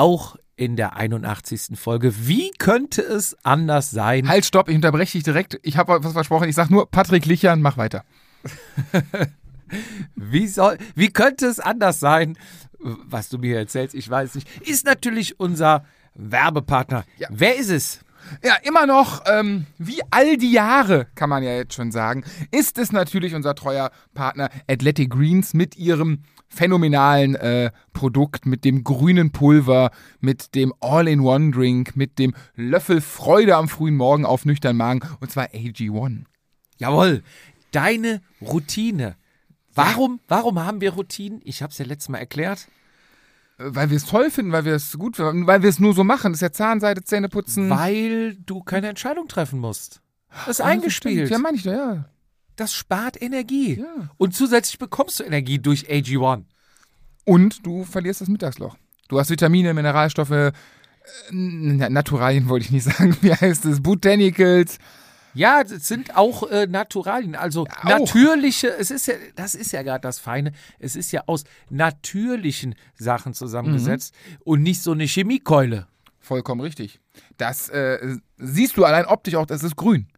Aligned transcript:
auch 0.00 0.36
in 0.56 0.76
der 0.76 0.96
81. 0.96 1.78
Folge. 1.78 2.26
Wie 2.26 2.50
könnte 2.58 3.02
es 3.02 3.36
anders 3.44 3.90
sein? 3.90 4.28
Halt, 4.28 4.46
stopp, 4.46 4.68
ich 4.68 4.74
unterbreche 4.74 5.12
dich 5.12 5.24
direkt. 5.24 5.60
Ich 5.62 5.76
habe 5.76 6.02
was 6.02 6.12
versprochen. 6.12 6.48
Ich 6.48 6.54
sage 6.54 6.72
nur 6.72 6.90
Patrick 6.90 7.26
Lichern, 7.26 7.60
mach 7.60 7.76
weiter. 7.76 8.04
Wie, 10.16 10.48
soll, 10.48 10.78
wie 10.96 11.12
könnte 11.12 11.46
es 11.46 11.60
anders 11.60 12.00
sein? 12.00 12.36
Was 12.80 13.28
du 13.28 13.38
mir 13.38 13.56
erzählst, 13.56 13.94
ich 13.94 14.10
weiß 14.10 14.34
nicht. 14.34 14.48
Ist 14.66 14.84
natürlich 14.84 15.38
unser 15.38 15.84
Werbepartner. 16.14 17.04
Ja. 17.18 17.28
Wer 17.30 17.56
ist 17.56 17.70
es? 17.70 18.00
Ja, 18.42 18.56
immer 18.64 18.86
noch, 18.86 19.22
ähm, 19.26 19.66
wie 19.78 20.00
all 20.10 20.36
die 20.38 20.50
Jahre, 20.50 21.06
kann 21.14 21.30
man 21.30 21.44
ja 21.44 21.54
jetzt 21.54 21.74
schon 21.74 21.92
sagen, 21.92 22.24
ist 22.50 22.78
es 22.78 22.90
natürlich 22.90 23.34
unser 23.34 23.54
treuer 23.54 23.92
Partner 24.12 24.50
Athletic 24.68 25.10
Greens 25.10 25.54
mit 25.54 25.76
ihrem 25.76 26.24
phänomenalen 26.50 27.34
äh, 27.36 27.70
Produkt, 27.92 28.44
mit 28.44 28.64
dem 28.64 28.84
grünen 28.84 29.30
Pulver, 29.32 29.90
mit 30.20 30.54
dem 30.54 30.74
All-in-One-Drink, 30.80 31.96
mit 31.96 32.18
dem 32.18 32.34
Löffel 32.56 33.00
Freude 33.00 33.56
am 33.56 33.68
frühen 33.68 33.96
Morgen 33.96 34.26
auf 34.26 34.44
nüchtern 34.44 34.76
Magen, 34.76 35.00
und 35.20 35.30
zwar 35.30 35.46
AG1. 35.46 36.24
Jawohl, 36.78 37.22
deine 37.70 38.20
Routine. 38.40 39.16
Warum, 39.74 40.20
warum 40.28 40.58
haben 40.58 40.80
wir 40.80 40.92
Routinen? 40.94 41.40
Ich 41.44 41.62
habe 41.62 41.70
es 41.70 41.78
ja 41.78 41.84
letztes 41.84 42.08
Mal 42.08 42.18
erklärt. 42.18 42.66
Äh, 43.58 43.64
Weil 43.68 43.90
wir 43.90 43.96
es 43.96 44.04
toll 44.06 44.30
finden, 44.30 44.50
weil 44.52 44.64
wir 44.64 44.74
es 44.74 44.98
gut 44.98 45.16
finden, 45.16 45.46
weil 45.46 45.62
wir 45.62 45.70
es 45.70 45.78
nur 45.78 45.94
so 45.94 46.02
machen. 46.02 46.32
Das 46.32 46.38
ist 46.38 46.42
ja 46.42 46.52
Zahnseide, 46.52 47.04
Zähne 47.04 47.28
putzen. 47.28 47.70
Weil 47.70 48.34
du 48.34 48.62
keine 48.62 48.88
Entscheidung 48.88 49.28
treffen 49.28 49.60
musst. 49.60 50.00
Das 50.40 50.48
ist 50.48 50.58
Ja, 50.58 50.64
eingespielt. 50.66 51.26
stimmt. 51.28 51.30
Ja, 51.30 51.38
meine 51.38 51.56
ich 51.56 51.62
doch, 51.62 51.72
ja. 51.72 52.04
Das 52.60 52.74
spart 52.74 53.20
Energie. 53.22 53.78
Ja. 53.80 54.10
Und 54.18 54.34
zusätzlich 54.34 54.78
bekommst 54.78 55.18
du 55.18 55.24
Energie 55.24 55.58
durch 55.58 55.88
AG1. 55.88 56.44
Und 57.24 57.64
du 57.64 57.84
verlierst 57.84 58.20
das 58.20 58.28
Mittagsloch. 58.28 58.76
Du 59.08 59.18
hast 59.18 59.30
Vitamine, 59.30 59.72
Mineralstoffe, 59.72 60.30
äh, 60.30 60.52
na- 61.30 61.88
Naturalien 61.88 62.48
wollte 62.50 62.66
ich 62.66 62.70
nicht 62.70 62.84
sagen. 62.96 63.16
Wie 63.22 63.32
heißt 63.34 63.64
es? 63.64 63.82
Botanicals. 63.82 64.78
Ja, 65.32 65.64
das 65.64 65.88
sind 65.88 66.16
auch 66.16 66.50
äh, 66.50 66.66
Naturalien, 66.66 67.34
also 67.36 67.62
auch. 67.66 67.84
natürliche, 67.84 68.68
es 68.76 68.90
ist 68.90 69.06
ja, 69.06 69.14
das 69.36 69.54
ist 69.54 69.72
ja 69.72 69.82
gerade 69.82 70.02
das 70.02 70.18
Feine, 70.18 70.52
es 70.80 70.96
ist 70.96 71.12
ja 71.12 71.22
aus 71.26 71.44
natürlichen 71.70 72.74
Sachen 72.98 73.32
zusammengesetzt 73.32 74.12
und 74.44 74.62
nicht 74.62 74.82
so 74.82 74.90
eine 74.92 75.04
Chemiekeule. 75.04 75.86
Vollkommen 76.18 76.60
richtig. 76.60 77.00
Das 77.38 77.68
äh, 77.68 78.16
siehst 78.38 78.76
du 78.76 78.84
allein 78.84 79.06
optisch 79.06 79.36
auch, 79.36 79.46
das 79.46 79.62
ist 79.62 79.76
grün. 79.76 80.08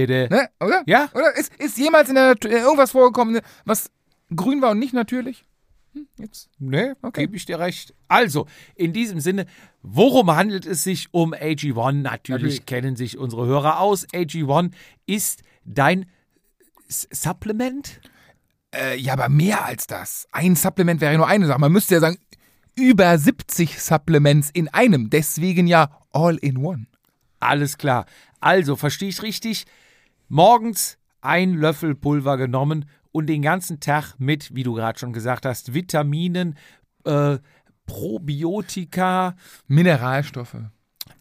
Bitte. 0.00 0.28
Ne? 0.30 0.48
Oder? 0.60 0.82
Ja. 0.86 1.08
Oder? 1.14 1.36
Ist, 1.36 1.54
ist 1.56 1.78
jemals 1.78 2.08
in 2.08 2.14
der 2.16 2.28
Natur 2.28 2.50
äh, 2.50 2.58
irgendwas 2.60 2.90
vorgekommen, 2.90 3.40
was 3.64 3.90
grün 4.34 4.60
war 4.60 4.70
und 4.72 4.78
nicht 4.78 4.92
natürlich? 4.92 5.44
Hm, 5.94 6.06
jetzt. 6.18 6.50
Ne, 6.58 6.96
Okay. 7.02 7.22
gebe 7.22 7.36
ich 7.36 7.46
dir 7.46 7.58
recht. 7.58 7.94
Also, 8.08 8.46
in 8.74 8.92
diesem 8.92 9.20
Sinne, 9.20 9.46
worum 9.82 10.30
handelt 10.34 10.66
es 10.66 10.84
sich 10.84 11.08
um 11.12 11.32
AG1? 11.32 11.92
Natürlich, 11.92 12.28
Natürlich. 12.28 12.66
kennen 12.66 12.96
sich 12.96 13.16
unsere 13.18 13.46
Hörer 13.46 13.80
aus. 13.80 14.06
AG1 14.08 14.72
ist 15.06 15.42
dein 15.64 16.06
S 16.88 17.08
Supplement? 17.10 18.00
Äh, 18.74 18.98
ja, 18.98 19.14
aber 19.14 19.28
mehr 19.28 19.64
als 19.64 19.86
das. 19.86 20.28
Ein 20.32 20.54
Supplement 20.56 21.00
wäre 21.00 21.12
ja 21.12 21.18
nur 21.18 21.26
eine 21.28 21.46
Sache. 21.46 21.58
Man 21.60 21.72
müsste 21.72 21.94
ja 21.94 22.00
sagen, 22.00 22.18
über 22.74 23.16
70 23.16 23.80
Supplements 23.80 24.50
in 24.52 24.68
einem. 24.68 25.08
Deswegen 25.08 25.66
ja 25.66 25.88
all 26.12 26.36
in 26.36 26.58
one. 26.58 26.86
Alles 27.40 27.78
klar. 27.78 28.04
Also, 28.40 28.76
verstehe 28.76 29.08
ich 29.08 29.22
richtig? 29.22 29.64
Morgens 30.28 30.98
ein 31.20 31.54
Löffel 31.54 31.94
Pulver 31.94 32.36
genommen 32.36 32.86
und 33.12 33.26
den 33.26 33.42
ganzen 33.42 33.80
Tag 33.80 34.14
mit, 34.18 34.54
wie 34.54 34.62
du 34.62 34.74
gerade 34.74 34.98
schon 34.98 35.12
gesagt 35.12 35.46
hast, 35.46 35.72
Vitaminen, 35.72 36.56
äh, 37.04 37.38
Probiotika, 37.86 39.36
Mineralstoffe. 39.68 40.56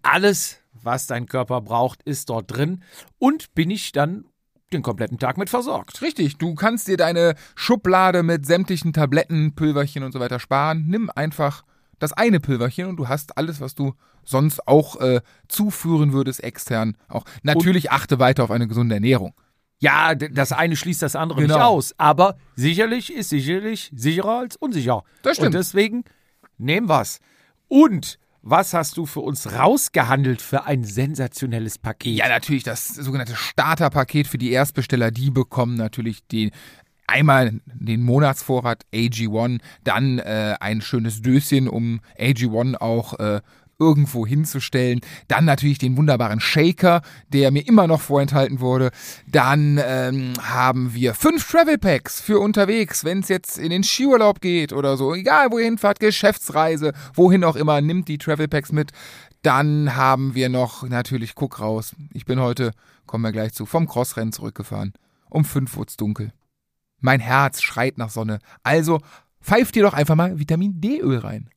alles, 0.01 0.59
was 0.73 1.07
dein 1.07 1.27
Körper 1.27 1.61
braucht, 1.61 2.01
ist 2.03 2.29
dort 2.29 2.51
drin. 2.51 2.83
Und 3.19 3.53
bin 3.53 3.69
ich 3.69 3.91
dann 3.91 4.25
den 4.73 4.81
kompletten 4.81 5.19
Tag 5.19 5.37
mit 5.37 5.49
versorgt. 5.49 6.01
Richtig, 6.01 6.37
du 6.37 6.55
kannst 6.55 6.87
dir 6.87 6.97
deine 6.97 7.35
Schublade 7.55 8.23
mit 8.23 8.45
sämtlichen 8.45 8.93
Tabletten, 8.93 9.53
Pülverchen 9.55 10.03
und 10.03 10.11
so 10.11 10.19
weiter 10.19 10.39
sparen. 10.39 10.85
Nimm 10.87 11.11
einfach 11.13 11.63
das 11.99 12.13
eine 12.13 12.39
Pülverchen 12.39 12.87
und 12.87 12.97
du 12.97 13.07
hast 13.07 13.37
alles, 13.37 13.61
was 13.61 13.75
du 13.75 13.93
sonst 14.23 14.67
auch 14.67 14.99
äh, 15.01 15.21
zuführen 15.47 16.13
würdest 16.13 16.43
extern. 16.43 16.97
Auch 17.07 17.25
natürlich 17.43 17.91
achte 17.91 18.19
weiter 18.19 18.43
auf 18.43 18.51
eine 18.51 18.67
gesunde 18.67 18.95
Ernährung. 18.95 19.33
Ja, 19.79 20.15
das 20.15 20.51
eine 20.51 20.75
schließt 20.75 21.01
das 21.01 21.15
andere 21.15 21.41
nicht 21.41 21.51
Genau. 21.51 21.67
aus. 21.67 21.93
Aber 21.97 22.37
sicherlich 22.55 23.13
ist 23.13 23.29
sicherlich 23.29 23.91
sicherer 23.95 24.39
als 24.39 24.55
unsicher. 24.55 25.03
Das 25.21 25.35
stimmt. 25.37 25.47
Und 25.47 25.53
deswegen 25.55 26.03
nehmen 26.57 26.87
wir's. 26.87 27.19
Und 27.67 28.17
was 28.41 28.73
hast 28.73 28.95
du 28.97 29.05
für 29.05 29.19
uns 29.21 29.51
rausgehandelt 29.53 30.41
für 30.41 30.65
ein 30.65 30.83
sensationelles 30.83 31.77
Paket? 31.77 32.15
Ja, 32.15 32.29
natürlich 32.29 32.63
das 32.63 32.87
sogenannte 32.87 33.35
Starterpaket 33.35 34.27
für 34.27 34.37
die 34.37 34.51
Erstbesteller, 34.51 35.11
die 35.11 35.31
bekommen 35.31 35.75
natürlich 35.75 36.25
die 36.27 36.51
einmal 37.07 37.59
den 37.65 38.01
Monatsvorrat 38.01 38.83
AG1, 38.93 39.59
dann 39.83 40.19
äh, 40.19 40.55
ein 40.59 40.81
schönes 40.81 41.21
Döschen, 41.21 41.67
um 41.67 42.01
AG1 42.19 42.75
auch 42.77 43.19
äh, 43.19 43.41
irgendwo 43.79 44.25
hinzustellen. 44.25 45.01
Dann 45.27 45.45
natürlich 45.45 45.77
den 45.77 45.97
wunderbaren 45.97 46.39
Shaker, 46.39 47.01
der 47.29 47.51
mir 47.51 47.67
immer 47.67 47.87
noch 47.87 48.01
vorenthalten 48.01 48.59
wurde. 48.59 48.91
Dann 49.27 49.79
ähm, 49.83 50.33
haben 50.41 50.93
wir 50.93 51.13
fünf 51.13 51.49
Travel 51.49 51.77
Packs 51.77 52.21
für 52.21 52.39
unterwegs, 52.39 53.03
wenn 53.03 53.19
es 53.19 53.27
jetzt 53.27 53.57
in 53.57 53.69
den 53.69 53.83
Skiurlaub 53.83 54.41
geht 54.41 54.73
oder 54.73 54.97
so. 54.97 55.13
Egal, 55.13 55.51
wo 55.51 55.59
ihr 55.59 55.65
hinfahrt, 55.65 55.99
Geschäftsreise, 55.99 56.93
wohin 57.13 57.43
auch 57.43 57.55
immer, 57.55 57.81
nimmt 57.81 58.07
die 58.07 58.17
Travel 58.17 58.47
Packs 58.47 58.71
mit. 58.71 58.91
Dann 59.41 59.95
haben 59.95 60.33
wir 60.33 60.49
noch 60.49 60.83
natürlich, 60.83 61.35
guck 61.35 61.59
raus, 61.59 61.95
ich 62.13 62.25
bin 62.25 62.39
heute, 62.39 62.71
kommen 63.05 63.23
wir 63.23 63.31
gleich 63.31 63.53
zu, 63.53 63.65
vom 63.65 63.87
Crossrennen 63.87 64.31
zurückgefahren. 64.31 64.93
Um 65.29 65.45
fünf 65.45 65.77
es 65.77 65.97
dunkel. 65.97 66.31
Mein 66.99 67.19
Herz 67.19 67.61
schreit 67.61 67.97
nach 67.97 68.09
Sonne. 68.09 68.39
Also 68.63 69.01
pfeift 69.41 69.75
ihr 69.75 69.83
doch 69.83 69.93
einfach 69.93 70.15
mal 70.15 70.39
Vitamin 70.39 70.81
D-Öl 70.81 71.19
rein. 71.19 71.49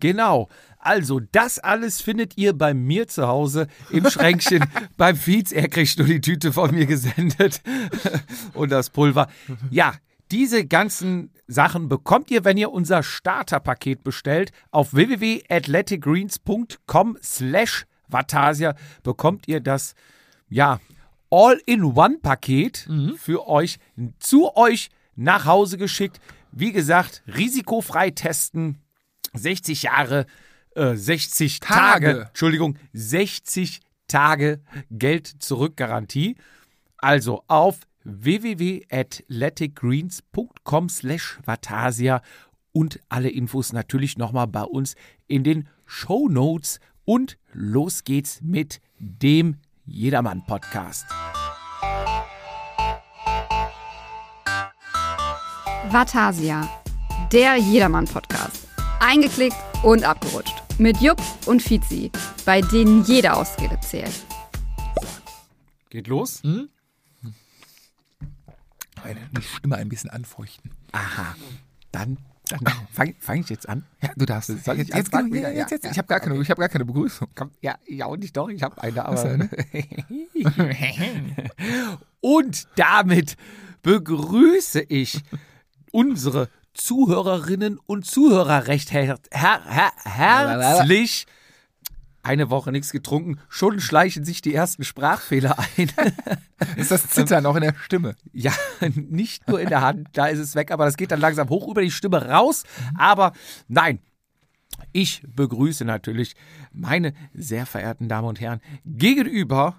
Genau. 0.00 0.48
Also, 0.78 1.20
das 1.20 1.58
alles 1.58 2.00
findet 2.00 2.38
ihr 2.38 2.52
bei 2.52 2.72
mir 2.72 3.08
zu 3.08 3.26
Hause 3.26 3.66
im 3.90 4.08
Schränkchen 4.08 4.64
beim 4.96 5.16
Fietz. 5.16 5.50
Er 5.50 5.66
kriegt 5.68 5.98
nur 5.98 6.06
die 6.06 6.20
Tüte 6.20 6.52
von 6.52 6.70
mir 6.70 6.86
gesendet 6.86 7.60
und 8.54 8.70
das 8.70 8.90
Pulver. 8.90 9.26
Ja, 9.70 9.94
diese 10.30 10.64
ganzen 10.66 11.32
Sachen 11.48 11.88
bekommt 11.88 12.30
ihr, 12.30 12.44
wenn 12.44 12.56
ihr 12.56 12.70
unser 12.70 13.02
Starterpaket 13.02 14.04
bestellt. 14.04 14.52
Auf 14.70 14.94
www.athleticgreens.com 14.94 17.18
slash 17.22 17.86
Vatasia 18.08 18.74
bekommt 19.02 19.48
ihr 19.48 19.60
das, 19.60 19.94
ja, 20.48 20.78
All-in-One-Paket 21.30 22.88
für 23.16 23.48
euch, 23.48 23.78
zu 24.18 24.56
euch 24.56 24.90
nach 25.16 25.44
Hause 25.44 25.78
geschickt. 25.78 26.20
Wie 26.52 26.72
gesagt, 26.72 27.22
risikofrei 27.26 28.10
testen, 28.10 28.78
60 29.34 29.82
Jahre, 29.82 30.24
äh, 30.74 30.96
60 30.96 31.60
Tage. 31.60 32.06
Tage. 32.06 32.24
Entschuldigung, 32.28 32.78
60 32.92 33.80
Tage 34.06 34.60
Geld 34.90 35.26
zurück 35.26 35.76
Garantie. 35.76 36.36
Also 36.96 37.44
auf 37.46 37.80
www.athleticgreens.com 38.04 40.88
slash 40.88 41.38
Vatasia 41.44 42.22
und 42.72 43.00
alle 43.08 43.30
Infos 43.30 43.72
natürlich 43.72 44.18
nochmal 44.18 44.46
bei 44.46 44.62
uns 44.62 44.94
in 45.26 45.42
den 45.44 45.68
Show 45.84 46.28
Notes. 46.28 46.80
Und 47.04 47.38
los 47.52 48.04
geht's 48.04 48.40
mit 48.42 48.80
dem 48.98 49.56
Jedermann-Podcast. 49.88 51.06
Vatasia, 55.90 56.68
der 57.32 57.56
Jedermann-Podcast. 57.56 58.68
Eingeklickt 59.00 59.56
und 59.82 60.04
abgerutscht. 60.04 60.62
Mit 60.78 61.00
Jupp 61.00 61.20
und 61.46 61.62
Fizi, 61.62 62.12
bei 62.44 62.60
denen 62.60 63.04
jede 63.04 63.34
Ausrede 63.34 63.80
zählt. 63.80 64.12
Geht 65.90 66.06
los? 66.06 66.42
Meine 66.42 66.68
die 69.32 69.42
Stimme 69.42 69.76
ein 69.76 69.88
bisschen 69.88 70.10
anfeuchten. 70.10 70.72
Aha. 70.92 71.34
Dann 71.92 72.18
fange 72.92 73.14
fang 73.20 73.40
ich 73.40 73.48
jetzt 73.48 73.68
an. 73.68 73.84
Ja, 74.02 74.10
du 74.16 74.24
darfst. 74.26 74.48
Soll 74.48 74.74
ich 74.80 74.88
jetzt, 74.88 74.94
jetzt, 74.96 75.12
jetzt, 75.12 75.32
wieder? 75.32 75.52
jetzt, 75.52 75.70
jetzt. 75.70 75.84
ja. 75.84 75.90
Ich 75.90 75.98
habe 75.98 76.08
gar, 76.08 76.20
keine- 76.20 76.40
ich 76.40 76.50
hab 76.50 76.58
gar 76.58 76.68
keine 76.68 76.84
Begrüßung. 76.84 77.28
Ja, 77.60 77.76
ja, 77.86 78.06
und 78.06 78.24
ich 78.24 78.32
doch, 78.32 78.48
ich 78.48 78.62
habe 78.62 78.80
eine, 78.82 79.04
aber. 79.04 79.22
Eine? 79.22 79.48
und 82.20 82.66
damit 82.76 83.36
begrüße 83.82 84.80
ich 84.88 85.22
unsere 85.92 86.48
Zuhörerinnen 86.74 87.78
und 87.86 88.06
Zuhörer 88.06 88.66
recht 88.66 88.92
her 88.92 89.18
her 89.32 89.60
her 89.64 89.92
herzlich. 90.04 91.26
Eine 92.22 92.50
Woche 92.50 92.72
nichts 92.72 92.90
getrunken, 92.90 93.40
schon 93.48 93.80
schleichen 93.80 94.24
sich 94.24 94.42
die 94.42 94.54
ersten 94.54 94.84
Sprachfehler 94.84 95.56
ein. 95.76 95.90
Ist 96.76 96.90
das 96.90 97.08
Zittern 97.08 97.46
auch 97.46 97.54
in 97.56 97.62
der 97.62 97.74
Stimme? 97.84 98.16
Ja, 98.32 98.52
nicht 98.94 99.48
nur 99.48 99.60
in 99.60 99.68
der 99.68 99.80
Hand, 99.80 100.08
da 100.12 100.26
ist 100.26 100.40
es 100.40 100.54
weg, 100.54 100.70
aber 100.72 100.84
das 100.84 100.96
geht 100.96 101.12
dann 101.12 101.20
langsam 101.20 101.48
hoch 101.48 101.68
über 101.68 101.80
die 101.80 101.90
Stimme 101.92 102.26
raus. 102.28 102.64
Aber 102.96 103.32
nein, 103.68 104.00
Ich 104.92 105.22
begrüße 105.26 105.84
natürlich 105.84 106.34
meine 106.72 107.14
sehr 107.34 107.66
verehrten 107.66 108.08
Damen 108.08 108.28
und 108.28 108.40
Herren 108.40 108.60
gegenüber 108.84 109.76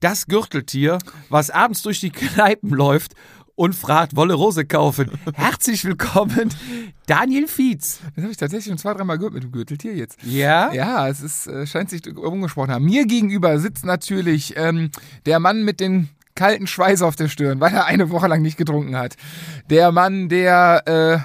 das 0.00 0.26
Gürteltier, 0.26 0.98
was 1.30 1.50
abends 1.50 1.82
durch 1.82 2.00
die 2.00 2.10
Kneipen 2.10 2.70
läuft 2.70 3.14
und 3.56 3.74
fragt, 3.74 4.14
wolle 4.14 4.34
Rose 4.34 4.64
kaufen. 4.64 5.10
Herzlich 5.34 5.84
willkommen, 5.84 6.50
Daniel 7.06 7.48
Fietz. 7.48 8.00
Das 8.14 8.22
habe 8.22 8.30
ich 8.30 8.36
tatsächlich 8.36 8.66
schon 8.66 8.78
zwei, 8.78 8.94
dreimal 8.94 9.16
gehört 9.16 9.34
mit 9.34 9.42
dem 9.42 9.50
Gürteltier 9.50 9.94
jetzt. 9.94 10.22
Ja? 10.22 10.72
Ja, 10.72 11.08
es 11.08 11.22
ist, 11.22 11.46
äh, 11.48 11.66
scheint 11.66 11.90
sich 11.90 12.06
umgesprochen 12.16 12.70
haben. 12.70 12.84
Mir 12.84 13.06
gegenüber 13.06 13.58
sitzt 13.58 13.84
natürlich 13.84 14.54
ähm, 14.56 14.90
der 15.24 15.40
Mann 15.40 15.64
mit 15.64 15.80
den 15.80 16.10
kalten 16.34 16.66
Schweiß 16.66 17.00
auf 17.00 17.16
der 17.16 17.28
Stirn, 17.28 17.58
weil 17.60 17.72
er 17.72 17.86
eine 17.86 18.10
Woche 18.10 18.28
lang 18.28 18.42
nicht 18.42 18.58
getrunken 18.58 18.96
hat. 18.96 19.16
Der 19.70 19.90
Mann, 19.90 20.28
der 20.28 20.82
äh, 20.86 21.18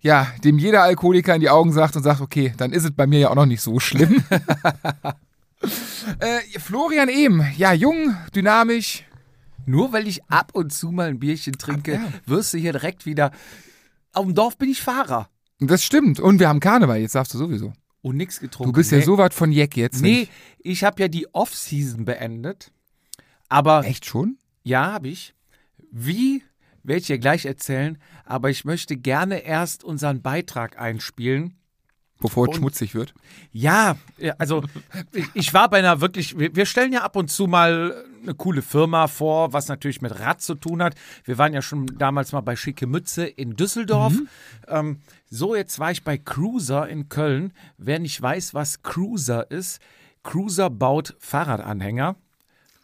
ja, 0.00 0.26
dem 0.42 0.58
jeder 0.58 0.82
Alkoholiker 0.82 1.34
in 1.34 1.42
die 1.42 1.50
Augen 1.50 1.72
sagt 1.72 1.94
und 1.96 2.02
sagt, 2.02 2.22
okay, 2.22 2.54
dann 2.56 2.72
ist 2.72 2.84
es 2.84 2.92
bei 2.92 3.06
mir 3.06 3.20
ja 3.20 3.30
auch 3.30 3.34
noch 3.34 3.46
nicht 3.46 3.60
so 3.60 3.80
schlimm. 3.80 4.24
äh, 6.18 6.40
Florian 6.58 7.10
Ehm, 7.10 7.46
ja, 7.56 7.74
jung, 7.74 8.16
dynamisch. 8.34 9.04
Nur 9.66 9.92
weil 9.92 10.06
ich 10.08 10.24
ab 10.26 10.50
und 10.54 10.72
zu 10.72 10.90
mal 10.90 11.08
ein 11.08 11.18
Bierchen 11.18 11.54
trinke, 11.58 11.94
Ab- 11.98 12.00
ja. 12.12 12.20
wirst 12.26 12.52
du 12.54 12.58
hier 12.58 12.72
direkt 12.72 13.06
wieder. 13.06 13.30
Auf 14.12 14.24
dem 14.26 14.34
Dorf 14.34 14.56
bin 14.58 14.68
ich 14.70 14.80
Fahrer. 14.82 15.28
Das 15.60 15.82
stimmt. 15.84 16.20
Und 16.20 16.38
wir 16.40 16.48
haben 16.48 16.60
Karneval, 16.60 16.98
jetzt 17.00 17.14
darfst 17.14 17.32
du 17.34 17.38
sowieso. 17.38 17.72
Und 18.02 18.16
nichts 18.16 18.38
getrunken. 18.40 18.72
Du 18.72 18.76
bist 18.78 18.92
ja 18.92 18.98
Nee. 18.98 19.04
so 19.04 19.16
weit 19.18 19.32
von 19.34 19.50
Jack 19.50 19.76
jetzt. 19.76 20.02
Nee, 20.02 20.28
ich 20.58 20.84
habe 20.84 21.00
ja 21.00 21.08
die 21.08 21.26
Off-Season 21.32 22.04
beendet. 22.04 22.70
Aber 23.48 23.84
Echt 23.84 24.04
schon? 24.04 24.36
ja, 24.62 24.92
habe 24.92 25.08
ich. 25.08 25.34
Wie, 25.90 26.42
werde 26.82 27.00
ich 27.00 27.06
dir 27.06 27.18
gleich 27.18 27.46
erzählen. 27.46 27.98
Aber 28.24 28.50
ich 28.50 28.64
möchte 28.64 28.96
gerne 28.96 29.38
erst 29.38 29.84
unseren 29.84 30.20
Beitrag 30.22 30.78
einspielen. 30.78 31.54
Bevor 32.24 32.48
es 32.48 32.56
schmutzig 32.56 32.94
wird. 32.94 33.12
Ja, 33.52 33.96
also 34.38 34.64
ich, 35.34 35.52
war 35.52 35.68
bei 35.68 35.78
einer 35.78 36.00
wirklich, 36.00 36.38
wir, 36.38 36.64
stellen 36.64 36.90
ja 36.90 37.02
ab 37.02 37.16
und 37.16 37.30
zu 37.30 37.46
mal 37.46 38.02
eine 38.22 38.34
coole 38.34 38.62
Firma 38.62 39.08
vor, 39.08 39.52
was 39.52 39.68
natürlich 39.68 40.00
mit 40.00 40.18
Rad 40.18 40.40
zu 40.40 40.54
tun 40.54 40.82
hat. 40.82 40.94
Wir 41.24 41.36
waren 41.36 41.52
ja 41.52 41.60
schon 41.60 41.84
damals 41.98 42.32
mal 42.32 42.40
bei 42.40 42.56
Schicke 42.56 42.86
Mütze 42.86 43.26
in 43.26 43.56
Düsseldorf. 43.56 44.14
Ähm, 44.68 45.00
so, 45.28 45.54
jetzt 45.54 45.78
war 45.78 45.90
ich 45.90 46.02
bei 46.02 46.16
Cruiser 46.16 46.88
in 46.88 47.10
Köln. 47.10 47.52
Wer 47.76 47.98
nicht 47.98 48.22
weiß, 48.22 48.54
was 48.54 48.82
Cruiser 48.82 49.50
ist, 49.50 49.82
Cruiser 50.22 50.70
baut 50.70 51.14
Fahrradanhänger. 51.18 52.16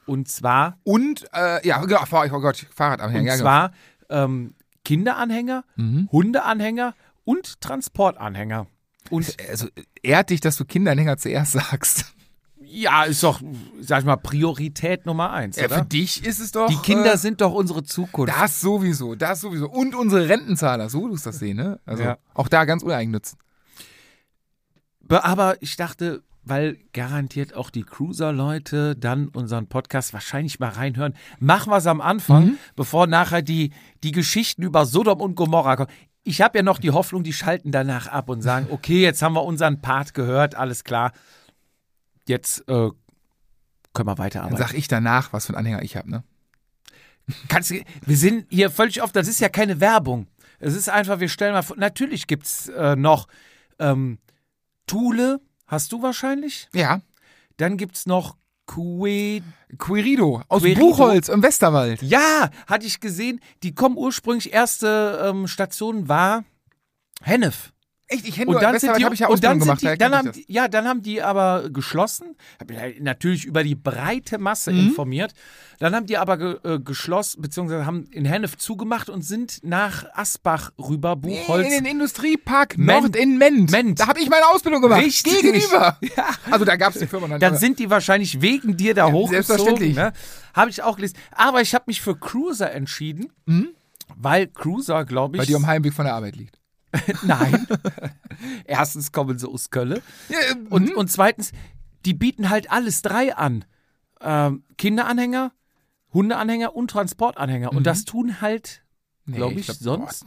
Und 0.04 0.28
zwar, 0.28 0.76
Und, 0.84 1.26
äh, 1.32 1.66
ja, 1.66 1.78
genau, 1.82 2.02
oh 2.02 2.40
Gott, 2.40 2.66
Fahrradanhänger. 2.74 3.20
und 3.20 3.38
genau. 3.38 3.40
zwar 3.40 3.72
ähm, 4.10 4.54
Kinderanhänger, 4.84 5.64
Hundeanhänger 6.12 6.94
und 7.24 7.62
Transportanhänger. 7.62 8.66
Und 9.10 9.36
Also, 9.50 9.66
ehrt 10.02 10.30
dich, 10.30 10.40
dass 10.40 10.56
du 10.56 10.64
Kinderanhänger 10.64 11.16
zuerst 11.18 11.52
sagst. 11.52 12.06
ja, 12.62 13.02
ist 13.04 13.22
doch, 13.22 13.40
sag 13.80 14.00
ich 14.00 14.04
mal, 14.06 14.16
Priorität 14.16 15.04
Nummer 15.06 15.32
eins. 15.32 15.56
Ja, 15.56 15.66
oder? 15.66 15.78
für 15.80 15.84
dich 15.86 16.24
ist 16.24 16.38
es 16.38 16.52
doch. 16.52 16.68
Die 16.68 16.76
Kinder 16.76 17.14
äh, 17.14 17.18
sind 17.18 17.40
doch 17.40 17.52
unsere 17.52 17.82
Zukunft. 17.82 18.32
Das 18.34 18.60
sowieso, 18.60 19.14
das 19.16 19.40
sowieso. 19.40 19.68
Und 19.68 19.94
unsere 19.94 20.28
Rentenzahler, 20.28 20.88
so 20.88 21.08
du 21.08 21.16
das 21.16 21.38
sehen, 21.38 21.56
ne? 21.56 21.80
Also 21.84 22.04
Ja. 22.04 22.18
auch 22.34 22.48
da 22.48 22.64
ganz 22.64 22.82
uneigennützen. 22.84 23.38
Be- 25.00 25.24
Aber 25.24 25.60
ich 25.62 25.76
dachte, 25.76 26.22
weil 26.42 26.78
garantiert 26.92 27.54
auch 27.54 27.70
die 27.70 27.82
Cruiser-Leute 27.82 28.96
dann 28.96 29.28
unseren 29.28 29.66
Podcast 29.66 30.12
wahrscheinlich 30.12 30.58
mal 30.60 30.70
reinhören, 30.70 31.14
machen 31.38 31.70
wir 31.70 31.76
es 31.76 31.86
am 31.86 32.00
Anfang, 32.00 32.56
bevor 32.76 33.06
nachher 33.06 33.42
die, 33.42 33.72
die 34.02 34.12
Geschichten 34.12 34.62
über 34.62 34.86
Sodom 34.86 35.20
und 35.20 35.34
Gomorra 35.34 35.76
kommen. 35.76 35.90
Ich 36.22 36.42
habe 36.42 36.58
ja 36.58 36.62
noch 36.62 36.78
die 36.78 36.90
Hoffnung, 36.90 37.22
die 37.22 37.32
schalten 37.32 37.72
danach 37.72 38.06
ab 38.06 38.28
und 38.28 38.42
sagen, 38.42 38.66
okay, 38.70 39.00
jetzt 39.02 39.22
haben 39.22 39.34
wir 39.34 39.44
unseren 39.44 39.80
Part 39.80 40.14
gehört, 40.14 40.54
alles 40.54 40.84
klar. 40.84 41.12
Jetzt 42.26 42.60
äh, 42.68 42.90
können 42.92 42.94
wir 43.94 44.04
Dann 44.04 44.18
weiterarbeiten. 44.18 44.58
sag 44.58 44.74
ich 44.74 44.88
danach, 44.88 45.32
was 45.32 45.46
für 45.46 45.50
einen 45.50 45.58
Anhänger 45.66 45.82
ich 45.82 45.96
habe, 45.96 46.10
ne? 46.10 46.24
Kannst, 47.48 47.70
wir 47.72 48.16
sind 48.16 48.46
hier 48.50 48.70
völlig 48.70 49.02
oft, 49.02 49.14
das 49.14 49.28
ist 49.28 49.40
ja 49.40 49.48
keine 49.48 49.80
Werbung. 49.80 50.26
Es 50.58 50.74
ist 50.74 50.88
einfach, 50.88 51.20
wir 51.20 51.28
stellen 51.28 51.52
mal 51.52 51.62
vor, 51.62 51.76
natürlich 51.76 52.26
gibt 52.26 52.46
es 52.46 52.68
äh, 52.68 52.96
noch 52.96 53.28
ähm, 53.78 54.18
Thule, 54.86 55.40
hast 55.66 55.92
du 55.92 56.02
wahrscheinlich? 56.02 56.68
Ja. 56.74 57.00
Dann 57.56 57.76
gibt 57.76 57.96
es 57.96 58.06
noch 58.06 58.36
Que 58.72 59.42
Querido 59.78 60.42
aus 60.48 60.62
Querido. 60.62 60.80
Buchholz 60.80 61.28
im 61.28 61.42
Westerwald. 61.42 62.02
Ja, 62.02 62.50
hatte 62.66 62.86
ich 62.86 63.00
gesehen. 63.00 63.40
Die 63.62 63.74
kommen 63.74 63.96
ursprünglich, 63.96 64.52
erste 64.52 65.20
ähm, 65.24 65.46
Station 65.48 66.08
war 66.08 66.44
Hennef. 67.22 67.72
Echt, 68.12 68.26
ich 68.26 68.44
Und 68.46 68.60
dann 68.60 68.76
sind 68.78 68.96
die, 68.98 69.04
habe 69.04 69.14
ich 69.14 69.20
ja 69.20 69.28
und 69.28 69.44
dann 69.44 69.60
Ausbildung 69.60 69.60
sind 69.60 69.60
gemacht. 69.60 69.80
die, 69.80 69.84
daher 69.84 69.96
dann 69.96 70.14
haben 70.14 70.32
ja, 70.48 70.66
dann 70.68 70.88
haben 70.88 71.02
die 71.02 71.22
aber 71.22 71.70
geschlossen. 71.70 72.34
Hab 72.58 72.68
mich 72.68 72.78
halt 72.78 73.00
natürlich 73.00 73.44
über 73.44 73.62
die 73.62 73.76
breite 73.76 74.38
Masse 74.38 74.72
Mhm. 74.72 74.88
informiert. 74.88 75.32
Dann 75.78 75.94
haben 75.94 76.06
die 76.06 76.18
aber 76.18 76.36
ge, 76.36 76.56
äh, 76.64 76.80
geschlossen, 76.80 77.40
beziehungsweise 77.40 77.86
haben 77.86 78.04
in 78.10 78.24
Hennef 78.24 78.56
zugemacht 78.58 79.08
und 79.08 79.22
sind 79.22 79.60
nach 79.62 80.04
Asbach 80.12 80.72
rüber. 80.76 81.14
Buchholz. 81.14 81.66
In 81.68 81.72
den 81.72 81.84
Industriepark 81.86 82.76
Ment. 82.76 83.02
Nord 83.02 83.16
in 83.16 83.38
Ment. 83.38 83.70
Ment. 83.70 84.00
Da 84.00 84.08
habe 84.08 84.18
ich 84.20 84.28
meine 84.28 84.46
Ausbildung 84.48 84.82
gemacht. 84.82 85.02
Richtig. 85.02 85.40
Gegenüber. 85.40 85.96
Ja. 86.16 86.26
Also 86.50 86.64
da 86.64 86.74
gab 86.76 86.92
es 86.94 86.98
die 87.00 87.06
Firma 87.06 87.28
noch 87.28 87.34
nicht. 87.36 87.42
Dann 87.42 87.56
sind 87.56 87.78
die 87.78 87.88
wahrscheinlich 87.90 88.40
wegen 88.42 88.76
dir 88.76 88.92
da 88.94 89.06
hochgezogen. 89.12 89.30
selbstverständlich. 89.44 89.94
Ne? 89.96 90.12
Habe 90.52 90.70
ich 90.70 90.82
auch 90.82 90.96
gelesen. 90.96 91.16
Aber 91.30 91.60
ich 91.62 91.74
habe 91.74 91.84
mich 91.86 92.00
für 92.00 92.16
Cruiser 92.18 92.72
entschieden, 92.72 93.30
weil 94.16 94.48
Cruiser, 94.48 95.04
glaube 95.04 95.36
ich. 95.36 95.40
weil 95.40 95.46
die 95.46 95.54
am 95.54 95.66
Heimweg 95.68 95.92
von 95.94 96.04
der 96.04 96.14
Arbeit 96.14 96.34
liegt. 96.36 96.58
Nein. 97.22 97.66
Erstens 98.64 99.12
kommen 99.12 99.38
sie 99.38 99.48
aus 99.48 99.70
Köln. 99.70 100.00
Äh, 100.28 100.54
Und, 100.70 100.94
und 100.94 101.10
zweitens, 101.10 101.52
die 102.04 102.14
bieten 102.14 102.50
halt 102.50 102.70
alles 102.70 103.02
drei 103.02 103.34
an. 103.36 103.64
Ähm, 104.20 104.64
Kinderanhänger, 104.76 105.52
Hundeanhänger 106.12 106.74
und 106.74 106.90
Transportanhänger. 106.90 107.72
Und 107.72 107.86
das 107.86 108.04
tun 108.04 108.40
halt, 108.40 108.82
Nee, 109.26 109.36
glaube 109.36 109.54
ich 109.54 109.68
ich, 109.68 109.78
glaub, 109.78 109.98
sonst. 110.00 110.26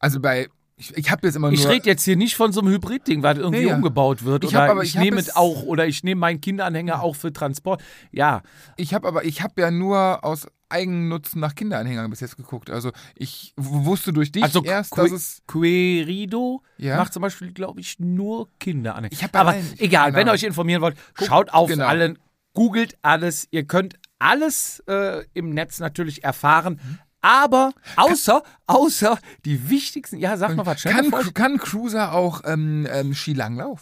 Also 0.00 0.20
bei, 0.20 0.48
ich, 0.76 0.96
ich 0.96 1.10
habe 1.10 1.26
jetzt 1.26 1.36
immer 1.36 1.50
Ich 1.52 1.62
nur... 1.62 1.72
rede 1.72 1.86
jetzt 1.88 2.04
hier 2.04 2.16
nicht 2.16 2.34
von 2.36 2.52
so 2.52 2.60
einem 2.60 2.70
Hybrid-Ding, 2.72 3.22
was 3.22 3.38
irgendwie 3.38 3.60
Nee, 3.64 3.68
ja. 3.68 3.76
umgebaut 3.76 4.24
wird. 4.24 4.44
Ich 4.44 4.54
hab 4.54 4.68
aber- 4.70 4.82
ich, 4.82 4.94
ich 4.94 5.00
nehme 5.00 5.18
es- 5.20 5.34
auch, 5.36 5.62
oder 5.62 5.86
ich 5.86 6.02
nehme 6.02 6.20
meinen 6.20 6.40
Kinderanhänger 6.40 7.00
auch 7.02 7.14
für 7.16 7.32
Transport. 7.32 7.82
Ja, 8.10 8.42
Ich 8.76 8.92
habe 8.94 9.06
aber, 9.06 9.24
ich 9.24 9.42
habe 9.42 9.60
ja 9.60 9.70
nur 9.70 10.24
aus 10.24 10.46
Eigennutzen 10.68 11.40
nach 11.40 11.54
Kinderanhängern 11.54 12.10
bis 12.10 12.18
jetzt 12.20 12.36
geguckt. 12.36 12.68
Also 12.70 12.90
ich 13.14 13.52
wusste 13.56 14.12
durch 14.12 14.32
dich 14.32 14.42
also 14.42 14.64
erst, 14.64 14.92
Que- 14.92 15.02
dass 15.02 15.12
es 15.12 15.42
Querido 15.46 16.62
Ja. 16.78 16.96
macht 16.96 17.12
zum 17.12 17.22
Beispiel, 17.22 17.52
glaube 17.52 17.80
ich, 17.80 18.00
nur 18.00 18.48
Kinderanhänger. 18.58 19.12
Ich 19.12 19.22
hab 19.22 19.30
bei 19.32 19.38
Aber 19.40 19.50
allen- 19.50 19.70
ich- 19.74 19.80
egal, 19.80 20.06
keine 20.06 20.16
wenn 20.16 20.26
ihr 20.26 20.32
euch 20.32 20.42
informieren 20.42 20.82
wollt, 20.82 20.96
schaut 21.24 21.50
auf 21.52 21.68
genau. 21.70 21.86
allen, 21.86 22.18
googelt 22.54 22.96
alles. 23.02 23.46
Ihr 23.52 23.64
könnt 23.64 23.94
alles 24.18 24.80
äh, 24.88 25.24
im 25.34 25.50
Netz 25.50 25.78
natürlich 25.78 26.24
erfahren. 26.24 26.80
Aber 27.24 27.72
außer, 27.96 28.42
außer 28.66 29.18
die 29.46 29.70
wichtigsten, 29.70 30.18
ja, 30.18 30.36
sag 30.36 30.54
mal 30.56 30.66
was, 30.66 30.82
kann, 30.82 31.10
kann 31.32 31.56
Cruiser 31.56 32.12
auch 32.12 32.42
ähm, 32.44 32.86
ähm, 32.90 33.14
Skilanglauf? 33.14 33.80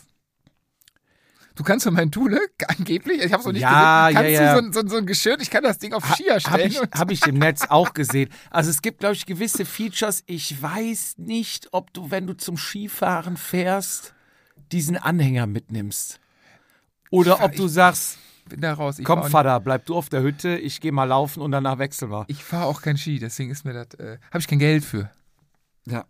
Du 1.57 1.65
kannst 1.65 1.83
für 1.83 1.91
mein 1.91 2.13
Thule, 2.13 2.39
angeblich, 2.69 3.21
ich 3.21 3.33
habe 3.33 3.41
es 3.41 3.47
noch 3.47 3.53
nicht 3.53 3.63
Ja, 3.63 4.07
gesehen, 4.11 4.15
kannst 4.17 4.31
ja, 4.33 4.43
ja. 4.43 4.61
du 4.61 4.73
so, 4.73 4.81
so, 4.83 4.89
so 4.89 4.97
ein 4.99 5.07
Geschirr, 5.07 5.39
ich 5.41 5.51
kann 5.51 5.65
das 5.65 5.79
Ding 5.79 5.93
auf 5.93 6.05
Skier 6.15 6.35
Habe 6.35 6.41
stellen. 6.41 6.71
ich, 6.71 6.81
und- 6.81 6.95
hab 6.95 7.11
ich 7.11 7.27
im 7.27 7.35
Netz 7.39 7.63
auch 7.69 7.95
gesehen. 7.95 8.31
Also 8.51 8.71
es 8.71 8.81
gibt, 8.81 9.01
glaube 9.01 9.15
ich, 9.17 9.27
gewisse 9.27 9.65
Features. 9.65 10.23
Ich 10.27 10.63
weiß 10.63 11.15
nicht, 11.19 11.69
ob 11.73 11.93
du, 11.93 12.13
wenn 12.13 12.29
du 12.29 12.35
zum 12.35 12.57
Skifahren 12.57 13.37
fährst, 13.37 14.15
diesen 14.71 14.97
Anhänger 14.97 15.49
mitnimmst. 15.49 16.21
Oder 17.11 17.43
ob 17.43 17.57
du 17.57 17.67
sagst, 17.67 18.19
bin 18.49 18.61
da 18.61 18.75
raus. 18.75 18.99
Ich 18.99 19.05
komm 19.05 19.23
Vater, 19.25 19.59
bleib 19.61 19.87
du 19.87 19.97
auf 19.97 20.09
der 20.09 20.23
Hütte, 20.23 20.57
ich 20.59 20.81
gehe 20.81 20.93
mal 20.93 21.05
laufen 21.05 21.41
und 21.43 21.53
danach 21.53 21.79
wechseln 21.79 22.11
wir. 22.11 22.25
Ich 22.29 22.43
fahre 22.45 22.67
auch 22.67 22.83
kein 22.83 22.97
Ski, 22.99 23.19
deswegen 23.19 23.51
ist 23.51 23.65
mir 23.65 23.73
das, 23.73 23.95
äh, 23.99 24.19
habe 24.31 24.39
ich 24.41 24.49
kein 24.49 24.59
Geld 24.59 24.85
für. 24.85 25.11
Ja. 25.87 26.05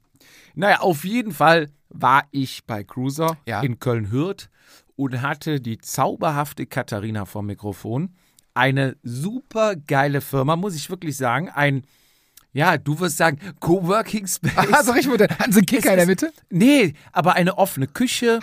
Naja, 0.54 0.80
auf 0.80 1.04
jeden 1.04 1.32
Fall 1.32 1.70
war 1.88 2.24
ich 2.30 2.64
bei 2.66 2.84
Cruiser 2.84 3.36
Ja. 3.46 3.60
in 3.60 3.78
Köln-Hürth 3.78 4.48
und 4.96 5.22
hatte 5.22 5.60
die 5.60 5.78
zauberhafte 5.78 6.66
Katharina 6.66 7.24
vom 7.24 7.46
Mikrofon. 7.46 8.14
Eine 8.54 8.96
super 9.02 9.76
geile 9.76 10.20
Firma, 10.20 10.56
muss 10.56 10.74
ich 10.74 10.90
wirklich 10.90 11.16
sagen. 11.16 11.48
Ein, 11.48 11.84
ja, 12.52 12.76
du 12.76 13.00
wirst 13.00 13.16
sagen, 13.16 13.38
Coworking 13.60 14.26
Space. 14.26 14.52
Ah, 14.72 14.82
sag 14.82 14.98
ich 14.98 15.06
mal, 15.08 15.18
hatten 15.18 15.52
sie 15.52 15.60
einen 15.60 15.66
Kicker 15.66 15.90
in 15.92 15.96
der 15.96 16.06
Mitte? 16.06 16.32
Nee, 16.50 16.92
aber 17.12 17.34
eine 17.34 17.56
offene 17.56 17.86
Küche. 17.86 18.40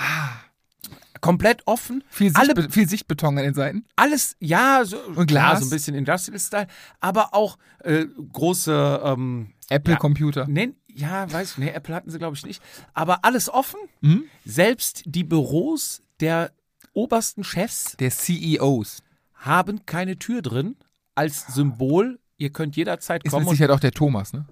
Komplett 1.22 1.62
offen. 1.66 2.04
Viel, 2.10 2.32
Alle 2.36 2.48
Sichtbe 2.56 2.70
viel 2.72 2.88
Sichtbeton 2.90 3.38
an 3.38 3.44
den 3.44 3.54
Seiten. 3.54 3.86
alles, 3.96 4.36
ja, 4.40 4.84
so, 4.86 4.98
Und 5.00 5.28
klar, 5.28 5.52
Glas? 5.52 5.60
so 5.60 5.66
ein 5.66 5.70
bisschen 5.70 5.96
Industrial-Style, 5.96 6.68
aber 7.00 7.34
auch 7.34 7.58
äh, 7.84 8.06
große, 8.34 9.02
ähm, 9.04 9.54
Apple-Computer. 9.70 10.48
nee, 10.48 10.74
ja, 10.88 11.32
weiß 11.32 11.52
ich, 11.52 11.58
nee, 11.60 11.70
Apple 11.70 11.94
hatten 11.96 12.10
sie, 12.10 12.18
glaube 12.18 12.36
ich, 12.36 12.46
nicht, 12.46 12.62
aber 12.94 13.24
alles 13.24 13.50
offen. 13.50 13.80
Mhm. 14.02 14.24
Selbst 14.46 15.04
die 15.06 15.24
Büros 15.24 16.02
der 16.20 16.52
obersten 16.94 17.44
Chefs 17.44 17.96
Der 18.00 18.10
CEOs. 18.12 19.04
haben 19.36 19.86
keine 19.86 20.18
Tür 20.18 20.42
drin, 20.42 20.76
als 21.16 21.46
Symbol, 21.54 22.20
ihr 22.38 22.50
könnt 22.52 22.76
jederzeit 22.76 23.24
Ist 23.24 23.32
kommen 23.32 23.46
und 23.46 23.52
Sicherheit 23.52 23.72
auch 23.76 23.80
der 23.80 23.92
Thomas, 23.92 24.34
ne? 24.34 24.46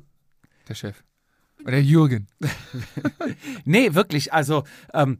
Der 0.70 0.76
Chef. 0.76 1.04
Oder 1.66 1.80
Jürgen. 1.80 2.28
nee, 3.66 3.94
wirklich, 3.94 4.34
also 4.34 4.64
ähm, 4.94 5.18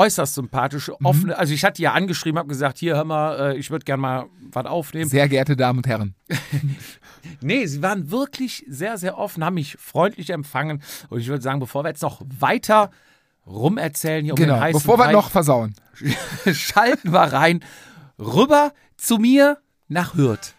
äußerst 0.00 0.34
sympathisch, 0.34 0.90
offene, 1.04 1.36
also 1.36 1.52
ich 1.52 1.62
hatte 1.62 1.82
ja 1.82 1.92
angeschrieben, 1.92 2.38
habe 2.38 2.48
gesagt, 2.48 2.78
hier, 2.78 2.96
hör 2.96 3.04
mal, 3.04 3.52
äh, 3.52 3.56
ich 3.58 3.70
würde 3.70 3.84
gerne 3.84 4.00
mal 4.00 4.26
was 4.50 4.64
aufnehmen. 4.64 5.10
Sehr 5.10 5.28
geehrte 5.28 5.56
Damen 5.56 5.78
und 5.78 5.86
Herren. 5.86 6.14
Nee, 7.42 7.66
sie 7.66 7.82
waren 7.82 8.10
wirklich 8.10 8.64
sehr, 8.66 8.96
sehr 8.96 9.18
offen, 9.18 9.44
haben 9.44 9.52
mich 9.52 9.76
freundlich 9.78 10.30
empfangen. 10.30 10.82
Und 11.10 11.20
ich 11.20 11.28
würde 11.28 11.42
sagen, 11.42 11.60
bevor 11.60 11.84
wir 11.84 11.90
jetzt 11.90 12.00
noch 12.00 12.22
weiter 12.38 12.90
rumerzählen 13.46 14.24
hier 14.24 14.32
um 14.32 14.36
Genau, 14.38 14.54
den 14.54 14.62
heißen 14.62 14.80
bevor 14.80 14.98
wir 14.98 15.04
Brei, 15.04 15.12
noch 15.12 15.30
versauen. 15.30 15.74
schalten 16.50 17.12
wir 17.12 17.20
rein 17.20 17.60
rüber 18.18 18.72
zu 18.96 19.18
mir 19.18 19.58
nach 19.88 20.14
Hürth. 20.14 20.54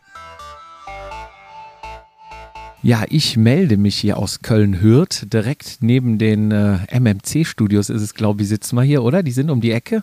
Ja, 2.83 3.03
ich 3.09 3.37
melde 3.37 3.77
mich 3.77 3.95
hier 3.97 4.17
aus 4.17 4.41
Köln-Hürth. 4.41 5.27
Direkt 5.31 5.77
neben 5.81 6.17
den 6.17 6.49
äh, 6.51 6.79
MMC-Studios 6.99 7.91
ist 7.91 8.01
es, 8.01 8.15
glaube 8.15 8.41
ich, 8.41 8.47
sitzen 8.47 8.75
wir 8.75 8.81
hier, 8.81 9.03
oder? 9.03 9.21
Die 9.21 9.31
sind 9.31 9.51
um 9.51 9.61
die 9.61 9.71
Ecke. 9.71 10.01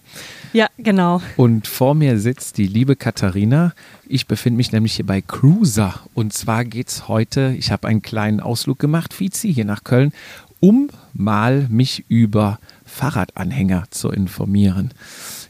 Ja, 0.53 0.69
genau. 0.79 1.21
Und 1.37 1.67
vor 1.67 1.97
mir 1.97 2.21
sitzt 2.21 2.57
die 2.57 2.69
liebe 2.69 2.95
Katharina. 2.95 3.75
Ich 4.07 4.29
befinde 4.29 4.59
mich 4.59 4.71
nämlich 4.71 4.95
hier 4.95 5.07
bei 5.07 5.21
Cruiser. 5.21 5.99
Und 6.15 6.33
zwar 6.33 6.65
geht 6.65 6.87
es 6.87 7.09
heute, 7.09 7.53
ich 7.59 7.73
habe 7.73 7.89
einen 7.89 8.01
kleinen 8.01 8.39
Ausflug 8.39 8.79
gemacht, 8.79 9.13
Fizi, 9.13 9.53
hier 9.53 9.65
nach 9.65 9.83
Köln, 9.83 10.13
um 10.61 10.89
mal 11.15 11.67
mich 11.69 12.05
über 12.07 12.61
Fahrradanhänger 12.85 13.87
zu 13.91 14.11
informieren. 14.11 14.93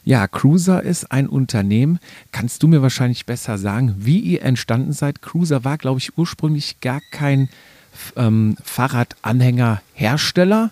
Ja, 0.09 0.27
Cruiser 0.27 0.81
ist 0.81 1.11
ein 1.11 1.27
Unternehmen. 1.27 1.99
Kannst 2.31 2.63
du 2.63 2.67
mir 2.67 2.81
wahrscheinlich 2.81 3.27
besser 3.27 3.59
sagen, 3.59 3.93
wie 3.99 4.17
ihr 4.17 4.41
entstanden 4.41 4.91
seid? 4.91 5.21
Cruiser 5.21 5.63
war, 5.63 5.77
glaube 5.77 5.99
ich, 5.99 6.17
ursprünglich 6.17 6.81
gar 6.81 6.99
kein 7.11 7.47
ähm, 8.15 8.57
Fahrradanhängerhersteller, 8.63 10.71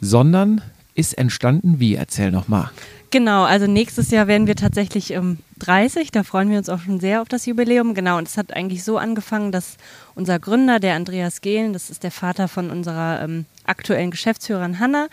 sondern 0.00 0.62
ist 0.94 1.18
entstanden 1.18 1.80
wie? 1.80 1.96
Erzähl 1.96 2.30
noch 2.30 2.48
mal. 2.48 2.70
Genau, 3.10 3.44
also 3.44 3.66
nächstes 3.66 4.10
Jahr 4.10 4.26
werden 4.26 4.46
wir 4.46 4.56
tatsächlich 4.56 5.12
ähm, 5.12 5.36
30. 5.58 6.10
Da 6.10 6.22
freuen 6.22 6.50
wir 6.50 6.56
uns 6.56 6.70
auch 6.70 6.80
schon 6.80 6.98
sehr 6.98 7.20
auf 7.20 7.28
das 7.28 7.44
Jubiläum. 7.44 7.92
Genau, 7.92 8.16
und 8.16 8.26
es 8.26 8.38
hat 8.38 8.54
eigentlich 8.54 8.84
so 8.84 8.96
angefangen, 8.96 9.52
dass 9.52 9.76
unser 10.14 10.38
Gründer, 10.38 10.80
der 10.80 10.94
Andreas 10.94 11.42
Gehlen, 11.42 11.74
das 11.74 11.90
ist 11.90 12.04
der 12.04 12.10
Vater 12.10 12.48
von 12.48 12.70
unserer 12.70 13.20
ähm, 13.22 13.44
aktuellen 13.64 14.10
Geschäftsführerin 14.10 14.78
Hanna, 14.78 15.08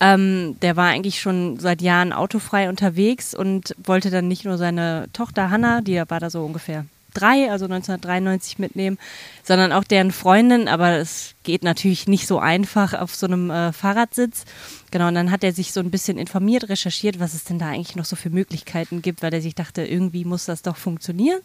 ähm, 0.00 0.56
der 0.60 0.76
war 0.76 0.88
eigentlich 0.88 1.20
schon 1.20 1.58
seit 1.58 1.80
Jahren 1.80 2.12
autofrei 2.12 2.68
unterwegs 2.68 3.34
und 3.34 3.74
wollte 3.82 4.10
dann 4.10 4.28
nicht 4.28 4.44
nur 4.44 4.58
seine 4.58 5.06
Tochter 5.12 5.50
Hanna, 5.50 5.80
die 5.80 6.02
war 6.08 6.20
da 6.20 6.30
so 6.30 6.44
ungefähr 6.44 6.84
drei, 7.14 7.50
also 7.50 7.64
1993 7.64 8.58
mitnehmen, 8.58 8.98
sondern 9.42 9.72
auch 9.72 9.84
deren 9.84 10.10
Freundin, 10.10 10.68
aber 10.68 10.98
es 10.98 11.34
geht 11.44 11.62
natürlich 11.62 12.06
nicht 12.08 12.26
so 12.26 12.38
einfach 12.38 12.92
auf 12.92 13.14
so 13.14 13.26
einem 13.26 13.50
äh, 13.50 13.72
Fahrradsitz. 13.72 14.44
Genau, 14.90 15.08
und 15.08 15.14
dann 15.14 15.30
hat 15.30 15.44
er 15.44 15.52
sich 15.52 15.72
so 15.72 15.80
ein 15.80 15.90
bisschen 15.90 16.18
informiert, 16.18 16.68
recherchiert, 16.68 17.20
was 17.20 17.34
es 17.34 17.44
denn 17.44 17.58
da 17.58 17.68
eigentlich 17.68 17.96
noch 17.96 18.04
so 18.04 18.16
für 18.16 18.30
Möglichkeiten 18.30 19.00
gibt, 19.00 19.22
weil 19.22 19.32
er 19.32 19.40
sich 19.40 19.54
dachte, 19.54 19.84
irgendwie 19.86 20.24
muss 20.24 20.44
das 20.44 20.62
doch 20.62 20.76
funktionieren. 20.76 21.40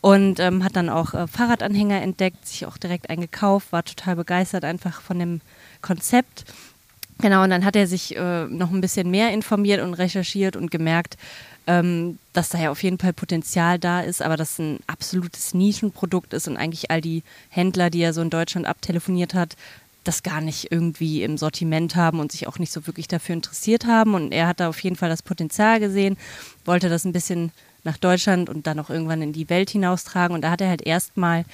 Und 0.00 0.40
ähm, 0.40 0.64
hat 0.64 0.74
dann 0.74 0.88
auch 0.88 1.14
äh, 1.14 1.28
Fahrradanhänger 1.28 2.02
entdeckt, 2.02 2.46
sich 2.46 2.66
auch 2.66 2.76
direkt 2.76 3.08
eingekauft, 3.08 3.70
war 3.70 3.84
total 3.84 4.16
begeistert 4.16 4.64
einfach 4.64 5.00
von 5.00 5.18
dem 5.18 5.40
Konzept. 5.80 6.44
Genau, 7.22 7.44
und 7.44 7.50
dann 7.50 7.64
hat 7.64 7.76
er 7.76 7.86
sich 7.86 8.16
äh, 8.16 8.46
noch 8.46 8.72
ein 8.72 8.80
bisschen 8.80 9.08
mehr 9.08 9.32
informiert 9.32 9.80
und 9.80 9.94
recherchiert 9.94 10.56
und 10.56 10.72
gemerkt, 10.72 11.16
ähm, 11.68 12.18
dass 12.32 12.48
da 12.48 12.58
ja 12.58 12.72
auf 12.72 12.82
jeden 12.82 12.98
Fall 12.98 13.12
Potenzial 13.12 13.78
da 13.78 14.00
ist, 14.00 14.20
aber 14.20 14.36
dass 14.36 14.58
ein 14.58 14.80
absolutes 14.88 15.54
Nischenprodukt 15.54 16.34
ist 16.34 16.48
und 16.48 16.56
eigentlich 16.56 16.90
all 16.90 17.00
die 17.00 17.22
Händler, 17.48 17.90
die 17.90 18.02
er 18.02 18.12
so 18.12 18.22
in 18.22 18.30
Deutschland 18.30 18.66
abtelefoniert 18.66 19.34
hat, 19.34 19.54
das 20.02 20.24
gar 20.24 20.40
nicht 20.40 20.72
irgendwie 20.72 21.22
im 21.22 21.38
Sortiment 21.38 21.94
haben 21.94 22.18
und 22.18 22.32
sich 22.32 22.48
auch 22.48 22.58
nicht 22.58 22.72
so 22.72 22.88
wirklich 22.88 23.06
dafür 23.06 23.36
interessiert 23.36 23.86
haben. 23.86 24.14
Und 24.14 24.32
er 24.32 24.48
hat 24.48 24.58
da 24.58 24.68
auf 24.68 24.80
jeden 24.80 24.96
Fall 24.96 25.08
das 25.08 25.22
Potenzial 25.22 25.78
gesehen, 25.78 26.16
wollte 26.64 26.88
das 26.88 27.04
ein 27.04 27.12
bisschen 27.12 27.52
nach 27.84 27.96
Deutschland 27.96 28.48
und 28.48 28.66
dann 28.66 28.78
auch 28.78 28.90
irgendwann 28.90 29.22
in 29.22 29.32
die 29.32 29.50
Welt 29.50 29.70
hinaustragen. 29.70 30.34
Und 30.34 30.42
da 30.42 30.50
hat 30.50 30.60
er 30.60 30.68
halt 30.68 30.82
erstmal 30.82 31.44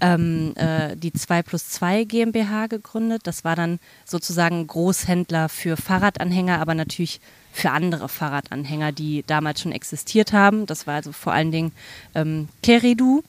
ähm, 0.00 0.52
äh, 0.56 0.96
die 0.96 1.12
2 1.12 1.42
plus 1.42 1.68
2 1.70 2.04
GmbH 2.04 2.66
gegründet. 2.66 3.22
Das 3.24 3.44
war 3.44 3.56
dann 3.56 3.78
sozusagen 4.04 4.66
Großhändler 4.66 5.48
für 5.48 5.76
Fahrradanhänger, 5.76 6.60
aber 6.60 6.74
natürlich 6.74 7.20
für 7.52 7.70
andere 7.70 8.08
Fahrradanhänger, 8.08 8.92
die 8.92 9.24
damals 9.26 9.60
schon 9.60 9.72
existiert 9.72 10.32
haben. 10.32 10.66
Das 10.66 10.86
war 10.86 10.94
also 10.94 11.12
vor 11.12 11.32
allen 11.32 11.50
Dingen 11.50 11.72
ähm, 12.14 12.48
Keridu. 12.62 13.22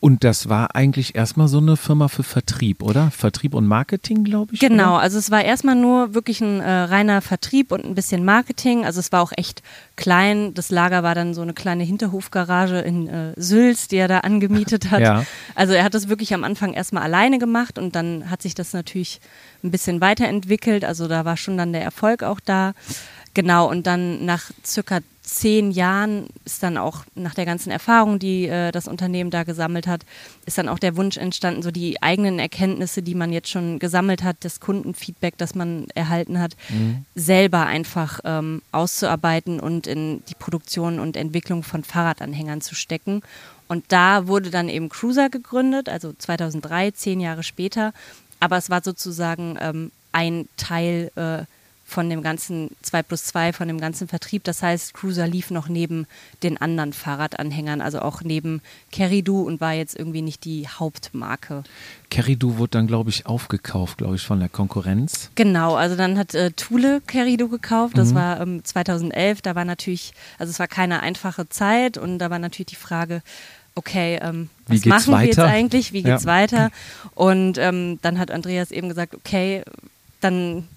Und 0.00 0.24
das 0.24 0.48
war 0.48 0.74
eigentlich 0.74 1.14
erstmal 1.14 1.46
so 1.46 1.58
eine 1.58 1.76
Firma 1.76 2.08
für 2.08 2.22
Vertrieb, 2.22 2.82
oder? 2.82 3.10
Vertrieb 3.10 3.52
und 3.52 3.66
Marketing, 3.66 4.24
glaube 4.24 4.54
ich. 4.54 4.60
Genau, 4.60 4.94
oder? 4.94 5.02
also 5.02 5.18
es 5.18 5.30
war 5.30 5.44
erstmal 5.44 5.74
nur 5.74 6.14
wirklich 6.14 6.40
ein 6.40 6.60
äh, 6.60 6.70
reiner 6.70 7.20
Vertrieb 7.20 7.70
und 7.70 7.84
ein 7.84 7.94
bisschen 7.94 8.24
Marketing. 8.24 8.86
Also 8.86 8.98
es 8.98 9.12
war 9.12 9.20
auch 9.20 9.32
echt 9.36 9.62
klein. 9.96 10.54
Das 10.54 10.70
Lager 10.70 11.02
war 11.02 11.14
dann 11.14 11.34
so 11.34 11.42
eine 11.42 11.52
kleine 11.52 11.84
Hinterhofgarage 11.84 12.78
in 12.78 13.08
äh, 13.08 13.34
Sülz, 13.36 13.88
die 13.88 13.96
er 13.96 14.08
da 14.08 14.20
angemietet 14.20 14.90
hat. 14.90 15.00
Ja. 15.00 15.26
Also 15.54 15.74
er 15.74 15.84
hat 15.84 15.92
das 15.92 16.08
wirklich 16.08 16.32
am 16.32 16.44
Anfang 16.44 16.72
erstmal 16.72 17.02
alleine 17.02 17.38
gemacht 17.38 17.78
und 17.78 17.94
dann 17.94 18.30
hat 18.30 18.40
sich 18.40 18.54
das 18.54 18.72
natürlich 18.72 19.20
ein 19.62 19.70
bisschen 19.70 20.00
weiterentwickelt. 20.00 20.82
Also 20.82 21.08
da 21.08 21.26
war 21.26 21.36
schon 21.36 21.58
dann 21.58 21.74
der 21.74 21.82
Erfolg 21.82 22.22
auch 22.22 22.40
da. 22.40 22.72
Genau, 23.34 23.68
und 23.68 23.86
dann 23.86 24.24
nach 24.24 24.50
circa 24.64 25.00
zehn 25.34 25.70
Jahren 25.70 26.26
ist 26.44 26.62
dann 26.62 26.76
auch 26.76 27.04
nach 27.14 27.34
der 27.34 27.46
ganzen 27.46 27.70
Erfahrung, 27.70 28.18
die 28.18 28.46
äh, 28.46 28.72
das 28.72 28.88
Unternehmen 28.88 29.30
da 29.30 29.44
gesammelt 29.44 29.86
hat, 29.86 30.02
ist 30.44 30.58
dann 30.58 30.68
auch 30.68 30.78
der 30.78 30.96
Wunsch 30.96 31.16
entstanden, 31.16 31.62
so 31.62 31.70
die 31.70 32.02
eigenen 32.02 32.38
Erkenntnisse, 32.38 33.00
die 33.02 33.14
man 33.14 33.32
jetzt 33.32 33.48
schon 33.48 33.78
gesammelt 33.78 34.22
hat, 34.22 34.38
das 34.40 34.60
Kundenfeedback, 34.60 35.38
das 35.38 35.54
man 35.54 35.86
erhalten 35.94 36.38
hat, 36.40 36.56
Mhm. 36.70 37.04
selber 37.14 37.66
einfach 37.66 38.20
ähm, 38.24 38.62
auszuarbeiten 38.72 39.60
und 39.60 39.86
in 39.86 40.22
die 40.28 40.34
Produktion 40.34 40.98
und 40.98 41.16
Entwicklung 41.16 41.62
von 41.62 41.84
Fahrradanhängern 41.84 42.60
zu 42.60 42.74
stecken. 42.74 43.22
Und 43.68 43.84
da 43.88 44.26
wurde 44.26 44.50
dann 44.50 44.68
eben 44.68 44.88
Cruiser 44.88 45.30
gegründet, 45.30 45.88
also 45.88 46.12
2003, 46.12 46.90
zehn 46.90 47.20
Jahre 47.20 47.44
später. 47.44 47.92
Aber 48.40 48.56
es 48.56 48.68
war 48.68 48.82
sozusagen 48.82 49.56
ähm, 49.60 49.92
ein 50.12 50.48
Teil 50.56 51.12
äh, 51.14 51.44
von 51.90 52.08
dem 52.08 52.22
ganzen 52.22 52.70
2 52.82 53.02
plus 53.02 53.24
2, 53.24 53.52
von 53.52 53.66
dem 53.66 53.80
ganzen 53.80 54.06
Vertrieb. 54.06 54.44
Das 54.44 54.62
heißt, 54.62 54.94
Cruiser 54.94 55.26
lief 55.26 55.50
noch 55.50 55.68
neben 55.68 56.06
den 56.44 56.56
anderen 56.56 56.92
Fahrradanhängern, 56.92 57.80
also 57.80 58.00
auch 58.00 58.22
neben 58.22 58.62
Keridu 58.92 59.42
und 59.42 59.60
war 59.60 59.72
jetzt 59.72 59.98
irgendwie 59.98 60.22
nicht 60.22 60.44
die 60.44 60.68
Hauptmarke. 60.68 61.64
Keridu 62.08 62.58
wurde 62.58 62.70
dann, 62.70 62.86
glaube 62.86 63.10
ich, 63.10 63.26
aufgekauft, 63.26 63.98
glaube 63.98 64.14
ich, 64.16 64.22
von 64.22 64.38
der 64.38 64.48
Konkurrenz. 64.48 65.30
Genau, 65.34 65.74
also 65.74 65.96
dann 65.96 66.16
hat 66.16 66.34
äh, 66.34 66.52
Thule 66.52 67.00
Keridu 67.06 67.48
gekauft, 67.48 67.98
das 67.98 68.14
war 68.14 68.40
ähm, 68.40 68.64
2011, 68.64 69.42
da 69.42 69.54
war 69.56 69.64
natürlich, 69.64 70.12
also 70.38 70.50
es 70.50 70.58
war 70.60 70.68
keine 70.68 71.00
einfache 71.02 71.48
Zeit 71.48 71.98
und 71.98 72.18
da 72.18 72.30
war 72.30 72.38
natürlich 72.38 72.66
die 72.66 72.76
Frage, 72.76 73.22
okay, 73.74 74.18
ähm, 74.22 74.48
was 74.66 74.84
machen 74.84 75.12
wir 75.12 75.22
jetzt 75.24 75.38
weiter? 75.38 75.48
eigentlich, 75.50 75.92
wie 75.92 76.00
Ja. 76.02 76.10
geht's 76.14 76.26
weiter? 76.26 76.70
Und 77.14 77.58
ähm, 77.58 77.98
dann 78.02 78.18
hat 78.18 78.30
Andreas 78.30 78.70
eben 78.70 78.88
gesagt, 78.88 79.14
okay, 79.14 79.62
dann 80.20 80.68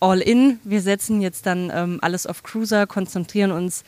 all 0.00 0.20
in, 0.20 0.60
wir 0.64 0.80
setzen 0.80 1.20
jetzt 1.20 1.46
dann 1.46 1.70
ähm, 1.74 1.98
alles 2.02 2.26
auf 2.26 2.42
Cruiser, 2.42 2.86
konzentrieren 2.86 3.52
uns 3.52 3.84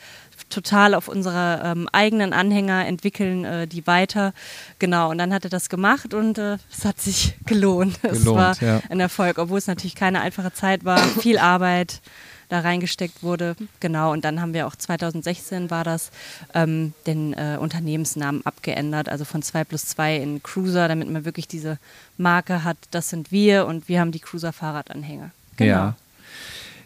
total 0.49 0.93
auf 0.93 1.07
unsere 1.07 1.61
ähm, 1.63 1.87
eigenen 1.91 2.33
Anhänger, 2.33 2.85
entwickeln 2.85 3.45
äh, 3.45 3.67
die 3.67 3.87
weiter. 3.87 4.33
Genau, 4.79 5.09
und 5.09 5.17
dann 5.17 5.33
hat 5.33 5.43
er 5.43 5.49
das 5.49 5.69
gemacht 5.69 6.13
und 6.13 6.37
äh, 6.37 6.57
es 6.71 6.85
hat 6.85 6.99
sich 6.99 7.35
gelohnt. 7.45 7.99
es 8.03 8.19
Gelohnt, 8.19 8.37
war 8.37 8.61
ja. 8.61 8.81
ein 8.89 8.99
Erfolg, 8.99 9.37
obwohl 9.37 9.57
es 9.57 9.67
natürlich 9.67 9.95
keine 9.95 10.21
einfache 10.21 10.53
Zeit 10.53 10.85
war, 10.85 10.97
viel 11.19 11.37
Arbeit 11.37 12.01
da 12.49 12.59
reingesteckt 12.59 13.23
wurde. 13.23 13.55
Genau, 13.79 14.11
und 14.11 14.25
dann 14.25 14.41
haben 14.41 14.53
wir 14.53 14.67
auch 14.67 14.75
2016 14.75 15.71
war 15.71 15.85
das, 15.85 16.11
ähm, 16.53 16.93
den 17.07 17.33
äh, 17.33 17.57
Unternehmensnamen 17.59 18.45
abgeändert, 18.45 19.07
also 19.07 19.23
von 19.23 19.41
2 19.41 19.63
plus 19.63 19.85
2 19.85 20.17
in 20.17 20.43
Cruiser, 20.43 20.89
damit 20.89 21.09
man 21.09 21.23
wirklich 21.23 21.47
diese 21.47 21.77
Marke 22.17 22.65
hat, 22.65 22.77
das 22.91 23.09
sind 23.09 23.31
wir 23.31 23.65
und 23.67 23.87
wir 23.87 24.01
haben 24.01 24.11
die 24.11 24.19
Cruiser 24.19 24.51
Fahrradanhänger. 24.51 25.31
Genau. 25.57 25.69
Ja. 25.69 25.95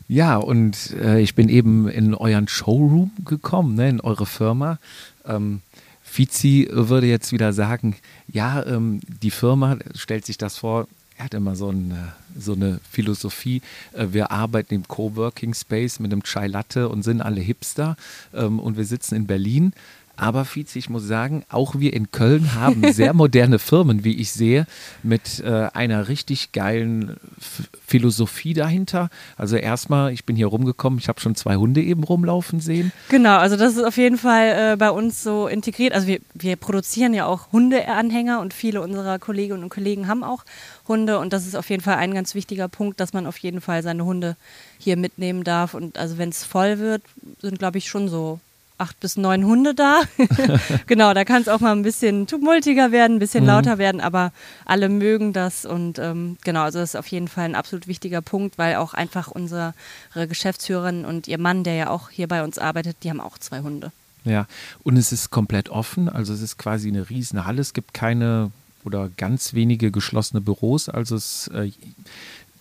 Ja, 0.07 0.37
und 0.37 0.91
äh, 1.01 1.19
ich 1.19 1.33
bin 1.33 1.49
eben 1.49 1.87
in 1.87 2.13
euren 2.13 2.47
Showroom 2.47 3.11
gekommen, 3.25 3.73
ne, 3.75 3.89
in 3.89 4.01
eure 4.01 4.27
Firma. 4.27 4.77
Ähm, 5.25 5.61
Fizi 6.03 6.67
würde 6.71 7.07
jetzt 7.07 7.31
wieder 7.31 7.53
sagen, 7.53 7.95
ja, 8.27 8.63
ähm, 8.65 9.01
die 9.23 9.31
Firma 9.31 9.77
stellt 9.95 10.25
sich 10.25 10.37
das 10.37 10.57
vor, 10.57 10.87
er 11.17 11.25
hat 11.25 11.33
immer 11.33 11.55
so, 11.55 11.69
ein, 11.69 11.97
so 12.37 12.53
eine 12.53 12.79
Philosophie, 12.89 13.61
äh, 13.93 14.07
wir 14.11 14.31
arbeiten 14.31 14.75
im 14.75 14.87
Coworking 14.87 15.53
Space 15.53 15.99
mit 15.99 16.11
einem 16.11 16.23
Chai 16.23 16.47
Latte 16.47 16.89
und 16.89 17.03
sind 17.03 17.21
alle 17.21 17.41
Hipster 17.41 17.97
ähm, 18.33 18.59
und 18.59 18.77
wir 18.77 18.85
sitzen 18.85 19.15
in 19.15 19.25
Berlin. 19.25 19.73
Aber 20.17 20.45
Vize, 20.45 20.77
ich 20.77 20.89
muss 20.89 21.03
sagen, 21.03 21.43
auch 21.49 21.75
wir 21.77 21.93
in 21.93 22.11
Köln 22.11 22.53
haben 22.55 22.83
sehr 22.93 23.13
moderne 23.13 23.59
Firmen, 23.59 24.03
wie 24.03 24.15
ich 24.15 24.31
sehe, 24.31 24.67
mit 25.03 25.39
äh, 25.39 25.67
einer 25.73 26.07
richtig 26.07 26.51
geilen 26.51 27.17
F 27.37 27.69
Philosophie 27.87 28.53
dahinter. 28.53 29.09
Also 29.37 29.57
erstmal, 29.57 30.11
ich 30.11 30.25
bin 30.25 30.35
hier 30.35 30.47
rumgekommen, 30.47 30.97
ich 30.97 31.07
habe 31.07 31.21
schon 31.21 31.35
zwei 31.35 31.55
Hunde 31.55 31.81
eben 31.81 32.03
rumlaufen 32.03 32.59
sehen. 32.59 32.91
Genau, 33.09 33.37
also 33.37 33.57
das 33.57 33.75
ist 33.75 33.83
auf 33.83 33.97
jeden 33.97 34.17
Fall 34.17 34.73
äh, 34.73 34.75
bei 34.75 34.89
uns 34.89 35.21
so 35.21 35.47
integriert. 35.47 35.93
Also 35.93 36.07
wir, 36.07 36.19
wir 36.33 36.55
produzieren 36.55 37.13
ja 37.13 37.27
auch 37.27 37.51
Hundeanhänger 37.51 38.41
und 38.41 38.53
viele 38.53 38.81
unserer 38.81 39.19
Kolleginnen 39.19 39.63
und 39.63 39.69
Kollegen 39.69 40.07
haben 40.07 40.23
auch 40.23 40.43
Hunde 40.87 41.19
und 41.19 41.33
das 41.33 41.45
ist 41.45 41.55
auf 41.55 41.69
jeden 41.69 41.83
Fall 41.83 41.95
ein 41.95 42.13
ganz 42.13 42.35
wichtiger 42.35 42.67
Punkt, 42.67 42.99
dass 42.99 43.13
man 43.13 43.27
auf 43.27 43.37
jeden 43.37 43.61
Fall 43.61 43.83
seine 43.83 44.05
Hunde 44.05 44.35
hier 44.77 44.97
mitnehmen 44.97 45.43
darf. 45.43 45.73
Und 45.73 45.97
also 45.97 46.17
wenn 46.17 46.29
es 46.29 46.43
voll 46.43 46.79
wird, 46.79 47.03
sind 47.41 47.59
glaube 47.59 47.77
ich 47.77 47.87
schon 47.87 48.09
so 48.09 48.39
acht 48.77 48.99
bis 48.99 49.17
neun 49.17 49.45
Hunde 49.45 49.73
da. 49.73 50.01
genau, 50.87 51.13
da 51.13 51.23
kann 51.25 51.41
es 51.41 51.47
auch 51.47 51.59
mal 51.59 51.71
ein 51.71 51.83
bisschen 51.83 52.27
tumultiger 52.27 52.91
werden, 52.91 53.17
ein 53.17 53.19
bisschen 53.19 53.43
mhm. 53.43 53.49
lauter 53.49 53.77
werden, 53.77 54.01
aber 54.01 54.31
alle 54.65 54.89
mögen 54.89 55.33
das 55.33 55.65
und 55.65 55.99
ähm, 55.99 56.37
genau, 56.43 56.63
also 56.63 56.79
das 56.79 56.91
ist 56.91 56.95
auf 56.95 57.07
jeden 57.07 57.27
Fall 57.27 57.45
ein 57.45 57.55
absolut 57.55 57.87
wichtiger 57.87 58.21
Punkt, 58.21 58.57
weil 58.57 58.75
auch 58.75 58.93
einfach 58.93 59.29
unsere 59.29 59.73
Geschäftsführerin 60.13 61.05
und 61.05 61.27
ihr 61.27 61.37
Mann, 61.39 61.63
der 61.63 61.75
ja 61.75 61.89
auch 61.89 62.09
hier 62.09 62.27
bei 62.27 62.43
uns 62.43 62.57
arbeitet, 62.57 62.97
die 63.03 63.09
haben 63.09 63.21
auch 63.21 63.37
zwei 63.37 63.61
Hunde. 63.61 63.91
Ja, 64.25 64.47
und 64.83 64.97
es 64.97 65.11
ist 65.11 65.29
komplett 65.29 65.69
offen, 65.69 66.09
also 66.09 66.33
es 66.33 66.41
ist 66.41 66.57
quasi 66.57 66.89
eine 66.89 67.09
riesen 67.09 67.45
Halle, 67.45 67.61
es 67.61 67.73
gibt 67.73 67.93
keine 67.93 68.51
oder 68.83 69.09
ganz 69.17 69.53
wenige 69.53 69.91
geschlossene 69.91 70.41
Büros, 70.41 70.89
also 70.89 71.15
es 71.15 71.49
äh, 71.53 71.71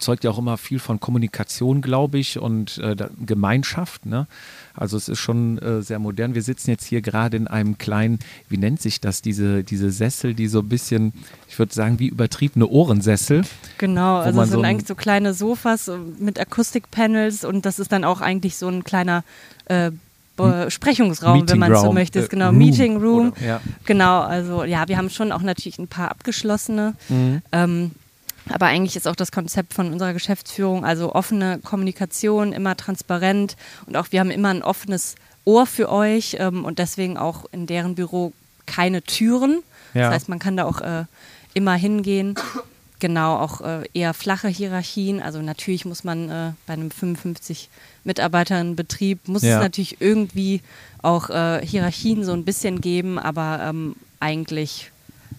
zeugt 0.04 0.24
ja 0.24 0.30
auch 0.30 0.38
immer 0.38 0.56
viel 0.56 0.78
von 0.78 1.00
Kommunikation, 1.00 1.80
glaube 1.80 2.18
ich, 2.18 2.38
und 2.38 2.78
äh, 2.78 2.94
Gemeinschaft. 3.24 4.06
Ne? 4.06 4.26
Also 4.74 4.96
es 4.96 5.08
ist 5.08 5.18
schon 5.18 5.58
äh, 5.58 5.82
sehr 5.82 5.98
modern. 5.98 6.34
Wir 6.34 6.42
sitzen 6.42 6.70
jetzt 6.70 6.84
hier 6.84 7.00
gerade 7.00 7.36
in 7.36 7.48
einem 7.48 7.78
kleinen, 7.78 8.18
wie 8.48 8.58
nennt 8.58 8.80
sich 8.80 9.00
das, 9.00 9.22
diese, 9.22 9.64
diese 9.64 9.90
Sessel, 9.90 10.34
die 10.34 10.46
so 10.46 10.60
ein 10.60 10.68
bisschen, 10.68 11.12
ich 11.48 11.58
würde 11.58 11.74
sagen, 11.74 11.98
wie 11.98 12.08
übertriebene 12.08 12.66
Ohrensessel. 12.66 13.42
Genau, 13.78 14.18
also 14.18 14.40
es 14.40 14.50
sind 14.50 14.60
so 14.60 14.64
eigentlich 14.64 14.88
so 14.88 14.94
kleine 14.94 15.34
Sofas 15.34 15.90
mit 16.18 16.38
Akustikpanels 16.38 17.44
und 17.44 17.66
das 17.66 17.78
ist 17.78 17.90
dann 17.90 18.04
auch 18.04 18.20
eigentlich 18.20 18.56
so 18.56 18.68
ein 18.68 18.84
kleiner 18.84 19.24
äh, 19.66 19.90
Besprechungsraum, 20.36 21.38
Meeting 21.38 21.60
wenn 21.60 21.70
man 21.70 21.80
so 21.80 21.92
möchte. 21.92 22.20
Äh, 22.20 22.28
genau, 22.28 22.48
Room, 22.48 22.58
Meeting 22.58 22.96
Room. 22.96 23.28
Oder, 23.30 23.46
ja. 23.46 23.60
Genau, 23.84 24.20
also 24.20 24.64
ja, 24.64 24.88
wir 24.88 24.98
haben 24.98 25.10
schon 25.10 25.32
auch 25.32 25.42
natürlich 25.42 25.78
ein 25.78 25.88
paar 25.88 26.10
abgeschlossene. 26.10 26.94
Mhm. 27.08 27.42
Ähm, 27.52 27.90
aber 28.50 28.66
eigentlich 28.66 28.96
ist 28.96 29.08
auch 29.08 29.16
das 29.16 29.32
Konzept 29.32 29.74
von 29.74 29.92
unserer 29.92 30.12
Geschäftsführung, 30.12 30.84
also 30.84 31.14
offene 31.14 31.60
Kommunikation, 31.60 32.52
immer 32.52 32.76
transparent 32.76 33.56
und 33.86 33.96
auch 33.96 34.08
wir 34.10 34.20
haben 34.20 34.30
immer 34.30 34.50
ein 34.50 34.62
offenes 34.62 35.14
Ohr 35.44 35.66
für 35.66 35.90
euch 35.90 36.36
ähm, 36.38 36.64
und 36.64 36.78
deswegen 36.78 37.16
auch 37.16 37.44
in 37.52 37.66
deren 37.66 37.94
Büro 37.94 38.32
keine 38.66 39.02
Türen. 39.02 39.62
Ja. 39.92 40.06
Das 40.06 40.14
heißt, 40.14 40.28
man 40.28 40.38
kann 40.38 40.56
da 40.56 40.64
auch 40.64 40.80
äh, 40.80 41.04
immer 41.52 41.74
hingehen. 41.74 42.34
Genau, 43.00 43.36
auch 43.36 43.60
äh, 43.60 43.82
eher 43.92 44.14
flache 44.14 44.48
Hierarchien. 44.48 45.20
Also 45.20 45.42
natürlich 45.42 45.84
muss 45.84 46.04
man 46.04 46.30
äh, 46.30 46.52
bei 46.66 46.72
einem 46.72 46.90
55 46.90 47.68
Mitarbeitern 48.04 48.76
Betrieb 48.76 49.28
muss 49.28 49.42
ja. 49.42 49.56
es 49.56 49.62
natürlich 49.62 50.00
irgendwie 50.00 50.62
auch 51.02 51.28
äh, 51.28 51.60
Hierarchien 51.66 52.24
so 52.24 52.32
ein 52.32 52.44
bisschen 52.44 52.80
geben, 52.80 53.18
aber 53.18 53.60
ähm, 53.62 53.96
eigentlich 54.20 54.90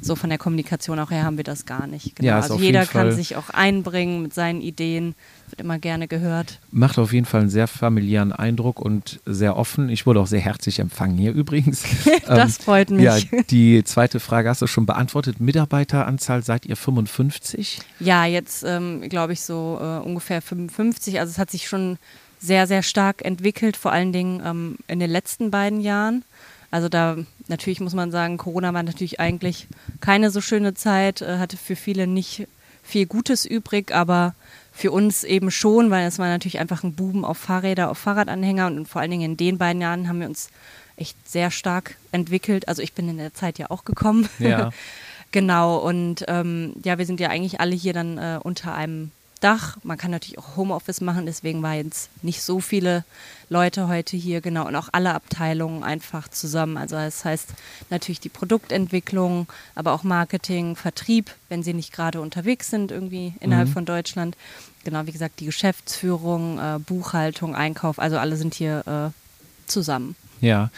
so 0.01 0.15
von 0.15 0.29
der 0.29 0.37
Kommunikation 0.37 0.99
auch 0.99 1.11
her 1.11 1.23
haben 1.23 1.37
wir 1.37 1.43
das 1.43 1.65
gar 1.65 1.87
nicht. 1.87 2.15
Genau. 2.15 2.27
Ja, 2.27 2.35
also 2.39 2.57
jeder 2.57 2.85
kann 2.85 3.11
sich 3.11 3.35
auch 3.35 3.49
einbringen 3.49 4.21
mit 4.21 4.33
seinen 4.33 4.61
Ideen, 4.61 5.15
wird 5.49 5.61
immer 5.61 5.79
gerne 5.79 6.07
gehört. 6.07 6.59
Macht 6.71 6.97
auf 6.99 7.13
jeden 7.13 7.25
Fall 7.25 7.41
einen 7.41 7.49
sehr 7.49 7.67
familiären 7.67 8.31
Eindruck 8.31 8.79
und 8.79 9.19
sehr 9.25 9.57
offen. 9.57 9.89
Ich 9.89 10.05
wurde 10.05 10.19
auch 10.19 10.27
sehr 10.27 10.39
herzlich 10.39 10.79
empfangen 10.79 11.17
hier 11.17 11.33
übrigens. 11.33 11.83
das 12.27 12.57
ähm, 12.57 12.63
freut 12.63 12.89
mich. 12.89 13.03
Ja, 13.03 13.17
die 13.49 13.83
zweite 13.83 14.19
Frage 14.19 14.49
hast 14.49 14.61
du 14.61 14.67
schon 14.67 14.85
beantwortet. 14.85 15.39
Mitarbeiteranzahl 15.39 16.43
seid 16.43 16.65
ihr 16.65 16.75
55? 16.75 17.79
Ja, 17.99 18.25
jetzt 18.25 18.63
ähm, 18.63 19.01
glaube 19.09 19.33
ich 19.33 19.41
so 19.41 19.79
äh, 19.81 20.05
ungefähr 20.05 20.41
55. 20.41 21.19
Also 21.19 21.31
es 21.31 21.37
hat 21.37 21.51
sich 21.51 21.67
schon 21.67 21.97
sehr, 22.39 22.67
sehr 22.67 22.83
stark 22.83 23.23
entwickelt, 23.25 23.77
vor 23.77 23.91
allen 23.91 24.13
Dingen 24.13 24.41
ähm, 24.45 24.77
in 24.87 24.99
den 24.99 25.09
letzten 25.09 25.51
beiden 25.51 25.81
Jahren. 25.81 26.23
Also 26.71 26.89
da 26.89 27.17
natürlich 27.47 27.79
muss 27.79 27.93
man 27.93 28.11
sagen, 28.11 28.37
Corona 28.37 28.73
war 28.73 28.83
natürlich 28.83 29.19
eigentlich 29.19 29.67
keine 30.01 30.31
so 30.31 30.41
schöne 30.41 30.73
Zeit, 30.73 31.21
äh, 31.21 31.37
hatte 31.37 31.57
für 31.57 31.75
viele 31.75 32.07
nicht 32.07 32.47
viel 32.83 33.05
Gutes 33.05 33.45
übrig, 33.45 33.93
aber 33.93 34.35
für 34.71 34.91
uns 34.91 35.23
eben 35.23 35.51
schon, 35.51 35.89
weil 35.89 36.05
es 36.05 36.19
war 36.19 36.27
natürlich 36.27 36.59
einfach 36.59 36.83
ein 36.83 36.93
Buben 36.93 37.23
auf 37.23 37.37
Fahrräder, 37.37 37.89
auf 37.89 37.97
Fahrradanhänger 37.97 38.67
und 38.67 38.87
vor 38.87 39.01
allen 39.01 39.11
Dingen 39.11 39.31
in 39.31 39.37
den 39.37 39.57
beiden 39.57 39.81
Jahren 39.81 40.07
haben 40.07 40.19
wir 40.19 40.27
uns 40.27 40.49
echt 40.97 41.15
sehr 41.27 41.49
stark 41.51 41.95
entwickelt. 42.11 42.67
Also 42.67 42.81
ich 42.81 42.93
bin 42.93 43.09
in 43.09 43.17
der 43.17 43.33
Zeit 43.33 43.57
ja 43.57 43.69
auch 43.69 43.85
gekommen. 43.85 44.29
Ja. 44.39 44.71
genau, 45.31 45.77
und 45.77 46.25
ähm, 46.27 46.73
ja, 46.83 46.97
wir 46.97 47.05
sind 47.05 47.19
ja 47.19 47.29
eigentlich 47.29 47.59
alle 47.59 47.75
hier 47.75 47.93
dann 47.93 48.17
äh, 48.17 48.39
unter 48.41 48.73
einem 48.75 49.11
Dach. 49.45 49.77
Man 49.83 49.99
kann 49.99 50.09
natürlich 50.09 50.39
auch 50.39 50.55
Homeoffice 50.55 51.01
machen, 51.01 51.27
deswegen 51.27 51.61
waren 51.61 51.85
jetzt 51.85 52.09
nicht 52.23 52.41
so 52.41 52.59
viele 52.59 53.03
Leute 53.47 53.87
heute 53.87 54.17
hier, 54.17 54.41
genau, 54.41 54.65
und 54.67 54.75
auch 54.75 54.89
alle 54.91 55.13
Abteilungen 55.13 55.83
einfach 55.83 56.27
zusammen. 56.29 56.77
Also 56.77 56.95
das 56.95 57.23
heißt 57.23 57.49
natürlich 57.91 58.19
die 58.19 58.29
Produktentwicklung, 58.29 59.45
aber 59.75 59.91
auch 59.91 60.01
Marketing, 60.01 60.75
Vertrieb, 60.75 61.29
wenn 61.47 61.61
sie 61.61 61.75
nicht 61.75 61.93
gerade 61.93 62.21
unterwegs 62.21 62.71
sind, 62.71 62.89
irgendwie 62.89 63.35
innerhalb 63.39 63.67
mhm. 63.67 63.73
von 63.73 63.85
Deutschland. 63.85 64.35
Genau, 64.83 65.05
wie 65.05 65.11
gesagt, 65.11 65.39
die 65.39 65.45
Geschäftsführung, 65.45 66.57
äh, 66.57 66.79
Buchhaltung, 66.79 67.53
Einkauf, 67.55 67.99
also 67.99 68.17
alle 68.17 68.37
sind 68.37 68.55
hier 68.55 69.13
äh, 69.13 69.69
zusammen. 69.69 70.15
Ja, 70.41 70.71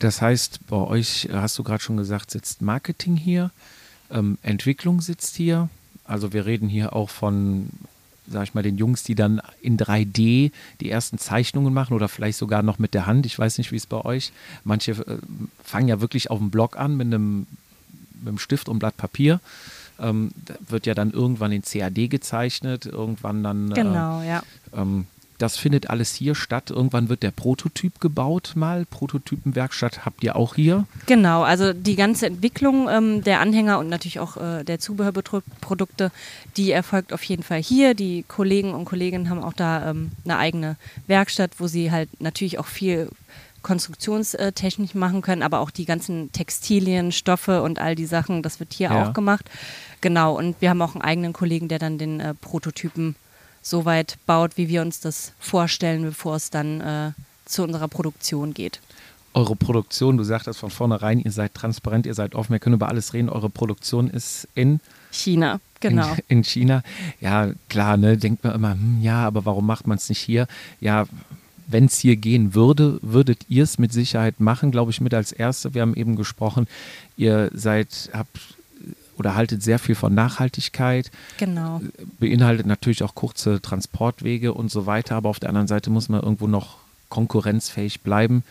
das 0.00 0.20
heißt, 0.20 0.66
bei 0.66 0.78
euch, 0.78 1.28
hast 1.32 1.56
du 1.60 1.62
gerade 1.62 1.80
schon 1.80 1.96
gesagt, 1.96 2.32
sitzt 2.32 2.60
Marketing 2.60 3.14
hier, 3.14 3.52
ähm, 4.10 4.36
Entwicklung 4.42 5.00
sitzt 5.00 5.36
hier. 5.36 5.68
Also 6.02 6.32
wir 6.32 6.44
reden 6.44 6.68
hier 6.68 6.96
auch 6.96 7.08
von 7.08 7.70
sag 8.30 8.44
ich 8.44 8.54
mal, 8.54 8.62
den 8.62 8.78
Jungs, 8.78 9.02
die 9.02 9.14
dann 9.14 9.40
in 9.60 9.76
3D 9.76 10.52
die 10.80 10.90
ersten 10.90 11.18
Zeichnungen 11.18 11.74
machen 11.74 11.94
oder 11.94 12.08
vielleicht 12.08 12.38
sogar 12.38 12.62
noch 12.62 12.78
mit 12.78 12.94
der 12.94 13.06
Hand. 13.06 13.26
Ich 13.26 13.38
weiß 13.38 13.58
nicht, 13.58 13.72
wie 13.72 13.76
es 13.76 13.86
bei 13.86 14.04
euch. 14.04 14.32
Manche 14.64 14.92
äh, 14.92 15.18
fangen 15.64 15.88
ja 15.88 16.00
wirklich 16.00 16.30
auf 16.30 16.38
dem 16.38 16.50
Block 16.50 16.78
an 16.78 16.96
mit 16.96 17.06
einem, 17.06 17.46
mit 18.14 18.28
einem 18.28 18.38
Stift 18.38 18.68
und 18.68 18.78
Blatt 18.78 18.96
Papier. 18.96 19.40
Ähm, 19.98 20.30
wird 20.68 20.86
ja 20.86 20.94
dann 20.94 21.10
irgendwann 21.10 21.52
in 21.52 21.62
CAD 21.62 22.08
gezeichnet, 22.08 22.86
irgendwann 22.86 23.42
dann. 23.42 23.74
Genau, 23.74 24.22
äh, 24.22 24.28
ja. 24.28 24.42
Ähm, 24.74 25.06
das 25.40 25.56
findet 25.56 25.88
alles 25.88 26.14
hier 26.14 26.34
statt. 26.34 26.70
Irgendwann 26.70 27.08
wird 27.08 27.22
der 27.22 27.30
Prototyp 27.30 28.00
gebaut 28.00 28.52
mal. 28.54 28.84
Prototypenwerkstatt 28.84 30.04
habt 30.04 30.22
ihr 30.22 30.36
auch 30.36 30.54
hier? 30.54 30.86
Genau, 31.06 31.42
also 31.42 31.72
die 31.72 31.96
ganze 31.96 32.26
Entwicklung 32.26 32.88
ähm, 32.90 33.24
der 33.24 33.40
Anhänger 33.40 33.78
und 33.78 33.88
natürlich 33.88 34.20
auch 34.20 34.36
äh, 34.36 34.64
der 34.64 34.78
Zubehörprodukte, 34.78 36.12
die 36.56 36.70
erfolgt 36.70 37.12
auf 37.12 37.22
jeden 37.24 37.42
Fall 37.42 37.62
hier. 37.62 37.94
Die 37.94 38.24
Kollegen 38.28 38.74
und 38.74 38.84
Kolleginnen 38.84 39.30
haben 39.30 39.42
auch 39.42 39.54
da 39.54 39.90
ähm, 39.90 40.10
eine 40.24 40.36
eigene 40.36 40.76
Werkstatt, 41.06 41.52
wo 41.58 41.66
sie 41.66 41.90
halt 41.90 42.08
natürlich 42.20 42.58
auch 42.58 42.66
viel 42.66 43.08
Konstruktionstechnik 43.62 44.94
machen 44.94 45.22
können, 45.22 45.42
aber 45.42 45.60
auch 45.60 45.70
die 45.70 45.84
ganzen 45.84 46.32
Textilien, 46.32 47.12
Stoffe 47.12 47.62
und 47.62 47.78
all 47.78 47.94
die 47.94 48.06
Sachen, 48.06 48.42
das 48.42 48.60
wird 48.60 48.72
hier 48.72 48.90
ja. 48.90 49.08
auch 49.08 49.12
gemacht. 49.12 49.50
Genau, 50.00 50.36
und 50.36 50.56
wir 50.60 50.70
haben 50.70 50.82
auch 50.82 50.94
einen 50.94 51.02
eigenen 51.02 51.32
Kollegen, 51.32 51.68
der 51.68 51.78
dann 51.78 51.98
den 51.98 52.20
äh, 52.20 52.34
Prototypen 52.34 53.16
so 53.62 53.84
weit 53.84 54.18
baut, 54.26 54.56
wie 54.56 54.68
wir 54.68 54.82
uns 54.82 55.00
das 55.00 55.32
vorstellen, 55.38 56.02
bevor 56.02 56.36
es 56.36 56.50
dann 56.50 56.80
äh, 56.80 57.12
zu 57.44 57.62
unserer 57.62 57.88
Produktion 57.88 58.54
geht. 58.54 58.80
Eure 59.32 59.54
Produktion, 59.54 60.16
du 60.16 60.24
sagtest 60.24 60.58
von 60.58 60.70
vornherein, 60.70 61.20
ihr 61.20 61.30
seid 61.30 61.54
transparent, 61.54 62.04
ihr 62.04 62.14
seid 62.14 62.34
offen, 62.34 62.52
wir 62.52 62.58
können 62.58 62.74
über 62.74 62.88
alles 62.88 63.14
reden. 63.14 63.28
Eure 63.28 63.48
Produktion 63.48 64.10
ist 64.10 64.48
in 64.54 64.80
China, 65.12 65.60
genau. 65.78 66.12
In, 66.28 66.38
in 66.38 66.44
China. 66.44 66.82
Ja, 67.20 67.50
klar, 67.68 67.96
ne, 67.96 68.16
denkt 68.16 68.42
man 68.42 68.54
immer, 68.54 68.72
hm, 68.72 69.00
ja, 69.02 69.24
aber 69.24 69.44
warum 69.44 69.66
macht 69.66 69.86
man 69.86 69.98
es 69.98 70.08
nicht 70.08 70.20
hier? 70.20 70.48
Ja, 70.80 71.06
wenn 71.68 71.84
es 71.84 71.98
hier 71.98 72.16
gehen 72.16 72.54
würde, 72.54 72.98
würdet 73.02 73.46
ihr 73.48 73.62
es 73.62 73.78
mit 73.78 73.92
Sicherheit 73.92 74.40
machen, 74.40 74.72
glaube 74.72 74.90
ich, 74.90 75.00
mit 75.00 75.14
als 75.14 75.30
Erste. 75.30 75.74
Wir 75.74 75.82
haben 75.82 75.94
eben 75.94 76.16
gesprochen, 76.16 76.66
ihr 77.16 77.50
seid, 77.54 78.10
habt 78.12 78.56
oder 79.20 79.34
haltet 79.34 79.62
sehr 79.62 79.78
viel 79.78 79.94
von 79.94 80.14
Nachhaltigkeit. 80.14 81.10
Genau. 81.36 81.82
Beinhaltet 82.18 82.64
natürlich 82.64 83.02
auch 83.02 83.14
kurze 83.14 83.60
Transportwege 83.60 84.54
und 84.54 84.70
so 84.70 84.86
weiter, 84.86 85.14
aber 85.14 85.28
auf 85.28 85.38
der 85.38 85.50
anderen 85.50 85.68
Seite 85.68 85.90
muss 85.90 86.08
man 86.08 86.22
irgendwo 86.22 86.46
noch 86.46 86.78
konkurrenzfähig 87.10 88.00
bleiben. 88.00 88.42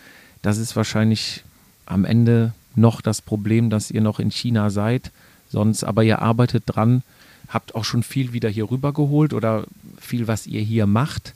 Das 0.44 0.60
ist 0.60 0.76
wahrscheinlich 0.76 1.44
am 1.88 2.06
Ende 2.06 2.54
noch 2.76 3.02
das 3.02 3.20
Problem, 3.24 3.72
dass 3.72 3.90
ihr 3.90 4.02
noch 4.02 4.20
in 4.20 4.30
China 4.30 4.70
seid. 4.70 5.12
Sonst, 5.50 5.84
aber 5.84 6.04
ihr 6.04 6.22
arbeitet 6.22 6.66
dran, 6.68 7.02
habt 7.48 7.74
auch 7.74 7.84
schon 7.84 8.04
viel 8.04 8.32
wieder 8.32 8.48
hier 8.50 8.70
rübergeholt 8.70 9.34
oder 9.34 9.66
viel, 10.00 10.28
was 10.28 10.46
ihr 10.46 10.62
hier 10.62 10.86
macht. 10.86 11.34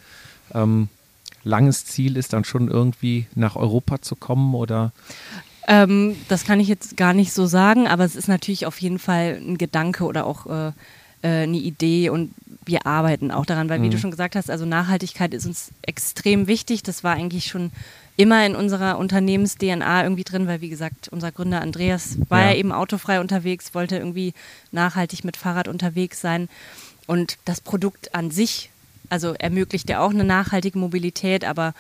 Ähm, 0.54 0.90
langes 1.44 1.86
Ziel 1.86 2.18
ist 2.18 2.34
dann 2.34 2.44
schon 2.44 2.70
irgendwie 2.70 3.26
nach 3.34 3.56
Europa 3.56 4.00
zu 4.00 4.16
kommen 4.16 4.54
oder? 4.54 4.92
Ähm, 5.68 6.16
das 6.28 6.46
kann 6.46 6.60
ich 6.60 6.68
jetzt 6.68 6.98
gar 6.98 7.14
nicht 7.14 7.34
so 7.34 7.46
sagen, 7.46 7.88
aber 7.88 8.04
es 8.04 8.16
ist 8.16 8.28
natürlich 8.28 8.66
auf 8.66 8.80
jeden 8.80 9.00
Fall 9.00 9.40
ein 9.42 9.58
Gedanke 9.58 10.04
oder 10.04 10.26
auch 10.26 10.46
äh, 10.46 10.72
äh, 11.24 11.44
eine 11.44 11.58
Idee 11.58 12.10
und 12.10 12.34
wir 12.66 12.86
arbeiten 12.86 13.32
auch 13.32 13.46
daran, 13.46 13.70
weil 13.70 13.80
mhm. 13.80 13.84
wie 13.84 13.90
du 13.90 13.98
mhm. 13.98 14.02
schon 14.02 14.12
gesagt 14.12 14.36
hast, 14.36 14.50
also 14.50 14.66
Nachhaltigkeit 14.66 15.34
ist 15.34 15.46
uns 15.46 15.72
extrem 15.82 16.48
wichtig. 16.48 16.84
Das 16.84 17.04
war 17.04 17.14
eigentlich 17.14 17.48
schon 17.48 17.72
immer 18.18 18.46
in 18.46 18.56
unserer 18.56 18.98
Unternehmens-DNA 18.98 20.04
irgendwie 20.04 20.24
drin, 20.24 20.48
weil 20.48 20.62
wie 20.62 20.70
gesagt, 20.70 21.10
unser 21.10 21.32
Gründer 21.32 21.62
Andreas 21.62 22.18
war 22.30 22.42
ja. 22.42 22.52
ja 22.52 22.56
eben 22.56 22.72
autofrei 22.72 23.20
unterwegs, 23.20 23.74
wollte 23.74 23.98
irgendwie 23.98 24.34
nachhaltig 24.72 25.24
mit 25.24 25.38
Fahrrad 25.38 25.68
unterwegs 25.68 26.22
sein. 26.22 26.50
Und 27.08 27.38
das 27.46 27.60
Produkt 27.60 28.14
an 28.16 28.30
sich, 28.30 28.70
also 29.10 29.34
ermöglicht 29.34 29.90
ja 29.90 30.00
auch 30.00 30.12
eine 30.12 30.24
nachhaltige 30.24 30.78
Mobilität, 30.78 31.44
aber 31.44 31.74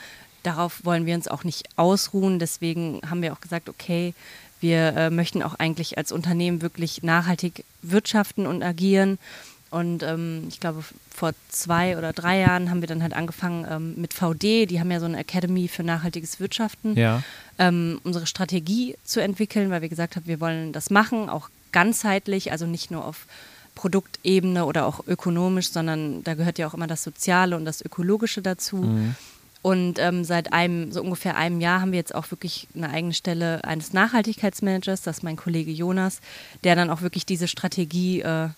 darauf 0.43 0.86
wollen 0.86 1.06
wir 1.06 1.15
uns 1.15 1.27
auch 1.27 1.43
nicht 1.43 1.67
ausruhen. 1.77 2.39
Deswegen 2.39 3.01
haben 3.10 3.21
wir 3.21 3.34
auch 3.34 3.41
gesagt, 3.41 3.69
okay, 3.69 4.13
wir 4.60 4.95
äh, 4.95 5.10
möchten 5.10 5.43
auch 5.43 5.56
eigentlich 5.56 5.97
als 5.97 6.12
Unternehmen 6.12 6.62
wirklich 6.62 7.03
nachhaltig 7.03 7.65
wirtschaften 7.82 8.47
und 8.47 8.63
agieren. 8.63 9.19
Und 9.71 10.03
ähm, 10.03 10.45
ich 10.49 10.60
glaube, 10.60 10.84
vor 11.10 11.32
zwei 11.49 11.97
oder 11.97 12.13
drei 12.13 12.39
Jahren 12.39 12.69
haben 12.69 12.82
wir 12.82 12.88
dann 12.88 13.01
halt 13.01 13.13
angefangen 13.13 13.65
ähm, 13.69 13.95
mit 13.97 14.13
VD, 14.13 14.67
die 14.67 14.79
haben 14.79 14.91
ja 14.91 14.99
so 14.99 15.08
eine 15.08 15.17
Academy 15.17 15.67
für 15.67 15.82
nachhaltiges 15.82 16.39
Wirtschaften, 16.39 16.95
ja. 16.95 17.23
ähm, 17.58 17.99
unsere 18.03 18.27
Strategie 18.27 18.95
zu 19.03 19.19
entwickeln, 19.19 19.71
weil 19.71 19.82
wir 19.82 19.89
gesagt 19.89 20.15
haben, 20.15 20.27
wir 20.27 20.39
wollen 20.39 20.73
das 20.73 20.91
machen, 20.91 21.27
auch 21.27 21.49
ganzheitlich, 21.71 22.51
also 22.51 22.67
nicht 22.67 22.91
nur 22.91 23.03
auf 23.03 23.25
Produktebene 23.73 24.65
oder 24.65 24.86
auch 24.86 25.08
ökonomisch, 25.08 25.71
sondern 25.71 26.23
da 26.23 26.36
gehört 26.36 26.60
ja 26.60 26.67
auch 26.67 26.75
immer 26.75 26.88
das 26.88 27.03
Soziale 27.03 27.58
und 27.58 27.65
das 27.65 27.84
Ökologische 27.84 28.43
dazu. 28.43 28.77
Mhm. 28.77 29.15
Und 29.63 29.97
ähm, 29.97 30.26
seit 30.26 30.52
einem, 30.52 30.91
so 30.91 31.02
ungefähr 31.02 31.38
einem 31.38 31.62
Jahr 31.62 31.80
haben 31.80 31.93
wir 31.93 31.97
jetzt 31.97 32.13
auch 32.13 32.30
wirklich 32.32 32.67
eine 32.76 32.89
eigene 32.89 33.13
Stelle 33.13 33.63
eines 33.63 33.93
Nachhaltigkeitsmanagers, 33.93 35.02
das 35.02 35.17
ist 35.17 35.23
mein 35.23 35.38
Kollege 35.38 35.71
Jonas, 35.71 36.19
der 36.65 36.76
dann 36.76 36.89
auch 36.89 37.02
wirklich 37.02 37.26
diese 37.26 37.47
Strategie 37.47 38.21
äh, 38.21 38.49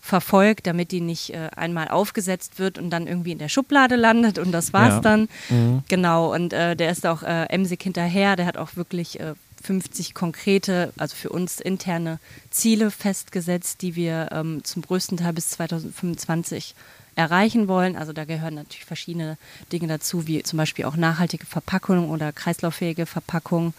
verfolgt, 0.00 0.66
damit 0.66 0.92
die 0.92 1.02
nicht 1.02 1.34
äh, 1.34 1.50
einmal 1.54 1.88
aufgesetzt 1.88 2.58
wird 2.58 2.78
und 2.78 2.88
dann 2.88 3.06
irgendwie 3.06 3.32
in 3.32 3.38
der 3.38 3.50
Schublade 3.50 3.96
landet 3.96 4.38
und 4.38 4.50
das 4.50 4.72
war's 4.72 4.94
ja. 4.94 5.00
dann. 5.00 5.28
Mhm. 5.50 5.82
Genau, 5.88 6.32
und 6.32 6.54
äh, 6.54 6.74
der 6.74 6.90
ist 6.90 7.04
auch 7.06 7.22
äh, 7.22 7.44
emsig 7.50 7.82
hinterher, 7.82 8.36
der 8.36 8.46
hat 8.46 8.56
auch 8.56 8.76
wirklich 8.76 9.18
50 9.62 10.08
äh, 10.08 10.12
konkrete, 10.14 10.92
also 10.96 11.14
für 11.14 11.28
uns 11.28 11.60
interne 11.60 12.18
Ziele 12.50 12.90
festgesetzt, 12.90 13.82
die 13.82 13.94
wir 13.94 14.30
ähm, 14.32 14.64
zum 14.64 14.80
größten 14.80 15.18
Teil 15.18 15.34
bis 15.34 15.50
2025 15.50 16.74
erreichen 17.16 17.66
wollen. 17.66 17.96
Also 17.96 18.12
da 18.12 18.24
gehören 18.24 18.54
natürlich 18.54 18.84
verschiedene 18.84 19.36
Dinge 19.72 19.88
dazu, 19.88 20.26
wie 20.26 20.42
zum 20.42 20.58
Beispiel 20.58 20.84
auch 20.84 20.96
nachhaltige 20.96 21.46
Verpackung 21.46 22.10
oder 22.10 22.32
kreislauffähige 22.32 23.06
Verpackung. 23.06 23.74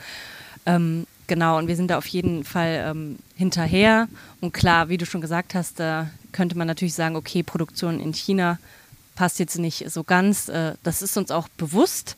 Ähm, 0.66 1.08
Genau, 1.28 1.58
und 1.58 1.68
wir 1.68 1.76
sind 1.76 1.92
da 1.92 1.98
auf 1.98 2.08
jeden 2.08 2.46
Fall 2.46 2.86
ähm, 2.88 3.20
hinterher. 3.36 4.08
Und 4.40 4.54
klar, 4.54 4.88
wie 4.88 4.98
du 4.98 5.06
schon 5.06 5.20
gesagt 5.20 5.56
hast, 5.56 5.78
da 5.78 6.10
könnte 6.32 6.58
man 6.58 6.68
natürlich 6.68 6.94
sagen, 6.94 7.18
okay, 7.18 7.44
Produktion 7.44 8.00
in 8.00 8.14
China 8.14 8.60
passt 9.16 9.40
jetzt 9.40 9.60
nicht 9.60 9.92
so 9.92 10.06
ganz. 10.06 10.48
Äh, 10.48 10.76
das 10.84 11.02
ist 11.02 11.18
uns 11.18 11.30
auch 11.30 11.50
bewusst. 11.50 12.16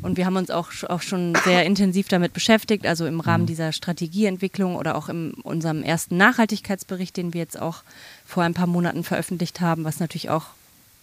Und 0.00 0.16
wir 0.16 0.26
haben 0.26 0.36
uns 0.36 0.50
auch, 0.50 0.70
auch 0.88 1.02
schon 1.02 1.34
sehr 1.44 1.66
intensiv 1.66 2.06
damit 2.06 2.34
beschäftigt, 2.34 2.86
also 2.86 3.04
im 3.06 3.18
Rahmen 3.18 3.44
mhm. 3.44 3.48
dieser 3.48 3.72
Strategieentwicklung 3.72 4.76
oder 4.76 4.94
auch 4.94 5.08
in 5.08 5.32
unserem 5.42 5.82
ersten 5.82 6.16
Nachhaltigkeitsbericht, 6.16 7.16
den 7.16 7.34
wir 7.34 7.40
jetzt 7.40 7.60
auch 7.60 7.82
vor 8.24 8.44
ein 8.44 8.54
paar 8.54 8.68
Monaten 8.68 9.02
veröffentlicht 9.02 9.60
haben, 9.60 9.82
was 9.82 9.98
natürlich 9.98 10.30
auch 10.30 10.46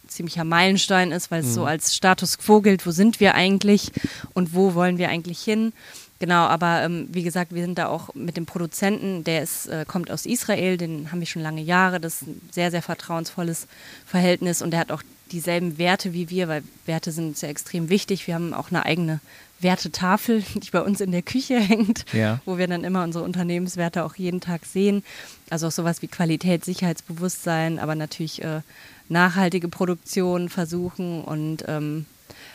ziemlicher 0.09 0.43
Meilenstein 0.43 1.11
ist, 1.11 1.31
weil 1.31 1.41
es 1.41 1.47
mhm. 1.47 1.53
so 1.53 1.65
als 1.65 1.95
Status 1.95 2.37
quo 2.37 2.61
gilt, 2.61 2.85
wo 2.85 2.91
sind 2.91 3.19
wir 3.19 3.35
eigentlich 3.35 3.91
und 4.33 4.53
wo 4.53 4.73
wollen 4.73 4.97
wir 4.97 5.09
eigentlich 5.09 5.41
hin. 5.41 5.73
Genau, 6.19 6.47
aber 6.47 6.83
ähm, 6.83 7.07
wie 7.11 7.23
gesagt, 7.23 7.53
wir 7.53 7.63
sind 7.63 7.77
da 7.77 7.87
auch 7.87 8.13
mit 8.13 8.35
dem 8.35 8.45
Produzenten, 8.45 9.23
der 9.23 9.41
ist, 9.41 9.67
äh, 9.67 9.85
kommt 9.87 10.11
aus 10.11 10.25
Israel, 10.25 10.75
den 10.75 11.11
haben 11.11 11.21
wir 11.21 11.27
schon 11.27 11.41
lange 11.41 11.61
Jahre, 11.61 12.01
das 12.01 12.21
ist 12.21 12.27
ein 12.27 12.41
sehr, 12.51 12.71
sehr 12.71 12.81
vertrauensvolles 12.81 13.67
Verhältnis 14.05 14.61
und 14.61 14.71
der 14.71 14.81
hat 14.81 14.91
auch 14.91 15.01
dieselben 15.31 15.77
Werte 15.77 16.11
wie 16.11 16.29
wir, 16.29 16.49
weil 16.49 16.63
Werte 16.85 17.11
sind 17.11 17.37
sehr 17.37 17.49
extrem 17.49 17.89
wichtig. 17.89 18.27
Wir 18.27 18.35
haben 18.35 18.53
auch 18.53 18.69
eine 18.69 18.85
eigene 18.85 19.21
Wertetafel, 19.61 20.43
die 20.55 20.71
bei 20.71 20.81
uns 20.81 20.99
in 20.99 21.11
der 21.11 21.21
Küche 21.21 21.59
hängt, 21.59 22.05
ja. 22.11 22.41
wo 22.45 22.57
wir 22.57 22.67
dann 22.67 22.83
immer 22.83 23.03
unsere 23.03 23.23
Unternehmenswerte 23.23 24.03
auch 24.03 24.15
jeden 24.15 24.41
Tag 24.41 24.65
sehen. 24.65 25.03
Also 25.49 25.67
auch 25.67 25.71
sowas 25.71 26.01
wie 26.01 26.07
Qualität, 26.07 26.65
Sicherheitsbewusstsein, 26.65 27.79
aber 27.79 27.95
natürlich 27.95 28.43
äh, 28.43 28.61
nachhaltige 29.09 29.67
Produktion 29.67 30.49
versuchen 30.49 31.23
und 31.23 31.65
ähm, 31.67 32.05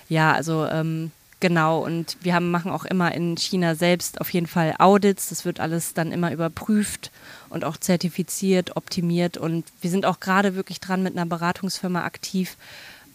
ja, 0.08 0.32
also 0.32 0.66
ähm, 0.66 1.10
Genau, 1.44 1.84
und 1.84 2.16
wir 2.22 2.34
haben, 2.34 2.50
machen 2.50 2.70
auch 2.70 2.86
immer 2.86 3.14
in 3.14 3.36
China 3.36 3.74
selbst 3.74 4.18
auf 4.18 4.30
jeden 4.30 4.46
Fall 4.46 4.76
Audits. 4.78 5.28
Das 5.28 5.44
wird 5.44 5.60
alles 5.60 5.92
dann 5.92 6.10
immer 6.10 6.32
überprüft 6.32 7.10
und 7.50 7.64
auch 7.64 7.76
zertifiziert, 7.76 8.78
optimiert. 8.78 9.36
Und 9.36 9.66
wir 9.82 9.90
sind 9.90 10.06
auch 10.06 10.20
gerade 10.20 10.54
wirklich 10.54 10.80
dran 10.80 11.02
mit 11.02 11.14
einer 11.14 11.26
Beratungsfirma 11.26 12.02
aktiv, 12.02 12.56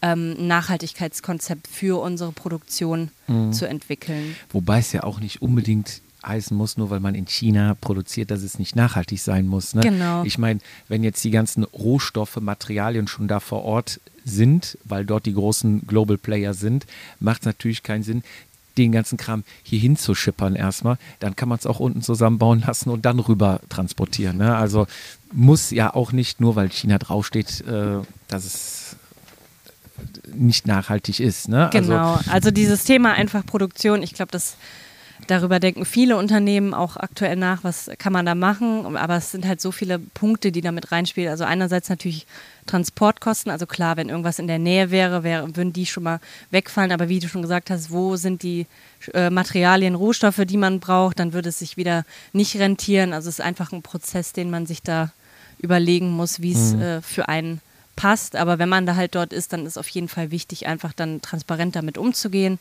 ähm, 0.04 0.36
ein 0.38 0.46
Nachhaltigkeitskonzept 0.46 1.68
für 1.68 2.00
unsere 2.00 2.32
Produktion 2.32 3.10
mhm. 3.26 3.52
zu 3.52 3.68
entwickeln. 3.68 4.36
Wobei 4.52 4.78
es 4.78 4.92
ja 4.92 5.02
auch 5.02 5.20
nicht 5.20 5.42
unbedingt 5.42 6.04
heißen 6.26 6.56
muss, 6.56 6.78
nur 6.78 6.90
weil 6.90 7.00
man 7.00 7.16
in 7.16 7.26
China 7.26 7.76
produziert, 7.80 8.32
dass 8.32 8.42
es 8.42 8.60
nicht 8.60 8.76
nachhaltig 8.76 9.22
sein 9.22 9.48
muss. 9.48 9.74
Ne? 9.74 9.82
Genau. 9.82 10.24
Ich 10.24 10.38
meine, 10.38 10.60
wenn 10.88 11.04
jetzt 11.04 11.24
die 11.24 11.32
ganzen 11.32 11.64
Rohstoffe, 11.64 12.38
Materialien 12.38 13.08
schon 13.08 13.28
da 13.28 13.40
vor 13.40 13.64
Ort 13.64 14.00
sind, 14.26 14.78
weil 14.84 15.06
dort 15.06 15.26
die 15.26 15.34
großen 15.34 15.88
Global 15.88 16.18
Player 16.18 16.54
sind, 16.54 16.86
macht 17.20 17.42
es 17.42 17.46
natürlich 17.46 17.84
keinen 17.84 18.04
Sinn, 18.04 18.24
den 18.78 18.92
ganzen 18.92 19.18
Kram 19.18 19.44
hier 19.64 19.80
hinzuschippern 19.80 20.56
erstmal. 20.56 20.98
Dann 21.20 21.36
kann 21.36 21.50
man 21.50 21.58
es 21.58 21.66
auch 21.66 21.80
unten 21.80 22.02
zusammenbauen 22.02 22.64
lassen 22.66 22.90
und 22.90 23.06
dann 23.06 23.20
rüber 23.20 23.60
transportieren. 23.70 24.38
Ne? 24.38 24.56
Also 24.56 24.88
muss 25.34 25.72
ja 25.72 25.94
auch 25.94 26.12
nicht 26.12 26.40
nur, 26.40 26.56
weil 26.56 26.70
China 26.70 26.98
draufsteht, 26.98 27.62
äh, 27.62 27.98
dass 28.28 28.46
es 28.46 28.96
nicht 30.34 30.68
nachhaltig 30.68 31.20
ist. 31.20 31.50
Ne? 31.50 31.70
Also 31.72 31.80
genau, 31.80 32.14
also, 32.16 32.32
also 32.32 32.52
dieses 32.52 32.84
Thema 32.86 33.14
einfach 33.14 33.46
Produktion, 33.46 34.02
ich 34.02 34.14
glaube, 34.14 34.32
das 34.32 34.56
Darüber 35.30 35.60
denken 35.60 35.86
viele 35.86 36.18
Unternehmen 36.18 36.74
auch 36.74 36.98
aktuell 36.98 37.36
nach, 37.36 37.64
was 37.64 37.92
kann 38.00 38.12
man 38.12 38.26
da 38.26 38.34
machen. 38.34 38.98
Aber 38.98 39.18
es 39.18 39.32
sind 39.32 39.46
halt 39.46 39.62
so 39.62 39.72
viele 39.72 40.00
Punkte, 40.00 40.52
die 40.52 40.62
damit 40.62 40.92
reinspielen. 40.92 41.30
Also 41.30 41.44
einerseits 41.44 41.88
natürlich 41.88 42.26
Transportkosten. 42.66 43.52
Also 43.52 43.68
klar, 43.68 43.96
wenn 43.96 44.10
irgendwas 44.10 44.40
in 44.40 44.48
der 44.48 44.58
Nähe 44.58 44.90
wäre, 44.90 45.24
wäre 45.24 45.56
würden 45.56 45.72
die 45.72 45.86
schon 45.86 46.02
mal 46.02 46.20
wegfallen. 46.50 46.92
Aber 46.92 47.10
wie 47.10 47.20
du 47.20 47.28
schon 47.28 47.44
gesagt 47.44 47.70
hast, 47.70 47.92
wo 47.92 48.16
sind 48.16 48.42
die 48.42 48.66
äh, 49.14 49.30
Materialien, 49.30 49.94
Rohstoffe, 49.94 50.42
die 50.46 50.58
man 50.58 50.80
braucht, 50.80 51.20
dann 51.20 51.32
würde 51.32 51.50
es 51.50 51.60
sich 51.60 51.78
wieder 51.78 52.06
nicht 52.34 52.58
rentieren. 52.58 53.14
Also 53.14 53.30
es 53.30 53.38
ist 53.38 53.46
einfach 53.46 53.72
ein 53.72 53.84
Prozess, 53.84 54.34
den 54.34 54.50
man 54.50 54.66
sich 54.66 54.82
da 54.82 55.12
überlegen 55.60 56.10
muss, 56.10 56.42
wie 56.42 56.54
es 56.54 56.74
mhm. 56.74 56.82
äh, 56.82 57.02
für 57.04 57.30
einen 57.30 57.62
passt. 57.96 58.36
Aber 58.36 58.58
wenn 58.58 58.70
man 58.70 58.88
da 58.88 58.96
halt 58.96 59.14
dort 59.14 59.32
ist, 59.32 59.54
dann 59.54 59.68
ist 59.68 59.78
auf 59.78 59.90
jeden 59.90 60.08
Fall 60.08 60.32
wichtig, 60.32 60.66
einfach 60.66 60.94
dann 60.94 61.22
transparent 61.22 61.76
damit 61.76 62.00
umzugehen, 62.00 62.58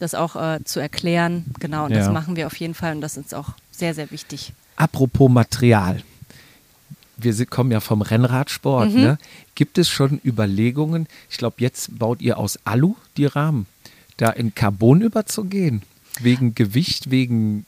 das 0.00 0.14
auch 0.14 0.34
äh, 0.34 0.64
zu 0.64 0.80
erklären. 0.80 1.44
Genau, 1.60 1.84
und 1.84 1.92
ja. 1.92 1.98
das 1.98 2.10
machen 2.10 2.34
wir 2.34 2.46
auf 2.46 2.56
jeden 2.56 2.74
Fall 2.74 2.94
und 2.94 3.00
das 3.00 3.16
ist 3.16 3.34
auch 3.34 3.50
sehr, 3.70 3.94
sehr 3.94 4.10
wichtig. 4.10 4.52
Apropos 4.76 5.30
Material. 5.30 6.02
Wir 7.16 7.34
kommen 7.46 7.70
ja 7.70 7.80
vom 7.80 8.00
Rennradsport. 8.00 8.92
Mhm. 8.92 9.00
Ne? 9.00 9.18
Gibt 9.54 9.76
es 9.76 9.90
schon 9.90 10.20
Überlegungen? 10.24 11.06
Ich 11.28 11.36
glaube, 11.36 11.56
jetzt 11.58 11.98
baut 11.98 12.22
ihr 12.22 12.38
aus 12.38 12.58
Alu 12.64 12.96
die 13.18 13.26
Rahmen, 13.26 13.66
da 14.16 14.30
in 14.30 14.54
Carbon 14.54 15.02
überzugehen. 15.02 15.82
Wegen 16.20 16.54
Gewicht, 16.54 17.10
wegen 17.10 17.66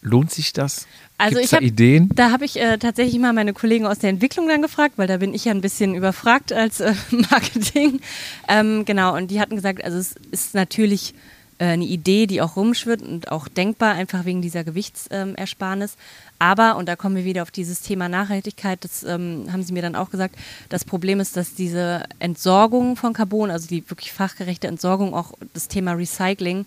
Lohnt 0.00 0.30
sich 0.30 0.52
das? 0.52 0.86
Also 1.16 1.36
Gibt's 1.36 1.50
ich 1.50 1.54
hab, 1.54 1.60
da 1.60 1.66
Ideen? 1.66 2.10
Da 2.14 2.30
habe 2.30 2.44
ich 2.44 2.60
äh, 2.60 2.78
tatsächlich 2.78 3.18
mal 3.18 3.32
meine 3.32 3.52
Kollegen 3.52 3.86
aus 3.86 3.98
der 3.98 4.10
Entwicklung 4.10 4.46
dann 4.46 4.62
gefragt, 4.62 4.94
weil 4.96 5.08
da 5.08 5.16
bin 5.16 5.34
ich 5.34 5.44
ja 5.44 5.52
ein 5.52 5.60
bisschen 5.60 5.94
überfragt 5.94 6.52
als 6.52 6.80
äh, 6.80 6.94
Marketing. 7.10 8.00
Ähm, 8.48 8.84
genau, 8.84 9.16
und 9.16 9.30
die 9.30 9.40
hatten 9.40 9.56
gesagt, 9.56 9.82
also 9.82 9.98
es 9.98 10.14
ist 10.30 10.54
natürlich 10.54 11.14
äh, 11.58 11.64
eine 11.64 11.84
Idee, 11.84 12.26
die 12.26 12.40
auch 12.40 12.54
rumschwirrt 12.54 13.02
und 13.02 13.32
auch 13.32 13.48
denkbar, 13.48 13.94
einfach 13.94 14.24
wegen 14.24 14.40
dieser 14.40 14.62
Gewichtsersparnis. 14.62 15.96
Aber, 16.38 16.76
und 16.76 16.88
da 16.88 16.94
kommen 16.94 17.16
wir 17.16 17.24
wieder 17.24 17.42
auf 17.42 17.50
dieses 17.50 17.80
Thema 17.80 18.08
Nachhaltigkeit, 18.08 18.84
das 18.84 19.02
ähm, 19.02 19.46
haben 19.52 19.64
sie 19.64 19.72
mir 19.72 19.82
dann 19.82 19.96
auch 19.96 20.10
gesagt, 20.10 20.36
das 20.68 20.84
Problem 20.84 21.18
ist, 21.18 21.36
dass 21.36 21.54
diese 21.54 22.04
Entsorgung 22.20 22.94
von 22.94 23.12
Carbon, 23.12 23.50
also 23.50 23.66
die 23.66 23.88
wirklich 23.90 24.12
fachgerechte 24.12 24.68
Entsorgung, 24.68 25.14
auch 25.14 25.32
das 25.52 25.66
Thema 25.66 25.94
Recycling, 25.94 26.64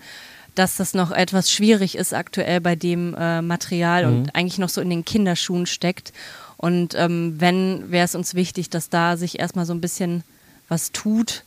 dass 0.55 0.77
das 0.77 0.93
noch 0.93 1.11
etwas 1.11 1.51
schwierig 1.51 1.95
ist 1.95 2.13
aktuell 2.13 2.61
bei 2.61 2.75
dem 2.75 3.15
äh, 3.15 3.41
Material 3.41 4.05
mhm. 4.05 4.17
und 4.17 4.35
eigentlich 4.35 4.59
noch 4.59 4.69
so 4.69 4.81
in 4.81 4.89
den 4.89 5.05
Kinderschuhen 5.05 5.65
steckt. 5.65 6.13
Und 6.57 6.93
ähm, 6.95 7.35
wenn, 7.39 7.89
wäre 7.89 8.05
es 8.05 8.15
uns 8.15 8.35
wichtig, 8.35 8.69
dass 8.69 8.89
da 8.89 9.17
sich 9.17 9.39
erstmal 9.39 9.65
so 9.65 9.73
ein 9.73 9.81
bisschen 9.81 10.23
was 10.67 10.91
tut, 10.91 11.43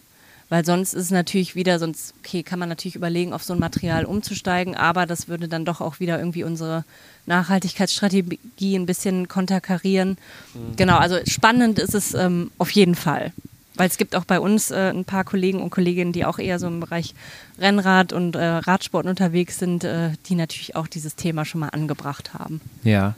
weil 0.48 0.64
sonst 0.64 0.92
ist 0.92 1.04
es 1.04 1.10
natürlich 1.10 1.54
wieder, 1.54 1.78
sonst, 1.78 2.14
okay, 2.18 2.42
kann 2.42 2.58
man 2.58 2.68
natürlich 2.68 2.96
überlegen, 2.96 3.32
auf 3.32 3.42
so 3.42 3.54
ein 3.54 3.58
Material 3.58 4.04
umzusteigen, 4.04 4.74
aber 4.74 5.06
das 5.06 5.28
würde 5.28 5.48
dann 5.48 5.64
doch 5.64 5.80
auch 5.80 6.00
wieder 6.00 6.18
irgendwie 6.18 6.44
unsere 6.44 6.84
Nachhaltigkeitsstrategie 7.26 8.76
ein 8.76 8.86
bisschen 8.86 9.28
konterkarieren. 9.28 10.18
Mhm. 10.54 10.76
Genau, 10.76 10.98
also 10.98 11.18
spannend 11.26 11.78
ist 11.78 11.94
es 11.94 12.14
ähm, 12.14 12.50
auf 12.58 12.70
jeden 12.70 12.94
Fall. 12.94 13.32
Weil 13.76 13.88
es 13.88 13.96
gibt 13.96 14.14
auch 14.14 14.24
bei 14.24 14.38
uns 14.38 14.70
äh, 14.70 14.90
ein 14.90 15.04
paar 15.04 15.24
Kollegen 15.24 15.60
und 15.60 15.70
Kolleginnen, 15.70 16.12
die 16.12 16.24
auch 16.24 16.38
eher 16.38 16.58
so 16.58 16.66
im 16.66 16.80
Bereich 16.80 17.14
Rennrad 17.58 18.12
und 18.12 18.36
äh, 18.36 18.44
Radsport 18.44 19.06
unterwegs 19.06 19.58
sind, 19.58 19.84
äh, 19.84 20.10
die 20.26 20.36
natürlich 20.36 20.76
auch 20.76 20.86
dieses 20.86 21.16
Thema 21.16 21.44
schon 21.44 21.60
mal 21.60 21.70
angebracht 21.70 22.34
haben. 22.34 22.60
Ja. 22.84 23.16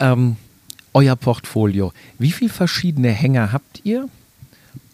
Ähm, 0.00 0.36
euer 0.94 1.16
Portfolio. 1.16 1.92
Wie 2.18 2.32
viele 2.32 2.50
verschiedene 2.50 3.10
Hänger 3.10 3.52
habt 3.52 3.80
ihr? 3.84 4.08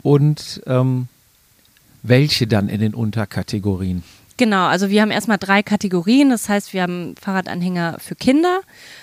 Und 0.03 0.63
ähm, 0.67 1.09
welche 2.03 2.47
dann 2.47 2.69
in 2.69 2.81
den 2.81 2.95
Unterkategorien? 2.95 4.03
Genau, 4.37 4.67
also 4.67 4.91
wir 4.91 5.01
haben 5.01 5.13
erstmal 5.13 5.39
drei 5.39 5.63
Kategorien. 5.63 6.29
Das 6.31 6.49
heißt, 6.49 6.73
wir 6.73 6.83
haben 6.83 7.15
Fahrradanhänger 7.21 7.99
für 8.01 8.17
Kinder, 8.17 8.61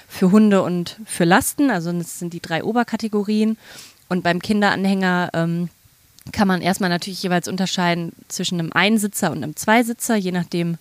für 0.07 0.31
Hunde 0.31 0.61
und 0.61 0.99
für 1.05 1.23
Lasten. 1.23 1.71
Also 1.71 1.91
das 1.91 2.19
sind 2.19 2.33
die 2.33 2.41
drei 2.41 2.63
Oberkategorien. 2.63 3.57
Und 4.11 4.23
beim 4.23 4.41
Kinderanhänger 4.41 5.29
ähm, 5.33 5.69
kann 6.33 6.45
man 6.45 6.61
erstmal 6.61 6.89
natürlich 6.89 7.23
jeweils 7.23 7.47
unterscheiden 7.47 8.11
zwischen 8.27 8.59
einem 8.59 8.73
Einsitzer 8.73 9.31
und 9.31 9.41
einem 9.41 9.55
Zweisitzer, 9.55 10.17
je 10.17 10.33
nachdem, 10.33 10.77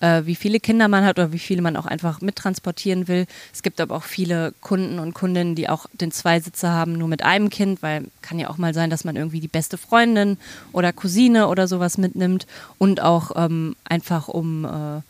äh, 0.00 0.22
wie 0.24 0.34
viele 0.34 0.58
Kinder 0.58 0.88
man 0.88 1.04
hat 1.04 1.16
oder 1.16 1.32
wie 1.32 1.38
viele 1.38 1.62
man 1.62 1.76
auch 1.76 1.86
einfach 1.86 2.20
mittransportieren 2.22 3.06
will. 3.06 3.26
Es 3.54 3.62
gibt 3.62 3.80
aber 3.80 3.94
auch 3.94 4.02
viele 4.02 4.52
Kunden 4.60 4.98
und 4.98 5.14
Kundinnen, 5.14 5.54
die 5.54 5.68
auch 5.68 5.86
den 5.92 6.10
Zweisitzer 6.10 6.72
haben, 6.72 6.94
nur 6.94 7.06
mit 7.06 7.22
einem 7.22 7.50
Kind, 7.50 7.84
weil 7.84 8.10
kann 8.20 8.40
ja 8.40 8.50
auch 8.50 8.58
mal 8.58 8.74
sein, 8.74 8.90
dass 8.90 9.04
man 9.04 9.14
irgendwie 9.14 9.38
die 9.38 9.46
beste 9.46 9.78
Freundin 9.78 10.36
oder 10.72 10.92
Cousine 10.92 11.46
oder 11.46 11.68
sowas 11.68 11.98
mitnimmt 11.98 12.48
und 12.78 13.00
auch 13.00 13.30
ähm, 13.36 13.76
einfach 13.84 14.26
um 14.26 14.64
äh, 14.64 15.02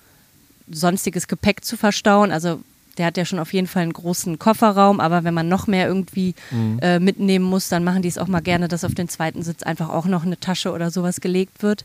sonstiges 0.71 1.27
Gepäck 1.27 1.65
zu 1.65 1.79
verstauen. 1.79 2.33
Also 2.33 2.61
der 3.03 3.09
hat 3.09 3.17
ja 3.17 3.25
schon 3.25 3.41
auf 3.41 3.53
jeden 3.53 3.67
Fall 3.67 3.83
einen 3.83 3.93
großen 3.93 4.39
Kofferraum, 4.39 5.01
aber 5.01 5.25
wenn 5.25 5.35
man 5.35 5.49
noch 5.49 5.67
mehr 5.67 5.89
irgendwie 5.89 6.37
mhm. 6.53 6.79
äh, 6.81 7.01
mitnehmen 7.01 7.45
muss, 7.45 7.69
dann 7.69 7.83
machen 7.83 8.01
die 8.01 8.09
es 8.09 8.17
auch 8.17 8.29
mal 8.29 8.43
gerne, 8.43 8.69
dass 8.69 8.85
auf 8.85 8.95
den 8.95 9.09
zweiten 9.09 9.43
Sitz 9.43 9.65
einfach 9.65 9.89
auch 9.89 10.07
noch 10.07 10.25
eine 10.25 10.39
Tasche 10.39 10.71
oder 10.71 10.93
sowas 10.93 11.21
gelegt 11.21 11.65
wird. 11.65 11.85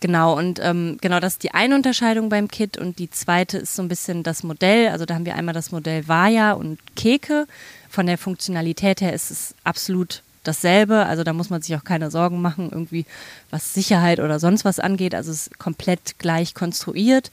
Genau, 0.00 0.38
und 0.38 0.58
ähm, 0.62 0.96
genau 1.02 1.20
das 1.20 1.34
ist 1.34 1.42
die 1.42 1.52
eine 1.52 1.74
Unterscheidung 1.74 2.30
beim 2.30 2.48
Kit 2.48 2.78
und 2.78 2.98
die 2.98 3.10
zweite 3.10 3.58
ist 3.58 3.74
so 3.74 3.82
ein 3.82 3.88
bisschen 3.88 4.22
das 4.22 4.42
Modell. 4.42 4.88
Also 4.88 5.04
da 5.04 5.16
haben 5.16 5.26
wir 5.26 5.34
einmal 5.34 5.52
das 5.52 5.70
Modell 5.70 6.08
Vaja 6.08 6.52
und 6.52 6.78
Keke. 6.96 7.46
Von 7.90 8.06
der 8.06 8.16
Funktionalität 8.16 9.02
her 9.02 9.12
ist 9.12 9.30
es 9.30 9.54
absolut 9.64 10.22
dasselbe. 10.44 11.04
Also 11.04 11.24
da 11.24 11.34
muss 11.34 11.50
man 11.50 11.60
sich 11.60 11.76
auch 11.76 11.84
keine 11.84 12.10
Sorgen 12.10 12.40
machen, 12.40 12.70
irgendwie 12.72 13.04
was 13.50 13.74
Sicherheit 13.74 14.18
oder 14.20 14.38
sonst 14.38 14.64
was 14.64 14.80
angeht. 14.80 15.14
Also 15.14 15.30
es 15.30 15.48
ist 15.48 15.58
komplett 15.58 16.18
gleich 16.18 16.54
konstruiert. 16.54 17.30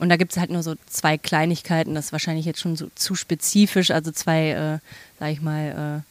Und 0.00 0.08
da 0.08 0.16
gibt 0.16 0.32
es 0.32 0.38
halt 0.38 0.50
nur 0.50 0.62
so 0.62 0.74
zwei 0.86 1.18
Kleinigkeiten, 1.18 1.94
das 1.94 2.06
ist 2.06 2.12
wahrscheinlich 2.12 2.46
jetzt 2.46 2.60
schon 2.60 2.74
so 2.74 2.88
zu 2.94 3.14
spezifisch, 3.14 3.90
also 3.90 4.10
zwei, 4.10 4.50
äh, 4.50 4.78
sag 5.18 5.30
ich 5.30 5.42
mal, 5.42 6.02
äh, 6.02 6.10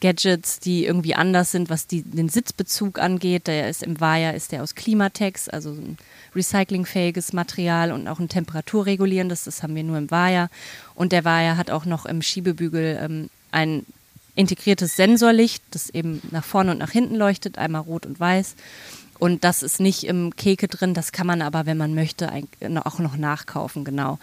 Gadgets, 0.00 0.58
die 0.58 0.84
irgendwie 0.86 1.14
anders 1.14 1.52
sind, 1.52 1.68
was 1.70 1.86
die, 1.86 2.02
den 2.02 2.28
Sitzbezug 2.28 2.98
angeht. 2.98 3.46
Der 3.46 3.68
ist 3.68 3.82
im 3.82 4.00
Wire 4.00 4.34
ist 4.34 4.50
der 4.50 4.62
aus 4.62 4.74
Klimatex, 4.74 5.48
also 5.48 5.70
ein 5.70 5.98
recyclingfähiges 6.34 7.32
Material 7.32 7.92
und 7.92 8.08
auch 8.08 8.18
ein 8.18 8.28
temperaturregulierendes. 8.28 9.44
Das 9.44 9.62
haben 9.62 9.74
wir 9.74 9.84
nur 9.84 9.98
im 9.98 10.10
Wire. 10.10 10.48
Und 10.94 11.12
der 11.12 11.24
Wire 11.24 11.56
hat 11.56 11.70
auch 11.70 11.84
noch 11.84 12.06
im 12.06 12.22
Schiebebügel 12.22 12.98
ähm, 13.00 13.30
ein 13.52 13.84
integriertes 14.34 14.96
Sensorlicht, 14.96 15.62
das 15.70 15.90
eben 15.90 16.22
nach 16.30 16.44
vorne 16.44 16.70
und 16.70 16.78
nach 16.78 16.92
hinten 16.92 17.16
leuchtet, 17.16 17.58
einmal 17.58 17.82
rot 17.82 18.06
und 18.06 18.18
weiß. 18.18 18.54
Und 19.20 19.44
das 19.44 19.62
ist 19.62 19.80
nicht 19.80 20.04
im 20.04 20.34
Keke 20.34 20.66
drin, 20.66 20.94
das 20.94 21.12
kann 21.12 21.26
man 21.26 21.42
aber, 21.42 21.66
wenn 21.66 21.76
man 21.76 21.94
möchte, 21.94 22.30
auch 22.84 22.98
noch 22.98 23.16
nachkaufen, 23.18 23.84
genau. 23.84 24.18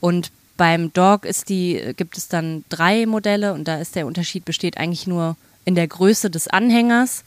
Und 0.00 0.32
beim 0.56 0.92
Dog 0.92 1.24
ist 1.24 1.48
die, 1.48 1.94
gibt 1.96 2.18
es 2.18 2.26
dann 2.26 2.64
drei 2.68 3.06
Modelle 3.06 3.54
und 3.54 3.68
da 3.68 3.78
ist 3.78 3.94
der 3.94 4.04
Unterschied 4.04 4.44
besteht 4.44 4.78
eigentlich 4.78 5.06
nur 5.06 5.36
in 5.64 5.76
der 5.76 5.86
Größe 5.86 6.28
des 6.28 6.48
Anhängers. 6.48 7.22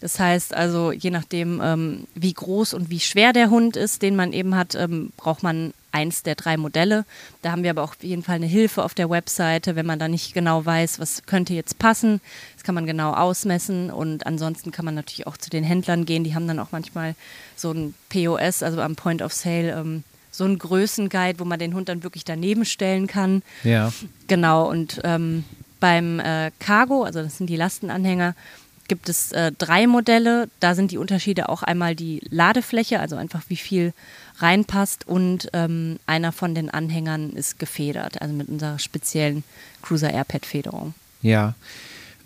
Das 0.00 0.18
heißt 0.20 0.54
also, 0.54 0.92
je 0.92 1.10
nachdem, 1.10 1.60
ähm, 1.62 2.06
wie 2.14 2.32
groß 2.32 2.74
und 2.74 2.90
wie 2.90 3.00
schwer 3.00 3.32
der 3.32 3.48
Hund 3.48 3.76
ist, 3.76 4.02
den 4.02 4.14
man 4.14 4.32
eben 4.34 4.54
hat, 4.54 4.74
ähm, 4.74 5.12
braucht 5.16 5.42
man 5.42 5.72
eins 5.92 6.22
der 6.22 6.34
drei 6.34 6.56
Modelle. 6.56 7.04
Da 7.42 7.52
haben 7.52 7.62
wir 7.62 7.70
aber 7.70 7.82
auch 7.82 7.94
auf 7.94 8.02
jeden 8.02 8.22
Fall 8.22 8.36
eine 8.36 8.46
Hilfe 8.46 8.84
auf 8.84 8.94
der 8.94 9.10
Webseite, 9.10 9.76
wenn 9.76 9.86
man 9.86 9.98
da 9.98 10.08
nicht 10.08 10.34
genau 10.34 10.64
weiß, 10.64 11.00
was 11.00 11.24
könnte 11.24 11.54
jetzt 11.54 11.78
passen. 11.78 12.20
Das 12.60 12.66
kann 12.66 12.74
man 12.74 12.84
genau 12.84 13.14
ausmessen 13.14 13.90
und 13.90 14.26
ansonsten 14.26 14.70
kann 14.70 14.84
man 14.84 14.94
natürlich 14.94 15.26
auch 15.26 15.38
zu 15.38 15.48
den 15.48 15.64
Händlern 15.64 16.04
gehen. 16.04 16.24
Die 16.24 16.34
haben 16.34 16.46
dann 16.46 16.58
auch 16.58 16.72
manchmal 16.72 17.14
so 17.56 17.72
ein 17.72 17.94
POS, 18.10 18.62
also 18.62 18.82
am 18.82 18.96
Point 18.96 19.22
of 19.22 19.32
Sale, 19.32 19.70
ähm, 19.70 20.04
so 20.30 20.44
ein 20.44 20.58
Größenguide, 20.58 21.38
wo 21.38 21.46
man 21.46 21.58
den 21.58 21.72
Hund 21.72 21.88
dann 21.88 22.02
wirklich 22.02 22.26
daneben 22.26 22.66
stellen 22.66 23.06
kann. 23.06 23.40
Ja. 23.64 23.90
Genau 24.28 24.68
und 24.68 25.00
ähm, 25.04 25.44
beim 25.80 26.20
äh, 26.20 26.50
Cargo, 26.58 27.04
also 27.04 27.22
das 27.22 27.38
sind 27.38 27.48
die 27.48 27.56
Lastenanhänger, 27.56 28.34
gibt 28.88 29.08
es 29.08 29.32
äh, 29.32 29.52
drei 29.56 29.86
Modelle. 29.86 30.50
Da 30.60 30.74
sind 30.74 30.90
die 30.90 30.98
Unterschiede 30.98 31.48
auch 31.48 31.62
einmal 31.62 31.94
die 31.94 32.20
Ladefläche, 32.28 33.00
also 33.00 33.16
einfach 33.16 33.40
wie 33.48 33.56
viel 33.56 33.94
reinpasst 34.36 35.08
und 35.08 35.48
ähm, 35.54 35.98
einer 36.04 36.30
von 36.30 36.54
den 36.54 36.68
Anhängern 36.68 37.30
ist 37.30 37.58
gefedert, 37.58 38.20
also 38.20 38.34
mit 38.34 38.50
unserer 38.50 38.78
speziellen 38.78 39.44
Cruiser 39.80 40.12
Airpad 40.12 40.44
Federung. 40.44 40.92
Ja, 41.22 41.54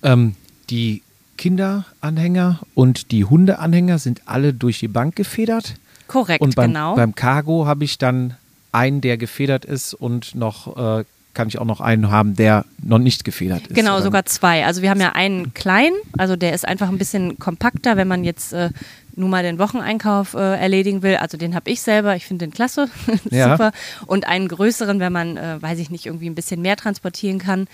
ähm, 0.05 0.37
die 0.71 1.03
Kinderanhänger 1.37 2.61
und 2.75 3.11
die 3.11 3.25
Hundeanhänger 3.25 3.99
sind 3.99 4.23
alle 4.27 4.55
durch 4.55 4.79
die 4.79 4.89
Bank 4.89 5.17
gefedert. 5.17 5.75
Korrekt, 6.07 6.41
und 6.41 6.55
beim, 6.55 6.71
genau. 6.71 6.95
Beim 6.95 7.15
Cargo 7.15 7.67
habe 7.67 7.85
ich 7.85 7.99
dann 7.99 8.37
einen, 8.73 9.01
der 9.01 9.17
gefedert 9.17 9.65
ist 9.65 9.95
und 9.95 10.35
noch 10.35 11.01
äh, 11.01 11.05
kann 11.35 11.49
ich 11.49 11.59
auch 11.59 11.65
noch 11.65 11.81
einen 11.81 12.11
haben, 12.11 12.37
der 12.37 12.65
noch 12.83 12.99
nicht 12.99 13.25
gefedert 13.25 13.67
ist. 13.67 13.75
Genau, 13.75 14.01
sogar 14.01 14.25
zwei. 14.25 14.65
Also 14.65 14.83
wir 14.83 14.91
haben 14.91 15.01
ja 15.01 15.13
einen 15.13 15.53
kleinen, 15.53 15.97
also 16.17 16.37
der 16.37 16.53
ist 16.55 16.67
einfach 16.67 16.89
ein 16.89 16.99
bisschen 16.99 17.39
kompakter, 17.39 17.97
wenn 17.97 18.09
man 18.09 18.23
jetzt 18.25 18.53
äh, 18.53 18.71
nur 19.17 19.29
mal 19.29 19.43
den 19.43 19.59
Wocheneinkauf 19.59 20.35
äh, 20.35 20.39
erledigen 20.39 21.03
will. 21.03 21.17
Also 21.17 21.37
den 21.37 21.55
habe 21.55 21.71
ich 21.71 21.83
selber, 21.83 22.17
ich 22.17 22.27
finde 22.27 22.47
den 22.47 22.53
klasse, 22.53 22.89
ja. 23.31 23.51
super. 23.51 23.73
Und 24.07 24.27
einen 24.27 24.49
größeren, 24.49 25.01
wenn 25.01 25.13
man, 25.13 25.37
äh, 25.37 25.61
weiß 25.61 25.79
ich 25.79 25.91
nicht, 25.91 26.07
irgendwie 26.07 26.31
ein 26.31 26.35
bisschen 26.35 26.63
mehr 26.63 26.77
transportieren 26.77 27.39
kann. 27.39 27.67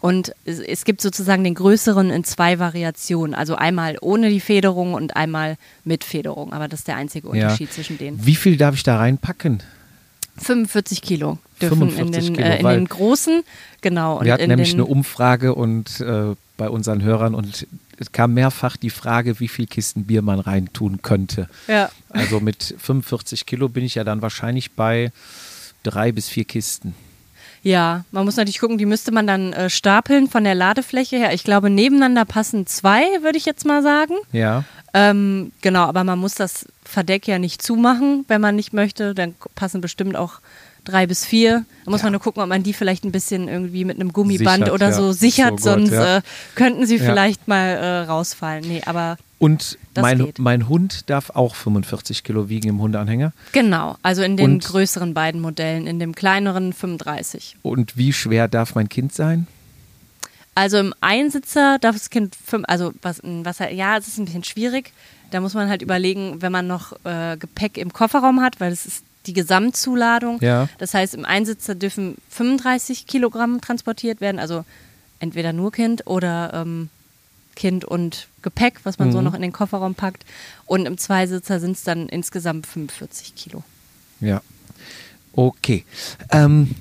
Und 0.00 0.32
es, 0.44 0.84
gibt 0.84 1.00
sozusagen 1.00 1.42
den 1.42 1.54
größeren 1.54 2.10
in 2.10 2.22
zwei 2.22 2.58
Variationen. 2.58 3.34
Also 3.34 3.56
einmal 3.56 3.96
ohne 4.00 4.28
die 4.28 4.40
Federung 4.40 4.94
und 4.94 5.16
einmal 5.16 5.56
mit 5.84 6.04
Federung. 6.04 6.52
Aber 6.52 6.68
das 6.68 6.80
ist 6.80 6.88
der 6.88 6.96
einzige 6.96 7.28
Unterschied 7.28 7.68
ja. 7.68 7.74
zwischen 7.74 7.98
denen. 7.98 8.24
Wie 8.24 8.36
viel 8.36 8.56
darf 8.56 8.74
ich 8.74 8.82
da 8.82 8.98
reinpacken? 8.98 9.62
45 10.38 11.00
Kilo 11.00 11.38
dürfen 11.60 11.90
45 11.90 12.28
in, 12.28 12.34
den, 12.34 12.36
Kilo, 12.36 12.46
äh, 12.46 12.60
in 12.60 12.66
den 12.66 12.88
großen. 12.88 13.42
Genau. 13.80 14.22
wir 14.22 14.32
hatten 14.32 14.48
nämlich 14.48 14.74
eine 14.74 14.84
Umfrage 14.84 15.54
und 15.54 16.00
äh, 16.00 16.34
bei 16.56 16.68
unseren 16.68 17.02
Hörern 17.02 17.34
und 17.34 17.66
es 17.98 18.12
kam 18.12 18.34
mehrfach 18.34 18.76
die 18.76 18.90
Frage, 18.90 19.40
wie 19.40 19.48
viel 19.48 19.66
Kisten 19.66 20.04
Bier 20.04 20.22
man 20.22 20.40
reintun 20.40 21.00
könnte. 21.02 21.48
Ja. 21.66 21.90
Also 22.10 22.40
mit 22.40 22.74
45 22.78 23.46
Kilo 23.46 23.68
bin 23.68 23.84
ich 23.84 23.94
ja 23.94 24.04
dann 24.04 24.22
wahrscheinlich 24.22 24.72
bei 24.72 25.12
drei 25.82 26.12
bis 26.12 26.28
vier 26.28 26.44
Kisten. 26.44 26.94
Ja, 27.66 28.04
man 28.12 28.24
muss 28.24 28.36
natürlich 28.36 28.60
gucken, 28.60 28.78
die 28.78 28.86
müsste 28.86 29.10
man 29.10 29.26
dann 29.26 29.52
äh, 29.52 29.68
stapeln 29.68 30.28
von 30.28 30.44
der 30.44 30.54
Ladefläche 30.54 31.16
her. 31.16 31.34
Ich 31.34 31.42
glaube, 31.42 31.68
nebeneinander 31.68 32.24
passen 32.24 32.64
zwei, 32.68 33.02
würde 33.22 33.38
ich 33.38 33.44
jetzt 33.44 33.66
mal 33.66 33.82
sagen. 33.82 34.14
Ja. 34.30 34.62
Ähm, 34.94 35.50
genau, 35.62 35.82
aber 35.82 36.04
man 36.04 36.20
muss 36.20 36.36
das 36.36 36.66
Verdeck 36.84 37.26
ja 37.26 37.40
nicht 37.40 37.60
zumachen, 37.60 38.24
wenn 38.28 38.40
man 38.40 38.54
nicht 38.54 38.72
möchte. 38.72 39.16
Dann 39.16 39.34
passen 39.56 39.80
bestimmt 39.80 40.14
auch 40.14 40.38
drei 40.84 41.08
bis 41.08 41.24
vier. 41.24 41.64
Da 41.84 41.90
muss 41.90 42.02
ja. 42.02 42.04
man 42.04 42.12
nur 42.12 42.20
gucken, 42.20 42.40
ob 42.40 42.48
man 42.48 42.62
die 42.62 42.72
vielleicht 42.72 43.04
ein 43.04 43.10
bisschen 43.10 43.48
irgendwie 43.48 43.84
mit 43.84 43.96
einem 43.96 44.12
Gummiband 44.12 44.58
sichert, 44.58 44.72
oder 44.72 44.92
so 44.92 45.10
sichert, 45.10 45.58
so 45.58 45.70
sonst 45.70 45.90
ja. 45.90 46.18
äh, 46.18 46.22
könnten 46.54 46.86
sie 46.86 47.00
vielleicht 47.00 47.48
mal 47.48 47.66
äh, 47.66 47.98
rausfallen. 48.02 48.64
Nee, 48.64 48.82
aber 48.86 49.16
und 49.38 49.78
mein, 49.94 50.32
mein, 50.38 50.68
Hund 50.68 51.10
darf 51.10 51.30
auch 51.30 51.54
45 51.54 52.24
Kilo 52.24 52.48
wiegen 52.48 52.68
im 52.68 52.80
Hundeanhänger. 52.80 53.32
Genau, 53.52 53.96
also 54.02 54.22
in 54.22 54.36
den 54.36 54.54
und, 54.54 54.64
größeren 54.64 55.12
beiden 55.12 55.40
Modellen, 55.40 55.86
in 55.86 55.98
dem 55.98 56.14
kleineren 56.14 56.72
35. 56.72 57.56
Und 57.62 57.98
wie 57.98 58.14
schwer 58.14 58.48
darf 58.48 58.74
mein 58.74 58.88
Kind 58.88 59.12
sein? 59.12 59.46
Also 60.54 60.78
im 60.78 60.94
Einsitzer 61.02 61.78
darf 61.78 61.96
das 61.96 62.08
Kind, 62.08 62.34
fünf, 62.34 62.64
also 62.66 62.92
was, 63.02 63.20
was, 63.22 63.58
ja, 63.58 63.98
es 63.98 64.08
ist 64.08 64.18
ein 64.18 64.24
bisschen 64.24 64.44
schwierig. 64.44 64.92
Da 65.30 65.40
muss 65.40 65.52
man 65.52 65.68
halt 65.68 65.82
überlegen, 65.82 66.40
wenn 66.40 66.52
man 66.52 66.66
noch 66.66 66.92
äh, 67.04 67.36
Gepäck 67.36 67.76
im 67.76 67.92
Kofferraum 67.92 68.40
hat, 68.40 68.58
weil 68.58 68.72
es 68.72 68.86
ist 68.86 69.04
die 69.26 69.34
Gesamtzuladung. 69.34 70.38
Ja. 70.40 70.68
Das 70.78 70.94
heißt, 70.94 71.14
im 71.14 71.26
Einsitzer 71.26 71.74
dürfen 71.74 72.16
35 72.30 73.06
Kilogramm 73.06 73.60
transportiert 73.60 74.22
werden, 74.22 74.38
also 74.38 74.64
entweder 75.20 75.52
nur 75.52 75.72
Kind 75.72 76.06
oder 76.06 76.52
ähm, 76.54 76.88
Kind 77.56 77.84
und 77.84 78.28
Gepäck, 78.42 78.80
was 78.84 79.00
man 79.00 79.08
mhm. 79.08 79.12
so 79.12 79.22
noch 79.22 79.34
in 79.34 79.42
den 79.42 79.52
Kofferraum 79.52 79.96
packt. 79.96 80.24
Und 80.66 80.86
im 80.86 80.98
Zweisitzer 80.98 81.58
sind 81.58 81.72
es 81.72 81.82
dann 81.82 82.08
insgesamt 82.08 82.66
45 82.66 83.34
Kilo. 83.34 83.64
Ja. 84.20 84.40
Okay. 85.32 85.84
Ähm, 86.30 86.76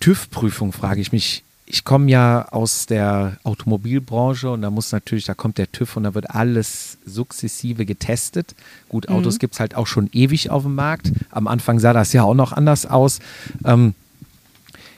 TÜV-Prüfung 0.00 0.72
frage 0.72 1.00
ich 1.00 1.12
mich 1.12 1.42
ich 1.70 1.84
komme 1.84 2.10
ja 2.10 2.48
aus 2.48 2.86
der 2.86 3.38
Automobilbranche 3.44 4.50
und 4.50 4.62
da 4.62 4.70
muss 4.70 4.90
natürlich, 4.90 5.26
da 5.26 5.34
kommt 5.34 5.58
der 5.58 5.70
TÜV 5.70 5.98
und 5.98 6.04
da 6.04 6.14
wird 6.14 6.30
alles 6.30 6.96
sukzessive 7.04 7.84
getestet. 7.84 8.54
Gut, 8.88 9.08
Autos 9.08 9.34
mhm. 9.34 9.38
gibt 9.38 9.54
es 9.54 9.60
halt 9.60 9.74
auch 9.74 9.86
schon 9.86 10.08
ewig 10.12 10.50
auf 10.50 10.62
dem 10.62 10.74
Markt. 10.74 11.12
Am 11.30 11.46
Anfang 11.46 11.78
sah 11.78 11.92
das 11.92 12.12
ja 12.14 12.22
auch 12.22 12.34
noch 12.34 12.52
anders 12.52 12.86
aus. 12.86 13.18
Ähm, 13.64 13.94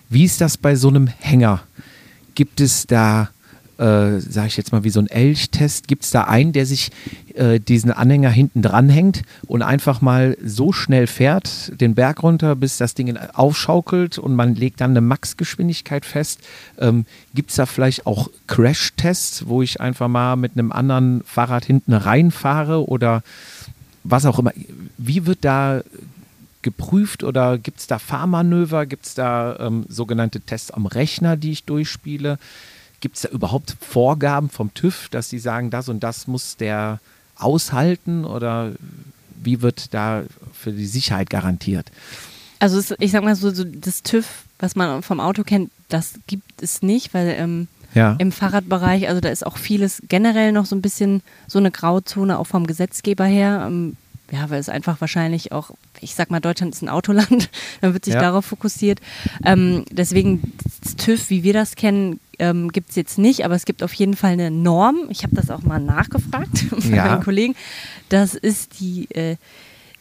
wie 0.09 0.25
ist 0.25 0.41
das 0.41 0.57
bei 0.57 0.77
so 0.77 0.89
einem 0.89 1.09
Hänger? 1.09 1.63
Gibt 2.37 2.61
es 2.61 2.87
da 2.87 3.31
äh, 3.81 4.21
sage 4.21 4.49
ich 4.49 4.57
jetzt 4.59 4.73
mal, 4.73 4.85
wie 4.85 4.91
so 4.91 5.01
ein 5.01 5.07
Elchtest, 5.07 5.89
gibt 5.89 6.05
es 6.05 6.11
da 6.11 6.25
einen, 6.25 6.53
der 6.53 6.67
sich 6.67 6.91
äh, 7.35 7.59
diesen 7.59 7.91
Anhänger 7.91 8.29
hinten 8.29 8.61
dran 8.61 8.91
hängt 8.91 9.23
und 9.47 9.63
einfach 9.63 10.03
mal 10.03 10.37
so 10.45 10.71
schnell 10.73 11.07
fährt, 11.07 11.73
den 11.81 11.95
Berg 11.95 12.23
runter, 12.23 12.57
bis 12.57 12.77
das 12.77 12.93
Ding 12.95 13.17
aufschaukelt 13.17 14.19
und 14.19 14.35
man 14.35 14.55
legt 14.55 14.83
dann 14.83 14.91
eine 14.91 15.01
Maxgeschwindigkeit 15.01 16.05
fest. 16.05 16.41
Ähm, 16.79 17.07
gibt 17.35 17.51
es 17.51 17.57
da 17.57 17.65
vielleicht 17.65 18.07
auch 18.07 18.29
Crash-Tests, 18.49 19.47
wo 19.47 19.63
ich 19.63 19.81
einfach 19.81 20.09
mal 20.09 20.37
mit 20.37 20.53
einem 20.53 20.73
anderen 20.73 21.23
Fahrrad 21.25 21.65
hinten 21.65 21.95
reinfahre 21.95 22.87
oder 22.87 23.23
was 24.05 24.27
auch 24.27 24.39
immer? 24.39 24.53
Wie 24.99 25.25
wird 25.25 25.39
da 25.43 25.83
geprüft 26.63 27.25
oder 27.25 27.57
gibt 27.57 27.81
es 27.81 27.87
da 27.87 27.99
Fahrmanöver? 27.99 28.85
Gibt 28.85 29.07
es 29.07 29.15
da 29.15 29.57
ähm, 29.59 29.87
sogenannte 29.89 30.41
Tests 30.41 30.71
am 30.71 30.85
Rechner, 30.85 31.39
die 31.39 31.53
ich 31.53 31.65
durchspiele? 31.65 32.39
Gibt 33.01 33.17
es 33.17 33.23
da 33.23 33.29
überhaupt 33.31 33.77
Vorgaben 33.81 34.51
vom 34.51 34.73
TÜV, 34.75 35.09
dass 35.09 35.31
sie 35.31 35.39
sagen, 35.39 35.71
das 35.71 35.89
und 35.89 36.01
das 36.01 36.27
muss 36.27 36.57
der 36.57 37.01
aushalten 37.37 38.25
oder 38.25 38.73
wie 39.43 39.63
wird 39.63 39.95
da 39.95 40.25
für 40.53 40.73
die 40.73 40.87
Sicherheit 40.87 41.31
garantiert? 41.31 41.91
Also 42.59 42.79
es, 42.79 42.95
ich 42.99 43.11
sag 43.11 43.25
mal 43.25 43.35
so, 43.35 43.51
so, 43.51 43.65
das 43.65 44.03
TÜV, 44.03 44.27
was 44.59 44.77
man 44.77 45.03
vom 45.03 45.19
Auto 45.19 45.45
kennt, 45.45 45.71
das 45.89 46.15
gibt 46.27 46.63
es 46.63 46.83
nicht, 46.83 47.15
weil 47.15 47.35
ähm, 47.39 47.69
ja. 47.95 48.17
im 48.19 48.33
Fahrradbereich, 48.33 49.09
also 49.09 49.21
da 49.21 49.31
ist 49.31 49.47
auch 49.47 49.57
vieles 49.57 50.03
generell 50.09 50.53
noch 50.53 50.67
so 50.67 50.77
ein 50.77 50.83
bisschen 50.83 51.23
so 51.47 51.59
eine 51.59 51.71
Grauzone 51.71 52.39
auch 52.39 52.47
vom 52.47 52.67
Gesetzgeber 52.67 53.25
her. 53.25 53.65
Ähm, 53.67 53.97
ja, 54.31 54.49
weil 54.49 54.61
es 54.61 54.69
einfach 54.69 55.01
wahrscheinlich 55.01 55.51
auch, 55.51 55.73
ich 56.01 56.15
sag 56.15 56.31
mal, 56.31 56.39
Deutschland 56.39 56.75
ist 56.75 56.83
ein 56.83 56.89
Autoland, 56.89 57.51
dann 57.81 57.95
wird 57.95 58.05
sich 58.05 58.15
ja. 58.15 58.21
darauf 58.21 58.45
fokussiert. 58.45 59.01
Ähm, 59.45 59.85
deswegen 59.91 60.53
das 60.85 60.97
TÜV, 60.97 61.31
wie 61.31 61.43
wir 61.43 61.53
das 61.53 61.75
kennen, 61.75 62.21
ähm, 62.41 62.73
gibt 62.73 62.91
es 62.91 62.97
jetzt 62.97 63.19
nicht, 63.19 63.45
aber 63.45 63.55
es 63.55 63.65
gibt 63.65 63.83
auf 63.83 63.93
jeden 63.95 64.17
Fall 64.17 64.33
eine 64.33 64.51
Norm. 64.51 65.07
Ich 65.11 65.23
habe 65.23 65.37
das 65.37 65.51
auch 65.51 65.63
mal 65.63 65.79
nachgefragt 65.79 66.71
bei 66.71 66.97
ja. 66.97 67.07
meinen 67.07 67.23
Kollegen. 67.23 67.55
Das 68.09 68.35
ist 68.35 68.81
die 68.81 69.09
äh, 69.15 69.37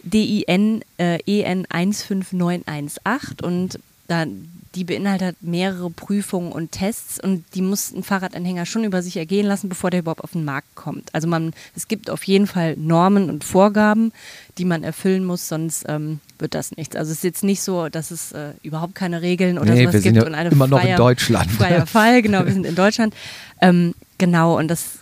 DIN 0.03 0.81
äh, 0.97 1.19
EN 1.25 1.65
15918 1.69 3.39
und 3.41 3.79
da 4.07 4.25
die 4.75 4.83
beinhaltet 4.83 5.37
mehrere 5.41 5.89
Prüfungen 5.89 6.51
und 6.51 6.71
Tests 6.71 7.19
und 7.21 7.43
die 7.55 7.61
muss 7.61 7.91
ein 7.91 8.03
Fahrradanhänger 8.03 8.65
schon 8.65 8.83
über 8.83 9.01
sich 9.01 9.17
ergehen 9.17 9.47
lassen, 9.47 9.67
bevor 9.67 9.89
der 9.89 10.01
überhaupt 10.01 10.23
auf 10.23 10.33
den 10.33 10.45
Markt 10.45 10.75
kommt. 10.75 11.13
Also 11.13 11.27
man, 11.27 11.53
es 11.75 11.87
gibt 11.87 12.09
auf 12.09 12.23
jeden 12.23 12.45
Fall 12.45 12.77
Normen 12.77 13.29
und 13.29 13.43
Vorgaben, 13.43 14.11
die 14.57 14.65
man 14.65 14.83
erfüllen 14.83 15.25
muss, 15.25 15.47
sonst 15.47 15.85
ähm, 15.87 16.19
wird 16.39 16.55
das 16.55 16.75
nichts. 16.75 16.95
Also 16.95 17.11
es 17.11 17.19
ist 17.19 17.23
jetzt 17.23 17.43
nicht 17.43 17.61
so, 17.61 17.89
dass 17.89 18.11
es 18.11 18.31
äh, 18.31 18.51
überhaupt 18.63 18.95
keine 18.95 19.21
Regeln 19.21 19.57
oder 19.57 19.73
nee, 19.73 19.81
sowas 19.81 19.93
wir 19.93 20.01
sind 20.01 20.13
gibt 20.13 20.23
ja 20.23 20.29
und 20.29 20.35
eine 20.35 20.49
immer 20.49 20.67
freier, 20.67 20.81
noch 20.81 20.89
in 20.89 20.95
Deutschland. 20.95 21.51
Freier 21.51 21.85
Fall, 21.85 22.21
genau, 22.21 22.45
wir 22.45 22.53
sind 22.53 22.65
in 22.65 22.75
Deutschland. 22.75 23.13
Ähm, 23.61 23.93
genau, 24.17 24.57
und 24.57 24.67
das 24.67 24.99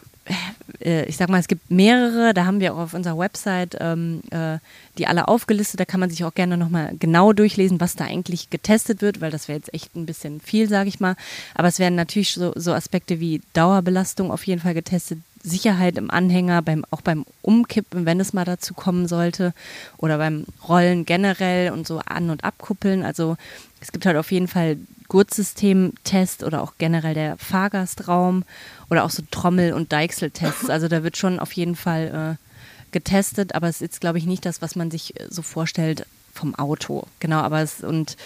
äh, 0.83 1.05
ich 1.05 1.17
sag 1.17 1.29
mal, 1.29 1.39
es 1.39 1.47
gibt 1.47 1.71
mehrere, 1.71 2.33
da 2.33 2.45
haben 2.45 2.59
wir 2.59 2.73
auch 2.73 2.79
auf 2.79 2.93
unserer 2.93 3.17
Website 3.17 3.77
ähm, 3.79 4.21
äh, 4.31 4.57
die 4.97 5.07
alle 5.07 5.27
aufgelistet, 5.27 5.79
da 5.79 5.85
kann 5.85 5.99
man 5.99 6.09
sich 6.09 6.23
auch 6.23 6.33
gerne 6.33 6.57
nochmal 6.57 6.93
genau 6.99 7.33
durchlesen, 7.33 7.79
was 7.79 7.95
da 7.95 8.05
eigentlich 8.05 8.49
getestet 8.49 9.01
wird, 9.01 9.21
weil 9.21 9.31
das 9.31 9.47
wäre 9.47 9.57
jetzt 9.57 9.73
echt 9.73 9.95
ein 9.95 10.05
bisschen 10.05 10.41
viel, 10.41 10.67
sage 10.67 10.89
ich 10.89 10.99
mal. 10.99 11.15
Aber 11.55 11.67
es 11.67 11.79
werden 11.79 11.95
natürlich 11.95 12.31
so, 12.33 12.51
so, 12.55 12.73
Aspekte 12.73 13.19
wie 13.19 13.41
Dauerbelastung 13.53 14.31
auf 14.31 14.45
jeden 14.45 14.61
Fall 14.61 14.73
getestet, 14.73 15.19
Sicherheit 15.49 15.97
im 15.97 16.11
Anhänger, 16.11 16.61
beim, 16.61 16.85
auch 16.91 17.01
beim 17.01 17.25
Umkippen, 17.41 18.05
wenn 18.05 18.19
es 18.19 18.33
mal 18.33 18.45
dazu 18.45 18.73
kommen 18.73 19.07
sollte, 19.07 19.53
oder 19.97 20.17
beim 20.17 20.45
Rollen 20.67 21.05
generell 21.05 21.71
und 21.71 21.87
so 21.87 21.99
an- 22.05 22.29
und 22.29 22.43
abkuppeln. 22.43 23.03
Also 23.03 23.37
es 23.79 23.91
gibt 23.91 24.05
halt 24.05 24.17
auf 24.17 24.31
jeden 24.31 24.47
Fall 24.47 24.77
Gurtsystem-Test 25.07 26.43
oder 26.43 26.61
auch 26.61 26.73
generell 26.77 27.13
der 27.13 27.37
Fahrgastraum 27.37 28.43
oder 28.89 29.03
auch 29.03 29.09
so 29.09 29.23
Trommel- 29.31 29.73
und 29.73 29.91
Deichseltests. 29.91 30.69
Also 30.77 30.87
da 30.87 31.03
wird 31.03 31.17
schon 31.17 31.39
auf 31.39 31.53
jeden 31.53 31.75
Fall 31.75 32.37
äh, 32.37 32.91
getestet, 32.91 33.55
aber 33.55 33.67
es 33.67 33.81
ist 33.81 34.01
glaube 34.01 34.17
ich, 34.17 34.25
nicht 34.25 34.45
das, 34.45 34.61
was 34.61 34.75
man 34.75 34.91
sich 34.91 35.19
äh, 35.19 35.27
so 35.29 35.41
vorstellt 35.41 36.05
vom 36.33 36.55
Auto. 36.55 37.07
Genau, 37.19 37.39
aber 37.39 37.61
es 37.61 37.83
und 37.83 38.17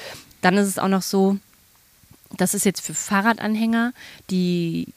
dann 0.41 0.57
ist 0.57 0.67
es 0.67 0.79
auch 0.79 0.87
noch 0.87 1.03
so, 1.03 1.37
das 2.37 2.53
ist 2.53 2.65
jetzt 2.65 2.81
für 2.81 2.93
Fahrradanhänger, 2.93 3.93
die 4.29 4.87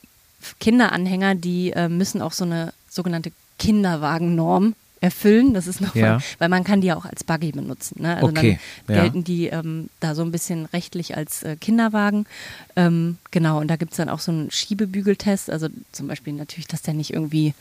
Kinderanhänger, 0.60 1.34
die 1.34 1.72
äh, 1.72 1.88
müssen 1.88 2.22
auch 2.22 2.32
so 2.32 2.44
eine 2.44 2.72
sogenannte 2.88 3.32
Kinderwagennorm 3.58 4.74
erfüllen. 5.04 5.52
Das 5.52 5.66
ist 5.66 5.80
noch, 5.80 5.94
ja. 5.94 6.18
weil 6.38 6.48
man 6.48 6.64
kann 6.64 6.80
die 6.80 6.88
ja 6.88 6.96
auch 6.96 7.04
als 7.04 7.24
Buggy 7.24 7.52
benutzen. 7.52 8.02
Ne? 8.02 8.16
Also 8.16 8.28
okay. 8.28 8.58
dann 8.86 8.96
gelten 8.96 9.18
ja. 9.18 9.24
die 9.24 9.46
ähm, 9.48 9.90
da 10.00 10.14
so 10.14 10.22
ein 10.22 10.32
bisschen 10.32 10.64
rechtlich 10.66 11.16
als 11.16 11.42
äh, 11.42 11.56
Kinderwagen. 11.56 12.26
Ähm, 12.74 13.18
genau, 13.30 13.60
und 13.60 13.68
da 13.68 13.76
gibt 13.76 13.92
es 13.92 13.98
dann 13.98 14.08
auch 14.08 14.20
so 14.20 14.32
einen 14.32 14.50
Schiebebügeltest. 14.50 15.50
Also 15.50 15.68
zum 15.92 16.08
Beispiel 16.08 16.32
natürlich, 16.32 16.68
dass 16.68 16.82
der 16.82 16.94
nicht 16.94 17.12
irgendwie 17.12 17.54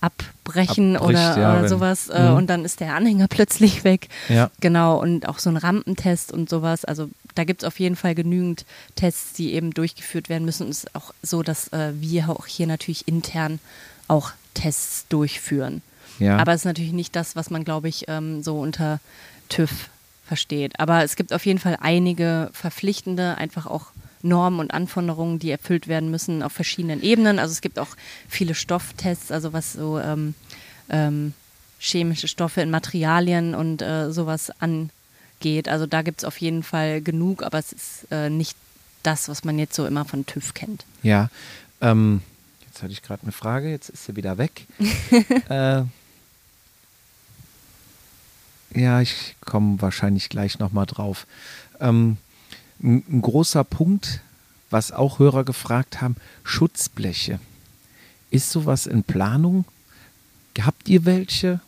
abbrechen 0.00 0.96
Abbricht, 0.96 1.20
oder, 1.20 1.38
ja, 1.38 1.58
oder 1.58 1.68
sowas 1.68 2.08
äh, 2.08 2.30
mhm. 2.30 2.36
und 2.36 2.50
dann 2.50 2.64
ist 2.64 2.80
der 2.80 2.94
Anhänger 2.94 3.26
plötzlich 3.30 3.84
weg. 3.84 4.08
Ja. 4.28 4.50
Genau, 4.60 5.00
und 5.00 5.28
auch 5.28 5.38
so 5.38 5.50
ein 5.50 5.56
Rampentest 5.56 6.32
und 6.32 6.48
sowas. 6.48 6.84
Also 6.84 7.08
da 7.34 7.44
gibt 7.44 7.62
es 7.62 7.66
auf 7.66 7.80
jeden 7.80 7.96
Fall 7.96 8.14
genügend 8.14 8.64
Tests, 8.94 9.32
die 9.32 9.52
eben 9.54 9.72
durchgeführt 9.72 10.28
werden 10.28 10.44
müssen. 10.44 10.64
Und 10.64 10.70
es 10.70 10.84
ist 10.84 10.94
auch 10.94 11.12
so, 11.22 11.42
dass 11.42 11.68
äh, 11.72 11.92
wir 11.94 12.28
auch 12.28 12.46
hier 12.46 12.66
natürlich 12.66 13.08
intern 13.08 13.58
auch 14.08 14.32
Tests 14.54 15.06
durchführen. 15.08 15.82
Ja. 16.18 16.36
Aber 16.36 16.52
es 16.52 16.62
ist 16.62 16.66
natürlich 16.66 16.92
nicht 16.92 17.16
das, 17.16 17.36
was 17.36 17.50
man, 17.50 17.64
glaube 17.64 17.88
ich, 17.88 18.04
ähm, 18.08 18.42
so 18.42 18.60
unter 18.60 19.00
TÜV 19.48 19.88
versteht. 20.26 20.78
Aber 20.78 21.02
es 21.02 21.16
gibt 21.16 21.32
auf 21.32 21.44
jeden 21.46 21.58
Fall 21.58 21.78
einige 21.80 22.50
verpflichtende, 22.52 23.36
einfach 23.38 23.66
auch 23.66 23.86
Normen 24.22 24.60
und 24.60 24.72
Anforderungen, 24.72 25.38
die 25.38 25.50
erfüllt 25.50 25.88
werden 25.88 26.10
müssen 26.10 26.42
auf 26.42 26.52
verschiedenen 26.52 27.02
Ebenen. 27.02 27.38
Also 27.38 27.52
es 27.52 27.60
gibt 27.60 27.78
auch 27.78 27.96
viele 28.28 28.54
Stofftests, 28.54 29.32
also 29.32 29.52
was 29.52 29.72
so 29.72 29.98
ähm, 29.98 30.34
ähm, 30.90 31.34
chemische 31.80 32.28
Stoffe 32.28 32.60
in 32.60 32.70
Materialien 32.70 33.54
und 33.54 33.82
äh, 33.82 34.12
sowas 34.12 34.52
angeht. 34.60 34.90
Also 35.68 35.86
da 35.86 36.02
gibt 36.02 36.20
es 36.20 36.24
auf 36.24 36.38
jeden 36.38 36.62
Fall 36.62 37.00
genug, 37.00 37.42
aber 37.42 37.58
es 37.58 37.72
ist 37.72 38.06
äh, 38.10 38.30
nicht 38.30 38.56
das, 39.02 39.28
was 39.28 39.44
man 39.44 39.58
jetzt 39.58 39.74
so 39.74 39.86
immer 39.86 40.04
von 40.04 40.26
TÜV 40.26 40.54
kennt. 40.54 40.84
Ja, 41.02 41.28
ähm, 41.80 42.22
jetzt 42.66 42.82
hatte 42.82 42.92
ich 42.92 43.02
gerade 43.02 43.22
eine 43.22 43.32
Frage, 43.32 43.70
jetzt 43.70 43.88
ist 43.90 44.04
sie 44.04 44.16
wieder 44.16 44.38
weg. 44.38 44.66
äh, 45.48 45.82
ja, 48.74 49.00
ich 49.00 49.36
komme 49.44 49.82
wahrscheinlich 49.82 50.28
gleich 50.28 50.58
nochmal 50.58 50.86
drauf. 50.86 51.26
Ähm, 51.80 52.16
ein 52.82 53.22
großer 53.22 53.64
Punkt, 53.64 54.20
was 54.70 54.92
auch 54.92 55.18
Hörer 55.18 55.44
gefragt 55.44 56.00
haben, 56.00 56.16
Schutzbleche. 56.42 57.38
Ist 58.30 58.50
sowas 58.50 58.86
in 58.86 59.04
Planung? 59.04 59.64
Habt 60.58 60.88
ihr 60.88 61.04
welche? 61.04 61.60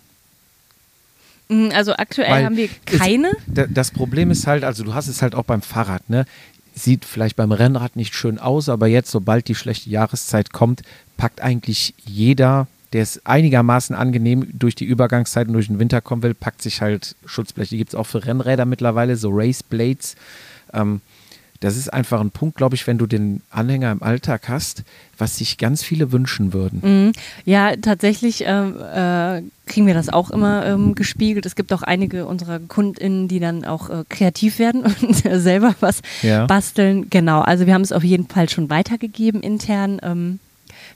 Mm, 1.49 1.69
also 1.73 1.95
aktuell 1.95 2.31
Weil 2.31 2.45
haben 2.45 2.57
wir 2.57 2.69
keine. 2.87 3.33
Es, 3.55 3.67
das 3.71 3.91
Problem 3.91 4.31
ist 4.31 4.47
halt, 4.47 4.65
also 4.65 4.85
du 4.85 4.95
hast 4.95 5.09
es 5.09 5.23
halt 5.23 5.35
auch 5.35 5.45
beim 5.45 5.63
Fahrrad, 5.63 6.09
ne? 6.11 6.25
Sieht 6.77 7.05
vielleicht 7.05 7.37
beim 7.37 7.53
Rennrad 7.53 7.95
nicht 7.95 8.15
schön 8.15 8.39
aus, 8.39 8.69
aber 8.69 8.89
jetzt, 8.89 9.11
sobald 9.11 9.47
die 9.47 9.55
schlechte 9.55 9.91
Jahreszeit 9.91 10.53
kommt, 10.53 10.83
packt 11.17 11.41
eigentlich 11.41 11.95
jeder 12.05 12.67
der 12.95 13.03
es 13.03 13.27
einigermaßen 13.27 13.95
angenehm 13.97 14.47
durch 14.53 14.77
die 14.77 14.85
Übergangszeit 14.85 15.49
und 15.49 15.55
durch 15.55 15.67
den 15.67 15.81
Winter 15.81 16.01
kommen 16.01 16.23
will, 16.23 16.33
packt 16.33 16.63
sich 16.63 16.81
halt 16.81 17.17
Schutzbleche. 17.27 17.71
Die 17.71 17.79
gibt 17.79 17.91
es 17.91 17.97
auch 17.97 18.07
für 18.07 18.25
Rennräder 18.25 18.67
mittlerweile, 18.67 19.17
so 19.17 19.31
Race 19.33 19.65
Blades. 19.65 20.15
Ähm, 20.73 21.01
das 21.65 21.79
ist 21.79 21.93
einfach 21.93 22.21
ein 22.21 22.31
Punkt, 22.31 22.57
glaube 22.57 22.75
ich, 22.75 22.87
wenn 22.87 22.99
du 22.99 23.07
den 23.07 23.41
Anhänger 23.51 23.91
im 23.91 24.03
Alltag 24.03 24.49
hast, 24.49 24.85
was 25.17 25.37
sich 25.37 25.57
ganz 25.57 25.83
viele 25.83 26.13
wünschen 26.13 26.53
würden. 26.53 26.81
Mhm. 26.83 27.13
Ja, 27.47 27.75
tatsächlich 27.77 28.45
ähm, 28.47 28.77
äh, 28.77 29.43
kriegen 29.67 29.87
wir 29.87 29.95
das 29.95 30.11
auch 30.11 30.31
immer 30.31 30.67
ähm, 30.67 30.95
gespiegelt. 30.95 31.47
Es 31.47 31.57
gibt 31.57 31.73
auch 31.73 31.83
einige 31.83 32.27
unserer 32.27 32.59
KundInnen, 32.59 33.29
die 33.29 33.41
dann 33.41 33.65
auch 33.65 33.89
äh, 33.89 34.05
kreativ 34.09 34.59
werden 34.59 34.83
und 35.03 35.15
selber 35.17 35.75
was 35.81 36.03
ja. 36.21 36.45
basteln. 36.45 37.09
Genau, 37.09 37.41
also 37.41 37.65
wir 37.67 37.73
haben 37.73 37.83
es 37.83 37.93
auf 37.93 38.05
jeden 38.05 38.29
Fall 38.29 38.51
schon 38.51 38.69
weitergegeben 38.69 39.43
intern. 39.43 40.01
Ähm, 40.03 40.41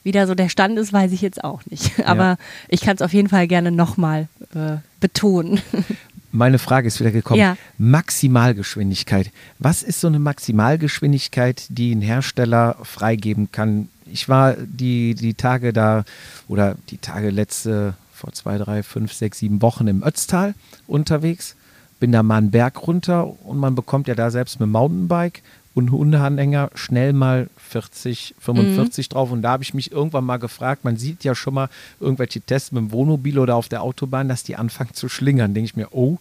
wie 0.02 0.12
da 0.12 0.26
so 0.26 0.35
der 0.35 0.48
Stand 0.48 0.78
ist, 0.78 0.92
weiß 0.92 1.12
ich 1.12 1.22
jetzt 1.22 1.42
auch 1.44 1.62
nicht. 1.66 1.92
Aber 2.07 2.22
ja. 2.22 2.37
ich 2.68 2.81
kann 2.83 2.96
es 2.96 3.02
auf 3.02 3.12
jeden 3.12 3.28
Fall 3.28 3.48
gerne 3.48 3.70
nochmal 3.70 4.28
äh, 4.54 4.76
betonen. 5.00 5.61
Meine 6.30 6.58
Frage 6.58 6.88
ist 6.88 7.00
wieder 7.00 7.10
gekommen. 7.10 7.40
Ja. 7.40 7.56
Maximalgeschwindigkeit. 7.78 9.30
Was 9.58 9.82
ist 9.82 10.00
so 10.00 10.08
eine 10.08 10.18
Maximalgeschwindigkeit, 10.18 11.64
die 11.70 11.94
ein 11.94 12.02
Hersteller 12.02 12.76
freigeben 12.82 13.50
kann? 13.50 13.88
Ich 14.04 14.28
war 14.28 14.54
die, 14.54 15.14
die 15.14 15.34
Tage 15.34 15.72
da 15.72 16.04
oder 16.46 16.76
die 16.90 16.98
Tage 16.98 17.30
letzte, 17.30 17.94
vor 18.12 18.32
zwei, 18.32 18.58
drei, 18.58 18.82
fünf, 18.82 19.12
sechs, 19.12 19.38
sieben 19.38 19.62
Wochen 19.62 19.86
im 19.86 20.02
Ötztal 20.02 20.54
unterwegs. 20.86 21.56
Bin 22.00 22.12
da 22.12 22.22
mal 22.22 22.36
einen 22.36 22.50
Berg 22.50 22.86
runter 22.86 23.26
und 23.44 23.58
man 23.58 23.74
bekommt 23.74 24.06
ja 24.06 24.14
da 24.14 24.30
selbst 24.30 24.60
mit 24.60 24.66
dem 24.66 24.72
Mountainbike 24.72 25.42
und 25.78 25.92
Hundeanhänger 25.92 26.70
schnell 26.74 27.12
mal 27.12 27.48
40, 27.56 28.34
45 28.40 29.08
mhm. 29.08 29.12
drauf. 29.12 29.30
Und 29.30 29.42
da 29.42 29.50
habe 29.50 29.62
ich 29.62 29.74
mich 29.74 29.92
irgendwann 29.92 30.24
mal 30.24 30.38
gefragt, 30.38 30.84
man 30.84 30.96
sieht 30.96 31.22
ja 31.22 31.36
schon 31.36 31.54
mal 31.54 31.68
irgendwelche 32.00 32.40
Tests 32.40 32.72
mit 32.72 32.82
dem 32.82 32.92
Wohnmobil 32.92 33.38
oder 33.38 33.54
auf 33.54 33.68
der 33.68 33.82
Autobahn, 33.82 34.28
dass 34.28 34.42
die 34.42 34.56
anfangen 34.56 34.92
zu 34.92 35.08
schlingern. 35.08 35.54
Denke 35.54 35.66
ich 35.66 35.76
mir, 35.76 35.88
oh, 35.92 36.18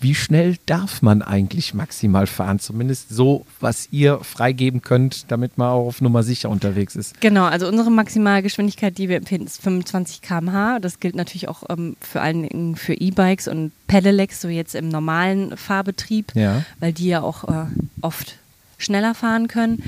wie 0.00 0.14
schnell 0.14 0.56
darf 0.66 1.02
man 1.02 1.20
eigentlich 1.20 1.74
maximal 1.74 2.26
fahren? 2.26 2.58
Zumindest 2.58 3.10
so, 3.10 3.44
was 3.60 3.88
ihr 3.90 4.18
freigeben 4.20 4.80
könnt, 4.80 5.30
damit 5.30 5.58
man 5.58 5.68
auch 5.68 5.86
auf 5.86 6.00
Nummer 6.00 6.22
sicher 6.22 6.48
unterwegs 6.48 6.96
ist. 6.96 7.20
Genau, 7.20 7.44
also 7.44 7.68
unsere 7.68 7.90
Maximalgeschwindigkeit, 7.90 8.96
die 8.96 9.08
wir 9.08 9.16
empfehlen, 9.16 9.44
ist 9.44 9.60
25 9.62 10.22
km/h. 10.22 10.78
Das 10.80 11.00
gilt 11.00 11.16
natürlich 11.16 11.48
auch 11.48 11.64
ähm, 11.68 11.96
vor 12.00 12.22
allen 12.22 12.76
für 12.76 12.94
E-Bikes 12.94 13.48
und 13.48 13.72
Pedelecs, 13.88 14.40
so 14.40 14.48
jetzt 14.48 14.74
im 14.74 14.88
normalen 14.88 15.56
Fahrbetrieb, 15.56 16.32
ja. 16.34 16.64
weil 16.80 16.92
die 16.92 17.08
ja 17.08 17.22
auch 17.22 17.44
äh, 17.44 17.66
oft 18.00 18.36
schneller 18.78 19.14
fahren 19.14 19.48
können. 19.48 19.82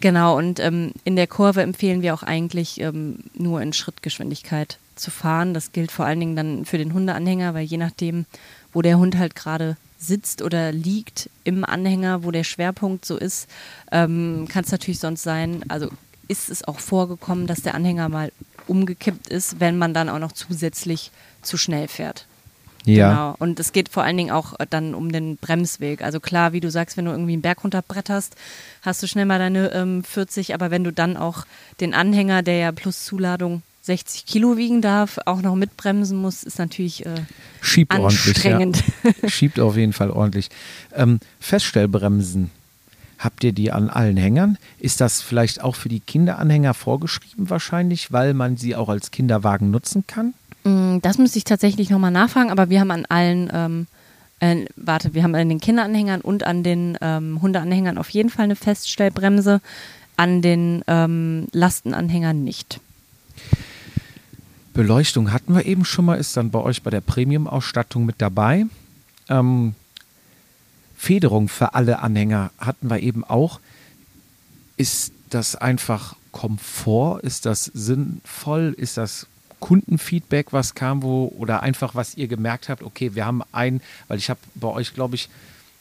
Genau, 0.00 0.36
und 0.36 0.60
ähm, 0.60 0.92
in 1.04 1.16
der 1.16 1.26
Kurve 1.26 1.62
empfehlen 1.62 2.02
wir 2.02 2.14
auch 2.14 2.22
eigentlich 2.22 2.80
ähm, 2.80 3.20
nur 3.34 3.62
in 3.62 3.72
Schrittgeschwindigkeit 3.72 4.78
zu 4.96 5.10
fahren. 5.10 5.54
Das 5.54 5.72
gilt 5.72 5.92
vor 5.92 6.06
allen 6.06 6.20
Dingen 6.20 6.36
dann 6.36 6.64
für 6.64 6.78
den 6.78 6.92
Hundeanhänger, 6.92 7.54
weil 7.54 7.64
je 7.64 7.78
nachdem, 7.78 8.26
wo 8.72 8.82
der 8.82 8.98
Hund 8.98 9.16
halt 9.16 9.34
gerade 9.34 9.76
sitzt 9.98 10.42
oder 10.42 10.72
liegt 10.72 11.30
im 11.44 11.64
Anhänger, 11.64 12.24
wo 12.24 12.30
der 12.30 12.44
Schwerpunkt 12.44 13.04
so 13.04 13.16
ist, 13.16 13.48
ähm, 13.92 14.46
kann 14.48 14.64
es 14.64 14.72
natürlich 14.72 14.98
sonst 14.98 15.22
sein, 15.22 15.64
also 15.68 15.88
ist 16.28 16.50
es 16.50 16.64
auch 16.64 16.78
vorgekommen, 16.78 17.46
dass 17.46 17.62
der 17.62 17.74
Anhänger 17.74 18.08
mal 18.08 18.32
umgekippt 18.66 19.28
ist, 19.28 19.60
wenn 19.60 19.78
man 19.78 19.94
dann 19.94 20.08
auch 20.08 20.18
noch 20.18 20.32
zusätzlich 20.32 21.10
zu 21.42 21.56
schnell 21.56 21.88
fährt. 21.88 22.26
Ja. 22.84 23.10
Genau. 23.10 23.34
Und 23.38 23.60
es 23.60 23.72
geht 23.72 23.88
vor 23.88 24.02
allen 24.02 24.16
Dingen 24.16 24.30
auch 24.30 24.54
dann 24.70 24.94
um 24.94 25.12
den 25.12 25.36
Bremsweg. 25.36 26.02
Also 26.02 26.20
klar, 26.20 26.52
wie 26.52 26.60
du 26.60 26.70
sagst, 26.70 26.96
wenn 26.96 27.04
du 27.04 27.12
irgendwie 27.12 27.34
einen 27.34 27.42
Berg 27.42 27.62
runterbretterst, 27.62 28.34
hast 28.82 29.02
du 29.02 29.06
schnell 29.06 29.26
mal 29.26 29.38
deine 29.38 29.72
ähm, 29.72 30.04
40, 30.04 30.54
aber 30.54 30.70
wenn 30.70 30.84
du 30.84 30.92
dann 30.92 31.16
auch 31.16 31.44
den 31.80 31.94
Anhänger, 31.94 32.42
der 32.42 32.56
ja 32.58 32.72
plus 32.72 33.04
Zuladung 33.04 33.62
60 33.82 34.26
Kilo 34.26 34.56
wiegen 34.56 34.80
darf, 34.80 35.18
auch 35.26 35.42
noch 35.42 35.56
mitbremsen 35.56 36.16
muss, 36.16 36.44
ist 36.44 36.58
natürlich 36.58 37.04
äh, 37.04 37.14
Schiebt 37.60 37.92
anstrengend. 37.92 38.82
ordentlich. 38.82 39.22
Ja. 39.22 39.28
Schiebt 39.28 39.60
auf 39.60 39.76
jeden 39.76 39.92
Fall 39.92 40.10
ordentlich. 40.10 40.50
Ähm, 40.94 41.18
Feststellbremsen. 41.40 42.50
Habt 43.18 43.44
ihr 43.44 43.52
die 43.52 43.70
an 43.70 43.88
allen 43.88 44.16
Hängern? 44.16 44.58
Ist 44.80 45.00
das 45.00 45.22
vielleicht 45.22 45.62
auch 45.62 45.76
für 45.76 45.88
die 45.88 46.00
Kinderanhänger 46.00 46.74
vorgeschrieben 46.74 47.50
wahrscheinlich, 47.50 48.12
weil 48.12 48.34
man 48.34 48.56
sie 48.56 48.74
auch 48.74 48.88
als 48.88 49.12
Kinderwagen 49.12 49.70
nutzen 49.70 50.04
kann? 50.08 50.34
Mm, 50.64 50.98
Das 51.00 51.18
müsste 51.18 51.38
ich 51.38 51.44
tatsächlich 51.44 51.90
nochmal 51.90 52.10
nachfragen, 52.10 52.50
aber 52.50 52.70
wir 52.70 52.80
haben 52.80 52.90
an 52.90 53.06
allen, 53.06 53.50
ähm, 53.52 53.86
äh, 54.40 54.66
warte, 54.76 55.14
wir 55.14 55.22
haben 55.22 55.34
an 55.34 55.48
den 55.48 55.60
Kinderanhängern 55.60 56.20
und 56.20 56.44
an 56.44 56.62
den 56.62 56.98
ähm, 57.00 57.40
Hundeanhängern 57.42 57.98
auf 57.98 58.10
jeden 58.10 58.30
Fall 58.30 58.44
eine 58.44 58.56
Feststellbremse, 58.56 59.60
an 60.16 60.42
den 60.42 60.82
ähm, 60.86 61.48
Lastenanhängern 61.52 62.44
nicht. 62.44 62.80
Beleuchtung 64.74 65.32
hatten 65.32 65.54
wir 65.54 65.66
eben 65.66 65.84
schon 65.84 66.06
mal, 66.06 66.14
ist 66.14 66.36
dann 66.36 66.50
bei 66.50 66.58
euch 66.58 66.82
bei 66.82 66.90
der 66.90 67.00
Premium-Ausstattung 67.00 68.06
mit 68.06 68.16
dabei. 68.18 68.66
Ähm, 69.28 69.74
Federung 70.96 71.48
für 71.48 71.74
alle 71.74 71.98
Anhänger 71.98 72.52
hatten 72.58 72.88
wir 72.88 73.00
eben 73.00 73.24
auch. 73.24 73.60
Ist 74.76 75.12
das 75.30 75.56
einfach 75.56 76.16
Komfort? 76.30 77.20
Ist 77.22 77.44
das 77.44 77.64
sinnvoll? 77.64 78.74
Ist 78.76 78.96
das 78.96 79.26
Kundenfeedback, 79.62 80.52
was 80.52 80.74
kam, 80.74 81.02
wo 81.02 81.32
oder 81.38 81.62
einfach 81.62 81.94
was 81.94 82.16
ihr 82.16 82.26
gemerkt 82.26 82.68
habt? 82.68 82.82
Okay, 82.82 83.14
wir 83.14 83.24
haben 83.24 83.42
ein, 83.52 83.80
weil 84.08 84.18
ich 84.18 84.28
habe 84.28 84.40
bei 84.56 84.68
euch, 84.68 84.92
glaube 84.92 85.14
ich, 85.14 85.30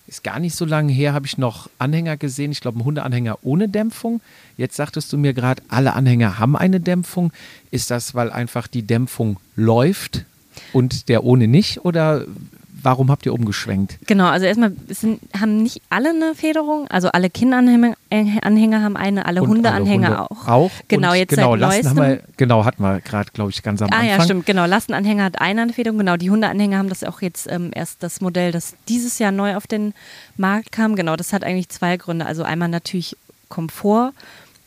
ist 0.07 0.23
gar 0.23 0.39
nicht 0.39 0.55
so 0.55 0.65
lange 0.65 0.93
her, 0.93 1.13
habe 1.13 1.25
ich 1.25 1.37
noch 1.37 1.69
Anhänger 1.79 2.15
gesehen. 2.15 2.51
Ich 2.51 2.61
glaube, 2.61 2.77
einen 2.77 2.85
Hundeanhänger 2.85 3.39
ohne 3.41 3.67
Dämpfung. 3.67 4.21
Jetzt 4.55 4.75
sagtest 4.75 5.11
du 5.11 5.17
mir 5.17 5.33
gerade, 5.33 5.63
alle 5.67 5.93
Anhänger 5.93 6.37
haben 6.37 6.55
eine 6.55 6.79
Dämpfung. 6.79 7.31
Ist 7.71 7.91
das, 7.91 8.13
weil 8.13 8.31
einfach 8.31 8.67
die 8.67 8.83
Dämpfung 8.83 9.37
läuft 9.55 10.25
und 10.73 11.09
der 11.09 11.23
ohne 11.23 11.47
nicht? 11.47 11.83
Oder 11.83 12.25
warum 12.83 13.11
habt 13.11 13.25
ihr 13.25 13.33
umgeschwenkt? 13.33 13.97
Genau, 14.07 14.27
also 14.27 14.45
erstmal 14.45 14.73
sind, 14.89 15.19
haben 15.39 15.63
nicht 15.63 15.81
alle 15.89 16.09
eine 16.09 16.35
Federung, 16.35 16.87
also 16.89 17.09
alle 17.09 17.29
Kinderanhänger 17.29 17.95
Anhänger 18.41 18.81
haben 18.81 18.97
eine, 18.97 19.25
alle 19.25 19.41
Und 19.41 19.49
Hundeanhänger 19.49 20.07
Hunde 20.09 20.21
auch. 20.21 20.47
Auch. 20.47 20.71
Genau, 20.89 21.13
jetzt 21.13 21.29
genau, 21.29 21.51
seit 21.51 21.59
Lasten 21.61 21.89
haben 21.89 21.95
wir, 21.95 22.07
neuestem. 22.07 22.33
genau, 22.37 22.65
hatten 22.65 22.83
wir 22.83 22.99
gerade, 22.99 23.31
glaube 23.31 23.51
ich, 23.51 23.63
ganz 23.63 23.81
am 23.81 23.89
Ah 23.91 23.95
Anfang. 23.95 24.09
ja, 24.09 24.21
stimmt, 24.21 24.45
genau. 24.45 24.65
Lastenanhänger 24.65 25.23
hat 25.23 25.39
eine 25.41 25.61
eine 25.61 25.73
Federung, 25.73 25.97
genau. 25.99 26.17
Die 26.17 26.29
Hundeanhänger 26.29 26.77
haben 26.77 26.89
das 26.89 27.03
auch 27.03 27.21
jetzt 27.21 27.49
ähm, 27.49 27.71
erst 27.73 28.03
das 28.03 28.21
Modell, 28.21 28.51
das 28.51 28.75
dieses 28.89 29.19
Jahr 29.19 29.31
neu 29.31 29.55
auf 29.55 29.67
den 29.67 29.93
Markt 30.37 30.71
kam. 30.71 30.95
Genau, 30.95 31.15
das 31.15 31.33
hat 31.33 31.43
eigentlich 31.43 31.69
zwei 31.69 31.97
Gründe. 31.97 32.25
Also 32.25 32.43
einmal 32.43 32.67
natürlich 32.67 33.15
Komfort, 33.49 34.13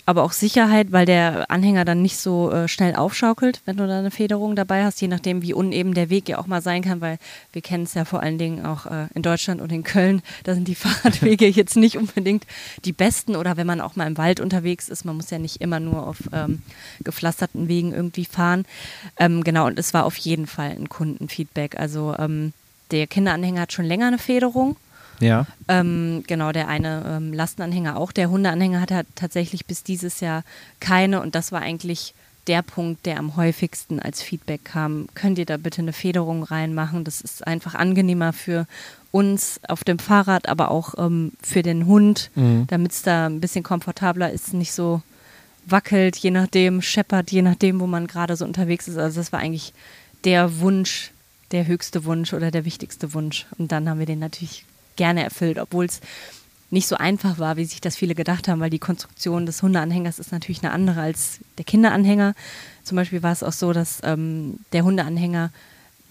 aber 0.06 0.22
auch 0.22 0.32
Sicherheit, 0.32 0.92
weil 0.92 1.06
der 1.06 1.50
Anhänger 1.50 1.84
dann 1.84 2.02
nicht 2.02 2.18
so 2.18 2.50
äh, 2.50 2.68
schnell 2.68 2.94
aufschaukelt, 2.94 3.62
wenn 3.64 3.76
du 3.76 3.86
da 3.86 3.98
eine 3.98 4.10
Federung 4.10 4.54
dabei 4.54 4.84
hast, 4.84 5.00
je 5.00 5.08
nachdem, 5.08 5.42
wie 5.42 5.54
uneben 5.54 5.94
der 5.94 6.10
Weg 6.10 6.28
ja 6.28 6.38
auch 6.38 6.46
mal 6.46 6.60
sein 6.60 6.82
kann, 6.82 7.00
weil 7.00 7.18
wir 7.52 7.62
kennen 7.62 7.84
es 7.84 7.94
ja 7.94 8.04
vor 8.04 8.22
allen 8.22 8.36
Dingen 8.38 8.66
auch 8.66 8.86
äh, 8.86 9.06
in 9.14 9.22
Deutschland 9.22 9.60
und 9.60 9.72
in 9.72 9.82
Köln, 9.82 10.22
da 10.44 10.54
sind 10.54 10.68
die 10.68 10.74
Fahrradwege 10.74 11.48
jetzt 11.48 11.76
nicht 11.76 11.96
unbedingt 11.96 12.46
die 12.84 12.92
besten 12.92 13.34
oder 13.36 13.56
wenn 13.56 13.66
man 13.66 13.80
auch 13.80 13.96
mal 13.96 14.06
im 14.06 14.18
Wald 14.18 14.40
unterwegs 14.40 14.88
ist, 14.88 15.04
man 15.04 15.16
muss 15.16 15.30
ja 15.30 15.38
nicht 15.38 15.60
immer 15.60 15.80
nur 15.80 16.06
auf 16.06 16.18
ähm, 16.32 16.62
gepflasterten 17.02 17.68
Wegen 17.68 17.92
irgendwie 17.92 18.26
fahren. 18.26 18.66
Ähm, 19.18 19.42
genau, 19.42 19.66
und 19.66 19.78
es 19.78 19.94
war 19.94 20.04
auf 20.04 20.16
jeden 20.16 20.46
Fall 20.46 20.70
ein 20.70 20.88
Kundenfeedback. 20.88 21.78
Also 21.78 22.14
ähm, 22.18 22.52
der 22.90 23.06
Kinderanhänger 23.06 23.62
hat 23.62 23.72
schon 23.72 23.86
länger 23.86 24.08
eine 24.08 24.18
Federung. 24.18 24.76
Ja. 25.20 25.46
Ähm, 25.68 26.24
genau, 26.26 26.52
der 26.52 26.68
eine 26.68 27.04
ähm, 27.06 27.32
Lastenanhänger 27.32 27.96
auch. 27.96 28.12
Der 28.12 28.30
Hundeanhänger 28.30 28.80
hatte 28.80 28.94
halt 28.96 29.06
tatsächlich 29.14 29.66
bis 29.66 29.82
dieses 29.82 30.20
Jahr 30.20 30.44
keine 30.80 31.20
und 31.20 31.34
das 31.34 31.52
war 31.52 31.60
eigentlich 31.60 32.14
der 32.46 32.60
Punkt, 32.62 33.06
der 33.06 33.18
am 33.18 33.36
häufigsten 33.36 34.00
als 34.00 34.20
Feedback 34.22 34.64
kam. 34.64 35.08
Könnt 35.14 35.38
ihr 35.38 35.46
da 35.46 35.56
bitte 35.56 35.80
eine 35.80 35.94
Federung 35.94 36.42
reinmachen? 36.42 37.02
Das 37.04 37.20
ist 37.22 37.46
einfach 37.46 37.74
angenehmer 37.74 38.34
für 38.34 38.66
uns 39.12 39.60
auf 39.66 39.82
dem 39.84 39.98
Fahrrad, 39.98 40.48
aber 40.48 40.70
auch 40.70 40.94
ähm, 40.98 41.32
für 41.42 41.62
den 41.62 41.86
Hund, 41.86 42.30
Mhm. 42.34 42.66
damit 42.66 42.92
es 42.92 43.02
da 43.02 43.26
ein 43.26 43.40
bisschen 43.40 43.62
komfortabler 43.62 44.30
ist, 44.30 44.52
nicht 44.52 44.72
so 44.72 45.00
wackelt, 45.66 46.16
je 46.16 46.30
nachdem, 46.30 46.82
scheppert, 46.82 47.30
je 47.30 47.40
nachdem, 47.40 47.80
wo 47.80 47.86
man 47.86 48.06
gerade 48.06 48.36
so 48.36 48.44
unterwegs 48.44 48.88
ist. 48.88 48.98
Also 48.98 49.20
das 49.20 49.32
war 49.32 49.40
eigentlich 49.40 49.72
der 50.24 50.58
Wunsch, 50.60 51.12
der 51.52 51.66
höchste 51.66 52.04
Wunsch 52.04 52.34
oder 52.34 52.50
der 52.50 52.66
wichtigste 52.66 53.14
Wunsch. 53.14 53.46
Und 53.56 53.72
dann 53.72 53.88
haben 53.88 53.98
wir 53.98 54.06
den 54.06 54.18
natürlich 54.18 54.66
gerne 54.96 55.24
erfüllt, 55.24 55.58
obwohl 55.58 55.86
es 55.86 56.00
nicht 56.70 56.88
so 56.88 56.96
einfach 56.96 57.38
war, 57.38 57.56
wie 57.56 57.64
sich 57.64 57.80
das 57.80 57.96
viele 57.96 58.14
gedacht 58.14 58.48
haben, 58.48 58.60
weil 58.60 58.70
die 58.70 58.78
Konstruktion 58.78 59.46
des 59.46 59.62
Hundeanhängers 59.62 60.18
ist 60.18 60.32
natürlich 60.32 60.62
eine 60.62 60.72
andere 60.72 61.00
als 61.00 61.38
der 61.56 61.64
Kinderanhänger. 61.64 62.34
Zum 62.82 62.96
Beispiel 62.96 63.22
war 63.22 63.32
es 63.32 63.42
auch 63.42 63.52
so, 63.52 63.72
dass 63.72 64.00
ähm, 64.02 64.58
der 64.72 64.84
Hundeanhänger, 64.84 65.50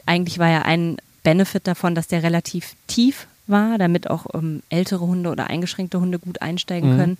eigentlich 0.05 0.39
war 0.39 0.49
ja 0.49 0.61
ein 0.63 0.97
Benefit 1.23 1.67
davon, 1.67 1.95
dass 1.95 2.07
der 2.07 2.23
relativ 2.23 2.75
tief 2.87 3.27
war, 3.45 3.77
damit 3.77 4.09
auch 4.09 4.27
ähm, 4.33 4.63
ältere 4.69 5.05
Hunde 5.05 5.29
oder 5.29 5.47
eingeschränkte 5.47 5.99
Hunde 5.99 6.17
gut 6.17 6.41
einsteigen 6.41 6.97
können. 6.97 7.17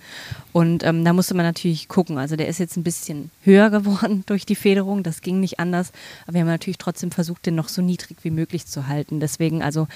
Und 0.54 0.84
ähm, 0.84 1.04
da 1.04 1.12
musste 1.12 1.34
man 1.34 1.46
natürlich 1.46 1.90
gucken. 1.90 2.18
Also 2.18 2.36
der 2.36 2.48
ist 2.48 2.60
jetzt 2.60 2.78
ein 2.78 2.84
bisschen 2.84 3.30
höher 3.42 3.70
geworden 3.70 4.24
durch 4.26 4.46
die 4.46 4.56
Federung, 4.56 5.04
das 5.04 5.22
ging 5.22 5.40
nicht 5.40 5.60
anders. 5.60 5.92
Aber 6.24 6.36
wir 6.36 6.42
haben 6.42 6.48
natürlich 6.48 6.78
trotzdem 6.78 7.12
versucht, 7.12 7.46
den 7.46 7.56
noch 7.56 7.68
so 7.68 7.82
niedrig 7.82 8.18
wie 8.24 8.32
möglich 8.32 8.66
zu 8.68 8.88
halten. 8.88 9.20
Deswegen 9.20 9.62
also 9.62 9.88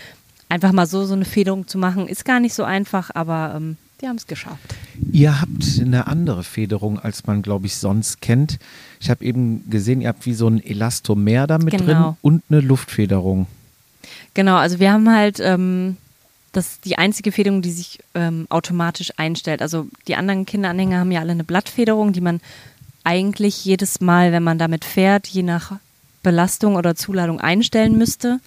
einfach 0.50 0.72
mal 0.72 0.86
so 0.88 1.06
so 1.06 1.14
eine 1.14 1.26
Federung 1.26 1.68
zu 1.68 1.78
machen, 1.78 2.08
ist 2.08 2.26
gar 2.26 2.40
nicht 2.40 2.54
so 2.54 2.64
einfach, 2.64 3.12
aber 3.14 3.54
ähm, 3.56 3.78
wir 4.00 4.10
haben 4.10 4.18
es 4.18 4.28
geschafft. 4.28 4.76
Ihr 5.12 5.42
habt 5.42 5.80
eine 5.82 6.08
andere 6.08 6.44
Federung, 6.44 7.00
als 7.00 7.26
man, 7.26 7.42
glaube 7.42 7.66
ich, 7.66 7.78
sonst 7.78 8.22
kennt. 8.22 8.60
Ich 9.00 9.10
habe 9.10 9.26
eben 9.26 9.68
gesehen, 9.70 10.02
ihr 10.02 10.10
habt 10.10 10.26
wie 10.26 10.34
so 10.36 10.48
ein 10.48 10.64
Elastomer 10.64 11.48
da 11.48 11.58
mit 11.58 11.72
Genau. 11.72 11.84
drin 11.86 12.16
und 12.22 12.44
eine 12.50 12.62
Luftfederung. 12.62 13.48
Genau, 14.36 14.56
also 14.56 14.80
wir 14.80 14.92
haben 14.92 15.10
halt 15.12 15.40
ähm, 15.40 15.98
das 16.52 16.80
die 16.80 16.98
einzige 16.98 17.32
Federung, 17.32 17.62
die 17.62 17.72
sich 17.72 18.00
ähm, 18.14 18.46
automatisch 18.50 19.12
einstellt. 19.18 19.62
Also 19.62 19.88
die 20.08 20.16
anderen 20.16 20.46
Kinderanhänger 20.46 21.00
haben 21.00 21.12
ja 21.12 21.20
alle 21.22 21.32
eine 21.32 21.44
Blattfederung, 21.44 22.14
die 22.14 22.22
man 22.22 22.40
eigentlich 23.04 23.66
jedes 23.66 24.00
Mal, 24.00 24.32
wenn 24.32 24.44
man 24.44 24.58
damit 24.60 24.86
fährt, 24.86 25.28
je 25.28 25.44
nach 25.44 25.74
Belastung 26.24 26.76
oder 26.76 26.96
Zuladung 26.96 27.40
einstellen 27.40 27.98
müsste. 27.98 28.40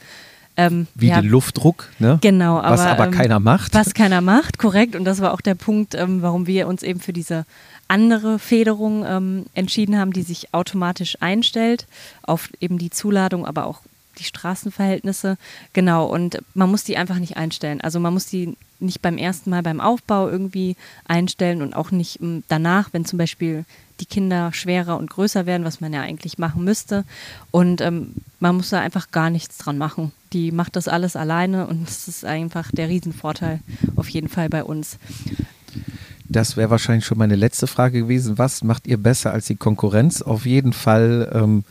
Ähm, 0.56 0.86
Wie 0.94 1.08
ja, 1.08 1.20
den 1.20 1.30
Luftdruck, 1.30 1.88
ne? 1.98 2.18
Genau, 2.20 2.58
aber, 2.58 2.70
Was 2.70 2.80
aber 2.80 3.06
ähm, 3.06 3.10
keiner 3.12 3.40
macht. 3.40 3.74
Was 3.74 3.94
keiner 3.94 4.20
macht, 4.20 4.58
korrekt. 4.58 4.96
Und 4.96 5.04
das 5.04 5.20
war 5.20 5.32
auch 5.32 5.40
der 5.40 5.54
Punkt, 5.54 5.94
ähm, 5.94 6.22
warum 6.22 6.46
wir 6.46 6.66
uns 6.66 6.82
eben 6.82 7.00
für 7.00 7.12
diese 7.12 7.46
andere 7.88 8.38
Federung 8.38 9.04
ähm, 9.06 9.46
entschieden 9.54 9.98
haben, 9.98 10.12
die 10.12 10.22
sich 10.22 10.54
automatisch 10.54 11.16
einstellt 11.20 11.86
auf 12.22 12.48
eben 12.60 12.78
die 12.78 12.90
Zuladung, 12.90 13.46
aber 13.46 13.66
auch 13.66 13.80
die 14.18 14.24
Straßenverhältnisse. 14.24 15.36
Genau, 15.72 16.06
und 16.06 16.38
man 16.54 16.70
muss 16.70 16.84
die 16.84 16.96
einfach 16.96 17.18
nicht 17.18 17.36
einstellen. 17.36 17.80
Also 17.80 17.98
man 17.98 18.12
muss 18.12 18.26
die 18.26 18.56
nicht 18.78 19.02
beim 19.02 19.18
ersten 19.18 19.50
Mal 19.50 19.62
beim 19.62 19.80
Aufbau 19.80 20.28
irgendwie 20.28 20.76
einstellen 21.06 21.62
und 21.62 21.74
auch 21.74 21.90
nicht 21.90 22.20
ähm, 22.20 22.44
danach, 22.48 22.90
wenn 22.92 23.04
zum 23.04 23.18
Beispiel 23.18 23.64
die 24.00 24.06
Kinder 24.06 24.52
schwerer 24.52 24.96
und 24.96 25.10
größer 25.10 25.46
werden, 25.46 25.64
was 25.64 25.80
man 25.80 25.92
ja 25.92 26.00
eigentlich 26.00 26.38
machen 26.38 26.64
müsste. 26.64 27.04
Und 27.50 27.80
ähm, 27.80 28.14
man 28.38 28.56
muss 28.56 28.70
da 28.70 28.80
einfach 28.80 29.10
gar 29.10 29.30
nichts 29.30 29.58
dran 29.58 29.78
machen. 29.78 30.12
Die 30.32 30.52
macht 30.52 30.76
das 30.76 30.86
alles 30.88 31.16
alleine 31.16 31.66
und 31.66 31.88
das 31.88 32.06
ist 32.08 32.24
einfach 32.24 32.70
der 32.72 32.88
Riesenvorteil 32.88 33.60
auf 33.96 34.08
jeden 34.08 34.28
Fall 34.28 34.48
bei 34.48 34.62
uns. 34.62 34.98
Das 36.30 36.56
wäre 36.56 36.70
wahrscheinlich 36.70 37.04
schon 37.04 37.18
meine 37.18 37.34
letzte 37.34 37.66
Frage 37.66 38.02
gewesen. 38.02 38.38
Was 38.38 38.62
macht 38.62 38.86
ihr 38.86 38.98
besser 38.98 39.32
als 39.32 39.46
die 39.46 39.56
Konkurrenz? 39.56 40.22
Auf 40.22 40.46
jeden 40.46 40.72
Fall 40.72 41.28
ähm, 41.34 41.64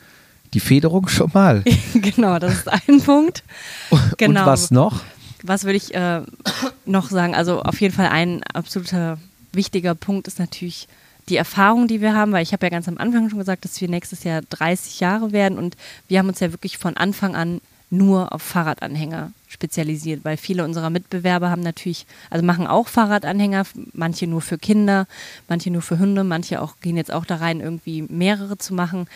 die 0.54 0.60
Federung 0.60 1.08
schon 1.08 1.32
mal. 1.34 1.64
genau, 1.94 2.40
das 2.40 2.54
ist 2.54 2.68
ein 2.68 3.02
Punkt. 3.02 3.44
Genau. 4.18 4.42
Und 4.42 4.46
was 4.46 4.72
noch? 4.72 5.02
Was 5.44 5.64
würde 5.64 5.78
ich 5.78 5.96
äh, 5.96 6.22
noch 6.86 7.10
sagen? 7.10 7.36
Also 7.36 7.62
auf 7.62 7.80
jeden 7.80 7.94
Fall 7.94 8.10
ein 8.10 8.44
absoluter 8.54 9.18
wichtiger 9.54 9.96
Punkt 9.96 10.28
ist 10.28 10.40
natürlich 10.40 10.88
die 11.30 11.38
Erfahrung, 11.38 11.88
die 11.88 12.02
wir 12.02 12.14
haben, 12.14 12.32
weil 12.34 12.44
ich 12.44 12.52
habe 12.54 12.66
ja 12.66 12.70
ganz 12.70 12.88
am 12.88 12.98
Anfang 12.98 13.30
schon 13.30 13.40
gesagt, 13.40 13.64
dass 13.64 13.80
wir 13.80 13.88
nächstes 13.88 14.24
Jahr 14.24 14.42
30 14.50 15.00
Jahre 15.00 15.32
werden 15.32 15.58
und 15.58 15.78
wir 16.08 16.20
haben 16.20 16.28
uns 16.28 16.40
ja 16.40 16.52
wirklich 16.52 16.78
von 16.78 16.98
Anfang 16.98 17.36
an 17.36 17.62
nur 17.90 18.34
auf 18.34 18.42
Fahrradanhänger 18.42 19.32
spezialisiert, 19.48 20.24
weil 20.24 20.38
viele 20.38 20.64
unserer 20.64 20.90
Mitbewerber 20.90 21.50
haben 21.50 21.64
natürlich, 21.64 22.06
also 22.30 22.46
machen 22.46 22.68
auch 22.68 22.88
Fahrradanhänger, 22.88 23.66
manche 23.94 24.28
nur 24.28 24.42
für 24.42 24.58
Kinder, 24.58 25.08
manche 25.48 25.72
nur 25.72 25.82
für 25.82 25.98
Hunde, 25.98 26.24
manche 26.24 26.62
auch 26.62 26.76
gehen 26.82 26.98
jetzt 26.98 27.12
auch 27.12 27.26
da 27.26 27.38
rein, 27.38 27.62
irgendwie 27.62 28.04
mehrere 28.04 28.58
zu 28.58 28.74
machen. 28.74 29.08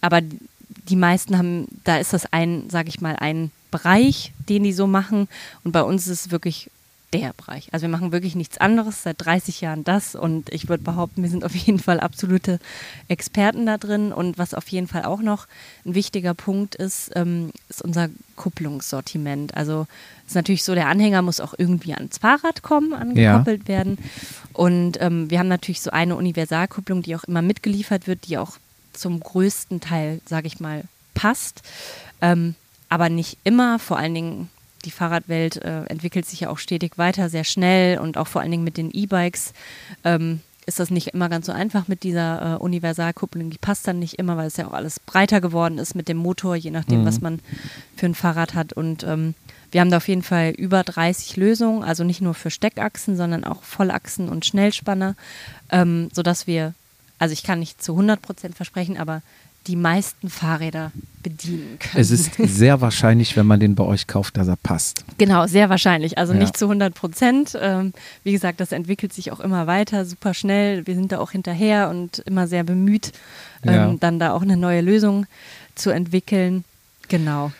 Aber 0.00 0.20
die 0.88 0.96
meisten 0.96 1.38
haben, 1.38 1.66
da 1.84 1.96
ist 1.98 2.12
das 2.12 2.32
ein, 2.32 2.68
sage 2.70 2.88
ich 2.88 3.00
mal, 3.00 3.16
ein 3.16 3.50
Bereich, 3.70 4.32
den 4.48 4.64
die 4.64 4.72
so 4.72 4.86
machen. 4.86 5.28
Und 5.64 5.72
bei 5.72 5.82
uns 5.82 6.06
ist 6.06 6.26
es 6.26 6.30
wirklich 6.30 6.70
der 7.12 7.32
Bereich. 7.32 7.72
Also 7.72 7.84
wir 7.84 7.90
machen 7.90 8.12
wirklich 8.12 8.34
nichts 8.34 8.58
anderes, 8.58 9.02
seit 9.02 9.24
30 9.24 9.60
Jahren 9.60 9.84
das 9.84 10.14
und 10.14 10.52
ich 10.52 10.68
würde 10.68 10.82
behaupten, 10.82 11.22
wir 11.22 11.30
sind 11.30 11.44
auf 11.44 11.54
jeden 11.54 11.78
Fall 11.78 12.00
absolute 12.00 12.58
Experten 13.08 13.64
da 13.66 13.78
drin 13.78 14.12
und 14.12 14.36
was 14.36 14.52
auf 14.52 14.68
jeden 14.68 14.88
Fall 14.88 15.04
auch 15.04 15.20
noch 15.20 15.46
ein 15.86 15.94
wichtiger 15.94 16.34
Punkt 16.34 16.74
ist, 16.74 17.10
ähm, 17.14 17.50
ist 17.68 17.82
unser 17.82 18.08
Kupplungssortiment. 18.36 19.56
Also 19.56 19.86
ist 20.26 20.34
natürlich 20.34 20.64
so, 20.64 20.74
der 20.74 20.88
Anhänger 20.88 21.22
muss 21.22 21.40
auch 21.40 21.54
irgendwie 21.56 21.94
ans 21.94 22.18
Fahrrad 22.18 22.62
kommen, 22.62 22.92
angekoppelt 22.92 23.62
ja. 23.62 23.68
werden 23.68 23.98
und 24.52 25.00
ähm, 25.00 25.30
wir 25.30 25.38
haben 25.38 25.48
natürlich 25.48 25.80
so 25.80 25.90
eine 25.90 26.16
Universalkupplung, 26.16 27.02
die 27.02 27.16
auch 27.16 27.24
immer 27.24 27.42
mitgeliefert 27.42 28.06
wird, 28.06 28.28
die 28.28 28.36
auch 28.36 28.58
zum 28.92 29.20
größten 29.20 29.80
Teil, 29.80 30.20
sage 30.26 30.46
ich 30.46 30.60
mal, 30.60 30.84
passt, 31.14 31.62
ähm, 32.20 32.54
aber 32.88 33.08
nicht 33.08 33.38
immer, 33.44 33.78
vor 33.78 33.98
allen 33.98 34.14
Dingen 34.14 34.50
die 34.88 34.92
Fahrradwelt 34.92 35.58
äh, 35.58 35.84
entwickelt 35.84 36.24
sich 36.24 36.40
ja 36.40 36.48
auch 36.48 36.56
stetig 36.56 36.96
weiter, 36.96 37.28
sehr 37.28 37.44
schnell 37.44 37.98
und 37.98 38.16
auch 38.16 38.26
vor 38.26 38.40
allen 38.40 38.50
Dingen 38.50 38.64
mit 38.64 38.78
den 38.78 38.90
E-Bikes 38.90 39.52
ähm, 40.02 40.40
ist 40.64 40.80
das 40.80 40.90
nicht 40.90 41.08
immer 41.08 41.28
ganz 41.28 41.44
so 41.44 41.52
einfach 41.52 41.88
mit 41.88 42.04
dieser 42.04 42.54
äh, 42.54 42.56
Universalkupplung. 42.56 43.50
Die 43.50 43.58
passt 43.58 43.86
dann 43.86 43.98
nicht 43.98 44.14
immer, 44.14 44.38
weil 44.38 44.46
es 44.46 44.56
ja 44.56 44.66
auch 44.66 44.72
alles 44.72 44.98
breiter 44.98 45.42
geworden 45.42 45.76
ist 45.76 45.94
mit 45.94 46.08
dem 46.08 46.16
Motor, 46.16 46.56
je 46.56 46.70
nachdem, 46.70 47.02
mhm. 47.02 47.04
was 47.04 47.20
man 47.20 47.40
für 47.96 48.06
ein 48.06 48.14
Fahrrad 48.14 48.54
hat. 48.54 48.72
Und 48.72 49.02
ähm, 49.04 49.34
wir 49.70 49.82
haben 49.82 49.90
da 49.90 49.98
auf 49.98 50.08
jeden 50.08 50.22
Fall 50.22 50.50
über 50.50 50.82
30 50.82 51.36
Lösungen, 51.36 51.84
also 51.84 52.02
nicht 52.02 52.22
nur 52.22 52.32
für 52.32 52.50
Steckachsen, 52.50 53.14
sondern 53.14 53.44
auch 53.44 53.62
Vollachsen 53.62 54.30
und 54.30 54.46
Schnellspanner, 54.46 55.16
ähm, 55.70 56.08
sodass 56.14 56.46
wir, 56.46 56.72
also 57.18 57.34
ich 57.34 57.42
kann 57.42 57.58
nicht 57.58 57.82
zu 57.82 57.92
100 57.92 58.22
Prozent 58.22 58.54
versprechen, 58.54 58.96
aber 58.96 59.20
die 59.66 59.76
meisten 59.76 60.30
Fahrräder 60.30 60.92
bedienen 61.22 61.78
können. 61.78 62.00
Es 62.00 62.10
ist 62.10 62.34
sehr 62.38 62.80
wahrscheinlich, 62.80 63.36
wenn 63.36 63.46
man 63.46 63.60
den 63.60 63.74
bei 63.74 63.84
euch 63.84 64.06
kauft, 64.06 64.36
dass 64.36 64.48
er 64.48 64.56
passt. 64.56 65.04
Genau, 65.18 65.46
sehr 65.46 65.68
wahrscheinlich. 65.68 66.16
Also 66.16 66.32
ja. 66.32 66.38
nicht 66.38 66.56
zu 66.56 66.66
100 66.66 66.94
Prozent. 66.94 67.58
Ähm, 67.60 67.92
wie 68.24 68.32
gesagt, 68.32 68.60
das 68.60 68.72
entwickelt 68.72 69.12
sich 69.12 69.30
auch 69.30 69.40
immer 69.40 69.66
weiter, 69.66 70.04
super 70.04 70.32
schnell. 70.32 70.86
Wir 70.86 70.94
sind 70.94 71.12
da 71.12 71.18
auch 71.18 71.32
hinterher 71.32 71.90
und 71.90 72.20
immer 72.20 72.46
sehr 72.46 72.64
bemüht, 72.64 73.12
ähm, 73.64 73.72
ja. 73.72 73.94
dann 74.00 74.18
da 74.18 74.32
auch 74.32 74.42
eine 74.42 74.56
neue 74.56 74.80
Lösung 74.80 75.26
zu 75.74 75.90
entwickeln. 75.90 76.64
Genau. 77.08 77.52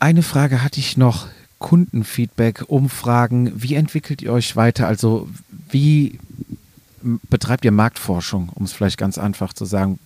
Eine 0.00 0.22
Frage 0.22 0.62
hatte 0.62 0.80
ich 0.80 0.96
noch. 0.96 1.28
Kundenfeedback, 1.58 2.64
Umfragen. 2.68 3.52
Wie 3.56 3.74
entwickelt 3.74 4.22
ihr 4.22 4.32
euch 4.32 4.54
weiter? 4.54 4.86
Also 4.86 5.28
wie 5.70 6.18
betreibt 7.02 7.64
ihr 7.64 7.72
Marktforschung, 7.72 8.50
um 8.54 8.64
es 8.64 8.72
vielleicht 8.72 8.98
ganz 8.98 9.18
einfach 9.18 9.52
zu 9.52 9.64
sagen? 9.64 9.98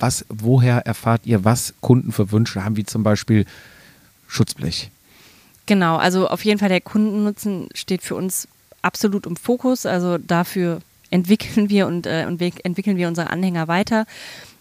Was, 0.00 0.24
woher 0.28 0.86
erfahrt 0.86 1.26
ihr, 1.26 1.44
was 1.44 1.74
Kunden 1.80 2.10
für 2.10 2.32
Wünsche 2.32 2.64
haben, 2.64 2.76
wie 2.76 2.84
zum 2.84 3.02
Beispiel 3.02 3.44
Schutzblech? 4.26 4.90
Genau, 5.66 5.98
also 5.98 6.28
auf 6.28 6.44
jeden 6.44 6.58
Fall 6.58 6.70
der 6.70 6.80
Kundennutzen 6.80 7.68
steht 7.74 8.02
für 8.02 8.16
uns 8.16 8.48
absolut 8.82 9.26
im 9.26 9.36
Fokus. 9.36 9.86
Also 9.86 10.18
dafür 10.18 10.80
entwickeln 11.10 11.68
wir 11.68 11.86
und, 11.86 12.06
äh, 12.06 12.22
entwickeln 12.22 12.96
wir 12.96 13.08
unsere 13.08 13.30
Anhänger 13.30 13.68
weiter, 13.68 14.06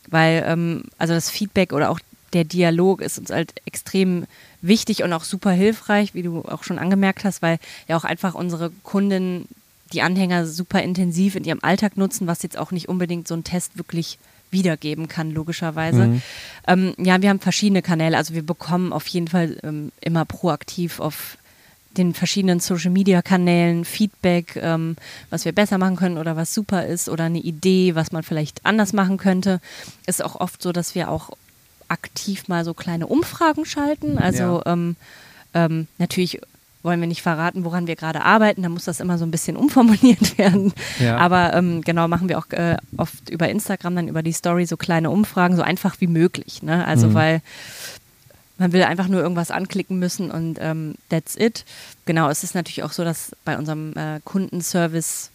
weil 0.07 0.43
ähm, 0.45 0.83
also 0.97 1.13
das 1.13 1.29
Feedback 1.29 1.73
oder 1.73 1.89
auch 1.89 1.99
der 2.33 2.43
Dialog 2.43 3.01
ist 3.01 3.17
uns 3.17 3.31
halt 3.31 3.53
extrem 3.65 4.25
wichtig 4.61 5.03
und 5.03 5.13
auch 5.13 5.23
super 5.23 5.51
hilfreich, 5.51 6.13
wie 6.13 6.21
du 6.21 6.43
auch 6.43 6.63
schon 6.63 6.79
angemerkt 6.79 7.23
hast, 7.23 7.41
weil 7.41 7.59
ja 7.87 7.97
auch 7.97 8.03
einfach 8.03 8.35
unsere 8.35 8.71
Kunden 8.83 9.47
die 9.93 10.01
Anhänger 10.01 10.45
super 10.45 10.83
intensiv 10.83 11.35
in 11.35 11.43
ihrem 11.43 11.59
Alltag 11.63 11.97
nutzen, 11.97 12.27
was 12.27 12.43
jetzt 12.43 12.57
auch 12.57 12.71
nicht 12.71 12.89
unbedingt 12.89 13.27
so 13.27 13.33
ein 13.33 13.43
Test 13.43 13.77
wirklich 13.77 14.19
wiedergeben 14.51 15.07
kann, 15.07 15.31
logischerweise. 15.31 16.07
Mhm. 16.07 16.21
Ähm, 16.67 16.93
ja, 16.97 17.21
wir 17.21 17.29
haben 17.29 17.39
verschiedene 17.39 17.81
Kanäle. 17.81 18.17
Also 18.17 18.33
wir 18.33 18.43
bekommen 18.43 18.93
auf 18.93 19.07
jeden 19.07 19.27
Fall 19.27 19.57
ähm, 19.63 19.91
immer 20.01 20.25
proaktiv 20.25 20.99
auf 20.99 21.37
den 21.97 22.13
verschiedenen 22.13 22.59
Social 22.59 22.91
Media 22.91 23.21
Kanälen 23.21 23.83
Feedback, 23.83 24.55
ähm, 24.55 24.95
was 25.29 25.45
wir 25.45 25.51
besser 25.51 25.77
machen 25.77 25.95
können 25.95 26.17
oder 26.17 26.35
was 26.35 26.53
super 26.53 26.85
ist 26.85 27.09
oder 27.09 27.25
eine 27.25 27.39
Idee, 27.39 27.95
was 27.95 28.11
man 28.11 28.23
vielleicht 28.23 28.65
anders 28.65 28.93
machen 28.93 29.17
könnte. 29.17 29.59
Ist 30.05 30.23
auch 30.23 30.35
oft 30.35 30.61
so, 30.61 30.71
dass 30.71 30.95
wir 30.95 31.09
auch 31.09 31.31
aktiv 31.87 32.47
mal 32.47 32.63
so 32.63 32.73
kleine 32.73 33.07
Umfragen 33.07 33.65
schalten. 33.65 34.17
Also 34.17 34.61
ja. 34.65 34.73
ähm, 34.73 34.95
ähm, 35.53 35.87
natürlich 35.97 36.41
wollen 36.81 36.99
wir 36.99 37.07
nicht 37.07 37.21
verraten, 37.21 37.65
woran 37.65 37.87
wir 37.87 37.95
gerade 37.95 38.23
arbeiten. 38.23 38.63
Da 38.63 38.69
muss 38.69 38.85
das 38.85 38.99
immer 38.99 39.17
so 39.17 39.25
ein 39.25 39.31
bisschen 39.31 39.57
umformuliert 39.57 40.37
werden. 40.37 40.73
Ja. 40.99 41.17
Aber 41.17 41.53
ähm, 41.53 41.81
genau 41.81 42.07
machen 42.07 42.29
wir 42.29 42.37
auch 42.37 42.49
äh, 42.51 42.77
oft 42.97 43.29
über 43.29 43.49
Instagram 43.49 43.95
dann 43.95 44.07
über 44.07 44.23
die 44.23 44.31
Story 44.31 44.65
so 44.65 44.77
kleine 44.77 45.09
Umfragen, 45.09 45.55
so 45.55 45.61
einfach 45.61 45.99
wie 45.99 46.07
möglich. 46.07 46.63
Ne? 46.63 46.85
Also 46.85 47.07
mhm. 47.07 47.13
weil 47.13 47.41
man 48.57 48.73
will 48.73 48.83
einfach 48.83 49.07
nur 49.07 49.21
irgendwas 49.21 49.51
anklicken 49.51 49.99
müssen 49.99 50.31
und 50.31 50.57
ähm, 50.59 50.95
that's 51.09 51.35
it. 51.37 51.63
Genau, 52.05 52.29
es 52.29 52.43
ist 52.43 52.55
natürlich 52.55 52.83
auch 52.83 52.91
so, 52.91 53.05
dass 53.05 53.31
bei 53.45 53.57
unserem 53.57 53.93
äh, 53.95 54.19
Kundenservice 54.25 55.31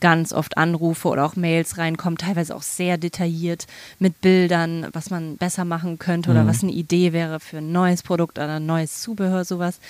ganz 0.00 0.32
oft 0.32 0.58
Anrufe 0.58 1.08
oder 1.08 1.24
auch 1.24 1.36
Mails 1.36 1.78
reinkommen, 1.78 2.18
teilweise 2.18 2.54
auch 2.54 2.62
sehr 2.62 2.98
detailliert 2.98 3.66
mit 3.98 4.20
Bildern, 4.20 4.88
was 4.92 5.10
man 5.10 5.36
besser 5.36 5.64
machen 5.64 5.98
könnte 5.98 6.30
oder 6.30 6.44
mhm. 6.44 6.48
was 6.48 6.62
eine 6.62 6.72
Idee 6.72 7.12
wäre 7.12 7.40
für 7.40 7.58
ein 7.58 7.72
neues 7.72 8.02
Produkt 8.02 8.38
oder 8.38 8.56
ein 8.56 8.66
neues 8.66 9.02
Zubehör, 9.02 9.44
sowas. 9.44 9.80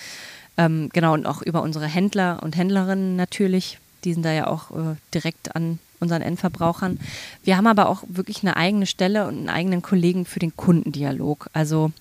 Ähm, 0.59 0.91
genau, 0.93 1.15
und 1.15 1.25
auch 1.25 1.41
über 1.41 1.63
unsere 1.63 1.87
Händler 1.87 2.41
und 2.43 2.57
Händlerinnen 2.57 3.17
natürlich. 3.17 3.79
Die 4.05 4.13
sind 4.13 4.25
da 4.25 4.33
ja 4.33 4.49
auch 4.49 4.71
äh, 4.73 4.97
direkt 5.15 5.57
an 5.57 5.79
unseren 6.01 6.23
Endverbrauchern. 6.23 6.99
Wir 7.43 7.57
haben 7.57 7.67
aber 7.67 7.89
auch 7.89 8.03
wirklich 8.09 8.43
eine 8.43 8.57
eigene 8.57 8.87
Stelle 8.87 9.27
und 9.27 9.37
einen 9.37 9.49
eigenen 9.49 9.83
Kollegen 9.83 10.25
für 10.25 10.39
den 10.39 10.57
Kundendialog. 10.57 11.49
Also 11.53 11.93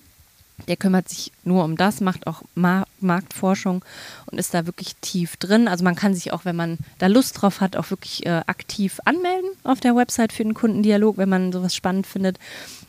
der 0.67 0.77
kümmert 0.77 1.07
sich 1.07 1.31
nur 1.43 1.63
um 1.63 1.77
das, 1.77 2.01
macht 2.01 2.25
auch 2.25 2.41
Ma 2.55 2.85
Marktforschung 2.99 3.85
und 4.25 4.39
ist 4.39 4.53
da 4.53 4.65
wirklich 4.65 4.95
tief 4.97 5.37
drin. 5.37 5.67
Also 5.67 5.83
man 5.83 5.95
kann 5.95 6.15
sich 6.15 6.33
auch, 6.33 6.45
wenn 6.45 6.55
man 6.55 6.79
da 6.97 7.07
Lust 7.07 7.41
drauf 7.41 7.61
hat, 7.61 7.75
auch 7.75 7.91
wirklich 7.91 8.25
äh, 8.25 8.41
aktiv 8.47 8.99
anmelden 9.05 9.49
auf 9.63 9.79
der 9.79 9.95
Website 9.95 10.33
für 10.33 10.43
den 10.43 10.55
Kundendialog, 10.55 11.17
wenn 11.17 11.29
man 11.29 11.51
sowas 11.51 11.75
spannend 11.75 12.07
findet. 12.07 12.39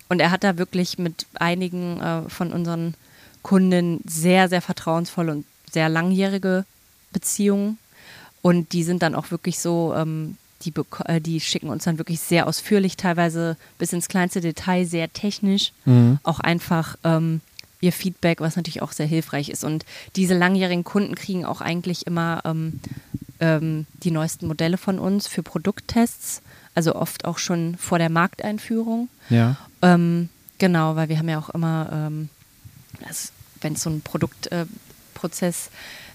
Und 0.08 0.20
er 0.20 0.30
hat 0.30 0.44
da 0.44 0.56
wirklich 0.56 0.98
mit 0.98 1.26
einigen 1.34 2.00
äh, 2.00 2.28
von 2.28 2.52
unseren 2.52 2.94
Kunden 3.42 4.00
sehr, 4.06 4.48
sehr 4.48 4.62
vertrauensvoll 4.62 5.28
und 5.28 5.44
sehr 5.72 5.88
langjährige 5.88 6.64
Beziehungen 7.12 7.78
und 8.42 8.72
die 8.72 8.84
sind 8.84 9.02
dann 9.02 9.14
auch 9.14 9.30
wirklich 9.30 9.58
so, 9.58 9.94
ähm, 9.96 10.36
die, 10.62 10.72
äh, 11.04 11.20
die 11.20 11.40
schicken 11.40 11.68
uns 11.68 11.84
dann 11.84 11.98
wirklich 11.98 12.20
sehr 12.20 12.46
ausführlich, 12.46 12.96
teilweise 12.96 13.56
bis 13.78 13.92
ins 13.92 14.08
kleinste 14.08 14.40
Detail, 14.40 14.84
sehr 14.84 15.12
technisch, 15.12 15.72
mhm. 15.84 16.18
auch 16.22 16.40
einfach 16.40 16.96
ähm, 17.04 17.40
ihr 17.80 17.92
Feedback, 17.92 18.40
was 18.40 18.56
natürlich 18.56 18.82
auch 18.82 18.92
sehr 18.92 19.06
hilfreich 19.06 19.50
ist. 19.50 19.64
Und 19.64 19.84
diese 20.16 20.36
langjährigen 20.36 20.84
Kunden 20.84 21.14
kriegen 21.14 21.44
auch 21.44 21.60
eigentlich 21.60 22.06
immer 22.06 22.42
ähm, 22.44 22.80
ähm 23.40 23.86
die 24.02 24.10
neuesten 24.10 24.46
Modelle 24.46 24.78
von 24.78 24.98
uns 24.98 25.28
für 25.28 25.42
Produkttests, 25.42 26.42
also 26.74 26.94
oft 26.94 27.24
auch 27.24 27.38
schon 27.38 27.76
vor 27.76 27.98
der 27.98 28.10
Markteinführung. 28.10 29.08
Ja. 29.30 29.56
Ähm, 29.82 30.28
genau, 30.58 30.96
weil 30.96 31.08
wir 31.08 31.18
haben 31.18 31.28
ja 31.28 31.38
auch 31.38 31.50
immer, 31.50 31.88
ähm, 31.92 32.28
wenn 33.60 33.74
es 33.74 33.82
so 33.82 33.90
ein 33.90 34.00
Produkt 34.00 34.50
äh, 34.50 34.66
Prozess 35.18 35.70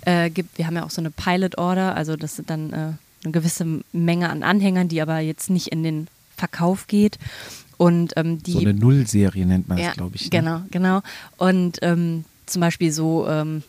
äh, 0.06 0.30
gibt. 0.30 0.58
Wir 0.58 0.68
haben 0.68 0.76
ja 0.76 0.86
auch 0.86 0.90
so 0.90 1.02
eine 1.02 1.12
Pilot 1.12 1.58
Order, 1.58 1.96
also 1.96 2.16
das 2.16 2.36
sind 2.36 2.50
dann 2.50 2.74
äh, 2.74 2.76
eine 3.24 3.32
gewisse 3.32 3.82
Menge 3.92 4.30
an 4.30 4.44
Anhängern, 4.44 4.88
die 4.88 5.02
aber 5.02 5.20
jetzt 5.20 5.50
nicht 5.50 5.68
in 5.68 5.84
den 5.84 6.08
Verkauf 6.36 6.88
geht. 6.88 7.18
Und, 7.78 8.14
ähm, 8.16 8.42
die, 8.42 8.54
so 8.54 8.60
eine 8.60 8.74
Nullserie 8.74 9.46
nennt 9.46 9.68
man 9.68 9.78
es, 9.78 9.86
ja, 9.86 9.92
glaube 9.94 10.16
ich. 10.16 10.24
Ne? 10.24 10.30
Genau, 10.30 10.62
genau. 10.72 11.02
Und 11.38 11.80
ähm, 11.82 12.24
zum 12.46 12.62
Beispiel 12.62 12.92
so 12.92 13.28
ähm, 13.28 13.64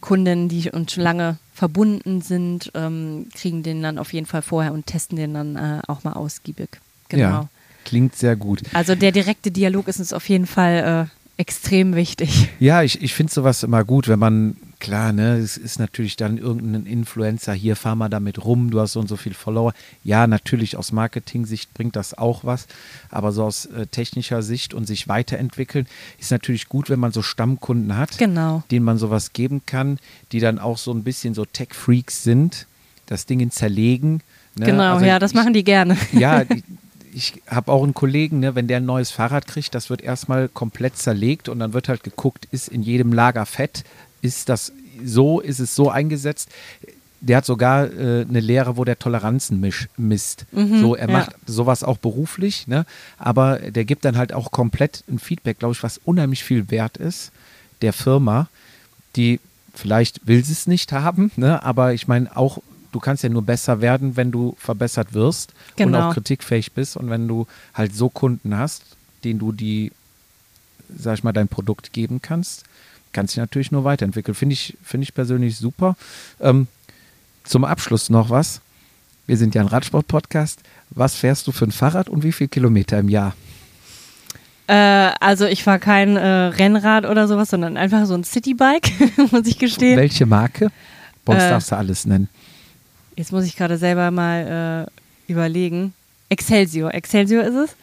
Kunden, 0.00 0.48
die 0.48 0.70
uns 0.70 0.92
schon 0.92 1.02
lange 1.02 1.38
verbunden 1.54 2.20
sind, 2.20 2.70
ähm, 2.74 3.28
kriegen 3.34 3.62
den 3.62 3.82
dann 3.82 3.98
auf 3.98 4.12
jeden 4.12 4.26
Fall 4.26 4.42
vorher 4.42 4.72
und 4.72 4.86
testen 4.86 5.16
den 5.16 5.34
dann 5.34 5.56
äh, 5.56 5.80
auch 5.86 6.04
mal 6.04 6.12
ausgiebig. 6.12 6.80
Genau. 7.08 7.22
Ja, 7.22 7.48
klingt 7.84 8.16
sehr 8.16 8.36
gut. 8.36 8.62
Also 8.72 8.94
der 8.94 9.12
direkte 9.12 9.50
Dialog 9.50 9.88
ist 9.88 9.98
uns 9.98 10.12
auf 10.12 10.28
jeden 10.28 10.46
Fall 10.46 11.08
äh, 11.08 11.23
extrem 11.36 11.94
wichtig. 11.94 12.48
Ja, 12.60 12.82
ich, 12.82 13.02
ich 13.02 13.14
finde 13.14 13.32
sowas 13.32 13.62
immer 13.62 13.84
gut, 13.84 14.08
wenn 14.08 14.18
man, 14.18 14.56
klar, 14.78 15.12
ne, 15.12 15.36
es 15.36 15.56
ist 15.56 15.78
natürlich 15.78 16.16
dann 16.16 16.38
irgendein 16.38 16.86
Influencer, 16.86 17.52
hier 17.52 17.74
fahr 17.74 17.96
mal 17.96 18.08
damit 18.08 18.44
rum, 18.44 18.70
du 18.70 18.80
hast 18.80 18.92
so 18.92 19.00
und 19.00 19.08
so 19.08 19.16
viel 19.16 19.34
Follower. 19.34 19.72
Ja, 20.04 20.26
natürlich 20.26 20.76
aus 20.76 20.92
Marketing-Sicht 20.92 21.74
bringt 21.74 21.96
das 21.96 22.16
auch 22.16 22.44
was, 22.44 22.66
aber 23.10 23.32
so 23.32 23.44
aus 23.44 23.66
äh, 23.66 23.86
technischer 23.86 24.42
Sicht 24.42 24.74
und 24.74 24.86
sich 24.86 25.08
weiterentwickeln 25.08 25.86
ist 26.18 26.30
natürlich 26.30 26.68
gut, 26.68 26.88
wenn 26.88 27.00
man 27.00 27.12
so 27.12 27.22
Stammkunden 27.22 27.96
hat, 27.96 28.16
genau. 28.18 28.62
denen 28.70 28.84
man 28.84 28.98
sowas 28.98 29.32
geben 29.32 29.62
kann, 29.66 29.98
die 30.32 30.40
dann 30.40 30.58
auch 30.58 30.78
so 30.78 30.92
ein 30.92 31.02
bisschen 31.02 31.34
so 31.34 31.44
Tech-Freaks 31.44 32.22
sind, 32.22 32.66
das 33.06 33.26
Ding 33.26 33.50
zerlegen. 33.50 34.22
Ne? 34.56 34.66
Genau, 34.66 34.94
also 34.94 35.04
ja, 35.04 35.18
das 35.18 35.32
ich, 35.32 35.36
machen 35.36 35.52
die 35.52 35.64
gerne. 35.64 35.96
Ja, 36.12 36.44
ich 37.14 37.42
habe 37.48 37.70
auch 37.70 37.82
einen 37.82 37.94
Kollegen, 37.94 38.40
ne, 38.40 38.54
wenn 38.54 38.66
der 38.66 38.78
ein 38.78 38.84
neues 38.84 39.10
Fahrrad 39.10 39.46
kriegt, 39.46 39.74
das 39.74 39.90
wird 39.90 40.02
erstmal 40.02 40.48
komplett 40.48 40.96
zerlegt 40.96 41.48
und 41.48 41.60
dann 41.60 41.72
wird 41.72 41.88
halt 41.88 42.02
geguckt, 42.02 42.48
ist 42.50 42.68
in 42.68 42.82
jedem 42.82 43.12
Lager 43.12 43.46
Fett, 43.46 43.84
ist 44.20 44.48
das 44.48 44.72
so, 45.04 45.40
ist 45.40 45.60
es 45.60 45.74
so 45.74 45.90
eingesetzt. 45.90 46.48
Der 47.20 47.38
hat 47.38 47.46
sogar 47.46 47.86
äh, 47.86 48.26
eine 48.28 48.40
Lehre, 48.40 48.76
wo 48.76 48.84
der 48.84 48.98
Toleranzen 48.98 49.60
misch, 49.60 49.88
misst. 49.96 50.44
Mhm, 50.52 50.80
so, 50.80 50.94
er 50.94 51.08
ja. 51.08 51.12
macht 51.12 51.30
sowas 51.46 51.82
auch 51.82 51.96
beruflich, 51.98 52.66
ne? 52.66 52.84
aber 53.16 53.58
der 53.58 53.84
gibt 53.84 54.04
dann 54.04 54.18
halt 54.18 54.32
auch 54.32 54.50
komplett 54.50 55.04
ein 55.08 55.18
Feedback, 55.18 55.58
glaube 55.58 55.74
ich, 55.74 55.82
was 55.82 55.98
unheimlich 56.04 56.44
viel 56.44 56.70
wert 56.70 56.96
ist 56.96 57.32
der 57.80 57.92
Firma, 57.92 58.48
die 59.16 59.40
vielleicht 59.74 60.26
will 60.26 60.44
sie 60.44 60.52
es 60.52 60.66
nicht 60.66 60.92
haben, 60.92 61.30
ne? 61.36 61.62
aber 61.62 61.94
ich 61.94 62.08
meine 62.08 62.36
auch, 62.36 62.58
du 62.94 63.00
kannst 63.00 63.22
ja 63.22 63.28
nur 63.28 63.42
besser 63.42 63.80
werden, 63.80 64.16
wenn 64.16 64.30
du 64.30 64.54
verbessert 64.58 65.12
wirst 65.14 65.52
und 65.70 65.76
Genau. 65.76 66.08
auch 66.10 66.14
kritikfähig 66.14 66.72
bist 66.72 66.96
und 66.96 67.10
wenn 67.10 67.26
du 67.28 67.46
halt 67.74 67.94
so 67.94 68.08
Kunden 68.08 68.56
hast, 68.56 68.84
denen 69.24 69.38
du 69.40 69.52
die, 69.52 69.90
sag 70.96 71.14
ich 71.18 71.24
mal, 71.24 71.32
dein 71.32 71.48
Produkt 71.48 71.92
geben 71.92 72.20
kannst, 72.22 72.64
kannst 73.12 73.32
du 73.32 73.40
dich 73.40 73.42
natürlich 73.42 73.72
nur 73.72 73.84
weiterentwickeln. 73.84 74.34
Finde 74.34 74.52
ich, 74.54 74.76
finde 74.82 75.04
ich 75.04 75.14
persönlich 75.14 75.56
super. 75.56 75.96
Ähm, 76.40 76.66
zum 77.44 77.64
Abschluss 77.64 78.10
noch 78.10 78.30
was. 78.30 78.60
Wir 79.26 79.36
sind 79.36 79.54
ja 79.54 79.62
ein 79.62 79.68
Radsport-Podcast. 79.68 80.60
Was 80.90 81.14
fährst 81.16 81.46
du 81.46 81.52
für 81.52 81.64
ein 81.64 81.72
Fahrrad 81.72 82.08
und 82.08 82.22
wie 82.22 82.32
viel 82.32 82.48
Kilometer 82.48 82.98
im 82.98 83.08
Jahr? 83.08 83.34
Äh, 84.66 84.74
also 85.20 85.46
ich 85.46 85.62
fahre 85.64 85.78
kein 85.78 86.16
äh, 86.16 86.26
Rennrad 86.26 87.04
oder 87.06 87.28
sowas, 87.28 87.50
sondern 87.50 87.76
einfach 87.76 88.06
so 88.06 88.14
ein 88.14 88.24
Citybike, 88.24 88.90
muss 89.30 89.46
ich 89.46 89.58
gestehen. 89.58 89.96
Welche 89.98 90.26
Marke? 90.26 90.70
Bei 91.24 91.34
uns 91.34 91.42
Äh, 91.42 91.50
darfst 91.50 91.70
du 91.72 91.76
alles 91.76 92.06
nennen. 92.06 92.28
Jetzt 93.16 93.32
muss 93.32 93.44
ich 93.44 93.56
gerade 93.56 93.76
selber 93.78 94.10
mal 94.10 94.88
äh, 95.28 95.32
überlegen. 95.32 95.92
Excelsior, 96.28 96.92
Excelsior 96.94 97.44
ist 97.44 97.54
es. 97.54 97.76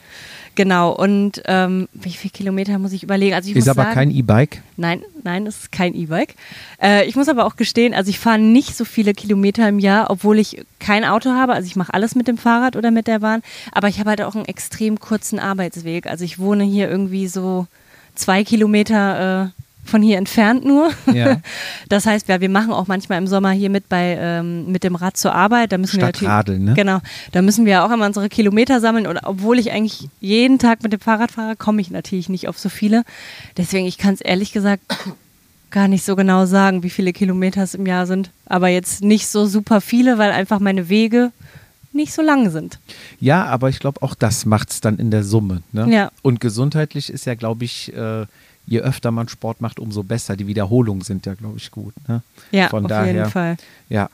Genau, 0.55 0.91
und 0.91 1.41
ähm, 1.45 1.87
wie 1.93 2.11
viele 2.11 2.31
Kilometer 2.31 2.77
muss 2.77 2.91
ich 2.91 3.03
überlegen? 3.03 3.33
Also 3.33 3.49
ich 3.49 3.55
Ist 3.55 3.69
aber 3.69 3.83
sagen, 3.83 3.93
kein 3.93 4.11
E-Bike. 4.11 4.61
Nein, 4.75 5.01
nein, 5.23 5.47
es 5.47 5.59
ist 5.59 5.71
kein 5.71 5.95
E-Bike. 5.95 6.35
Äh, 6.81 7.05
ich 7.07 7.15
muss 7.15 7.29
aber 7.29 7.45
auch 7.45 7.55
gestehen, 7.55 7.93
also 7.93 8.09
ich 8.09 8.19
fahre 8.19 8.37
nicht 8.37 8.75
so 8.75 8.83
viele 8.83 9.13
Kilometer 9.13 9.67
im 9.69 9.79
Jahr, 9.79 10.09
obwohl 10.09 10.39
ich 10.39 10.65
kein 10.79 11.05
Auto 11.05 11.29
habe. 11.29 11.53
Also 11.53 11.67
ich 11.67 11.77
mache 11.77 11.93
alles 11.93 12.15
mit 12.15 12.27
dem 12.27 12.37
Fahrrad 12.37 12.75
oder 12.75 12.91
mit 12.91 13.07
der 13.07 13.19
Bahn. 13.19 13.41
Aber 13.71 13.87
ich 13.87 13.99
habe 13.99 14.09
halt 14.09 14.21
auch 14.21 14.35
einen 14.35 14.45
extrem 14.45 14.99
kurzen 14.99 15.39
Arbeitsweg. 15.39 16.05
Also 16.07 16.25
ich 16.25 16.37
wohne 16.37 16.65
hier 16.65 16.89
irgendwie 16.89 17.27
so 17.27 17.67
zwei 18.15 18.43
Kilometer 18.43 19.45
äh, 19.45 19.60
von 19.83 20.01
hier 20.01 20.17
entfernt 20.17 20.65
nur. 20.65 20.91
Ja. 21.11 21.37
Das 21.89 22.05
heißt, 22.05 22.29
ja, 22.29 22.39
wir 22.39 22.47
machen 22.47 22.71
auch 22.71 22.87
manchmal 22.87 23.17
im 23.17 23.27
Sommer 23.27 23.51
hier 23.51 23.69
mit 23.69 23.89
bei 23.89 24.17
ähm, 24.17 24.71
mit 24.71 24.85
dem 24.85 24.95
Rad 24.95 25.17
zur 25.17 25.35
Arbeit. 25.35 25.73
Da 25.73 25.77
müssen 25.77 25.97
wir 25.97 26.03
Statt 26.03 26.15
natürlich, 26.15 26.29
Radeln, 26.29 26.63
ne? 26.63 26.73
Genau, 26.73 26.99
da 27.33 27.41
müssen 27.41 27.65
wir 27.65 27.83
auch 27.83 27.91
immer 27.91 28.05
unsere 28.05 28.29
Kilometer 28.29 28.79
sammeln. 28.79 29.07
Und 29.07 29.19
obwohl 29.23 29.59
ich 29.59 29.71
eigentlich 29.71 30.07
jeden 30.21 30.57
Tag 30.57 30.83
mit 30.83 30.93
dem 30.93 31.01
Fahrrad 31.01 31.31
fahre, 31.31 31.57
komme 31.57 31.81
ich 31.81 31.91
natürlich 31.91 32.29
nicht 32.29 32.47
auf 32.47 32.57
so 32.57 32.69
viele. 32.69 33.03
Deswegen, 33.57 33.85
ich 33.85 33.97
kann 33.97 34.13
es 34.13 34.21
ehrlich 34.21 34.53
gesagt 34.53 34.83
gar 35.71 35.89
nicht 35.89 36.05
so 36.05 36.15
genau 36.15 36.45
sagen, 36.45 36.83
wie 36.83 36.89
viele 36.89 37.11
Kilometer 37.11 37.63
es 37.63 37.75
im 37.75 37.85
Jahr 37.85 38.05
sind. 38.05 38.31
Aber 38.45 38.69
jetzt 38.69 39.03
nicht 39.03 39.27
so 39.27 39.45
super 39.45 39.81
viele, 39.81 40.17
weil 40.17 40.31
einfach 40.31 40.59
meine 40.59 40.87
Wege 40.87 41.31
nicht 41.93 42.13
so 42.13 42.21
lang 42.21 42.49
sind. 42.49 42.79
Ja, 43.19 43.45
aber 43.45 43.69
ich 43.69 43.79
glaube, 43.79 44.01
auch 44.01 44.15
das 44.15 44.45
macht 44.45 44.69
es 44.69 44.81
dann 44.81 44.97
in 44.97 45.11
der 45.11 45.23
Summe. 45.23 45.61
Ne? 45.71 45.93
Ja. 45.93 46.11
Und 46.21 46.39
gesundheitlich 46.39 47.09
ist 47.09 47.25
ja, 47.25 47.35
glaube 47.35 47.65
ich, 47.65 47.93
äh, 47.93 48.25
je 48.65 48.79
öfter 48.81 49.11
man 49.11 49.27
Sport 49.27 49.61
macht, 49.61 49.79
umso 49.79 50.03
besser. 50.03 50.35
Die 50.37 50.47
Wiederholungen 50.47 51.01
sind 51.01 51.25
ja, 51.25 51.33
glaube 51.33 51.57
ich, 51.57 51.71
gut. 51.71 51.93
Ne? 52.07 52.21
Ja, 52.51 52.69
Von 52.69 52.85
auf 52.85 52.89
daher, 52.89 53.13
jeden 53.13 53.29
Fall. 53.29 53.57
Ja. 53.89 54.09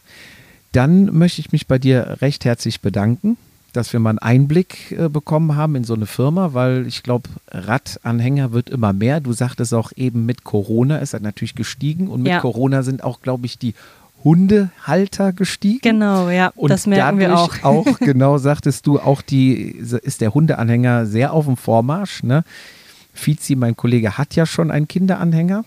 Dann 0.71 1.17
möchte 1.17 1.41
ich 1.41 1.51
mich 1.51 1.67
bei 1.67 1.79
dir 1.79 2.17
recht 2.21 2.45
herzlich 2.45 2.81
bedanken, 2.81 3.37
dass 3.73 3.93
wir 3.93 3.99
mal 3.99 4.11
einen 4.11 4.19
Einblick 4.19 4.91
äh, 4.91 5.09
bekommen 5.09 5.55
haben 5.55 5.75
in 5.75 5.83
so 5.83 5.93
eine 5.93 6.05
Firma, 6.05 6.53
weil 6.53 6.87
ich 6.87 7.03
glaube, 7.03 7.29
Radanhänger 7.51 8.51
wird 8.51 8.69
immer 8.69 8.93
mehr. 8.93 9.19
Du 9.19 9.33
sagtest 9.33 9.73
auch 9.73 9.91
eben 9.95 10.25
mit 10.25 10.43
Corona 10.43 10.97
ist 10.97 11.13
er 11.13 11.19
natürlich 11.19 11.55
gestiegen 11.55 12.07
und 12.07 12.23
mit 12.23 12.31
Ja. 12.31 12.39
Corona 12.39 12.83
sind 12.83 13.03
auch, 13.03 13.21
glaube 13.21 13.45
ich, 13.45 13.57
die 13.59 13.75
Hundehalter 14.23 15.31
gestiegen. 15.31 15.79
Genau, 15.81 16.29
ja, 16.29 16.51
Und 16.55 16.71
das 16.71 16.87
merken 16.87 17.19
wir 17.19 17.37
auch. 17.37 17.63
auch, 17.63 17.85
genau 17.99 18.37
sagtest 18.37 18.87
du, 18.87 18.99
auch 18.99 19.21
die 19.21 19.55
ist 19.55 20.21
der 20.21 20.33
Hundeanhänger 20.33 21.05
sehr 21.05 21.33
auf 21.33 21.45
dem 21.45 21.55
Vormarsch. 21.57 22.23
Ne? 22.23 22.43
Fizi, 23.17 23.55
mein 23.55 23.75
Kollege, 23.75 24.17
hat 24.17 24.35
ja 24.35 24.45
schon 24.45 24.71
einen 24.71 24.87
Kinderanhänger. 24.87 25.63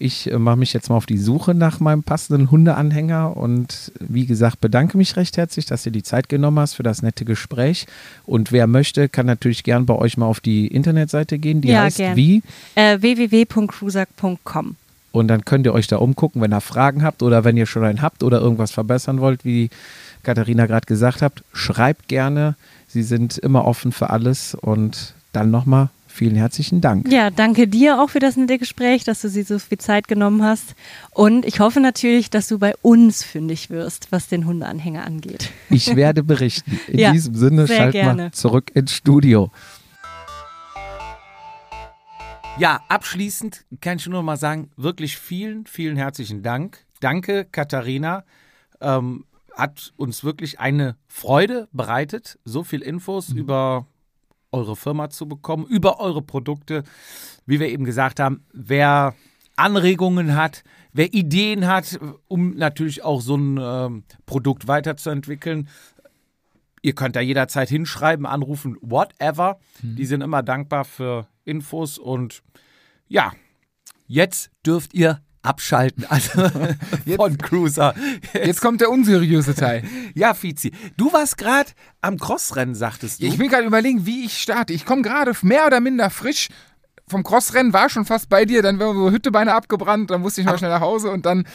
Ich 0.00 0.30
äh, 0.30 0.38
mache 0.38 0.56
mich 0.56 0.72
jetzt 0.72 0.90
mal 0.90 0.96
auf 0.96 1.06
die 1.06 1.18
Suche 1.18 1.54
nach 1.54 1.80
meinem 1.80 2.04
passenden 2.04 2.52
Hundeanhänger 2.52 3.36
und 3.36 3.90
wie 3.98 4.26
gesagt, 4.26 4.60
bedanke 4.60 4.96
mich 4.96 5.16
recht 5.16 5.36
herzlich, 5.36 5.66
dass 5.66 5.82
du 5.82 5.90
die 5.90 6.04
Zeit 6.04 6.28
genommen 6.28 6.60
hast 6.60 6.74
für 6.74 6.84
das 6.84 7.02
nette 7.02 7.24
Gespräch. 7.24 7.86
Und 8.24 8.52
wer 8.52 8.68
möchte, 8.68 9.08
kann 9.08 9.26
natürlich 9.26 9.64
gern 9.64 9.86
bei 9.86 9.94
euch 9.94 10.16
mal 10.16 10.26
auf 10.26 10.38
die 10.38 10.68
Internetseite 10.68 11.38
gehen. 11.38 11.60
Die 11.62 11.68
Ja, 11.68 11.82
heißt 11.82 11.96
gern. 11.96 12.16
wie? 12.16 12.42
Äh, 12.76 13.00
www.cruiser.com. 13.00 14.76
Und 15.10 15.28
dann 15.28 15.44
könnt 15.44 15.66
ihr 15.66 15.72
euch 15.74 15.88
da 15.88 15.96
umgucken, 15.96 16.40
wenn 16.42 16.52
ihr 16.52 16.60
Fragen 16.60 17.02
habt 17.02 17.22
oder 17.24 17.42
wenn 17.42 17.56
ihr 17.56 17.66
schon 17.66 17.82
einen 17.82 18.02
habt 18.02 18.22
oder 18.22 18.40
irgendwas 18.40 18.70
verbessern 18.70 19.20
wollt, 19.20 19.44
wie 19.44 19.68
Katharina 20.22 20.66
gerade 20.66 20.86
gesagt 20.86 21.22
habt. 21.22 21.42
Schreibt 21.52 22.06
gerne. 22.08 22.54
Sie 22.86 23.02
sind 23.02 23.36
immer 23.38 23.64
offen 23.64 23.90
für 23.90 24.10
alles. 24.10 24.54
Und 24.54 25.14
dann 25.32 25.50
nochmal 25.50 25.88
vielen 26.18 26.36
herzlichen 26.36 26.80
Dank. 26.80 27.10
Ja, 27.10 27.30
danke 27.30 27.68
dir 27.68 28.02
auch 28.02 28.10
für 28.10 28.18
das 28.18 28.36
nette 28.36 28.58
Gespräch, 28.58 29.04
dass 29.04 29.22
du 29.22 29.28
sie 29.28 29.42
so 29.42 29.58
viel 29.58 29.78
Zeit 29.78 30.08
genommen 30.08 30.42
hast. 30.42 30.74
Und 31.12 31.46
ich 31.46 31.60
hoffe 31.60 31.80
natürlich, 31.80 32.28
dass 32.28 32.48
du 32.48 32.58
bei 32.58 32.74
uns 32.82 33.22
fündig 33.22 33.70
wirst, 33.70 34.10
was 34.10 34.26
den 34.28 34.44
Hundeanhänger 34.44 35.04
angeht. 35.06 35.50
Ich 35.70 35.94
werde 35.94 36.22
berichten. 36.24 36.78
In 36.88 36.98
Ja, 36.98 37.12
diesem 37.12 37.34
Sinne, 37.36 37.66
sehr 37.66 37.76
schalt 37.76 37.94
mal 37.94 38.00
gerne. 38.02 38.30
zurück 38.32 38.70
ins 38.74 38.92
Studio. 38.92 39.50
Ja, 42.58 42.80
abschließend 42.88 43.64
kann 43.80 43.98
ich 43.98 44.06
nur 44.06 44.18
noch 44.18 44.24
mal 44.24 44.36
sagen, 44.36 44.70
wirklich 44.76 45.16
vielen, 45.16 45.66
vielen 45.66 45.96
herzlichen 45.96 46.42
Dank. 46.42 46.84
Danke, 47.00 47.44
Katharina. 47.50 48.24
Ähm, 48.80 49.24
hat 49.54 49.92
uns 49.96 50.24
wirklich 50.24 50.58
eine 50.58 50.96
Freude 51.06 51.68
bereitet, 51.72 52.38
so 52.44 52.64
viel 52.64 52.80
Infos 52.82 53.28
über 53.30 53.86
eure 54.52 54.76
Firma 54.76 55.10
zu 55.10 55.28
bekommen, 55.28 55.66
über 55.66 56.00
eure 56.00 56.22
Produkte. 56.22 56.84
Wie 57.46 57.60
wir 57.60 57.68
eben 57.68 57.84
gesagt 57.84 58.20
haben, 58.20 58.44
wer 58.52 59.14
Anregungen 59.56 60.36
hat, 60.36 60.62
wer 60.92 61.12
Ideen 61.12 61.66
hat, 61.66 61.98
um 62.28 62.54
natürlich 62.56 63.02
auch 63.02 63.20
so 63.20 63.36
ein 63.36 63.58
ähm, 63.60 64.04
Produkt 64.26 64.68
weiterzuentwickeln, 64.68 65.68
ihr 66.82 66.94
könnt 66.94 67.16
da 67.16 67.20
jederzeit 67.20 67.68
hinschreiben, 67.68 68.26
anrufen, 68.26 68.76
whatever. 68.80 69.58
Die 69.82 70.06
sind 70.06 70.22
immer 70.22 70.42
dankbar 70.42 70.84
für 70.84 71.26
Infos 71.44 71.98
und 71.98 72.42
ja, 73.08 73.32
jetzt 74.06 74.50
dürft 74.64 74.94
ihr 74.94 75.20
abschalten. 75.42 76.06
Also 76.10 76.50
von 77.16 77.38
Cruiser. 77.38 77.94
Jetzt 78.32 78.60
kommt 78.60 78.80
der 78.80 78.90
unseriöse 78.90 79.54
Teil. 79.54 79.82
Ja, 80.14 80.34
Fizi, 80.34 80.72
du 80.96 81.12
warst 81.12 81.38
gerade 81.38 81.70
am 82.00 82.18
Crossrennen, 82.18 82.74
sagtest 82.74 83.20
du. 83.20 83.26
Ich 83.26 83.38
will 83.38 83.48
gerade 83.48 83.66
überlegen, 83.66 84.06
wie 84.06 84.24
ich 84.24 84.38
starte. 84.38 84.72
Ich 84.72 84.84
komme 84.84 85.02
gerade 85.02 85.32
mehr 85.42 85.66
oder 85.66 85.80
minder 85.80 86.10
frisch 86.10 86.48
vom 87.06 87.22
Crossrennen, 87.22 87.72
war 87.72 87.88
schon 87.88 88.04
fast 88.04 88.28
bei 88.28 88.44
dir, 88.44 88.62
dann 88.62 88.78
wären 88.78 88.96
so 88.96 89.10
Hüttebeine 89.10 89.54
abgebrannt, 89.54 90.10
dann 90.10 90.20
musste 90.20 90.40
ich 90.40 90.46
mal 90.46 90.58
schnell 90.58 90.70
nach 90.70 90.80
Hause 90.80 91.10
und 91.10 91.24
dann. 91.24 91.46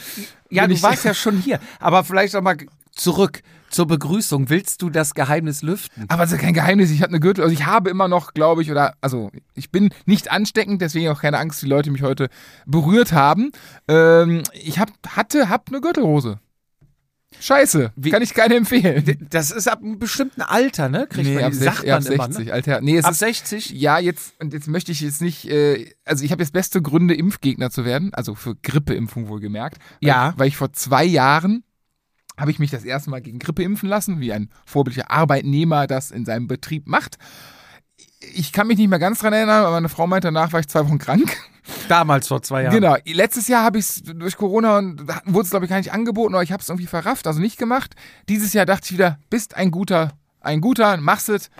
ja, 0.50 0.62
bin 0.62 0.70
du 0.70 0.76
ich, 0.76 0.82
warst 0.82 1.04
ja 1.04 1.14
schon 1.14 1.38
hier. 1.38 1.60
Aber 1.78 2.04
vielleicht 2.04 2.34
noch 2.34 2.42
mal 2.42 2.56
zurück 2.94 3.40
zur 3.70 3.86
Begrüßung. 3.86 4.50
Willst 4.50 4.82
du 4.82 4.90
das 4.90 5.14
Geheimnis 5.14 5.62
lüften? 5.62 6.04
Aber 6.08 6.22
es 6.24 6.32
ist 6.32 6.38
kein 6.40 6.54
Geheimnis, 6.54 6.90
ich 6.90 7.02
habe 7.02 7.10
eine 7.10 7.20
Gürtel, 7.20 7.42
also 7.42 7.52
ich 7.52 7.66
habe 7.66 7.90
immer 7.90 8.06
noch, 8.08 8.34
glaube 8.34 8.62
ich, 8.62 8.70
oder, 8.70 8.94
also 9.00 9.30
ich 9.54 9.70
bin 9.72 9.90
nicht 10.06 10.30
ansteckend, 10.30 10.80
deswegen 10.80 11.08
auch 11.08 11.20
keine 11.20 11.38
Angst, 11.38 11.60
die 11.62 11.66
Leute 11.66 11.90
mich 11.90 12.02
heute 12.02 12.28
berührt 12.66 13.12
haben. 13.12 13.50
Ähm, 13.88 14.42
ich 14.52 14.78
hab, 14.78 14.90
hatte, 15.08 15.48
hab 15.48 15.68
eine 15.70 15.80
Gürtelrose. 15.80 16.38
Scheiße, 17.40 17.92
Wie- 17.96 18.10
kann 18.10 18.22
ich 18.22 18.32
keine 18.32 18.54
empfehlen. 18.54 19.26
Das 19.30 19.50
ist 19.50 19.66
ab 19.66 19.80
einem 19.82 19.98
bestimmten 19.98 20.40
Alter, 20.40 20.88
ne? 20.88 21.08
Kriegt 21.08 21.26
Nee, 21.28 21.34
man, 21.34 21.44
ab, 21.44 21.52
sagt 21.54 21.80
ab 21.80 22.04
man 22.04 22.12
immer, 22.12 22.24
60, 22.26 22.46
ne? 22.46 22.52
Alter. 22.52 22.80
Nee, 22.80 23.00
Ab 23.00 23.10
ist, 23.10 23.18
60? 23.18 23.70
Ja, 23.70 23.98
jetzt, 23.98 24.34
und 24.40 24.52
jetzt 24.52 24.68
möchte 24.68 24.92
ich 24.92 25.00
jetzt 25.00 25.20
nicht, 25.20 25.50
äh, 25.50 25.92
also 26.04 26.24
ich 26.24 26.30
habe 26.30 26.42
jetzt 26.44 26.52
beste 26.52 26.80
Gründe, 26.80 27.14
Impfgegner 27.14 27.70
zu 27.72 27.84
werden, 27.84 28.14
also 28.14 28.36
für 28.36 28.54
Grippeimpfung 28.54 29.26
wohlgemerkt. 29.28 29.78
Weil, 30.00 30.08
Ja. 30.08 30.34
Weil 30.36 30.46
ich 30.46 30.56
vor 30.56 30.72
zwei 30.72 31.04
Jahren 31.04 31.64
habe 32.36 32.50
ich 32.50 32.58
mich 32.58 32.70
das 32.70 32.84
erste 32.84 33.10
Mal 33.10 33.20
gegen 33.20 33.38
Grippe 33.38 33.62
impfen 33.62 33.88
lassen, 33.88 34.20
wie 34.20 34.32
ein 34.32 34.50
vorbildlicher 34.66 35.10
Arbeitnehmer 35.10 35.86
das 35.86 36.10
in 36.10 36.24
seinem 36.24 36.46
Betrieb 36.48 36.86
macht. 36.86 37.16
Ich 38.34 38.52
kann 38.52 38.66
mich 38.66 38.78
nicht 38.78 38.88
mehr 38.88 38.98
ganz 38.98 39.20
dran 39.20 39.32
erinnern, 39.32 39.60
aber 39.64 39.72
meine 39.72 39.88
Frau 39.88 40.06
meinte, 40.06 40.28
danach 40.28 40.52
war 40.52 40.60
ich 40.60 40.68
zwei 40.68 40.84
Wochen 40.86 40.98
krank. 40.98 41.36
Damals 41.88 42.28
vor 42.28 42.42
zwei 42.42 42.62
Jahren. 42.64 42.74
Genau. 42.74 42.96
Letztes 43.06 43.48
Jahr 43.48 43.62
habe 43.62 43.78
ich 43.78 43.84
es 43.86 44.02
durch 44.02 44.36
Corona 44.36 44.78
und 44.78 45.06
wurde 45.26 45.44
es, 45.44 45.50
glaube 45.50 45.66
ich, 45.66 45.70
gar 45.70 45.78
nicht 45.78 45.92
angeboten, 45.92 46.34
aber 46.34 46.42
ich 46.42 46.52
habe 46.52 46.60
es 46.62 46.68
irgendwie 46.68 46.86
verrafft, 46.86 47.26
also 47.26 47.40
nicht 47.40 47.58
gemacht. 47.58 47.94
Dieses 48.28 48.52
Jahr 48.52 48.66
dachte 48.66 48.86
ich 48.86 48.92
wieder, 48.92 49.18
bist 49.30 49.56
ein 49.56 49.70
guter, 49.70 50.12
ein 50.40 50.60
guter, 50.60 50.96
machst 50.98 51.28
es. 51.28 51.50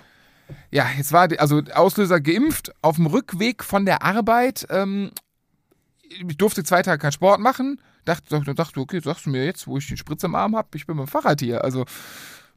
Ja, 0.71 0.87
jetzt 0.97 1.13
war 1.13 1.29
die- 1.29 1.39
also 1.41 1.63
Auslöser 1.75 2.21
geimpft 2.21 2.73
auf 2.83 2.97
dem 2.97 3.07
Rückweg 3.07 3.65
von 3.65 3.87
der 3.87 4.03
Arbeit. 4.03 4.67
Ähm, 4.71 5.11
ich 6.09 6.37
durfte 6.37 6.65
zwei 6.65 6.83
Tage 6.83 6.99
keinen 6.99 7.13
Sport 7.13 7.41
machen. 7.41 7.81
Dachte, 8.05 8.29
dachte, 8.29 8.55
dachte, 8.55 8.81
okay, 8.81 9.01
sagst 9.01 9.27
du 9.27 9.31
mir 9.31 9.45
jetzt, 9.45 9.67
wo 9.67 9.79
ich 9.79 9.89
den 9.89 9.97
Spritz 9.97 10.23
im 10.25 10.35
Arm 10.35 10.57
habe, 10.57 10.69
ich 10.75 10.87
bin 10.87 10.97
dem 10.97 11.07
Fahrrad 11.07 11.41
hier. 11.41 11.65
Also, 11.65 11.85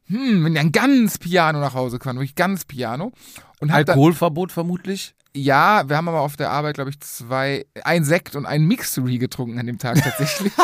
hm, 0.06 0.44
bin 0.44 0.54
dann 0.54 0.72
ganz 0.72 1.18
piano 1.18 1.60
nach 1.60 1.74
Hause 1.74 1.98
gefahren, 1.98 2.16
wirklich 2.16 2.34
ganz 2.34 2.64
piano. 2.64 3.12
Und 3.60 3.72
hab 3.72 3.86
dann, 3.86 3.94
Alkoholverbot 3.94 4.52
vermutlich? 4.52 5.14
ja, 5.34 5.88
wir 5.88 5.96
haben 5.96 6.08
aber 6.08 6.20
auf 6.20 6.36
der 6.36 6.50
Arbeit, 6.50 6.74
glaube 6.74 6.90
ich, 6.90 7.00
zwei, 7.00 7.66
ein 7.84 8.04
Sekt 8.04 8.36
und 8.36 8.46
ein 8.46 8.64
Mixery 8.64 9.18
getrunken 9.18 9.58
an 9.58 9.66
dem 9.66 9.78
Tag 9.78 10.02
tatsächlich. 10.02 10.52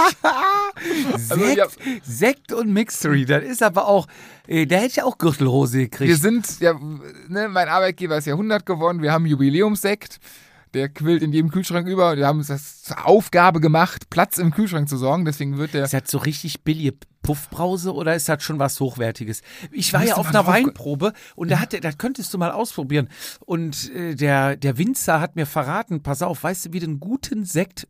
Also, 1.12 1.36
Sekt, 1.36 1.56
ja. 1.56 1.66
Sekt 2.02 2.52
und 2.52 2.72
Mixery, 2.72 3.26
das 3.26 3.44
ist 3.44 3.62
aber 3.62 3.86
auch, 3.86 4.08
äh, 4.48 4.66
da 4.66 4.76
hätte 4.76 4.88
ich 4.88 5.02
auch 5.04 5.18
Gürtelhose 5.18 5.78
gekriegt. 5.78 6.08
wir 6.08 6.16
sind, 6.16 6.58
ja, 6.58 6.74
ne, 7.28 7.48
mein 7.48 7.68
Arbeitgeber 7.68 8.16
ist 8.18 8.26
Jahrhundert 8.26 8.66
geworden, 8.66 9.00
wir 9.00 9.12
haben 9.12 9.24
Jubiläumssekt. 9.24 10.18
Der 10.74 10.88
quillt 10.88 11.22
in 11.22 11.32
jedem 11.32 11.50
Kühlschrank 11.50 11.88
über. 11.88 12.16
Wir 12.16 12.26
haben 12.26 12.38
uns 12.38 12.48
das 12.48 12.82
zur 12.82 13.06
Aufgabe 13.06 13.60
gemacht, 13.60 14.10
Platz 14.10 14.38
im 14.38 14.50
Kühlschrank 14.50 14.88
zu 14.88 14.96
sorgen. 14.96 15.24
Deswegen 15.24 15.56
wird 15.56 15.74
der. 15.74 15.84
Ist 15.84 15.94
das 15.94 16.10
so 16.10 16.18
richtig 16.18 16.62
billige 16.62 16.96
Puffbrause 17.22 17.94
oder 17.94 18.14
ist 18.14 18.28
das 18.28 18.42
schon 18.42 18.58
was 18.58 18.78
Hochwertiges? 18.80 19.40
Ich 19.72 19.92
war 19.92 20.04
ja 20.04 20.14
auf 20.16 20.28
einer 20.28 20.46
Weinprobe 20.46 21.12
und 21.36 21.50
da 21.50 21.58
hat 21.58 21.72
der, 21.72 21.80
das 21.80 21.98
könntest 21.98 22.34
du 22.34 22.38
mal 22.38 22.50
ausprobieren. 22.50 23.08
Und 23.40 23.90
äh, 23.94 24.14
der, 24.14 24.56
der 24.56 24.78
Winzer 24.78 25.20
hat 25.20 25.36
mir 25.36 25.46
verraten, 25.46 26.02
pass 26.02 26.22
auf, 26.22 26.42
weißt 26.42 26.66
du, 26.66 26.72
wie 26.72 26.80
du 26.80 26.86
einen 26.86 27.00
guten 27.00 27.44
Sekt 27.44 27.88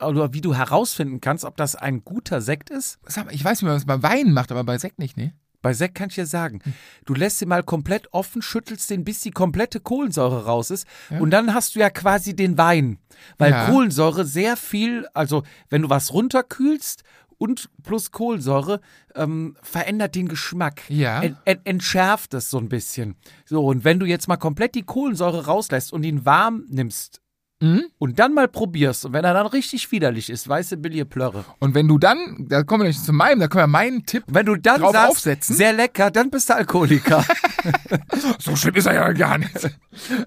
oder 0.00 0.32
wie 0.32 0.40
du 0.40 0.54
herausfinden 0.54 1.20
kannst, 1.20 1.44
ob 1.44 1.56
das 1.56 1.76
ein 1.76 2.04
guter 2.04 2.40
Sekt 2.40 2.70
ist? 2.70 2.98
Ich 3.30 3.44
weiß, 3.44 3.62
wie 3.62 3.66
man 3.66 3.74
das 3.74 3.84
bei 3.84 4.02
Wein 4.02 4.32
macht, 4.32 4.50
aber 4.50 4.64
bei 4.64 4.78
Sekt 4.78 4.98
nicht, 4.98 5.16
ne? 5.16 5.34
Bei 5.64 5.72
Sekt 5.72 5.94
kann 5.94 6.10
ich 6.10 6.16
dir 6.16 6.26
sagen, 6.26 6.60
du 7.06 7.14
lässt 7.14 7.40
ihn 7.40 7.48
mal 7.48 7.62
komplett 7.62 8.12
offen, 8.12 8.42
schüttelst 8.42 8.90
den, 8.90 9.02
bis 9.02 9.22
die 9.22 9.30
komplette 9.30 9.80
Kohlensäure 9.80 10.44
raus 10.44 10.70
ist. 10.70 10.86
Und 11.08 11.30
dann 11.30 11.54
hast 11.54 11.74
du 11.74 11.80
ja 11.80 11.88
quasi 11.88 12.36
den 12.36 12.58
Wein. 12.58 12.98
Weil 13.38 13.52
Ja. 13.52 13.64
Kohlensäure 13.64 14.26
sehr 14.26 14.58
viel, 14.58 15.06
also 15.14 15.42
wenn 15.70 15.80
du 15.80 15.88
was 15.88 16.12
runterkühlst 16.12 17.02
und 17.38 17.70
plus 17.82 18.10
Kohlensäure, 18.10 18.82
ähm, 19.14 19.56
verändert 19.62 20.14
den 20.14 20.28
Geschmack. 20.28 20.82
Ja. 20.88 21.22
En, 21.22 21.38
en, 21.46 21.60
entschärft 21.64 22.34
es 22.34 22.50
so 22.50 22.58
ein 22.58 22.68
bisschen. 22.68 23.16
So, 23.46 23.64
und 23.64 23.84
wenn 23.84 23.98
du 23.98 24.04
jetzt 24.04 24.28
mal 24.28 24.36
komplett 24.36 24.74
die 24.74 24.82
Kohlensäure 24.82 25.46
rauslässt 25.46 25.94
und 25.94 26.04
ihn 26.04 26.26
warm 26.26 26.66
nimmst 26.68 27.22
Mhm. 27.60 27.84
und 27.98 28.18
dann 28.18 28.34
mal 28.34 28.48
probierst 28.48 29.06
und 29.06 29.12
wenn 29.12 29.24
er 29.24 29.32
dann 29.32 29.46
richtig 29.46 29.90
widerlich 29.92 30.28
ist, 30.28 30.48
weiße 30.48 30.76
billige 30.76 31.06
Plörre. 31.06 31.44
Und 31.60 31.74
wenn 31.74 31.86
du 31.86 31.98
dann, 31.98 32.46
da 32.48 32.62
kommen 32.64 32.80
wir 32.80 32.84
nämlich 32.84 33.02
zu 33.02 33.12
meinem, 33.12 33.40
da 33.40 33.48
können 33.48 33.62
wir 33.62 33.68
meinen 33.68 34.04
Tipp. 34.04 34.24
Wenn 34.26 34.44
du 34.44 34.56
dann 34.56 34.80
Drauf 34.80 34.92
sagst, 34.92 35.10
aufsetzen? 35.10 35.56
sehr 35.56 35.72
lecker, 35.72 36.10
dann 36.10 36.30
bist 36.30 36.48
du 36.50 36.54
Alkoholiker. 36.56 37.24
So 38.38 38.56
schlimm 38.56 38.74
ist 38.74 38.84
er 38.84 38.94
ja 38.94 39.12
gar 39.12 39.38
nicht. 39.38 39.64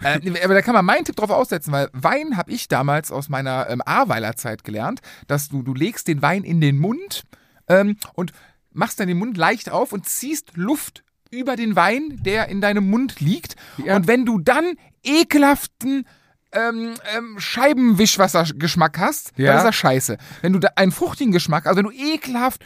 äh, 0.04 0.44
aber 0.44 0.56
da 0.56 0.64
kann 0.64 0.74
man 0.74 0.84
meinen 0.84 1.06
Tipp 1.06 1.16
drauf 1.16 1.30
aussetzen, 1.30 1.72
weil 1.72 1.88
Wein 1.94 2.36
habe 2.36 2.52
ich 2.52 2.68
damals 2.68 3.12
aus 3.12 3.30
meiner 3.30 3.70
ähm, 3.70 3.84
Ahrweiler 3.86 4.36
Zeit 4.36 4.64
gelernt, 4.64 5.02
dass 5.28 5.48
du, 5.48 5.62
du 5.62 5.76
legst 5.76 6.08
den 6.08 6.24
Wein 6.24 6.44
in 6.44 6.62
den 6.62 6.80
Mund 6.80 7.26
ähm, 7.68 7.98
und 8.16 8.32
machst 8.72 9.00
dann 9.00 9.08
den 9.08 9.20
Mund 9.20 9.38
leicht 9.38 9.70
auf 9.70 9.94
und 9.94 10.08
ziehst 10.08 10.54
Luft 10.56 11.04
über 11.30 11.56
den 11.56 11.76
Wein, 11.76 12.20
der 12.24 12.48
in 12.48 12.60
deinem 12.62 12.90
Mund 12.90 13.20
liegt. 13.20 13.56
Und 13.78 14.08
wenn 14.08 14.26
du 14.26 14.40
dann 14.40 14.74
ekelhaften 15.04 16.08
ähm, 16.52 16.94
ähm, 17.16 17.40
Scheibenwischwassergeschmack 17.40 18.98
hast, 19.00 19.34
Ja. 19.38 19.48
dann 19.48 19.58
ist 19.58 19.64
das 19.64 19.76
scheiße. 19.76 20.18
Wenn 20.42 20.54
du 20.54 20.60
da 20.60 20.70
einen 20.76 20.92
fruchtigen 20.92 21.32
Geschmack, 21.32 21.66
also 21.68 21.78
wenn 21.78 21.86
du 21.86 21.92
ekelhaft 21.92 22.64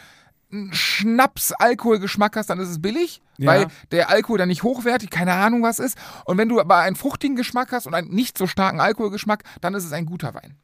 einen 0.51 0.73
Schnaps-Alkoholgeschmack 0.73 2.35
hast, 2.35 2.49
dann 2.49 2.59
ist 2.59 2.69
es 2.69 2.81
billig, 2.81 3.21
Ja. 3.37 3.47
weil 3.51 3.67
der 3.91 4.09
Alkohol 4.09 4.37
dann 4.37 4.49
nicht 4.49 4.63
hochwertig, 4.63 5.09
keine 5.09 5.33
Ahnung 5.33 5.63
was 5.63 5.79
ist. 5.79 5.97
Und 6.25 6.37
wenn 6.37 6.49
du 6.49 6.59
aber 6.59 6.77
einen 6.77 6.95
fruchtigen 6.95 7.35
Geschmack 7.35 7.71
hast 7.71 7.87
und 7.87 7.93
einen 7.95 8.09
nicht 8.09 8.37
so 8.37 8.47
starken 8.47 8.79
Alkoholgeschmack, 8.79 9.43
dann 9.61 9.73
ist 9.73 9.85
es 9.85 9.93
ein 9.93 10.05
guter 10.05 10.33
Wein. 10.33 10.57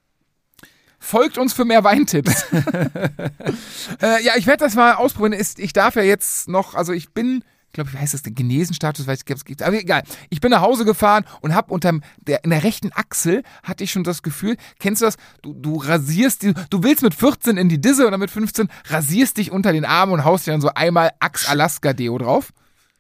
Folgt 1.00 1.38
uns 1.38 1.54
für 1.54 1.64
mehr 1.64 1.84
Weintipps. 1.84 2.46
äh, 4.02 4.24
ja, 4.24 4.34
ich 4.36 4.48
werde 4.48 4.64
das 4.66 4.76
mal 4.76 4.94
ausprobieren. 4.96 5.34
Ist, 5.34 5.60
ich 5.60 5.72
darf 5.74 5.96
ja 5.96 6.02
jetzt 6.02 6.48
noch, 6.50 6.76
also 6.76 6.92
ich 6.92 7.14
bin, 7.14 7.44
ich 7.68 7.74
glaube, 7.74 7.94
wie 7.94 7.98
heißt 7.98 8.14
das, 8.14 8.24
den 8.24 8.34
Genesenstatus, 8.34 9.06
weiß 9.06 9.20
ich, 9.26 9.36
es 9.36 9.46
gibt. 9.46 9.62
Aber 9.62 9.78
egal. 9.78 10.04
Ich 10.30 10.42
bin 10.42 10.52
nach 10.52 10.62
Hause 10.62 10.86
gefahren 10.86 11.26
und 11.42 11.54
habe 11.54 11.72
unterm 11.72 12.02
der 12.18 12.44
in 12.44 12.50
der 12.50 12.64
rechten 12.64 12.92
Achsel 12.94 13.44
hatte 13.62 13.84
ich 13.84 13.92
schon 13.92 14.04
das 14.04 14.24
Gefühl, 14.24 14.58
kennst 14.80 15.02
du 15.02 15.06
das? 15.06 15.18
Du, 15.42 15.54
du 15.54 15.76
rasierst, 15.78 16.44
die, 16.44 16.54
du 16.70 16.84
willst 16.84 17.04
mit 17.04 17.14
14 17.14 17.58
in 17.58 17.70
die 17.70 17.80
Disse 17.80 18.08
oder 18.08 18.18
mit 18.18 18.32
15 18.32 18.70
rasierst 18.86 19.38
dich 19.38 19.52
unter 19.52 19.74
den 19.74 19.86
Arm 19.86 20.12
und 20.12 20.24
haust 20.24 20.48
dir 20.48 20.52
dann 20.52 20.62
so 20.62 20.72
einmal 20.74 21.12
Axe 21.20 21.48
Alaska 21.50 21.94
Deo 21.94 22.18
drauf. 22.18 22.52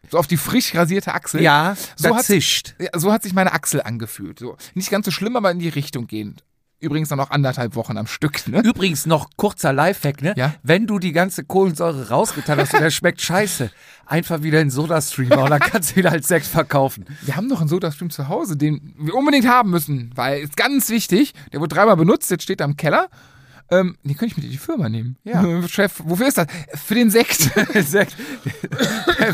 So 0.09 0.17
auf 0.17 0.27
die 0.27 0.37
frisch 0.37 0.75
rasierte 0.75 1.13
Achsel. 1.13 1.41
ja, 1.41 1.75
so 1.95 2.15
hat, 2.15 2.25
zischt. 2.25 2.75
so 2.95 3.11
hat 3.11 3.23
sich 3.23 3.33
meine 3.33 3.53
Achsel 3.53 3.81
angefühlt. 3.81 4.39
So. 4.39 4.57
Nicht 4.73 4.89
ganz 4.89 5.05
so 5.05 5.11
schlimm, 5.11 5.35
aber 5.35 5.51
in 5.51 5.59
die 5.59 5.69
Richtung 5.69 6.07
gehend. 6.07 6.43
Übrigens 6.79 7.09
noch 7.09 7.31
anderthalb 7.31 7.75
Wochen 7.75 7.97
am 7.97 8.05
Stück, 8.05 8.47
ne? 8.47 8.61
Übrigens 8.63 9.07
noch 9.07 9.31
kurzer 9.35 9.73
Lifehack, 9.73 10.21
ne? 10.21 10.33
Ja. 10.37 10.53
Wenn 10.61 10.85
du 10.85 10.99
die 10.99 11.11
ganze 11.11 11.43
Kohlensäure 11.43 12.09
rausgetan 12.09 12.59
hast 12.59 12.73
und 12.75 12.81
der 12.81 12.91
schmeckt 12.91 13.19
scheiße, 13.19 13.71
einfach 14.05 14.43
wieder 14.43 14.61
in 14.61 14.69
Soda-Stream 14.69 15.31
und 15.31 15.49
dann 15.49 15.59
kannst 15.59 15.95
du 15.95 16.01
ihn 16.01 16.05
als 16.05 16.27
Sekt 16.27 16.45
verkaufen. 16.45 17.05
Wir 17.23 17.35
haben 17.35 17.47
noch 17.47 17.61
einen 17.61 17.69
Sodastream 17.69 18.11
zu 18.11 18.27
Hause, 18.27 18.57
den 18.57 18.93
wir 18.99 19.15
unbedingt 19.15 19.47
haben 19.47 19.71
müssen, 19.71 20.11
weil 20.13 20.41
ist 20.41 20.55
ganz 20.55 20.89
wichtig. 20.89 21.33
Der 21.51 21.61
wurde 21.61 21.73
dreimal 21.73 21.97
benutzt, 21.97 22.29
jetzt 22.29 22.43
steht 22.43 22.61
er 22.61 22.65
im 22.65 22.77
Keller. 22.77 23.07
Ähm, 23.69 23.97
den 24.03 24.15
könnte 24.15 24.27
ich 24.27 24.37
mit 24.37 24.45
in 24.45 24.51
die 24.51 24.57
Firma 24.57 24.87
nehmen. 24.87 25.17
Ja. 25.23 25.43
Chef, 25.67 26.01
wofür 26.05 26.27
ist 26.27 26.37
das? 26.37 26.47
Für 26.73 26.95
den 26.95 27.09
Sekt. 27.09 27.37
Sekt, 27.83 28.15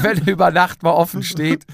wenn 0.01 0.17
er 0.19 0.27
über 0.27 0.51
Nacht 0.51 0.83
mal 0.83 0.91
offen 0.91 1.23
steht. 1.23 1.65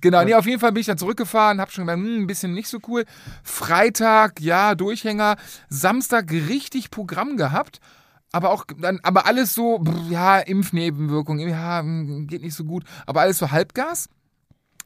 genau, 0.00 0.22
nee, 0.24 0.34
auf 0.34 0.46
jeden 0.46 0.60
Fall 0.60 0.72
bin 0.72 0.80
ich 0.80 0.86
dann 0.86 0.98
zurückgefahren, 0.98 1.60
hab 1.60 1.72
schon 1.72 1.86
gemerkt, 1.86 2.02
hm, 2.02 2.22
ein 2.22 2.26
bisschen 2.26 2.52
nicht 2.52 2.68
so 2.68 2.78
cool. 2.86 3.04
Freitag, 3.42 4.40
ja, 4.40 4.74
Durchhänger. 4.74 5.36
Samstag 5.68 6.30
richtig 6.30 6.90
Programm 6.90 7.36
gehabt. 7.36 7.80
Aber 8.32 8.50
auch 8.50 8.64
dann, 8.78 9.00
aber 9.02 9.26
alles 9.26 9.54
so, 9.54 9.82
ja, 10.10 10.38
Impfnebenwirkung, 10.38 11.38
ja, 11.38 11.80
hm, 11.80 12.26
geht 12.26 12.42
nicht 12.42 12.54
so 12.54 12.64
gut, 12.64 12.84
aber 13.06 13.22
alles 13.22 13.38
so 13.38 13.50
Halbgas. 13.50 14.08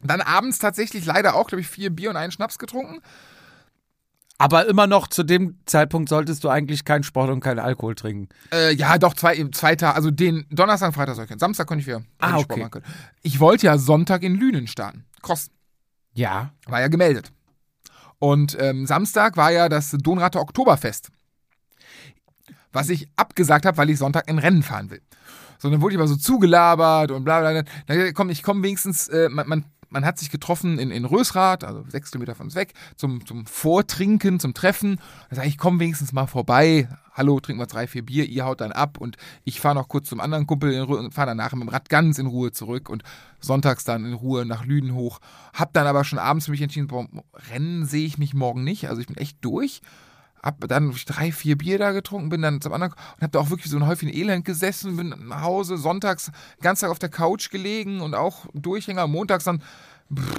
Dann 0.02 0.20
abends 0.20 0.58
tatsächlich 0.58 1.04
leider 1.04 1.34
auch, 1.34 1.48
glaube 1.48 1.60
ich, 1.60 1.68
vier 1.68 1.90
Bier 1.90 2.10
und 2.10 2.16
einen 2.16 2.32
Schnaps 2.32 2.58
getrunken. 2.58 3.00
Aber 4.40 4.66
immer 4.66 4.86
noch 4.86 5.06
zu 5.08 5.22
dem 5.22 5.58
Zeitpunkt 5.66 6.08
solltest 6.08 6.44
du 6.44 6.48
eigentlich 6.48 6.86
keinen 6.86 7.02
Sport 7.02 7.28
und 7.28 7.40
keinen 7.40 7.58
Alkohol 7.58 7.94
trinken. 7.94 8.30
Äh, 8.50 8.72
ja, 8.72 8.96
doch, 8.96 9.12
zwei, 9.12 9.36
zwei 9.52 9.76
Tage, 9.76 9.94
also 9.94 10.10
den 10.10 10.46
Donnerstag 10.50 10.88
und 10.88 10.94
Freitag 10.94 11.14
soll 11.14 11.24
ich 11.24 11.28
können. 11.28 11.40
Samstag 11.40 11.66
konnte 11.66 11.82
ich 11.82 11.86
wieder 11.86 12.00
Ah, 12.20 12.30
Sport 12.30 12.52
okay. 12.52 12.60
machen 12.60 12.70
können. 12.70 12.84
Ich 13.20 13.38
wollte 13.38 13.66
ja 13.66 13.76
Sonntag 13.76 14.22
in 14.22 14.34
Lünen 14.34 14.66
starten. 14.66 15.04
Cross. 15.20 15.50
Ja. 16.14 16.54
War 16.66 16.80
ja 16.80 16.88
gemeldet. 16.88 17.32
Und 18.18 18.56
ähm, 18.58 18.86
Samstag 18.86 19.36
war 19.36 19.52
ja 19.52 19.68
das 19.68 19.90
Donrater 19.90 20.40
Oktoberfest. 20.40 21.10
Was 22.72 22.88
ich 22.88 23.08
abgesagt 23.16 23.66
habe, 23.66 23.76
weil 23.76 23.90
ich 23.90 23.98
Sonntag 23.98 24.26
in 24.26 24.38
Rennen 24.38 24.62
fahren 24.62 24.88
will. 24.90 25.02
So, 25.58 25.68
dann 25.68 25.82
wurde 25.82 25.94
ich 25.94 25.98
aber 26.00 26.08
so 26.08 26.16
zugelabert 26.16 27.10
und 27.10 27.24
bla 27.24 27.40
bla. 27.40 27.60
bla. 27.60 27.62
Dann 27.86 28.14
komm, 28.14 28.30
ich 28.30 28.42
komme 28.42 28.62
wenigstens, 28.62 29.08
äh, 29.08 29.28
man, 29.28 29.46
man, 29.46 29.64
man 29.90 30.04
hat 30.04 30.18
sich 30.18 30.30
getroffen 30.30 30.78
in, 30.78 30.90
in 30.90 31.04
Rösrath, 31.04 31.64
also 31.64 31.84
sechs 31.88 32.10
Kilometer 32.10 32.34
von 32.34 32.46
uns 32.46 32.54
weg, 32.54 32.72
zum, 32.96 33.26
zum 33.26 33.44
Vortrinken, 33.46 34.40
zum 34.40 34.54
Treffen. 34.54 34.98
Dann 35.28 35.36
sage 35.36 35.48
ich, 35.48 35.58
komme 35.58 35.80
wenigstens 35.80 36.12
mal 36.12 36.26
vorbei. 36.26 36.88
Hallo, 37.12 37.40
trinken 37.40 37.60
wir 37.60 37.66
drei, 37.66 37.86
vier 37.86 38.06
Bier, 38.06 38.24
ihr 38.24 38.44
haut 38.44 38.60
dann 38.60 38.72
ab 38.72 38.98
und 38.98 39.16
ich 39.44 39.60
fahre 39.60 39.74
noch 39.74 39.88
kurz 39.88 40.08
zum 40.08 40.20
anderen 40.20 40.46
Kumpel 40.46 40.80
und 40.84 41.12
fahre 41.12 41.28
danach 41.28 41.52
mit 41.52 41.62
dem 41.62 41.68
Rad 41.68 41.88
ganz 41.88 42.18
in 42.18 42.26
Ruhe 42.26 42.52
zurück 42.52 42.88
und 42.88 43.02
sonntags 43.40 43.84
dann 43.84 44.04
in 44.04 44.14
Ruhe 44.14 44.46
nach 44.46 44.64
Lüden 44.64 44.94
hoch. 44.94 45.18
Hab 45.52 45.72
dann 45.72 45.86
aber 45.86 46.04
schon 46.04 46.18
abends 46.18 46.46
für 46.46 46.52
mich 46.52 46.62
entschieden, 46.62 46.86
boah, 46.86 47.06
Rennen 47.50 47.84
sehe 47.84 48.06
ich 48.06 48.16
mich 48.16 48.32
morgen 48.32 48.64
nicht. 48.64 48.88
Also 48.88 49.00
ich 49.00 49.08
bin 49.08 49.16
echt 49.16 49.38
durch. 49.42 49.82
Hab 50.42 50.66
dann 50.68 50.94
drei, 51.06 51.32
vier 51.32 51.58
Bier 51.58 51.78
da 51.78 51.92
getrunken, 51.92 52.30
bin 52.30 52.42
dann 52.42 52.60
zum 52.60 52.72
anderen 52.72 52.94
und 52.94 53.22
hab 53.22 53.32
da 53.32 53.40
auch 53.40 53.50
wirklich 53.50 53.70
so 53.70 53.76
ein 53.76 53.86
Häufchen 53.86 54.08
Elend 54.08 54.44
gesessen, 54.44 54.96
bin 54.96 55.14
nach 55.28 55.42
Hause, 55.42 55.76
sonntags 55.76 56.30
ganzen 56.62 56.82
Tag 56.82 56.90
auf 56.90 56.98
der 56.98 57.10
Couch 57.10 57.50
gelegen 57.50 58.00
und 58.00 58.14
auch 58.14 58.46
Durchhänger, 58.54 59.06
montags 59.06 59.44
dann 59.44 59.62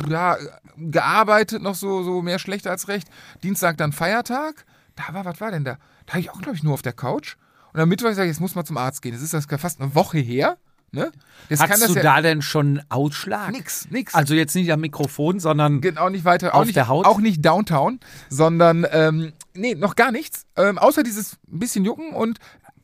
ja, 0.09 0.37
gearbeitet, 0.77 1.61
noch 1.61 1.75
so, 1.75 2.03
so 2.03 2.21
mehr 2.21 2.39
schlecht 2.39 2.67
als 2.67 2.87
recht. 2.87 3.07
Dienstag 3.43 3.77
dann 3.77 3.91
Feiertag. 3.91 4.65
Da 4.95 5.13
war, 5.13 5.23
was 5.23 5.39
war 5.39 5.51
denn 5.51 5.63
da? 5.63 5.77
Da 6.05 6.13
habe 6.13 6.19
ich 6.19 6.29
auch, 6.29 6.41
glaube 6.41 6.57
ich, 6.57 6.63
nur 6.63 6.73
auf 6.73 6.81
der 6.81 6.93
Couch. 6.93 7.37
Und 7.73 7.79
am 7.79 7.87
Mittwoch 7.87 8.09
sage 8.09 8.23
ich, 8.23 8.33
jetzt 8.33 8.41
muss 8.41 8.55
man 8.55 8.65
zum 8.65 8.77
Arzt 8.77 9.01
gehen. 9.01 9.13
Das 9.13 9.21
ist 9.21 9.33
das 9.33 9.45
fast 9.45 9.79
eine 9.79 9.95
Woche 9.95 10.17
her. 10.17 10.57
Ne? 10.93 11.11
Das 11.47 11.61
Hast 11.61 11.87
du 11.87 11.93
ja 11.93 12.01
da 12.01 12.21
denn 12.21 12.41
schon 12.41 12.81
Ausschlag? 12.89 13.51
nix, 13.51 13.89
nix. 13.89 14.13
Also 14.13 14.33
jetzt 14.33 14.55
nicht 14.55 14.71
am 14.73 14.81
Mikrofon, 14.81 15.39
sondern 15.39 15.79
Genau, 15.79 16.09
nicht 16.09 16.25
weiter. 16.25 16.53
Auf 16.53 16.61
auch 16.61 16.65
nicht, 16.65 16.75
der 16.75 16.87
Haut? 16.89 17.05
Auch 17.05 17.19
nicht 17.19 17.45
Downtown, 17.45 17.99
sondern, 18.29 18.85
ähm, 18.91 19.31
nee, 19.53 19.73
noch 19.75 19.95
gar 19.95 20.11
nichts. 20.11 20.45
Ähm, 20.57 20.77
außer 20.77 21.03
dieses 21.03 21.37
bisschen 21.47 21.85
Jucken 21.85 22.11
und 22.13 22.39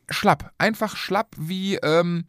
schlapp. 0.08 0.52
Einfach 0.56 0.96
schlapp 0.96 1.34
wie, 1.38 1.74
ähm, 1.76 2.24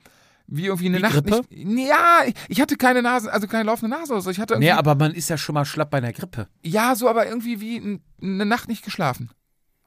wie 0.47 0.65
irgendwie 0.65 0.88
eine 0.88 0.97
Wie 0.97 1.01
Nacht. 1.01 1.13
Grippe? 1.13 1.41
Nicht, 1.49 1.88
ja, 1.88 2.23
ich 2.49 2.59
hatte 2.59 2.75
keine 2.75 3.01
Nase, 3.01 3.32
also 3.32 3.47
keine 3.47 3.63
laufende 3.63 3.95
Nase 3.95 4.11
oder 4.11 4.21
so. 4.21 4.30
Ich 4.32 4.39
hatte 4.39 4.59
Nee, 4.59 4.71
aber 4.71 4.95
man 4.95 5.13
ist 5.13 5.30
ja 5.30 5.38
schon 5.38 5.53
mal 5.53 5.63
schlapp 5.63 5.91
bei 5.91 5.99
einer 5.99 6.11
Grippe. 6.11 6.47
ja, 6.61 6.93
so, 6.95 7.07
aber 7.07 7.25
irgendwie 7.27 7.61
wie 7.61 7.99
eine 8.21 8.45
Nacht 8.45 8.67
nicht 8.67 8.84
geschlafen. 8.84 9.30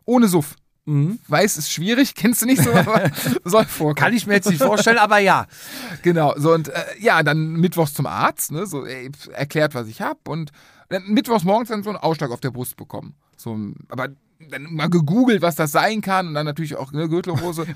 Ohne 0.07 0.27
Suff. 0.29 0.57
Mhm. 0.85 1.21
Weiß, 1.29 1.57
ist 1.57 1.71
schwierig, 1.71 2.15
kennst 2.17 2.43
du 2.43 2.47
nicht 2.47 2.63
so, 2.63 2.73
aber 2.73 3.11
soll 3.45 3.65
vorkommen. 3.65 3.95
Kann 3.95 4.15
ich 4.15 4.27
mir 4.27 4.35
jetzt 4.35 4.51
nicht 4.51 4.63
vorstellen, 4.63 4.99
aber 4.99 5.19
ja. 5.19 5.47
Genau, 6.03 6.35
so 6.37 6.53
und 6.53 6.69
äh, 6.69 6.85
ja, 6.99 7.23
dann 7.23 7.53
mittwochs 7.53 7.95
zum 7.95 8.07
Arzt, 8.07 8.51
ne, 8.51 8.67
so 8.67 8.85
ey, 8.85 9.11
erklärt, 9.33 9.75
was 9.75 9.87
ich 9.87 10.01
hab 10.01 10.29
und 10.29 10.51
dann 10.89 11.05
mittwochs 11.07 11.45
morgens 11.45 11.69
dann 11.69 11.83
so 11.83 11.91
einen 11.91 11.99
Ausschlag 11.99 12.31
auf 12.31 12.41
der 12.41 12.51
Brust 12.51 12.77
bekommen. 12.77 13.15
So, 13.37 13.57
aber 13.89 14.09
dann 14.51 14.75
mal 14.75 14.91
gegoogelt, 14.91 15.41
was 15.43 15.55
das 15.55 15.73
sein 15.73 16.01
kann 16.01 16.29
und 16.29 16.35
dann 16.35 16.47
natürlich 16.47 16.77
auch 16.77 16.93
ne, 16.93 17.09
Gürtelrose. 17.09 17.67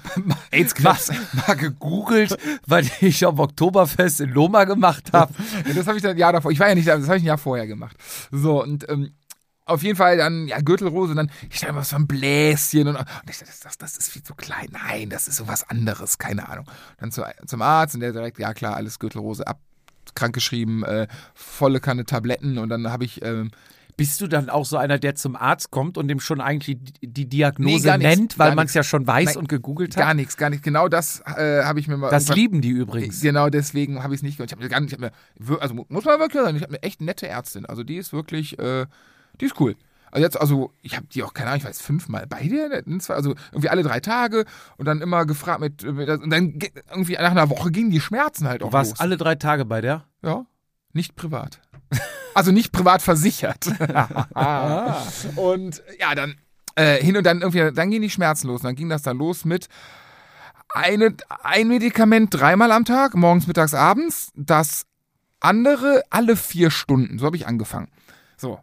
AIDS-Krebs. 0.50 1.08
Mal, 1.08 1.44
mal 1.46 1.56
gegoogelt, 1.56 2.36
weil 2.66 2.88
ich 3.00 3.24
am 3.24 3.38
Oktoberfest 3.38 4.20
in 4.20 4.30
Loma 4.30 4.64
gemacht 4.64 5.12
habe. 5.12 5.32
Ja, 5.66 5.74
das 5.74 5.86
habe 5.86 5.96
ich 5.96 6.02
dann 6.02 6.12
ein 6.12 6.18
Jahr 6.18 6.32
davor. 6.32 6.50
Ich 6.50 6.58
war 6.58 6.68
ja 6.68 6.74
nicht 6.74 6.88
da, 6.88 6.96
das 6.96 7.06
habe 7.06 7.18
ich 7.18 7.22
ein 7.22 7.28
Jahr 7.28 7.38
vorher 7.38 7.66
gemacht. 7.66 7.96
So 8.32 8.62
und 8.62 8.88
ähm, 8.88 9.12
auf 9.66 9.82
jeden 9.82 9.96
Fall 9.96 10.16
dann, 10.16 10.46
ja, 10.48 10.60
Gürtelrose, 10.60 11.14
dann, 11.14 11.30
ich 11.50 11.60
dachte, 11.60 11.74
was 11.74 11.90
für 11.90 11.96
ein 11.96 12.06
Bläschen 12.06 12.88
und, 12.88 12.96
und 12.96 13.04
ich 13.28 13.38
dachte, 13.38 13.46
das, 13.52 13.60
das, 13.60 13.78
das 13.78 13.96
ist 13.98 14.10
viel 14.10 14.22
zu 14.22 14.34
klein. 14.34 14.68
Nein, 14.70 15.10
das 15.10 15.28
ist 15.28 15.36
sowas 15.36 15.68
anderes, 15.68 16.18
keine 16.18 16.48
Ahnung. 16.48 16.66
Dann 16.98 17.12
zu, 17.12 17.22
zum 17.46 17.60
Arzt 17.62 17.94
und 17.94 18.00
der 18.00 18.12
direkt, 18.12 18.38
ja 18.38 18.54
klar, 18.54 18.76
alles 18.76 18.98
Gürtelrose 18.98 19.46
ab, 19.46 19.60
krankgeschrieben, 20.14 20.82
äh, 20.84 21.06
volle 21.34 21.80
Kanne 21.80 22.04
Tabletten 22.04 22.58
und 22.58 22.68
dann 22.68 22.90
habe 22.90 23.04
ich, 23.04 23.22
ähm, 23.22 23.50
Bist 23.96 24.20
du 24.20 24.26
dann 24.28 24.50
auch 24.50 24.64
so 24.64 24.76
einer, 24.76 24.98
der 24.98 25.14
zum 25.14 25.36
Arzt 25.36 25.70
kommt 25.70 25.98
und 25.98 26.08
dem 26.08 26.20
schon 26.20 26.40
eigentlich 26.40 26.78
die, 27.02 27.24
Nee, 27.24 27.24
Diagnose 27.24 27.88
nichts, 27.98 28.16
nennt, 28.16 28.38
weil 28.38 28.50
gar 28.50 28.54
man 28.56 28.66
es 28.66 28.74
ja 28.74 28.82
schon 28.82 29.06
weiß 29.06 29.24
Nein, 29.26 29.36
und 29.36 29.48
gegoogelt 29.48 29.96
hat? 29.96 30.02
Gar 30.04 30.14
nichts, 30.14 30.36
gar 30.36 30.48
nichts. 30.50 30.64
Genau 30.64 30.88
das 30.88 31.22
äh, 31.36 31.64
habe 31.64 31.80
ich 31.80 31.88
mir 31.88 31.96
mal. 31.96 32.10
Das 32.10 32.28
lieben 32.28 32.60
die 32.60 32.70
übrigens. 32.70 33.20
Genau 33.20 33.48
deswegen 33.50 34.02
habe 34.02 34.14
ich 34.14 34.18
es 34.18 34.22
nicht 34.22 34.36
gehört. 34.36 34.50
Ich 34.50 34.52
habe 34.52 34.62
mir 34.62 34.68
gar 34.68 34.80
nicht, 34.80 34.92
ich 34.92 34.98
hab 35.02 35.12
mir, 35.48 35.60
also 35.60 35.74
mu- 35.74 35.86
muss 35.88 36.04
man 36.04 36.18
wirklich 36.20 36.42
sagen, 36.42 36.56
ich 36.56 36.62
habe 36.62 36.74
eine 36.74 36.82
echt 36.82 37.00
nette 37.00 37.26
Ärztin. 37.26 37.66
Also 37.66 37.82
die 37.82 37.96
ist 37.96 38.12
wirklich, 38.12 38.58
äh, 38.58 38.86
die 39.40 39.46
ist 39.46 39.60
cool. 39.60 39.76
Also 40.12 40.24
jetzt, 40.24 40.40
also 40.40 40.72
ich 40.82 40.96
habe 40.96 41.06
die 41.08 41.22
auch, 41.22 41.34
keine 41.34 41.50
Ahnung, 41.50 41.58
ich 41.60 41.66
weiß, 41.66 41.80
fünfmal 41.80 42.26
bei 42.26 42.42
dir, 42.44 42.82
also 43.08 43.34
irgendwie 43.52 43.68
alle 43.68 43.82
drei 43.82 44.00
Tage 44.00 44.44
und 44.78 44.86
dann 44.86 45.02
immer 45.02 45.26
gefragt 45.26 45.60
mit, 45.60 45.82
mit 45.82 46.08
und 46.08 46.30
dann 46.30 46.58
ge- 46.58 46.70
irgendwie 46.90 47.14
nach 47.14 47.30
einer 47.32 47.50
Woche 47.50 47.70
gingen 47.70 47.90
die 47.90 48.00
Schmerzen 48.00 48.48
halt 48.48 48.62
auch 48.62 48.68
Du 48.68 48.72
warst 48.72 48.92
los. 48.92 49.00
alle 49.00 49.16
drei 49.18 49.34
Tage 49.34 49.64
bei 49.64 49.80
der? 49.80 50.04
Ja, 50.22 50.46
nicht 50.92 51.16
privat. 51.16 51.60
Also 52.34 52.52
nicht 52.52 52.72
privat 52.72 53.02
versichert. 53.02 53.66
und 55.36 55.82
ja, 55.98 56.14
dann 56.14 56.36
äh, 56.76 57.02
hin 57.02 57.16
und 57.16 57.24
dann 57.24 57.40
irgendwie, 57.40 57.70
dann 57.74 57.90
gehen 57.90 58.02
die 58.02 58.10
Schmerzen 58.10 58.46
los. 58.48 58.60
Und 58.60 58.64
dann 58.66 58.74
ging 58.76 58.88
das 58.88 59.02
dann 59.02 59.18
los 59.18 59.44
mit 59.44 59.68
eine, 60.74 61.14
ein 61.42 61.68
Medikament 61.68 62.32
dreimal 62.32 62.72
am 62.72 62.84
Tag, 62.84 63.14
morgens, 63.14 63.46
mittags, 63.46 63.74
abends. 63.74 64.30
Das 64.34 64.86
andere 65.40 66.02
alle 66.10 66.36
vier 66.36 66.70
Stunden. 66.70 67.18
So 67.18 67.26
habe 67.26 67.36
ich 67.36 67.46
angefangen. 67.46 67.88
So. 68.36 68.60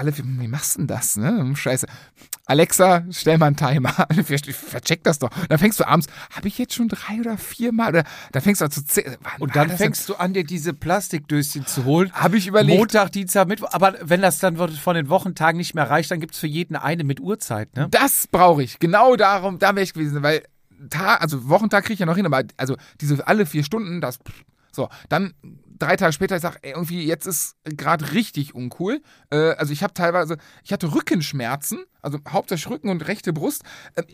Alle, 0.00 0.16
wie 0.16 0.48
machst 0.48 0.76
du 0.76 0.78
denn 0.78 0.86
das, 0.86 1.16
ne? 1.16 1.54
Scheiße. 1.54 1.86
Alexa, 2.46 3.04
stell 3.10 3.36
mal 3.36 3.48
einen 3.48 3.56
Timer. 3.56 3.92
Vercheck 4.24 5.04
das 5.04 5.18
doch. 5.18 5.28
Dann 5.50 5.58
fängst 5.58 5.78
du 5.78 5.86
abends, 5.86 6.06
habe 6.30 6.48
ich 6.48 6.56
jetzt 6.56 6.74
schon 6.74 6.88
drei 6.88 7.20
oder 7.20 7.36
vier 7.36 7.70
Mal? 7.70 7.90
Oder 7.90 8.04
dann 8.32 8.40
fängst 8.40 8.62
du 8.62 8.64
an 8.64 8.70
zu 8.70 8.82
zählen. 8.82 9.18
Und 9.40 9.56
dann 9.56 9.68
fängst 9.68 10.08
du 10.08 10.14
an, 10.14 10.32
dir 10.32 10.42
diese 10.42 10.72
Plastikdöschen 10.72 11.66
zu 11.66 11.84
holen. 11.84 12.10
Habe 12.14 12.38
ich 12.38 12.46
überlegt. 12.46 12.78
Montag, 12.78 13.12
Dienstag, 13.12 13.46
Mittwoch. 13.46 13.68
Aber 13.72 13.94
wenn 14.00 14.22
das 14.22 14.38
dann 14.38 14.56
von 14.56 14.94
den 14.94 15.10
Wochentagen 15.10 15.58
nicht 15.58 15.74
mehr 15.74 15.90
reicht, 15.90 16.10
dann 16.10 16.20
gibt 16.20 16.32
es 16.32 16.40
für 16.40 16.46
jeden 16.46 16.76
eine 16.76 17.04
mit 17.04 17.20
Uhrzeit, 17.20 17.76
ne? 17.76 17.88
Das 17.90 18.26
brauche 18.26 18.62
ich. 18.62 18.78
Genau 18.78 19.16
darum, 19.16 19.58
da 19.58 19.74
wäre 19.74 19.84
ich 19.84 19.92
gewesen, 19.92 20.22
weil 20.22 20.44
Tag, 20.88 21.20
also 21.20 21.46
Wochentag 21.46 21.84
kriege 21.84 21.92
ich 21.92 22.00
ja 22.00 22.06
noch 22.06 22.16
hin, 22.16 22.24
aber 22.24 22.42
also 22.56 22.74
diese 23.02 23.28
alle 23.28 23.44
vier 23.44 23.64
Stunden, 23.64 24.00
das 24.00 24.18
so, 24.72 24.88
dann 25.10 25.34
drei 25.80 25.96
Tage 25.96 26.12
später, 26.12 26.36
ich 26.36 26.42
sage, 26.42 26.58
irgendwie 26.62 27.04
jetzt 27.04 27.26
ist 27.26 27.56
gerade 27.64 28.12
richtig 28.12 28.54
uncool. 28.54 29.02
Äh, 29.30 29.52
also 29.52 29.72
ich 29.72 29.82
habe 29.82 29.94
teilweise, 29.94 30.36
ich 30.64 30.72
hatte 30.72 30.94
Rückenschmerzen, 30.94 31.84
also 32.02 32.18
hauptsächlich 32.28 32.70
Rücken 32.70 32.88
und 32.88 33.06
rechte 33.08 33.32
Brust. 33.32 33.62
Äh, 33.96 34.04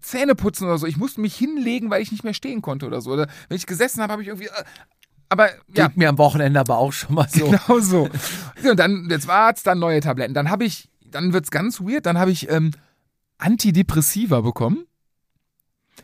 Zähne 0.00 0.34
putzen 0.34 0.66
oder 0.66 0.78
so. 0.78 0.86
Ich 0.86 0.96
musste 0.96 1.20
mich 1.20 1.34
hinlegen, 1.34 1.90
weil 1.90 2.02
ich 2.02 2.12
nicht 2.12 2.22
mehr 2.22 2.34
stehen 2.34 2.62
konnte 2.62 2.86
oder 2.86 3.00
so. 3.00 3.12
Oder 3.12 3.28
wenn 3.48 3.56
ich 3.56 3.66
gesessen 3.66 4.02
habe, 4.02 4.12
habe 4.12 4.22
ich 4.22 4.28
irgendwie. 4.28 4.46
Äh, 4.46 4.64
aber 5.28 5.50
ja, 5.74 5.88
Geht 5.88 5.96
mir 5.96 6.08
am 6.08 6.18
Wochenende 6.18 6.60
aber 6.60 6.78
auch 6.78 6.92
schon 6.92 7.14
mal 7.14 7.28
so. 7.28 7.46
Genau 7.50 7.80
so. 7.80 8.08
und 8.68 8.78
dann, 8.78 9.08
jetzt 9.10 9.26
war's, 9.26 9.62
dann 9.62 9.78
neue 9.78 10.00
Tabletten. 10.00 10.34
Dann 10.34 10.50
habe 10.50 10.64
ich, 10.64 10.90
dann 11.04 11.32
wird's 11.32 11.50
ganz 11.50 11.80
weird, 11.80 12.06
dann 12.06 12.18
habe 12.18 12.30
ich 12.30 12.48
ähm, 12.48 12.70
Antidepressiva 13.38 14.40
bekommen. 14.40 14.86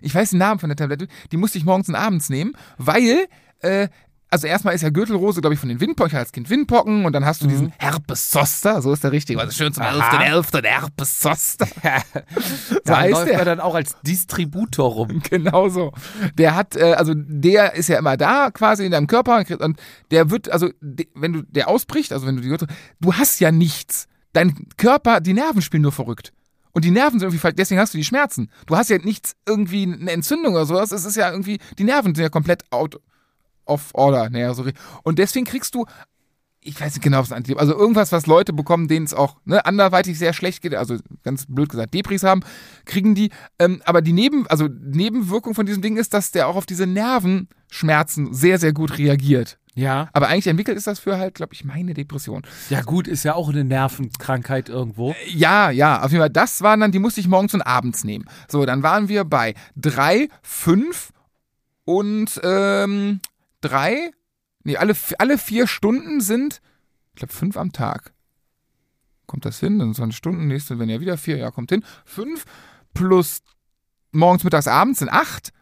Ich 0.01 0.15
weiß 0.15 0.31
den 0.31 0.39
Namen 0.39 0.59
von 0.59 0.69
der 0.69 0.77
Tablette, 0.77 1.07
die 1.31 1.37
musste 1.37 1.59
ich 1.59 1.65
morgens 1.65 1.89
und 1.89 1.95
abends 1.95 2.29
nehmen, 2.29 2.57
weil, 2.79 3.27
äh, 3.61 3.89
also 4.33 4.47
erstmal 4.47 4.75
ist 4.75 4.81
ja 4.81 4.89
Gürtelrose, 4.89 5.43
glaube 5.43 5.53
ich, 5.53 5.61
von 5.61 5.69
den 5.69 5.79
Windpocken, 5.79 6.09
ich 6.09 6.15
hatte 6.15 6.23
als 6.23 6.33
Kind 6.33 6.49
Windpocken 6.49 7.05
und 7.05 7.13
dann 7.13 7.27
hast 7.27 7.43
du 7.43 7.47
diesen 7.47 7.71
Herpes 7.79 8.31
Zoster, 8.31 8.81
so 8.81 8.91
ist 8.91 9.05
der 9.05 9.13
richtige, 9.13 9.39
also 9.39 9.53
schön 9.53 9.75
zum 9.75 9.83
Aha. 9.83 10.21
11.11. 10.23 10.61
der 10.63 10.81
Herpes 10.81 11.19
Zoster. 11.19 11.67
so 12.69 12.77
Da 12.83 13.01
heißt 13.01 13.13
läuft 13.13 13.29
der. 13.29 13.39
er 13.41 13.45
dann 13.45 13.61
auch 13.61 13.75
als 13.75 13.95
Distributor 14.03 14.91
rum. 14.91 15.23
Genau 15.33 15.69
so. 15.69 15.93
Der 16.37 16.55
hat, 16.55 16.77
äh, 16.77 16.95
also 16.95 17.13
der 17.15 17.75
ist 17.75 17.89
ja 17.89 17.99
immer 17.99 18.17
da 18.17 18.51
quasi 18.51 18.85
in 18.87 18.93
deinem 18.93 19.07
Körper 19.07 19.45
und 19.61 19.81
der 20.11 20.31
wird, 20.31 20.51
also 20.51 20.71
wenn 21.15 21.33
du 21.33 21.43
der 21.43 21.69
ausbricht, 21.69 22.13
also 22.13 22.27
wenn 22.27 22.37
du 22.37 22.43
die 22.43 22.49
Gürtel, 22.49 22.69
du 23.01 23.15
hast 23.15 23.39
ja 23.41 23.53
nichts. 23.53 24.09
Dein 24.33 24.67
Körper, 24.79 25.21
die 25.21 25.35
Nerven 25.35 25.61
spielen 25.61 25.83
nur 25.83 25.93
verrückt. 25.93 26.33
Und 26.73 26.87
die 26.87 26.91
Nerven 26.91 27.19
sind 27.19 27.27
irgendwie 27.27 27.41
falsch, 27.41 27.57
deswegen 27.59 27.81
hast 27.81 27.93
du 27.93 27.99
die 27.99 28.05
Schmerzen. 28.05 28.51
Du 28.67 28.77
hast 28.77 28.89
ja 28.89 28.97
nichts, 28.99 29.35
irgendwie 29.47 29.83
eine 29.85 30.11
Entzündung 30.11 30.55
oder 30.55 30.65
sowas. 30.65 30.91
Es 30.91 31.05
ist 31.05 31.17
ja 31.17 31.31
irgendwie, 31.31 31.59
die 31.79 31.85
Nerven 31.85 32.15
sind 32.15 32.23
ja 32.23 32.31
komplett 32.31 32.65
out 32.71 32.99
of 33.73 33.91
order. 33.95 34.31
Naja, 34.31 34.55
so, 34.55 34.65
und 35.03 35.19
deswegen 35.19 35.47
kriegst 35.47 35.75
du, 35.75 35.87
ich 36.61 36.81
weiß 36.81 36.95
nicht 36.95 37.03
genau, 37.03 37.19
was 37.19 37.33
ein 37.33 37.39
Antibiotikum, 37.39 37.69
also 37.69 37.81
irgendwas, 37.81 38.13
was 38.13 38.27
Leute 38.27 38.53
bekommen, 38.53 38.87
denen 38.87 39.05
es 39.05 39.15
auch 39.15 39.37
ne, 39.45 39.65
anderweitig 39.67 40.19
sehr 40.19 40.33
schlecht 40.33 40.63
geht, 40.63 40.75
also 40.75 40.97
ganz 41.25 41.47
blöd 41.49 41.69
gesagt, 41.69 41.93
Depris 41.93 42.23
haben, 42.23 42.43
kriegen 42.85 43.15
die. 43.15 43.31
Ähm, 43.59 43.83
aber 43.85 44.01
die 44.01 44.13
Neben, 44.13 44.47
also 44.47 44.69
Nebenwirkung 44.69 45.55
von 45.55 45.67
diesem 45.67 45.83
Ding 45.83 45.97
ist, 45.97 46.15
dass 46.15 46.31
der 46.31 46.49
auch 46.49 46.57
auf 46.57 46.67
diese 46.67 46.87
Nervenschmerzen 46.87 48.33
sehr, 48.33 48.59
sehr 48.59 48.73
gut 48.73 48.97
reagiert. 48.99 49.59
Ja. 49.75 50.09
Aber 50.13 50.29
eigentlich 50.29 50.47
entwickelt 50.47 50.77
ist 50.77 50.87
das 50.87 50.99
für 50.99 51.19
halt, 51.19 51.35
glaube 51.35 51.55
ich, 51.55 51.65
meine 51.65 51.95
Depression. 51.95 52.43
Ja, 52.69 52.83
gut, 52.83 53.09
ist 53.09 53.25
ja 53.25 53.35
auch 53.35 53.49
eine 53.49 53.65
Nervenkrankheit 53.65 54.69
irgendwo. 54.69 55.15
Ja, 55.29 55.71
ja, 55.71 56.03
auf 56.03 56.11
jeden 56.11 56.21
Fall. 56.21 56.31
Das 56.31 56.61
waren 56.63 56.81
dann, 56.81 56.93
die 56.93 56.99
musste 56.99 57.21
ich 57.21 57.29
morgens 57.29 57.55
und 57.55 57.63
abends 57.63 58.05
nehmen. 58.05 58.27
So, 58.49 58.67
dann 58.67 58.83
waren 58.83 59.09
wir 59.09 59.25
bei 59.25 59.55
drei, 59.75 60.29
fünf 60.43 61.13
und 61.85 62.41
ähm, 62.45 63.21
drei. 63.63 64.11
Nee, 64.65 64.77
alle, 64.77 64.95
alle 65.19 65.39
vier 65.39 65.67
Stunden 65.67 66.21
sind, 66.21 66.61
ich 67.15 67.17
glaube, 67.21 67.33
fünf 67.33 67.57
am 67.57 67.73
Tag. 67.73 68.13
Kommt 69.27 69.45
das 69.45 69.59
hin? 69.61 69.79
Dann 69.79 69.95
20 69.95 70.17
Stunden, 70.17 70.47
nächste, 70.47 70.79
wenn 70.79 70.89
ja 70.89 71.01
wieder 71.01 71.17
vier, 71.17 71.37
ja, 71.39 71.51
kommt 71.51 71.71
hin. 71.71 71.85
Fünf 72.05 72.45
plus 72.95 73.43
morgens, 74.13 74.45
mittags, 74.45 74.69
abends 74.69 74.99
sind 74.99 75.09
acht. 75.11 75.53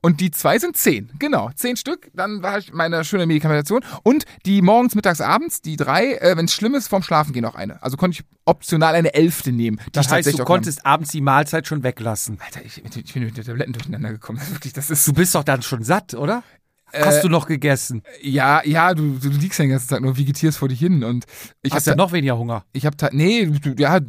Und 0.00 0.20
die 0.20 0.30
zwei 0.30 0.60
sind 0.60 0.76
zehn, 0.76 1.10
genau, 1.18 1.50
zehn 1.56 1.76
Stück. 1.76 2.08
Dann 2.14 2.40
war 2.40 2.58
ich 2.58 2.72
meine 2.72 3.04
schöne 3.04 3.26
Medikamentation. 3.26 3.84
Und 4.04 4.24
die 4.46 4.62
morgens, 4.62 4.94
mittags, 4.94 5.20
abends, 5.20 5.60
die 5.60 5.76
drei, 5.76 6.14
äh, 6.14 6.36
wenn 6.36 6.44
es 6.44 6.54
schlimm 6.54 6.76
ist, 6.76 6.86
vorm 6.86 7.02
Schlafen 7.02 7.32
gehen 7.32 7.42
noch 7.42 7.56
eine. 7.56 7.82
Also 7.82 7.96
konnte 7.96 8.20
ich 8.20 8.26
optional 8.44 8.94
eine 8.94 9.12
elfte 9.14 9.50
nehmen. 9.50 9.80
Die 9.86 9.92
Das 9.92 10.08
heißt, 10.10 10.28
du 10.38 10.44
konntest 10.44 10.86
abends 10.86 11.10
die 11.10 11.20
Mahlzeit 11.20 11.66
schon 11.66 11.82
weglassen. 11.82 12.36
genommen- 12.36 12.54
Alter, 12.54 12.64
ich, 12.64 12.84
ich 13.06 13.12
bin 13.12 13.24
mit 13.24 13.36
den 13.36 13.44
Tabletten 13.44 13.72
durcheinander 13.72 14.12
gekommen. 14.12 14.40
Wirklich, 14.50 14.72
das 14.72 14.88
ist. 14.88 15.06
Du 15.06 15.12
bist 15.12 15.34
doch 15.34 15.42
dann 15.44 15.62
schon 15.62 15.82
satt, 15.82 16.14
oder? 16.14 16.44
Äh, 16.92 17.04
Hast 17.04 17.22
du 17.24 17.28
noch 17.28 17.46
gegessen? 17.46 18.02
Ja, 18.22 18.62
ja, 18.64 18.94
du, 18.94 19.18
du 19.18 19.28
liegst 19.28 19.58
ja 19.58 19.64
den 19.64 19.70
ganzen 19.70 19.88
Tag 19.88 20.00
nur, 20.00 20.16
vegetierst 20.16 20.58
vor 20.58 20.68
dich 20.68 20.78
hin. 20.78 21.04
Und 21.04 21.26
ich 21.62 21.72
Hast 21.72 21.86
du 21.86 21.94
noch 21.94 22.12
weniger 22.12 22.38
Hunger? 22.38 22.64
ich 22.72 22.86
hab 22.86 22.96
da, 22.96 23.10
nee, 23.12 23.46
du, 23.46 23.74
ja, 23.78 24.00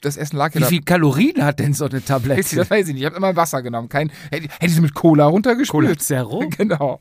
das 0.00 0.16
Essen 0.16 0.36
lag 0.36 0.54
ja 0.54 0.60
Wie 0.60 0.64
viel 0.64 0.82
Kalorien 0.82 1.42
hat 1.44 1.60
denn 1.60 1.72
so 1.72 1.86
eine 1.86 2.04
Tablette? 2.04 2.56
Das 2.56 2.70
weiß 2.70 2.88
ich 2.88 2.94
nicht. 2.94 3.02
Ich 3.02 3.06
habe 3.06 3.16
immer 3.16 3.34
Wasser 3.36 3.62
genommen. 3.62 3.88
Kein, 3.88 4.10
hätte, 4.30 4.48
hätte 4.48 4.66
ich 4.66 4.74
sie 4.74 4.80
mit 4.80 4.94
Cola 4.94 5.26
runtergespült. 5.26 5.86
Cola 5.86 5.98
Zero? 5.98 6.44
Genau. 6.56 7.00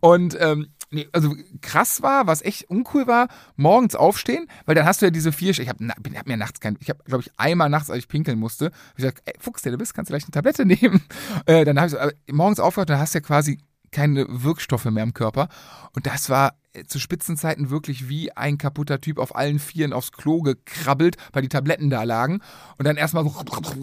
Und 0.00 0.36
ähm, 0.40 0.68
nee, 0.90 1.08
also 1.12 1.34
krass 1.60 2.02
war, 2.02 2.26
was 2.26 2.42
echt 2.42 2.68
uncool 2.68 3.06
war, 3.06 3.28
morgens 3.56 3.94
aufstehen, 3.94 4.48
weil 4.66 4.74
dann 4.74 4.86
hast 4.86 5.00
du 5.00 5.06
ja 5.06 5.10
diese 5.10 5.30
vier. 5.30 5.50
Ich 5.50 5.68
habe 5.68 5.86
hab 5.88 6.26
mir 6.26 6.36
nachts 6.36 6.58
kein, 6.58 6.76
ich 6.80 6.88
habe 6.90 7.02
glaube 7.04 7.22
ich 7.24 7.30
einmal 7.36 7.68
nachts, 7.68 7.88
als 7.90 8.00
ich 8.00 8.08
pinkeln 8.08 8.38
musste, 8.40 8.66
hab 8.66 8.72
ich 8.90 8.96
gesagt, 8.96 9.22
ey, 9.24 9.34
Fuchs, 9.38 9.62
der 9.62 9.72
du 9.72 9.78
bist, 9.78 9.94
kannst 9.94 10.10
du 10.10 10.12
gleich 10.12 10.24
eine 10.24 10.32
Tablette 10.32 10.64
nehmen. 10.66 11.02
Äh, 11.46 11.64
dann 11.64 11.76
habe 11.78 11.86
ich 11.86 11.92
so, 11.92 11.98
aber 11.98 12.12
morgens 12.32 12.58
aufgehört, 12.58 12.90
dann 12.90 12.98
hast 12.98 13.14
du 13.14 13.18
ja 13.18 13.22
quasi 13.22 13.58
keine 13.92 14.26
Wirkstoffe 14.28 14.86
mehr 14.86 15.04
im 15.04 15.14
Körper. 15.14 15.48
Und 15.94 16.06
das 16.06 16.28
war 16.28 16.54
äh, 16.72 16.84
zu 16.84 16.98
Spitzenzeiten 16.98 17.70
wirklich 17.70 18.08
wie 18.08 18.32
ein 18.32 18.58
kaputter 18.58 19.00
Typ 19.00 19.18
auf 19.18 19.36
allen 19.36 19.58
Vieren 19.58 19.92
aufs 19.92 20.12
Klo 20.12 20.40
gekrabbelt, 20.40 21.16
weil 21.32 21.42
die 21.42 21.48
Tabletten 21.48 21.90
da 21.90 22.02
lagen. 22.02 22.40
Und 22.78 22.86
dann 22.86 22.96
erstmal 22.96 23.26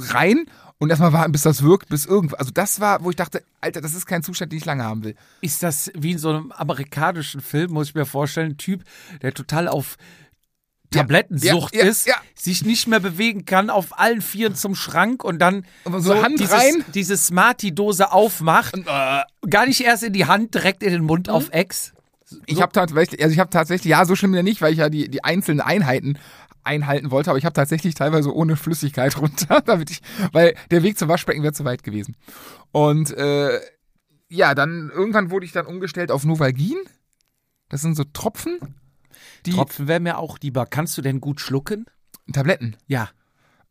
rein 0.10 0.46
und 0.80 0.90
erstmal 0.90 1.14
warten, 1.14 1.32
bis 1.32 1.44
das 1.44 1.62
wirkt, 1.62 1.90
bis 1.90 2.06
irgendwas. 2.06 2.40
Also 2.40 2.52
das 2.52 2.80
war, 2.80 3.04
wo 3.04 3.10
ich 3.10 3.16
dachte, 3.16 3.44
Alter, 3.62 3.82
das 3.82 3.94
ist 3.94 4.06
kein 4.06 4.24
Zustand, 4.24 4.52
den 4.52 4.58
ich 4.58 4.66
lange 4.66 4.84
haben 4.84 5.04
will. 5.04 5.16
Ist 5.42 5.62
das 5.64 5.92
wie 5.96 6.12
in 6.12 6.18
so 6.18 6.30
einem 6.30 6.52
amerikanischen 6.52 7.42
Film, 7.42 7.72
muss 7.72 7.90
ich 7.90 7.96
mir 7.96 8.06
vorstellen, 8.06 8.52
ein 8.52 8.58
Typ, 8.58 8.84
der 9.22 9.34
total 9.34 9.68
auf 9.68 9.98
Tablettensucht 10.92 11.76
Ja, 11.76 11.84
ja, 11.84 11.90
ist, 11.90 12.08
ja. 12.08 12.16
sich 12.36 12.66
nicht 12.66 12.88
mehr 12.88 13.00
bewegen 13.00 13.46
kann, 13.46 13.70
auf 13.70 13.98
allen 14.00 14.22
Vieren 14.22 14.56
zum 14.56 14.76
Schrank 14.76 15.24
und 15.24 15.40
dann 15.40 15.66
Und 15.84 16.02
so 16.02 16.22
Hand 16.22 16.40
dieses, 16.40 16.54
rein. 16.54 16.84
diese 16.94 17.16
Smartie-Dose 17.18 18.12
aufmacht, 18.12 18.76
äh, 18.76 19.22
gar 19.50 19.66
nicht 19.68 19.82
erst 19.82 20.04
in 20.04 20.14
die 20.14 20.26
Hand, 20.26 20.54
direkt 20.56 20.82
in 20.84 20.92
den 20.92 21.04
Mund 21.04 21.28
Mhm. 21.28 21.34
auf 21.34 21.50
Ex. 21.52 21.94
Ich 22.46 22.62
habe 22.62 22.72
tatsächlich, 22.72 23.22
also 23.24 23.34
ich 23.34 23.40
habe 23.40 23.50
tatsächlich, 23.50 23.90
ja, 23.90 24.06
so 24.06 24.16
schlimm 24.16 24.34
ja 24.36 24.44
nicht, 24.44 24.62
weil 24.62 24.72
ich 24.74 24.80
ja 24.80 24.90
die, 24.90 25.10
die 25.10 25.24
einzelnen 25.24 25.62
Einheiten 25.62 26.18
einhalten 26.64 27.10
wollte, 27.10 27.30
aber 27.32 27.40
ich 27.40 27.46
habe 27.46 27.54
tatsächlich 27.54 27.96
teilweise 27.96 28.34
ohne 28.36 28.56
Flüssigkeit 28.56 29.18
runter, 29.22 29.62
damit 29.66 29.90
ich, 29.90 30.02
weil 30.32 30.56
der 30.72 30.84
Weg 30.84 31.00
zum 31.00 31.08
Waschbecken 31.08 31.42
wäre 31.42 31.54
zu 31.54 31.66
weit 31.66 31.84
gewesen. 31.84 32.16
Und 32.72 33.12
äh, 33.18 33.60
ja, 34.28 34.54
dann 34.54 34.92
irgendwann 34.94 35.32
wurde 35.32 35.46
ich 35.46 35.52
dann 35.54 35.66
umgestellt 35.66 36.12
auf 36.12 36.24
Novalgin. 36.26 36.78
Das 37.70 37.82
sind 37.82 37.96
so 37.96 38.04
Tropfen, 38.04 38.60
die 39.46 39.52
Tropfen 39.52 39.88
wäre 39.88 40.00
mir 40.00 40.18
auch 40.18 40.38
lieber. 40.40 40.66
Kannst 40.66 40.98
du 40.98 41.02
denn 41.02 41.22
gut 41.22 41.42
schlucken? 41.42 41.86
Tabletten. 42.32 42.76
Ja. 42.88 43.10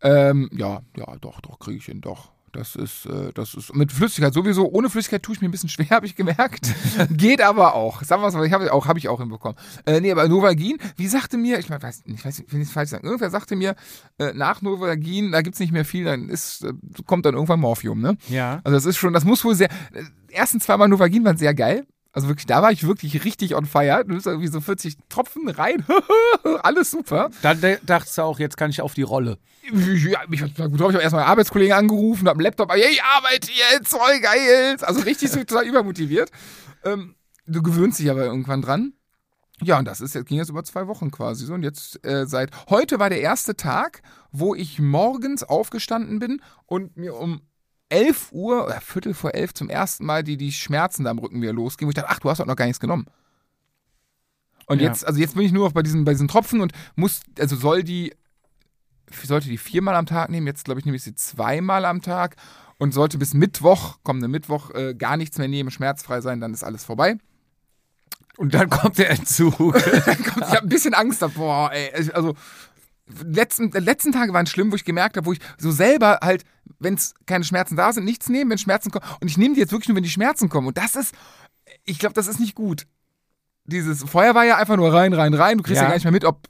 Ähm, 0.00 0.48
ja, 0.52 0.82
ja, 0.96 1.16
doch, 1.20 1.40
doch, 1.40 1.58
kriege 1.58 1.78
ich 1.78 1.86
hin, 1.86 2.00
doch. 2.00 2.32
Das 2.52 2.76
ist, 2.76 3.06
äh, 3.06 3.32
das 3.34 3.54
ist 3.54 3.74
mit 3.74 3.92
Flüssigkeit 3.92 4.32
sowieso. 4.32 4.70
Ohne 4.70 4.88
Flüssigkeit 4.88 5.22
tue 5.22 5.34
ich 5.34 5.40
mir 5.40 5.48
ein 5.48 5.50
bisschen 5.50 5.68
schwer, 5.68 5.90
habe 5.90 6.06
ich 6.06 6.16
gemerkt. 6.16 6.72
Geht 7.10 7.42
aber 7.42 7.74
auch. 7.74 8.02
Sagen 8.02 8.22
wir 8.22 8.30
mal, 8.30 8.46
ich 8.46 8.52
habe 8.52 8.72
auch, 8.72 8.86
habe 8.86 8.98
ich 8.98 9.08
auch 9.08 9.20
hinbekommen. 9.20 9.58
Äh, 9.86 10.00
nee, 10.00 10.10
aber 10.10 10.26
Novalgin, 10.28 10.78
wie 10.96 11.06
sagte 11.06 11.36
mir, 11.36 11.58
ich 11.58 11.70
weiß, 11.70 12.02
ich 12.06 12.24
weiß 12.24 12.38
nicht, 12.38 12.52
will 12.52 12.62
ich 12.62 12.68
falsch 12.68 12.90
sagen, 12.90 13.04
irgendwer 13.04 13.30
sagte 13.30 13.56
mir, 13.56 13.74
äh, 14.18 14.32
nach 14.32 14.62
Novalgin, 14.62 15.32
da 15.32 15.42
gibt's 15.42 15.60
nicht 15.60 15.72
mehr 15.72 15.84
viel, 15.84 16.04
dann 16.04 16.28
ist, 16.28 16.64
äh, 16.64 16.72
kommt 17.06 17.26
dann 17.26 17.34
irgendwann 17.34 17.60
Morphium, 17.60 18.00
ne? 18.00 18.16
Ja. 18.28 18.60
Also 18.64 18.76
das 18.76 18.86
ist 18.86 18.96
schon, 18.96 19.12
das 19.12 19.24
muss 19.24 19.44
wohl 19.44 19.54
sehr, 19.54 19.70
äh, 19.92 20.04
ersten 20.32 20.60
zweimal 20.60 20.88
Novalgin 20.88 21.24
waren 21.24 21.36
sehr 21.36 21.54
geil. 21.54 21.86
Also 22.18 22.26
wirklich, 22.26 22.46
da 22.46 22.62
war 22.62 22.72
ich 22.72 22.84
wirklich 22.84 23.24
richtig 23.24 23.54
on 23.54 23.64
fire. 23.64 24.04
Du 24.04 24.12
bist 24.12 24.26
irgendwie 24.26 24.48
so 24.48 24.60
40 24.60 24.96
Tropfen 25.08 25.48
rein. 25.48 25.86
Alles 26.64 26.90
super. 26.90 27.30
Dann 27.42 27.60
dachtest 27.84 28.18
du 28.18 28.22
auch, 28.22 28.40
jetzt 28.40 28.56
kann 28.56 28.70
ich 28.70 28.82
auf 28.82 28.92
die 28.92 29.02
Rolle. 29.02 29.38
Ja, 29.72 30.22
ich 30.28 30.58
war 30.58 30.68
gut 30.68 30.80
drauf. 30.80 30.88
Ich 30.88 30.94
habe 30.94 31.04
erstmal 31.04 31.22
Arbeitskollegen 31.22 31.76
angerufen, 31.76 32.26
habe 32.26 32.38
einen 32.38 32.42
Laptop. 32.42 32.72
Hey, 32.72 32.90
ich 32.90 33.00
arbeite 33.04 33.52
jetzt, 33.52 33.90
voll 33.90 34.18
geil. 34.20 34.76
Also 34.80 35.02
richtig 35.02 35.30
so 35.30 35.38
total 35.44 35.64
übermotiviert. 35.64 36.32
Ähm, 36.82 37.14
du 37.46 37.62
gewöhnst 37.62 38.00
dich 38.00 38.10
aber 38.10 38.24
irgendwann 38.24 38.62
dran. 38.62 38.94
Ja, 39.62 39.78
und 39.78 39.84
das 39.84 40.00
ist 40.00 40.16
jetzt, 40.16 40.26
ging 40.26 40.38
jetzt 40.38 40.50
über 40.50 40.64
zwei 40.64 40.88
Wochen 40.88 41.12
quasi 41.12 41.46
so. 41.46 41.54
Und 41.54 41.62
jetzt 41.62 42.04
äh, 42.04 42.26
seit 42.26 42.50
heute 42.68 42.98
war 42.98 43.10
der 43.10 43.20
erste 43.20 43.54
Tag, 43.54 44.02
wo 44.32 44.56
ich 44.56 44.80
morgens 44.80 45.44
aufgestanden 45.44 46.18
bin 46.18 46.42
und 46.66 46.96
mir 46.96 47.14
um 47.14 47.42
11 47.88 48.32
Uhr 48.32 48.64
oder 48.64 48.80
Viertel 48.80 49.14
vor 49.14 49.34
elf 49.34 49.54
zum 49.54 49.70
ersten 49.70 50.04
Mal 50.04 50.22
die, 50.22 50.36
die 50.36 50.52
Schmerzen 50.52 51.04
da 51.04 51.10
am 51.10 51.18
Rücken 51.18 51.40
wieder 51.40 51.52
losgehen, 51.52 51.86
wo 51.86 51.90
ich 51.90 51.94
dachte, 51.94 52.10
ach, 52.10 52.18
du 52.18 52.30
hast 52.30 52.38
doch 52.38 52.46
noch 52.46 52.56
gar 52.56 52.66
nichts 52.66 52.80
genommen. 52.80 53.06
Und 54.66 54.80
ja. 54.80 54.88
jetzt, 54.88 55.06
also 55.06 55.18
jetzt 55.18 55.34
bin 55.34 55.44
ich 55.44 55.52
nur 55.52 55.64
noch 55.64 55.72
bei 55.72 55.82
diesen, 55.82 56.04
bei 56.04 56.12
diesen 56.12 56.28
Tropfen 56.28 56.60
und 56.60 56.72
muss, 56.94 57.22
also 57.38 57.56
soll 57.56 57.82
die, 57.82 58.14
sollte 59.24 59.48
die 59.48 59.56
viermal 59.56 59.94
am 59.94 60.06
Tag 60.06 60.28
nehmen, 60.28 60.46
jetzt 60.46 60.66
glaube 60.66 60.80
ich 60.80 60.86
nehme 60.86 60.96
ich 60.96 61.02
sie 61.02 61.14
zweimal 61.14 61.86
am 61.86 62.02
Tag 62.02 62.36
und 62.78 62.92
sollte 62.92 63.16
bis 63.16 63.32
Mittwoch, 63.32 63.98
kommende 64.02 64.28
Mittwoch, 64.28 64.70
äh, 64.74 64.94
gar 64.94 65.16
nichts 65.16 65.38
mehr 65.38 65.48
nehmen, 65.48 65.70
schmerzfrei 65.70 66.20
sein, 66.20 66.40
dann 66.40 66.52
ist 66.52 66.64
alles 66.64 66.84
vorbei. 66.84 67.16
Und 68.36 68.54
dann 68.54 68.70
kommt 68.70 68.98
der 68.98 69.10
Entzug. 69.10 69.74
ich 69.76 70.46
habe 70.46 70.62
ein 70.62 70.68
bisschen 70.68 70.94
Angst 70.94 71.20
davor, 71.22 71.72
ey. 71.72 71.90
Also, 72.12 72.34
letzten, 73.24 73.70
letzten 73.70 74.12
Tage 74.12 74.32
waren 74.32 74.46
schlimm, 74.46 74.70
wo 74.72 74.76
ich 74.76 74.84
gemerkt 74.84 75.16
habe, 75.16 75.26
wo 75.26 75.32
ich 75.32 75.40
so 75.58 75.70
selber 75.70 76.18
halt, 76.22 76.44
wenn 76.78 76.94
es 76.94 77.14
keine 77.26 77.44
Schmerzen 77.44 77.76
da 77.76 77.92
sind, 77.92 78.04
nichts 78.04 78.28
nehmen, 78.28 78.50
wenn 78.50 78.58
Schmerzen 78.58 78.90
kommen. 78.90 79.04
Und 79.20 79.28
ich 79.28 79.38
nehme 79.38 79.54
die 79.54 79.60
jetzt 79.60 79.72
wirklich 79.72 79.88
nur, 79.88 79.96
wenn 79.96 80.04
die 80.04 80.10
Schmerzen 80.10 80.48
kommen. 80.48 80.68
Und 80.68 80.78
das 80.78 80.94
ist, 80.96 81.14
ich 81.84 81.98
glaube, 81.98 82.14
das 82.14 82.28
ist 82.28 82.40
nicht 82.40 82.54
gut. 82.54 82.86
Dieses 83.64 84.02
Feuer 84.04 84.34
war 84.34 84.44
ja 84.44 84.56
einfach 84.56 84.76
nur 84.76 84.92
rein, 84.92 85.12
rein, 85.12 85.34
rein. 85.34 85.58
Du 85.58 85.64
kriegst 85.64 85.76
ja, 85.76 85.82
ja 85.82 85.88
gar 85.88 85.94
nicht 85.94 86.04
mehr 86.04 86.12
mit, 86.12 86.24
ob 86.24 86.48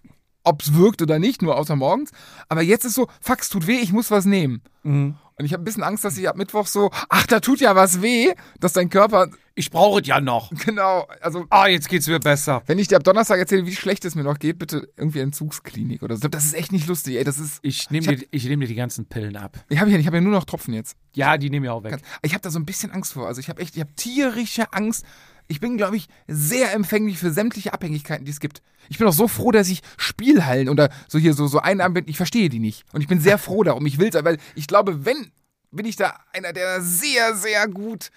es 0.63 0.75
wirkt 0.75 1.03
oder 1.03 1.19
nicht, 1.19 1.43
nur 1.43 1.57
außer 1.57 1.77
morgens. 1.77 2.11
Aber 2.49 2.63
jetzt 2.63 2.85
ist 2.85 2.95
so, 2.95 3.09
fuck, 3.21 3.41
es 3.41 3.49
tut 3.49 3.67
weh, 3.67 3.79
ich 3.79 3.93
muss 3.93 4.11
was 4.11 4.25
nehmen. 4.25 4.63
Mhm. 4.83 5.17
Und 5.39 5.45
ich 5.45 5.53
habe 5.53 5.63
ein 5.63 5.65
bisschen 5.65 5.85
Angst, 5.85 6.05
dass 6.05 6.19
ich 6.19 6.29
ab 6.29 6.37
Mittwoch 6.37 6.67
so, 6.67 6.91
ach, 7.09 7.27
da 7.27 7.39
tut 7.39 7.61
ja 7.61 7.77
was 7.77 8.03
weh, 8.03 8.33
dass 8.59 8.73
dein 8.73 8.91
Körper. 8.91 9.29
Ich 9.55 9.71
brauche 9.71 10.01
es 10.01 10.07
ja 10.07 10.21
noch. 10.21 10.51
Genau. 10.69 11.07
Also. 11.21 11.47
Ah, 11.51 11.69
jetzt 11.69 11.89
geht's 11.89 12.07
mir 12.09 12.21
besser. 12.21 12.63
Wenn 12.67 12.79
ich 12.79 12.89
dir 12.89 12.97
ab 12.97 13.05
Donnerstag 13.05 13.39
erzähle, 13.39 13.65
wie 13.65 13.75
schlecht 13.75 14.05
es 14.05 14.15
mir 14.15 14.25
noch 14.25 14.39
geht, 14.39 14.59
bitte 14.59 14.89
irgendwie 14.97 15.21
Entzugsklinik 15.21 16.03
oder 16.03 16.17
so. 16.17 16.29
Das 16.29 16.45
ist 16.45 16.55
echt 16.55 16.73
nicht 16.73 16.87
lustig, 16.89 17.17
ey. 17.17 17.25
Das 17.25 17.39
ist. 17.39 17.61
Ich 17.63 17.89
nehme 17.91 18.17
dir, 18.17 18.27
ich 18.31 18.45
nehm 18.45 18.61
dir 18.61 18.67
die 18.67 18.75
ganzen 18.75 19.07
Pillen 19.07 19.37
ab. 19.37 19.57
Ich 19.69 19.81
habe 19.81 19.91
ja, 19.91 19.99
hab 19.99 20.15
ja 20.15 20.21
nur 20.21 20.33
noch 20.33 20.45
Tropfen 20.45 20.75
jetzt. 20.75 20.97
Ja, 21.15 21.39
die 21.39 21.51
nehme 21.51 21.67
ich 21.67 21.71
auch 21.71 21.85
weg. 21.85 21.99
Ich 22.23 22.35
habe 22.35 22.43
da 22.43 22.51
so 22.51 22.59
ein 22.59 22.67
bisschen 22.67 22.91
Angst 22.91 23.13
vor. 23.13 23.27
Also 23.27 23.41
ich 23.41 23.49
habe 23.49 23.63
echt, 23.63 23.77
ich 23.77 23.81
habe 23.81 23.95
tierische 23.95 24.73
Angst, 24.73 25.05
ich 25.49 25.61
bin, 25.61 25.77
glaube 25.79 25.97
ich, 25.97 26.09
sehr 26.27 26.73
empfänglich 26.75 27.19
für 27.19 27.33
sämtliche 27.33 27.73
Abhängigkeiten, 27.73 28.25
die 28.25 28.31
es 28.31 28.41
gibt. 28.41 28.63
Ich 28.89 28.99
bin 28.99 29.07
auch 29.07 29.13
so 29.13 29.29
froh, 29.29 29.51
dass 29.51 29.69
ich 29.69 29.83
Spielhallen 29.97 30.69
oder 30.69 30.91
so 31.09 31.19
hier 31.19 31.35
so, 31.35 31.47
so 31.47 31.59
Einnahmen 31.59 32.05
ich 32.07 32.19
verstehe 32.19 32.51
die 32.51 32.61
nicht. 32.61 32.85
Und 32.93 33.01
ich 33.01 33.09
bin 33.09 33.21
sehr 33.21 33.39
froh 33.39 33.63
darum. 33.65 33.85
Ich 33.87 33.99
will 33.99 34.09
es, 34.09 34.25
weil 34.25 34.39
ich 34.55 34.67
glaube, 34.67 35.05
wenn, 35.07 35.33
bin 35.71 35.87
ich 35.87 35.97
da 35.97 36.21
einer, 36.33 36.53
der 36.53 36.83
sehr, 36.83 37.35
sehr 37.35 37.67
gut, 37.67 38.11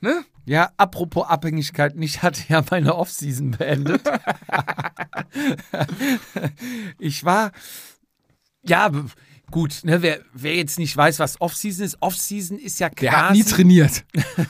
ne? 0.00 0.24
Ja, 0.44 0.72
apropos 0.76 1.28
Abhängigkeiten, 1.28 2.02
ich 2.02 2.22
hatte 2.22 2.42
ja 2.48 2.64
meine 2.70 2.96
Offseason 2.96 3.52
beendet. 3.52 4.02
ich 6.98 7.24
war, 7.24 7.52
ja, 8.62 8.90
Gut, 9.50 9.80
ne, 9.82 10.00
wer, 10.02 10.20
wer 10.32 10.54
jetzt 10.54 10.78
nicht 10.78 10.96
weiß, 10.96 11.18
was 11.18 11.40
Offseason 11.40 11.84
ist, 11.84 11.96
Offseason 12.00 12.58
ist 12.58 12.78
ja 12.78 12.88
quasi. 12.88 13.00
Der 13.00 13.28
hat 13.28 13.32
nie 13.32 13.42
trainiert. 13.42 14.04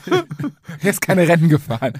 er 0.81 0.89
ist 0.89 1.01
keine 1.01 1.27
Rennen 1.27 1.49
gefahren. 1.49 1.93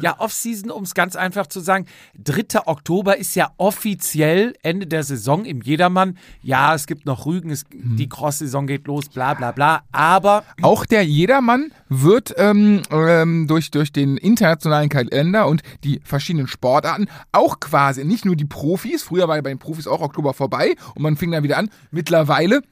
Ja, 0.00 0.18
Offseason, 0.18 0.70
um 0.70 0.84
es 0.84 0.94
ganz 0.94 1.14
einfach 1.14 1.46
zu 1.46 1.60
sagen, 1.60 1.86
3. 2.22 2.66
Oktober 2.66 3.18
ist 3.18 3.34
ja 3.34 3.52
offiziell 3.58 4.54
Ende 4.62 4.86
der 4.86 5.02
Saison 5.04 5.44
im 5.44 5.60
Jedermann. 5.60 6.16
Ja, 6.42 6.74
es 6.74 6.86
gibt 6.86 7.04
noch 7.04 7.26
Rügen, 7.26 7.50
es, 7.50 7.64
hm. 7.70 7.96
die 7.96 8.08
Cross-Saison 8.08 8.66
geht 8.66 8.86
los, 8.86 9.08
bla 9.08 9.34
bla 9.34 9.52
bla. 9.52 9.82
Aber. 9.92 10.44
Auch 10.62 10.86
der 10.86 11.04
Jedermann 11.04 11.72
wird 12.00 12.34
ähm, 12.36 12.82
ähm, 12.90 13.46
durch, 13.46 13.70
durch 13.70 13.92
den 13.92 14.16
internationalen 14.16 14.88
Kalender 14.88 15.46
und 15.46 15.62
die 15.84 16.00
verschiedenen 16.04 16.46
Sportarten 16.46 17.08
auch 17.32 17.60
quasi, 17.60 18.04
nicht 18.04 18.24
nur 18.24 18.36
die 18.36 18.44
Profis, 18.44 19.02
früher 19.02 19.28
war 19.28 19.36
ja 19.36 19.42
bei 19.42 19.50
den 19.50 19.58
Profis 19.58 19.86
auch 19.86 20.00
Oktober 20.00 20.34
vorbei 20.34 20.74
und 20.94 21.02
man 21.02 21.16
fing 21.16 21.30
dann 21.30 21.42
wieder 21.42 21.58
an, 21.58 21.70
mittlerweile 21.90 22.62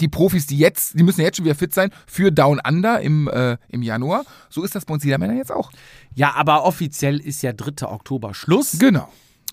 die 0.00 0.08
Profis, 0.08 0.46
die 0.46 0.58
jetzt, 0.58 0.98
die 0.98 1.02
müssen 1.02 1.20
jetzt 1.20 1.36
schon 1.36 1.44
wieder 1.44 1.54
fit 1.54 1.74
sein 1.74 1.90
für 2.06 2.30
Down 2.30 2.60
Under 2.66 3.00
im, 3.00 3.28
äh, 3.28 3.56
im 3.68 3.82
Januar. 3.82 4.24
So 4.48 4.62
ist 4.62 4.74
das 4.74 4.84
bei 4.84 4.94
uns 4.94 5.04
Männer 5.04 5.34
jetzt 5.34 5.50
auch. 5.50 5.72
Ja, 6.14 6.34
aber 6.34 6.64
offiziell 6.64 7.18
ist 7.18 7.42
ja 7.42 7.52
3. 7.52 7.88
Oktober 7.88 8.34
Schluss. 8.34 8.78
Genau. 8.78 9.10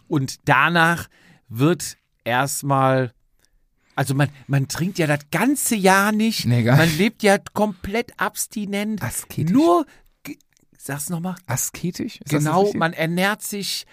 Und 0.07 0.35
danach 0.45 1.07
wird 1.49 1.97
erstmal, 2.23 3.13
also 3.97 4.13
man, 4.13 4.29
man 4.45 4.67
trinkt 4.67 4.99
ja 4.99 5.07
das 5.07 5.21
ganze 5.31 5.75
Jahr 5.75 6.11
nicht. 6.11 6.45
Nee, 6.45 6.61
gar 6.61 6.77
nicht. 6.77 6.87
Man 6.87 6.97
lebt 6.99 7.23
ja 7.23 7.39
komplett 7.53 8.13
abstinent. 8.17 9.01
Asketisch. 9.01 9.51
Nur, 9.51 9.87
sag's 10.77 11.09
nochmal. 11.09 11.35
Asketisch? 11.47 12.21
Ist 12.21 12.29
genau, 12.29 12.71
man 12.73 12.93
ernährt 12.93 13.41
sich 13.41 13.87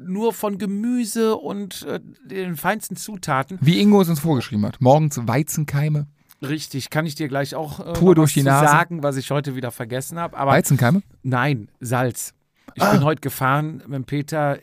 nur 0.00 0.32
von 0.32 0.56
Gemüse 0.56 1.36
und 1.36 1.82
äh, 1.82 2.00
den 2.24 2.56
feinsten 2.56 2.96
Zutaten. 2.96 3.58
Wie 3.60 3.80
Ingo 3.80 4.00
es 4.00 4.08
uns 4.08 4.20
vorgeschrieben 4.20 4.64
hat. 4.64 4.80
Morgens 4.80 5.20
Weizenkeime. 5.22 6.06
Richtig, 6.40 6.88
kann 6.88 7.04
ich 7.04 7.14
dir 7.14 7.28
gleich 7.28 7.54
auch 7.54 7.80
äh, 7.80 7.92
Pur 7.92 8.14
durch 8.14 8.32
die 8.32 8.42
Nase. 8.42 8.66
sagen, 8.66 9.02
was 9.02 9.18
ich 9.18 9.30
heute 9.30 9.56
wieder 9.56 9.72
vergessen 9.72 10.18
habe. 10.18 10.38
Weizenkeime? 10.38 11.02
Nein, 11.22 11.68
Salz. 11.80 12.32
Ich 12.74 12.82
ah. 12.82 12.92
bin 12.92 13.04
heute 13.04 13.20
gefahren 13.20 13.82
mit 13.86 14.06
Peter. 14.06 14.58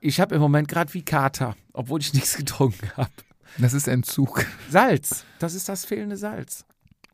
Ich 0.00 0.18
habe 0.18 0.34
im 0.34 0.40
Moment 0.40 0.66
gerade 0.66 0.92
wie 0.94 1.02
Kater, 1.02 1.56
obwohl 1.74 2.00
ich 2.00 2.12
nichts 2.14 2.38
getrunken 2.38 2.90
habe. 2.96 3.10
Das 3.58 3.72
ist 3.72 3.88
Entzug. 3.88 4.44
Salz, 4.68 5.24
das 5.38 5.54
ist 5.54 5.68
das 5.68 5.84
fehlende 5.84 6.16
Salz. 6.16 6.64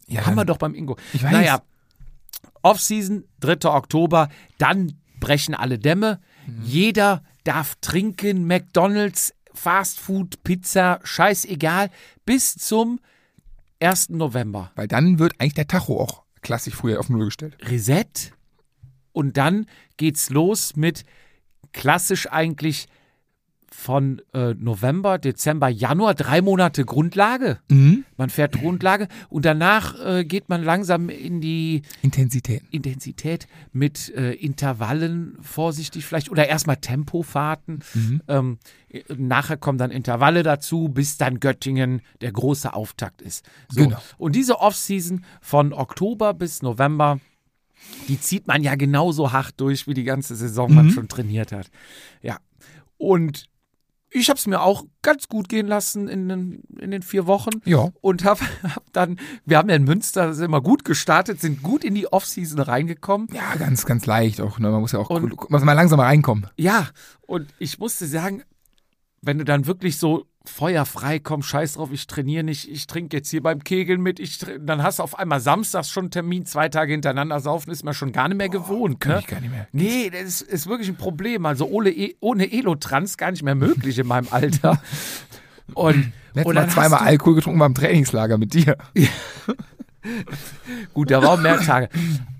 Ja, 0.06 0.26
Haben 0.26 0.36
wir 0.36 0.44
doch 0.44 0.58
beim 0.58 0.74
Ingo. 0.74 0.96
Ich 1.12 1.22
weiß. 1.22 1.32
Naja, 1.32 1.62
Off-Season, 2.62 3.24
3. 3.40 3.68
Oktober, 3.70 4.28
dann 4.58 4.94
brechen 5.20 5.54
alle 5.54 5.78
Dämme. 5.78 6.20
Mhm. 6.46 6.62
Jeder 6.64 7.22
darf 7.44 7.76
trinken, 7.80 8.46
McDonalds, 8.46 9.34
Fast 9.52 9.98
Food, 9.98 10.42
Pizza, 10.42 11.00
scheißegal, 11.04 11.90
bis 12.24 12.54
zum 12.54 13.00
1. 13.80 14.10
November. 14.10 14.72
Weil 14.74 14.88
dann 14.88 15.18
wird 15.18 15.34
eigentlich 15.38 15.54
der 15.54 15.68
Tacho 15.68 16.00
auch 16.00 16.22
klassisch 16.42 16.74
früher 16.74 17.00
auf 17.00 17.08
Null 17.08 17.26
gestellt. 17.26 17.56
Reset. 17.62 18.32
Und 19.12 19.36
dann 19.36 19.66
geht's 19.96 20.30
los 20.30 20.76
mit 20.76 21.04
klassisch 21.72 22.30
eigentlich 22.30 22.88
von 23.72 24.20
äh, 24.34 24.54
November, 24.54 25.18
Dezember, 25.18 25.68
Januar, 25.68 26.14
drei 26.14 26.42
Monate 26.42 26.84
Grundlage. 26.84 27.58
Mhm. 27.68 28.04
Man 28.16 28.28
fährt 28.28 28.58
Grundlage 28.58 29.08
und 29.28 29.44
danach 29.44 29.94
äh, 30.04 30.24
geht 30.24 30.48
man 30.48 30.62
langsam 30.62 31.08
in 31.08 31.40
die 31.40 31.82
Intensität. 32.02 32.62
Intensität 32.70 33.46
mit 33.72 34.12
äh, 34.14 34.32
Intervallen 34.32 35.38
vorsichtig 35.40 36.04
vielleicht 36.04 36.30
oder 36.30 36.48
erstmal 36.48 36.76
Tempofahrten. 36.76 37.80
Mhm. 37.94 38.22
Ähm, 38.28 38.58
nachher 39.16 39.56
kommen 39.56 39.78
dann 39.78 39.90
Intervalle 39.90 40.42
dazu, 40.42 40.88
bis 40.88 41.16
dann 41.16 41.38
Göttingen 41.38 42.02
der 42.20 42.32
große 42.32 42.74
Auftakt 42.74 43.22
ist. 43.22 43.44
So. 43.68 43.84
Genau. 43.84 43.98
Und 44.18 44.34
diese 44.34 44.60
Offseason 44.60 45.24
von 45.40 45.72
Oktober 45.72 46.34
bis 46.34 46.62
November, 46.62 47.20
die 48.08 48.20
zieht 48.20 48.46
man 48.46 48.62
ja 48.62 48.74
genauso 48.74 49.32
hart 49.32 49.54
durch, 49.58 49.86
wie 49.86 49.94
die 49.94 50.04
ganze 50.04 50.34
Saison 50.34 50.70
mhm. 50.70 50.74
man 50.74 50.90
schon 50.90 51.08
trainiert 51.08 51.52
hat. 51.52 51.70
Ja. 52.20 52.38
Und 52.98 53.48
ich 54.12 54.28
habe 54.28 54.38
es 54.38 54.46
mir 54.46 54.60
auch 54.60 54.84
ganz 55.02 55.28
gut 55.28 55.48
gehen 55.48 55.66
lassen 55.66 56.08
in 56.08 56.28
den, 56.28 56.62
in 56.78 56.90
den 56.90 57.02
vier 57.02 57.26
Wochen. 57.26 57.50
Ja. 57.64 57.90
Und 58.00 58.24
habe 58.24 58.40
hab 58.62 58.92
dann, 58.92 59.18
wir 59.44 59.58
haben 59.58 59.68
ja 59.68 59.76
in 59.76 59.84
Münster 59.84 60.34
sind 60.34 60.46
immer 60.46 60.60
gut 60.60 60.84
gestartet, 60.84 61.40
sind 61.40 61.62
gut 61.62 61.84
in 61.84 61.94
die 61.94 62.12
Offseason 62.12 62.60
reingekommen. 62.60 63.28
Ja, 63.32 63.54
ganz, 63.56 63.86
ganz 63.86 64.06
leicht 64.06 64.40
auch. 64.40 64.58
Ne? 64.58 64.70
Man 64.70 64.80
muss 64.80 64.92
ja 64.92 64.98
auch 64.98 65.10
und, 65.10 65.50
muss 65.50 65.62
mal 65.62 65.72
langsam 65.72 66.00
reinkommen. 66.00 66.46
Ja, 66.56 66.88
und 67.26 67.48
ich 67.58 67.78
musste 67.78 68.06
sagen, 68.06 68.42
wenn 69.22 69.38
du 69.38 69.44
dann 69.44 69.66
wirklich 69.66 69.98
so 69.98 70.26
feuerfrei, 70.44 71.18
komm, 71.18 71.42
scheiß 71.42 71.74
drauf, 71.74 71.90
ich 71.92 72.06
trainiere 72.06 72.42
nicht, 72.44 72.70
ich 72.70 72.86
trinke 72.86 73.16
jetzt 73.18 73.28
hier 73.30 73.42
beim 73.42 73.62
Kegeln 73.62 74.00
mit, 74.00 74.18
ich 74.18 74.38
dann 74.58 74.82
hast 74.82 74.98
du 74.98 75.02
auf 75.02 75.18
einmal 75.18 75.40
samstags 75.40 75.90
schon 75.90 76.04
einen 76.04 76.10
Termin, 76.10 76.46
zwei 76.46 76.68
Tage 76.68 76.92
hintereinander 76.92 77.40
saufen, 77.40 77.70
ist 77.70 77.84
man 77.84 77.92
schon 77.92 78.12
gar 78.12 78.28
nicht 78.28 78.38
mehr 78.38 78.48
gewohnt. 78.48 79.00
Kann 79.00 79.12
ne? 79.12 79.18
ich 79.20 79.26
gar 79.26 79.40
nicht 79.40 79.50
mehr. 79.50 79.68
Nee, 79.72 80.10
das 80.10 80.22
ist, 80.22 80.42
ist 80.42 80.66
wirklich 80.66 80.88
ein 80.88 80.96
Problem. 80.96 81.44
Also 81.44 81.66
ohne, 81.66 81.90
e 81.90 82.16
ohne 82.20 82.50
Elotrans 82.50 83.18
gar 83.18 83.30
nicht 83.30 83.42
mehr 83.42 83.54
möglich 83.54 83.98
in 83.98 84.06
meinem 84.06 84.28
Alter. 84.30 84.80
Und, 85.74 86.12
Letztes 86.32 86.54
Mal 86.54 86.68
zweimal 86.68 87.00
Alkohol 87.00 87.34
getrunken 87.34 87.58
beim 87.58 87.74
Trainingslager 87.74 88.38
mit 88.38 88.54
dir. 88.54 88.76
Gut, 90.94 91.10
da 91.10 91.22
war 91.22 91.30
auch 91.30 91.40
mehr 91.40 91.58
Tage. 91.58 91.88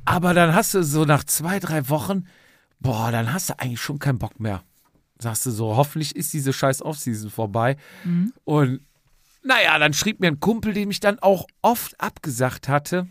Aber 0.05 0.32
dann 0.32 0.55
hast 0.55 0.74
du 0.74 0.84
so 0.84 1.05
nach 1.05 1.24
zwei, 1.24 1.59
drei 1.59 1.88
Wochen, 1.88 2.26
boah, 2.78 3.11
dann 3.11 3.32
hast 3.32 3.51
du 3.51 3.59
eigentlich 3.59 3.80
schon 3.80 3.98
keinen 3.98 4.18
Bock 4.18 4.38
mehr 4.38 4.62
sagst 5.21 5.47
du 5.47 5.51
so, 5.51 5.77
hoffentlich 5.77 6.16
ist 6.16 6.33
diese 6.33 6.53
scheiß 6.53 6.83
Offseason 6.83 7.31
vorbei. 7.31 7.77
Mhm. 8.05 8.33
Und 8.45 8.81
naja, 9.43 9.79
dann 9.79 9.93
schrieb 9.95 10.21
mir 10.21 10.27
ein 10.29 10.41
Kumpel, 10.41 10.73
den 10.75 10.91
ich 10.91 11.01
dann 11.01 11.18
auch 11.18 11.47
oft 11.62 11.99
abgesagt 12.01 12.68
hatte. 12.68 13.07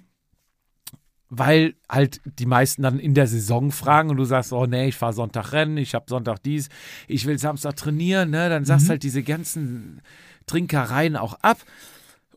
weil 1.31 1.75
halt 1.87 2.21
die 2.25 2.47
meisten 2.47 2.81
dann 2.81 2.97
in 2.97 3.13
der 3.13 3.27
Saison 3.27 3.71
fragen 3.71 4.09
und 4.09 4.17
du 4.17 4.25
sagst, 4.25 4.51
oh 4.51 4.65
nee, 4.65 4.87
ich 4.87 4.95
fahre 4.95 5.13
Sonntag 5.13 5.51
rennen, 5.51 5.77
ich 5.77 5.93
habe 5.93 6.05
Sonntag 6.09 6.41
dies, 6.41 6.69
ich 7.07 7.25
will 7.27 7.37
Samstag 7.37 7.75
trainieren, 7.75 8.31
ne? 8.31 8.49
Dann 8.49 8.65
sagst 8.65 8.85
Mhm. 8.87 8.89
halt 8.89 9.03
diese 9.03 9.21
ganzen 9.21 10.01
Trinkereien 10.47 11.15
auch 11.15 11.35
ab 11.43 11.59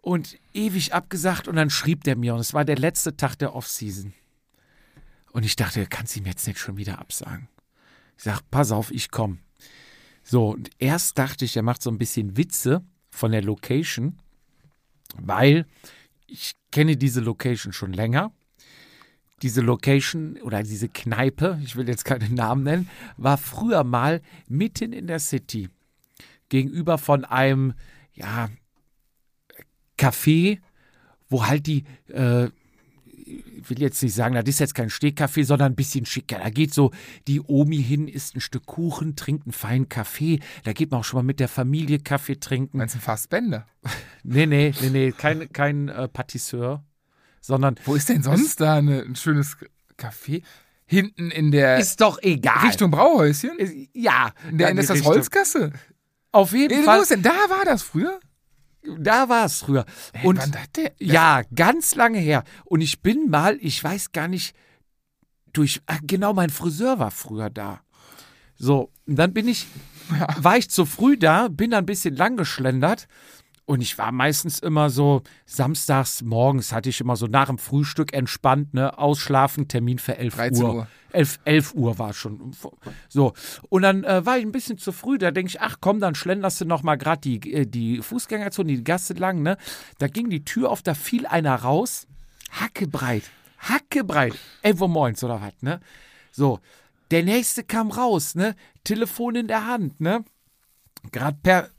und 0.03 0.37
ewig 0.53 0.93
abgesagt 0.93 1.49
und 1.49 1.57
dann 1.57 1.71
schrieb 1.71 2.05
der 2.05 2.17
mir 2.17 2.35
und 2.35 2.41
es 2.41 2.53
war 2.53 2.67
der 2.67 2.77
letzte 2.77 3.17
Tag 3.17 3.37
der 3.37 3.55
Offseason. 3.55 4.13
Und 5.33 5.45
ich 5.47 5.57
dachte, 5.57 5.87
kannst 5.87 6.15
du 6.15 6.21
ihm 6.21 6.27
jetzt 6.27 6.47
nicht 6.47 6.59
schon 6.59 6.77
wieder 6.77 6.99
absagen? 6.99 7.49
Ich 8.19 8.25
sag, 8.25 8.43
pass 8.51 8.73
auf, 8.73 8.91
ich 8.91 9.11
komm. 9.11 9.39
So, 10.23 10.51
und 10.51 10.71
erst 10.79 11.19
dachte 11.19 11.45
ich, 11.45 11.57
er 11.57 11.63
macht 11.63 11.83
so 11.83 11.91
ein 11.91 11.99
bisschen 11.99 12.37
Witze 12.37 12.85
von 13.11 13.33
der 13.33 13.43
Location, 13.43 14.19
weil 15.17 15.67
ich 16.27 16.55
kenne 16.71 16.97
diese 16.97 17.21
Location 17.21 17.73
schon 17.73 17.93
länger. 17.93 18.33
Diese 19.43 19.61
Location 19.61 20.41
oder 20.43 20.63
diese 20.63 20.89
Kneipe, 20.89 21.61
ich 21.65 21.75
will 21.75 21.89
jetzt 21.89 22.05
keinen 22.05 22.35
Namen 22.35 22.63
nennen, 22.63 22.89
war 23.17 23.37
früher 23.37 23.83
mal 23.83 24.23
mitten 24.47 24.93
in 24.93 25.09
der 25.09 25.19
City. 25.19 25.69
Gegenüber 26.49 26.97
von 26.97 27.25
einem, 27.25 27.75
ja, 28.15 28.49
Café, 29.99 30.61
wo 31.29 31.47
halt 31.47 31.67
die, 31.67 31.85
äh, 32.09 32.51
will 33.71 33.81
jetzt 33.81 34.03
nicht 34.03 34.15
sagen, 34.15 34.35
das 34.35 34.45
ist 34.47 34.61
jetzt 34.61 34.75
kein 34.75 34.91
Stehkaffee, 34.91 35.43
sondern 35.43 35.73
ein 35.73 35.77
bisschen 35.77 36.07
schicker. 36.07 36.39
Da 36.39 36.51
geht 36.51 36.73
so 36.75 36.91
die 37.27 37.41
Omi 37.41 37.83
hin, 37.83 38.09
isst 38.09 38.37
ein 38.37 38.41
Stück 38.41 38.67
Kuchen, 38.67 39.17
trinkt 39.17 39.47
einen 39.47 39.53
feinen 39.53 39.89
Kaffee. 39.89 40.41
Da 40.65 40.73
geht 40.73 40.91
man 40.91 41.01
auch 41.01 41.05
schon 41.05 41.19
mal 41.19 41.23
mit 41.25 41.41
der 41.41 41.49
Familie 41.49 41.99
Kaffee 41.99 42.37
trinken. 42.39 42.79
Meinst 42.79 42.95
du 42.95 42.99
Fassbänder? 42.99 43.67
Nee, 44.25 44.47
nee, 44.47 44.73
nee, 44.81 44.91
nee, 44.91 45.13
kein, 45.13 45.53
kein 45.53 45.89
äh, 45.89 46.07
Patisseur, 46.07 46.85
sondern 47.41 47.75
Wo 47.85 47.97
ist 47.97 48.09
denn 48.09 48.23
sonst 48.23 48.61
da 48.61 48.77
eine, 48.77 49.03
ein 49.03 49.17
schönes 49.17 49.57
Café? 49.99 50.43
Hinten 50.87 51.31
in 51.31 51.51
der 51.51 51.79
ist 51.79 52.01
doch 52.01 52.19
egal. 52.23 52.67
Richtung 52.67 52.91
Brauhäuschen? 52.93 53.59
Ist- 53.59 53.75
Ja, 53.95 54.33
In 54.51 54.59
der, 54.59 54.69
dann 54.69 54.79
ist 54.79 54.91
das 54.91 54.99
Richtung- 54.99 55.15
Holzgasse? 55.15 55.73
Auf 56.31 56.53
jeden 56.53 56.83
wo 56.83 56.85
Fall. 56.85 57.01
ist 57.03 57.11
denn? 57.11 57.23
Da 57.23 57.31
war 57.49 57.65
das 57.65 57.83
früher? 57.83 58.21
Da 58.99 59.29
war 59.29 59.47
es 59.47 59.61
früher. 59.61 59.85
Hey, 60.13 60.27
Und 60.27 60.39
wann 60.39 60.55
hat 60.61 60.77
der? 60.77 60.93
ja, 60.99 61.43
ganz 61.55 61.95
lange 61.95 62.19
her. 62.19 62.45
Und 62.65 62.81
ich 62.81 63.01
bin 63.01 63.31
mal, 63.31 63.57
ich 63.61 63.83
weiß 63.83 64.13
gar 64.13 64.29
nicht, 64.29 64.55
durch, 65.53 65.83
genau, 66.03 66.33
mein 66.33 66.51
Friseur 66.51 66.99
war 66.99 67.11
früher 67.11 67.51
da. 67.51 67.81
So, 68.57 68.91
und 69.07 69.17
dann 69.17 69.33
bin 69.33 69.49
ich, 69.49 69.67
war 70.39 70.57
ich 70.57 70.71
zu 70.71 70.87
früh 70.87 71.17
da, 71.17 71.49
bin 71.49 71.71
dann 71.71 71.85
ein 71.85 71.87
bisschen 71.87 72.17
lang 72.17 72.37
geschlendert. 72.37 73.07
Und 73.73 73.81
ich 73.81 73.97
war 73.97 74.13
meistens 74.13 74.59
immer 74.59 74.91
so, 74.91 75.23
samstags 75.47 76.21
morgens 76.21 76.75
hatte 76.75 76.91
ich 76.91 77.01
immer 77.01 77.17
so 77.17 77.27
nach 77.27 77.47
dem 77.47 77.57
Frühstück 77.57 78.13
entspannt, 78.13 78.75
ne, 78.75 78.99
ausschlafen, 78.99 79.67
Termin 79.67 79.99
für 79.99 80.19
11 80.19 80.35
13 80.35 80.63
Uhr. 80.63 80.75
Uhr. 80.75 80.89
11, 81.13 81.41
11 81.47 81.75
Uhr 81.75 81.99
war 81.99 82.13
schon. 82.13 82.55
So. 83.09 83.33
Und 83.71 83.81
dann 83.81 84.05
äh, 84.05 84.27
war 84.27 84.37
ich 84.37 84.45
ein 84.45 84.53
bisschen 84.53 84.77
zu 84.77 84.93
früh. 84.93 85.17
Da 85.17 85.31
denke 85.31 85.49
ich, 85.49 85.63
ach 85.63 85.79
komm, 85.81 86.01
dann 86.01 86.15
schlenderst 86.15 86.61
du 86.61 86.67
noch 86.67 86.83
mal 86.83 86.97
gerade 86.97 87.23
die, 87.23 87.51
äh, 87.51 87.65
die 87.65 88.03
Fußgängerzone, 88.03 88.77
die 88.77 88.85
Gasse 88.85 89.15
lang. 89.15 89.41
Ne? 89.41 89.57
Da 89.97 90.07
ging 90.07 90.29
die 90.29 90.45
Tür 90.45 90.71
auf, 90.71 90.83
da 90.83 90.93
fiel 90.93 91.25
einer 91.25 91.55
raus. 91.55 92.07
Hackebreit. 92.51 93.23
Hackebreit. 93.59 94.35
11 94.61 94.83
Uhr 94.83 94.89
morgens 94.89 95.25
oder 95.25 95.41
was, 95.41 95.55
ne? 95.63 95.81
So. 96.31 96.59
Der 97.11 97.23
nächste 97.23 97.65
kam 97.65 97.91
raus, 97.91 98.35
ne? 98.35 98.55
Telefon 98.85 99.35
in 99.35 99.49
der 99.49 99.67
Hand, 99.67 99.99
ne? 99.99 100.27
Gerade 101.11 101.39
per, 101.43 101.71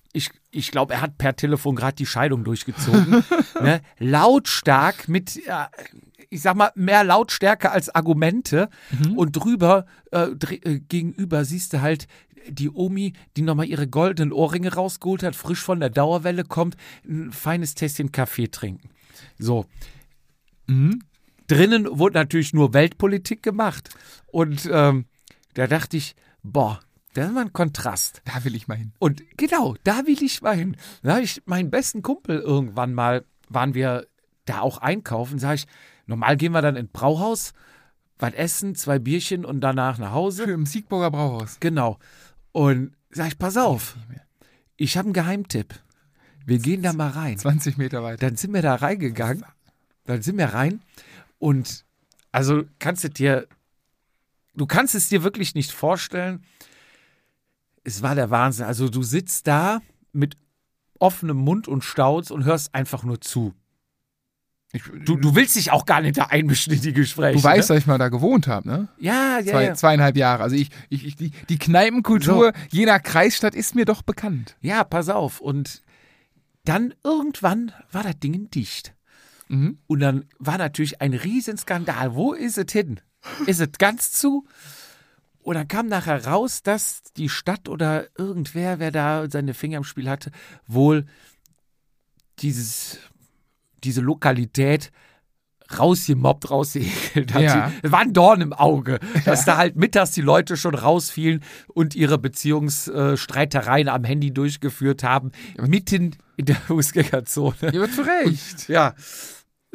ich, 0.54 0.72
glaube, 0.72 0.94
er 0.94 1.02
hat 1.02 1.18
per 1.18 1.36
Telefon 1.36 1.76
gerade 1.76 1.96
die 1.96 2.06
Scheidung 2.06 2.44
durchgezogen. 2.44 3.24
ne? 3.62 3.82
Lautstark 4.00 5.08
mit, 5.08 5.42
ich 6.30 6.42
sag 6.42 6.56
mal, 6.56 6.72
mehr 6.76 7.04
Lautstärke 7.04 7.72
als 7.72 7.94
Argumente. 7.94 8.70
Und 9.16 9.34
drüber, 9.34 9.86
äh, 10.12 10.28
äh, 10.28 10.80
gegenüber 10.80 11.46
siehst 11.46 11.74
du 11.74 11.82
halt 11.82 12.08
die 12.48 12.70
Omi, 12.70 13.14
die 13.38 13.42
nochmal 13.42 13.68
ihre 13.68 13.88
goldenen 13.88 14.34
Ohrringe 14.34 14.74
rausgeholt 14.74 15.24
hat, 15.24 15.36
frisch 15.36 15.62
von 15.62 15.80
der 15.80 15.90
Dauerwelle 15.90 16.44
kommt, 16.44 16.76
ein 17.08 17.32
feines 17.32 17.76
Tässchen 17.76 18.12
Kaffee 18.12 18.50
trinken. 18.50 18.90
So. 19.38 19.66
Drinnen 21.48 21.88
wurde 22.00 22.18
natürlich 22.18 22.54
nur 22.54 22.74
Weltpolitik 22.74 23.44
gemacht. 23.44 23.90
Und 24.28 24.70
ähm, 24.72 25.06
da 25.54 25.68
dachte 25.68 25.98
ich, 25.98 26.16
boah, 26.42 26.80
das 27.14 27.28
ist 27.28 27.34
mal 27.34 27.42
ein 27.42 27.54
Kontrast. 27.54 28.22
Da 28.26 28.44
will 28.44 28.56
ich 28.56 28.68
mal 28.68 28.78
hin. 28.78 28.92
Und 29.00 29.24
genau, 29.38 29.76
da 29.84 30.06
will 30.06 30.22
ich 30.22 30.42
mal 30.42 30.56
hin. 30.56 30.76
Da 31.04 31.14
habe 31.14 31.24
ich 31.24 31.42
meinen 31.46 31.70
besten 31.70 32.02
Kumpel 32.02 32.40
irgendwann 32.40 32.94
mal, 32.94 33.24
waren 33.50 33.74
wir 33.74 34.08
da 34.46 34.62
auch 34.62 34.80
einkaufen, 34.80 35.40
sage 35.40 35.56
ich, 35.56 35.68
normal 36.06 36.38
gehen 36.38 36.52
wir 36.52 36.62
dann 36.62 36.76
ins 36.76 36.92
Brauhaus, 36.92 37.54
was 38.20 38.34
essen, 38.34 38.76
zwei 38.76 39.00
Bierchen 39.00 39.46
und 39.46 39.62
danach 39.62 39.98
nach 39.98 40.12
Hause. 40.12 40.44
Im 40.44 40.66
Siegburger 40.66 41.12
Brauhaus. 41.12 41.58
Genau. 41.60 42.00
Und 42.52 42.94
sag 43.10 43.28
ich, 43.28 43.38
pass 43.38 43.58
auf, 43.58 43.96
ich 44.76 44.98
habe 44.98 45.08
einen 45.08 45.14
Geheimtipp. 45.14 45.80
Wir 46.46 46.60
gehen 46.60 46.82
da 46.82 46.94
mal 46.94 47.10
rein. 47.10 47.38
20 47.38 47.78
Meter 47.78 48.04
weiter. 48.04 48.18
Dann 48.18 48.36
sind 48.36 48.54
wir 48.54 48.62
da 48.62 48.76
reingegangen. 48.76 49.46
Dann 50.06 50.22
sind 50.22 50.38
wir 50.38 50.48
rein. 50.48 50.82
Und 51.40 51.86
also 52.32 52.64
kannst 52.80 53.04
du 53.04 53.10
dir, 53.10 53.48
du 54.56 54.66
kannst 54.66 54.96
es 54.96 55.10
dir 55.10 55.24
wirklich 55.24 55.56
nicht 55.56 55.72
vorstellen. 55.72 56.44
Es 57.84 58.02
war 58.02 58.16
der 58.16 58.30
Wahnsinn. 58.30 58.66
Also 58.66 58.90
du 58.90 59.04
sitzt 59.04 59.48
da 59.48 59.82
mit 60.12 60.38
offenem 61.00 61.38
Mund 61.38 61.68
und 61.68 61.84
staunst 61.84 62.32
und 62.32 62.46
hörst 62.46 62.74
einfach 62.74 63.04
nur 63.04 63.20
zu. 63.20 63.54
Du, 65.06 65.18
du 65.18 65.36
willst 65.36 65.56
dich 65.56 65.72
auch 65.72 65.86
gar 65.86 66.02
nicht 66.02 66.18
da 66.18 66.26
einmischen 66.26 66.74
in 66.74 66.82
die 66.82 66.94
Gespräche. 66.94 67.38
Du 67.38 67.44
weißt, 67.44 67.70
ne? 67.70 67.76
dass 67.76 67.84
ich 67.84 67.88
mal 67.88 68.00
da 68.00 68.10
gewohnt 68.10 68.48
habe, 68.48 68.68
ne? 68.68 68.88
Ja, 68.98 69.38
ja, 69.38 69.52
Zwei, 69.52 69.64
ja. 69.66 69.74
Zweieinhalb 69.76 70.18
Jahre. 70.18 70.42
Also 70.42 70.56
ich, 70.56 70.70
ich, 70.90 71.06
ich 71.06 71.16
die, 71.16 71.30
die 71.48 71.60
Kneipenkultur 71.60 72.54
jener 72.72 73.00
Kreisstadt 73.00 73.54
ist 73.54 73.76
mir 73.76 73.86
doch 73.86 74.02
bekannt. 74.02 74.56
Ja, 74.62 74.84
pass 74.84 75.10
auf. 75.10 75.42
Und 75.42 75.84
dann 76.66 76.96
irgendwann 77.04 77.72
war 77.92 78.02
das 78.02 78.18
Ding 78.20 78.50
dicht. 78.50 78.96
Mhm. 79.48 79.78
Und 79.86 80.00
dann 80.00 80.26
war 80.40 80.58
natürlich 80.58 81.02
ein 81.02 81.14
Riesenskandal. 81.14 82.16
Wo 82.16 82.34
ist 82.34 82.58
es 82.58 82.72
hin? 82.72 83.00
Ist 83.46 83.62
es 83.62 83.74
ganz 83.78 84.12
zu? 84.12 84.48
Und 85.44 85.56
dann 85.56 85.68
kam 85.68 85.88
nachher 85.88 86.26
raus, 86.26 86.64
dass 86.64 87.04
die 87.18 87.30
Stadt 87.30 87.68
oder 87.70 88.08
irgendwer, 88.18 88.80
wer 88.80 88.92
da 88.92 89.30
seine 89.30 89.54
Finger 89.54 89.78
im 89.78 89.84
Spiel 89.84 90.10
hatte, 90.10 90.32
wohl 90.68 91.06
dieses, 92.40 92.98
diese 93.84 94.02
Lokalität 94.02 94.92
rausgemobbt, 95.78 96.50
rausgeekelt 96.50 97.34
hat. 97.34 97.42
Ja. 97.42 97.72
Es 97.82 97.92
war 97.92 98.00
ein 98.00 98.14
Dorn 98.14 98.42
im 98.42 98.54
Auge, 98.54 99.00
dass 99.26 99.46
da 99.46 99.58
halt 99.58 99.76
mittags 99.76 100.12
die 100.12 100.22
Leute 100.22 100.56
schon 100.58 100.76
rausfielen 100.76 101.44
und 101.68 101.96
ihre 101.96 102.18
Beziehungsstreitereien 102.18 103.90
am 103.90 104.04
Handy 104.04 104.32
durchgeführt 104.32 105.04
haben, 105.04 105.32
mitten 105.60 106.16
in 106.38 106.46
der 106.46 106.56
Fußgängerzone. 106.56 107.74
Ja, 107.74 107.90
zu 107.90 108.02
Recht. 108.02 108.70
Ja. 108.70 108.94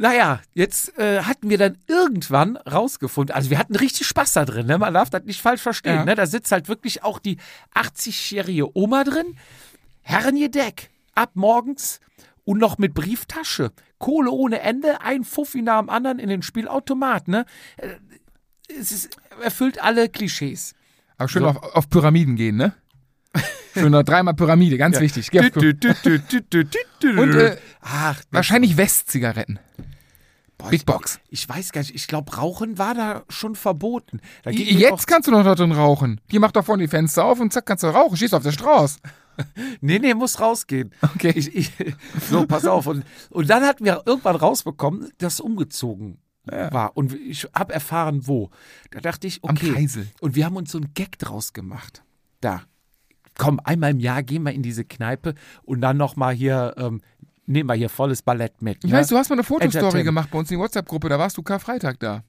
Naja, 0.00 0.40
jetzt 0.54 0.96
äh, 0.96 1.22
hatten 1.22 1.50
wir 1.50 1.58
dann 1.58 1.76
irgendwann 1.88 2.56
rausgefunden, 2.56 3.34
also 3.34 3.50
wir 3.50 3.58
hatten 3.58 3.74
richtig 3.74 4.06
Spaß 4.06 4.32
da 4.34 4.44
drin, 4.44 4.66
ne? 4.66 4.78
man 4.78 4.94
darf 4.94 5.10
das 5.10 5.24
nicht 5.24 5.42
falsch 5.42 5.60
verstehen. 5.60 5.96
Ja. 5.96 6.04
Ne? 6.04 6.14
Da 6.14 6.26
sitzt 6.26 6.52
halt 6.52 6.68
wirklich 6.68 7.02
auch 7.02 7.18
die 7.18 7.38
80-jährige 7.74 8.76
Oma 8.78 9.02
drin, 9.02 9.36
Herrengedeck, 10.02 10.90
ab 11.16 11.32
morgens 11.34 11.98
und 12.44 12.58
noch 12.58 12.78
mit 12.78 12.94
Brieftasche, 12.94 13.72
Kohle 13.98 14.30
ohne 14.30 14.60
Ende, 14.60 15.00
ein 15.00 15.24
Fuffi 15.24 15.62
nach 15.62 15.80
dem 15.80 15.90
anderen 15.90 16.20
in 16.20 16.28
den 16.28 16.42
Spielautomat. 16.42 17.26
Ne? 17.26 17.44
Äh, 17.76 17.88
Es 18.78 18.92
ist, 18.92 19.16
erfüllt 19.42 19.82
alle 19.82 20.08
Klischees. 20.08 20.74
Aber 21.16 21.28
schön 21.28 21.44
auf, 21.44 21.56
auf 21.74 21.90
Pyramiden 21.90 22.36
gehen, 22.36 22.56
ne? 22.56 22.72
Schön 23.74 23.90
noch 23.92 24.02
dreimal 24.04 24.34
Pyramide, 24.34 24.78
ganz 24.78 24.98
wichtig. 25.00 25.28
Dü- 25.28 25.50
dü- 25.50 27.18
Und, 27.18 27.34
äh, 27.34 27.56
Ach, 27.82 28.20
Wahrscheinlich 28.30 28.76
West-Zigaretten. 28.76 29.58
Boah, 30.58 30.70
Big 30.70 30.80
ich- 30.80 30.86
Box. 30.86 31.20
Ich 31.28 31.48
weiß 31.48 31.70
gar 31.72 31.80
nicht, 31.82 31.94
ich 31.94 32.06
glaube, 32.08 32.36
Rauchen 32.36 32.78
war 32.78 32.94
da 32.94 33.22
schon 33.28 33.54
verboten. 33.54 34.20
Da 34.42 34.50
Jetzt 34.50 35.06
kannst 35.06 35.28
du 35.28 35.32
doch 35.32 35.44
da 35.44 35.54
drin 35.54 35.72
rauchen. 35.72 36.20
Die 36.32 36.38
macht 36.40 36.56
doch 36.56 36.64
vorne 36.64 36.82
die 36.82 36.88
Fenster 36.88 37.24
auf 37.24 37.38
und 37.40 37.52
zack, 37.52 37.64
kannst 37.66 37.84
du 37.84 37.88
rauchen. 37.88 38.16
Schießt 38.16 38.34
auf 38.34 38.42
der 38.42 38.52
Straße. 38.52 38.98
Nee, 39.80 40.00
nee, 40.00 40.14
muss 40.14 40.40
rausgehen. 40.40 40.92
Okay. 41.00 41.32
Ich, 41.36 41.54
ich, 41.54 41.70
so, 42.28 42.44
pass 42.44 42.64
auf. 42.64 42.88
Und, 42.88 43.04
und 43.30 43.48
dann 43.48 43.62
hatten 43.62 43.84
wir 43.84 44.02
irgendwann 44.04 44.34
rausbekommen, 44.34 45.12
dass 45.18 45.38
umgezogen 45.38 46.18
war. 46.44 46.96
Und 46.96 47.12
ich 47.14 47.46
habe 47.54 47.72
erfahren, 47.72 48.26
wo. 48.26 48.50
Da 48.90 48.98
dachte 49.00 49.28
ich, 49.28 49.44
Am 49.44 49.50
okay. 49.50 49.70
Kreisel. 49.74 50.08
Und 50.20 50.34
wir 50.34 50.44
haben 50.44 50.56
uns 50.56 50.72
so 50.72 50.78
einen 50.78 50.92
Gag 50.92 51.20
draus 51.20 51.52
gemacht. 51.52 52.02
Da. 52.40 52.62
Komm, 53.36 53.60
einmal 53.62 53.92
im 53.92 54.00
Jahr 54.00 54.24
gehen 54.24 54.42
wir 54.42 54.50
in 54.50 54.62
diese 54.64 54.84
Kneipe 54.84 55.34
und 55.62 55.82
dann 55.82 55.96
nochmal 55.98 56.34
hier, 56.34 56.74
ähm, 56.76 57.00
nehmen 57.48 57.68
wir 57.68 57.74
hier 57.74 57.88
volles 57.88 58.22
Ballett 58.22 58.62
mit. 58.62 58.84
Ich 58.84 58.90
ne? 58.90 58.98
weiß, 58.98 59.08
du 59.08 59.16
hast 59.16 59.30
mal 59.30 59.36
eine 59.36 59.44
Fotostory 59.44 60.04
gemacht 60.04 60.30
bei 60.30 60.38
uns 60.38 60.50
in 60.50 60.56
die 60.56 60.62
WhatsApp-Gruppe, 60.62 61.08
da 61.08 61.18
warst 61.18 61.36
du 61.36 61.42
Karfreitag 61.42 61.98
da. 61.98 62.22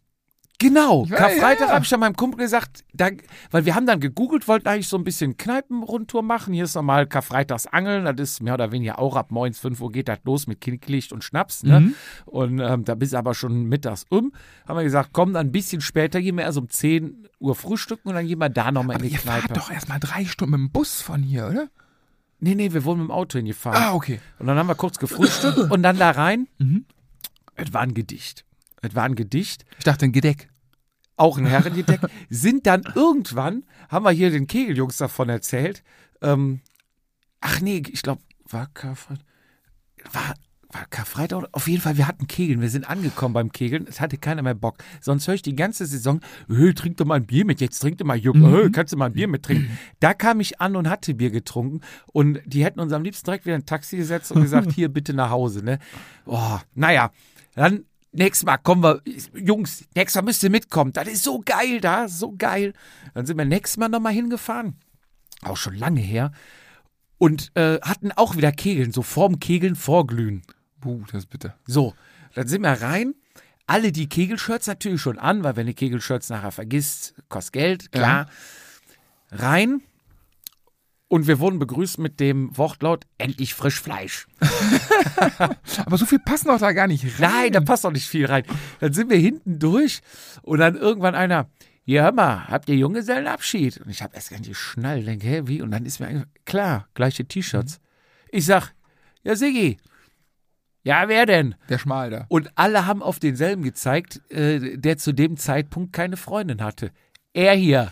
Genau, 0.62 1.06
Ja, 1.06 1.16
Karfreitag 1.16 1.70
ja. 1.70 1.74
habe 1.74 1.86
ich 1.86 1.90
dann 1.90 2.02
meinem 2.02 2.18
Kumpel 2.18 2.40
gesagt, 2.40 2.84
da, 2.94 3.10
weil 3.50 3.64
wir 3.64 3.76
haben 3.76 3.86
dann 3.86 4.02
gegoogelt, 4.02 4.46
wollten 4.50 4.68
eigentlich 4.68 4.90
so 4.90 4.98
ein 4.98 5.06
bisschen 5.06 5.38
Kneipenrundtour 5.38 6.22
machen. 6.22 6.54
Hier 6.54 6.66
ist 6.66 6.76
nochmal 6.76 7.08
Karfreitags 7.08 7.66
Angeln, 7.66 8.04
das 8.04 8.32
ist 8.32 8.41
mehr 8.41 8.56
oder 8.56 8.74
weniger 8.74 9.00
auch 9.00 9.16
ab 9.16 9.32
morgens 9.32 9.58
5 9.60 9.80
Uhr 9.80 9.90
geht 9.90 10.10
das 10.10 10.20
los 10.26 10.48
mit 10.48 10.60
Knicklicht 10.60 11.14
und 11.14 11.24
Schnaps. 11.24 11.64
Ne? 11.64 11.80
Mhm. 11.80 11.96
Und 12.26 12.60
ähm, 12.60 12.84
da 12.84 12.96
bist 12.96 13.14
du 13.14 13.18
aber 13.18 13.36
schon 13.36 13.64
mittags 13.66 14.06
um. 14.10 14.34
Haben 14.68 14.78
wir 14.78 14.84
gesagt, 14.84 15.12
komm, 15.14 15.32
dann 15.32 15.48
ein 15.48 15.52
bisschen 15.54 15.80
später, 15.80 16.22
gehen 16.22 16.36
wir 16.36 16.44
erst 16.44 16.58
um 16.58 16.68
10 16.68 17.30
Uhr 17.40 17.56
frühstücken 17.56 18.10
und 18.10 18.16
dann 18.16 18.28
gehen 18.28 18.40
wir 18.40 18.50
da 18.50 18.70
nochmal 18.74 18.98
in 18.98 19.04
die 19.04 19.14
ihr 19.14 19.20
Kneipe. 19.20 19.48
fahrt 19.48 19.58
doch 19.58 19.72
erstmal 19.72 20.02
drei 20.02 20.26
Stunden 20.26 20.52
mit 20.52 20.60
dem 20.60 20.72
Bus 20.72 21.00
von 21.00 21.24
hier, 21.24 21.48
oder? 21.48 21.70
Nee, 22.40 22.56
nee, 22.56 22.72
wir 22.74 22.84
wurden 22.86 22.99
mit 22.99 23.10
dem 23.10 23.11
Auto 23.11 23.38
hingefahren. 23.38 23.82
Ah, 23.82 23.94
okay. 23.94 24.20
Und 24.40 24.48
dann 24.48 24.57
haben 24.57 24.68
wir 24.68 24.76
kurz 24.76 24.98
gefrühstückt 24.98 25.57
und 25.72 25.84
dann 25.84 25.98
da 25.98 26.11
rein. 26.11 26.48
Mhm. 26.57 26.86
Es 27.56 27.74
war 27.74 27.82
ein 27.82 27.94
Gedicht. 27.94 28.45
Es 28.82 28.95
war 28.95 29.03
ein 29.03 29.16
Gedicht. 29.16 29.66
Ich 29.78 29.84
dachte 29.84 30.06
ein 30.06 30.14
Gedeck. 30.14 30.49
auch 31.18 31.38
ein 31.38 31.45
Herrengedeck, 31.45 31.99
sind 32.30 32.66
dann 32.66 32.84
irgendwann, 32.95 33.66
haben 33.90 34.06
wir 34.06 34.11
hier 34.11 34.32
den 34.32 34.48
Kegeljungs 34.48 34.98
davon 34.98 35.28
erzählt, 35.28 35.84
ähm, 36.22 36.61
ach 37.41 37.60
nee, 37.60 37.84
ich 37.91 38.02
glaube, 38.02 38.22
war 38.48 38.68
Karfreitag, 38.74 39.26
war, 40.14 40.34
war 40.72 40.86
Karfreitag, 40.90 41.48
auf 41.52 41.68
jeden 41.68 41.82
Fall, 41.82 41.98
wir 41.98 42.08
hatten 42.08 42.28
Kegeln, 42.28 42.62
wir 42.62 42.70
sind 42.70 42.88
angekommen 42.88 43.34
beim 43.34 43.52
Kegeln, 43.52 43.88
es 43.88 44.00
hatte 44.00 44.18
keiner 44.18 44.44
mehr 44.44 44.54
Bock, 44.54 44.78
sonst 45.02 45.28
höre 45.28 45.34
ich 45.34 45.41
die 45.41 45.56
ganze 45.56 45.86
Saison, 45.86 46.22
hey, 46.48 46.74
trink 46.74 46.98
doch 46.98 47.06
mal 47.06 47.16
ein 47.16 47.26
Bier 47.26 47.44
mit, 47.46 47.60
jetzt 47.60 47.80
trink 47.80 47.98
doch 47.98 48.06
mal 48.06 48.18
Juck, 48.18 48.36
hey, 48.36 48.72
kannst 48.72 48.94
du 48.94 48.98
mal 48.98 49.08
ein 49.08 49.14
Bier 49.14 49.28
mittrinken. 49.28 49.78
Da 50.00 50.14
kam 50.14 50.40
ich 50.40 50.62
an 50.62 50.76
und 50.76 50.88
hatte 50.88 51.16
Bier 51.16 51.32
getrunken 51.32 51.82
und 52.14 52.40
die 52.46 52.64
hätten 52.64 52.80
uns 52.80 52.94
am 52.94 53.04
liebsten 53.04 53.26
direkt 53.26 53.46
wieder 53.46 53.56
in 53.56 53.64
ein 53.64 53.66
Taxi 53.66 53.98
gesetzt 53.98 54.32
und 54.32 54.41
gesagt, 54.41 54.72
hier 54.76 54.90
bitte 54.90 55.14
nach 55.14 55.32
Hause, 55.32 55.64
ne. 55.64 55.80
Oh, 56.26 56.60
naja, 56.76 57.12
dann 57.56 57.86
nächstes 58.12 58.46
Mal 58.46 58.58
kommen 58.58 58.84
wir, 58.84 59.02
Jungs, 59.34 59.86
nächstes 59.96 60.22
Mal 60.22 60.26
müsst 60.26 60.44
ihr 60.44 60.52
mitkommen. 60.52 60.94
Das 60.94 61.08
ist 61.08 61.24
so 61.24 61.41
geil 61.44 61.82
da, 61.82 62.08
so 62.08 62.36
geil. 62.38 62.74
Dann 63.16 63.26
sind 63.26 63.38
wir 63.38 63.46
nächstes 63.46 63.78
Mal 63.78 63.90
nochmal 63.90 64.14
hingefahren. 64.14 64.76
Auch 65.41 65.58
schon 65.58 65.76
lange 65.76 66.02
her. 66.02 66.32
Und 67.18 67.52
äh, 67.56 67.80
hatten 67.82 68.12
auch 68.12 68.38
wieder 68.38 68.52
Kegeln, 68.52 68.91
so 68.91 69.02
vorm 69.02 69.40
Kegeln 69.40 69.76
vorglühen. 69.76 70.44
Puh, 70.80 71.03
das 71.11 71.23
ist 71.23 71.30
bitter. 71.30 71.56
So, 71.65 71.93
dann 72.35 72.47
sind 72.47 72.61
wir 72.61 72.81
rein. 72.81 73.15
Alle 73.68 73.91
die 73.91 74.10
Kegelshirts 74.10 74.68
natürlich 74.68 75.01
schon 75.01 75.19
an, 75.19 75.43
weil 75.43 75.56
wenn 75.56 75.68
du 75.68 75.73
Kegelshirts 75.73 76.30
nachher 76.30 76.51
vergisst, 76.51 77.14
kostet 77.30 77.53
Geld, 77.53 77.91
klar. 77.91 78.27
Rein. 79.31 79.81
Und 81.07 81.26
wir 81.26 81.39
wurden 81.39 81.57
begrüßt 81.57 81.97
mit 81.97 82.19
dem 82.19 82.56
Wortlaut, 82.56 83.06
endlich 83.18 83.56
frisch 83.56 83.81
Fleisch. 83.81 84.27
Aber 85.85 85.97
so 85.97 86.06
viel 86.06 86.19
passen 86.19 86.49
doch 86.49 86.60
da 86.60 86.72
gar 86.72 86.88
nicht 86.88 87.03
rein. 87.19 87.31
Nein, 87.31 87.51
da 87.51 87.61
passt 87.61 87.84
doch 87.84 87.91
nicht 87.91 88.07
viel 88.07 88.27
rein. 88.27 88.43
Dann 88.80 88.93
sind 88.93 89.10
wir 89.10 89.18
hinten 89.18 89.57
durch 89.57 90.01
und 90.43 90.60
dann 90.60 90.76
irgendwann 90.76 91.15
einer, 91.15 91.49
ja 91.85 92.03
hör 92.03 92.11
mal, 92.11 92.47
habt 92.47 92.69
ihr 92.69 92.76
Junggesellenabschied? 92.76 93.81
Und 93.81 93.89
ich 93.89 94.03
habe 94.03 94.15
erst 94.15 94.30
gar 94.30 94.38
nicht 94.38 94.49
geschnallt, 94.49 95.07
denke, 95.07 95.27
hä, 95.27 95.41
wie? 95.45 95.64
Und 95.64 95.72
dann 95.72 95.85
ist 95.85 95.99
mir 95.99 96.27
klar, 96.45 96.88
gleiche 96.93 97.26
T-Shirts. 97.26 97.80
Ich 98.31 98.45
sag, 98.45 98.73
ja 99.23 99.35
Siggi, 99.35 99.77
ja 100.84 101.07
wer 101.07 101.26
denn? 101.26 101.56
Der 101.69 101.77
Schmal 101.77 102.10
da. 102.10 102.26
Und 102.30 102.49
alle 102.56 102.85
haben 102.85 103.01
auf 103.03 103.19
denselben 103.19 103.64
gezeigt, 103.64 104.22
äh, 104.31 104.77
der 104.77 104.97
zu 104.97 105.11
dem 105.14 105.38
Zeitpunkt 105.38 105.93
keine 105.93 106.18
Freundin 106.18 106.64
hatte. 106.64 106.91
Er 107.34 107.53
hier. 107.53 107.91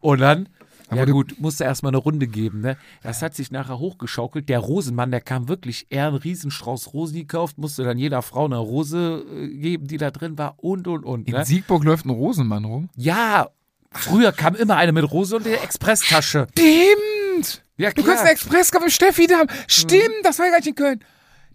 Und 0.00 0.20
dann, 0.20 0.48
ja 0.94 1.04
du- 1.04 1.12
gut, 1.12 1.34
musste 1.40 1.64
erstmal 1.64 1.90
eine 1.90 1.98
Runde 1.98 2.26
geben. 2.28 2.60
Ne? 2.60 2.76
Das 3.02 3.20
hat 3.20 3.34
sich 3.34 3.50
nachher 3.50 3.78
hochgeschaukelt. 3.78 4.48
Der 4.48 4.60
Rosenmann, 4.60 5.10
der 5.10 5.20
kam 5.20 5.48
wirklich, 5.48 5.86
er 5.90 6.06
einen 6.08 6.16
Riesenstrauß 6.16 6.92
Rosen 6.94 7.16
gekauft, 7.16 7.58
musste 7.58 7.82
dann 7.84 7.98
jeder 7.98 8.22
Frau 8.22 8.44
eine 8.46 8.58
Rose 8.58 9.24
äh, 9.30 9.48
geben, 9.48 9.86
die 9.88 9.96
da 9.98 10.10
drin 10.10 10.38
war 10.38 10.54
und, 10.58 10.86
und, 10.86 11.04
und. 11.04 11.28
In 11.28 11.34
Ne? 11.34 11.44
Siegburg 11.44 11.84
läuft 11.84 12.06
ein 12.06 12.10
Rosenmann 12.10 12.64
rum. 12.64 12.88
Ja, 12.96 13.48
früher 13.90 14.32
kam 14.32 14.54
immer 14.54 14.76
eine 14.76 14.92
mit 14.92 15.10
Rose 15.10 15.36
und 15.36 15.44
der 15.46 15.62
Expresstasche. 15.64 16.46
Stimmt! 16.52 17.62
Ja, 17.76 17.90
Du 17.92 18.02
kannst 18.02 18.22
einen 18.22 18.32
Express 18.32 18.72
mit 18.72 18.90
Steffi 18.92 19.26
da 19.26 19.38
haben. 19.38 19.48
Stimmt, 19.68 20.02
das 20.24 20.38
war 20.38 20.46
ja 20.46 20.52
gar 20.52 20.58
nicht 20.58 20.68
in 20.68 20.74
Köln. 20.74 21.04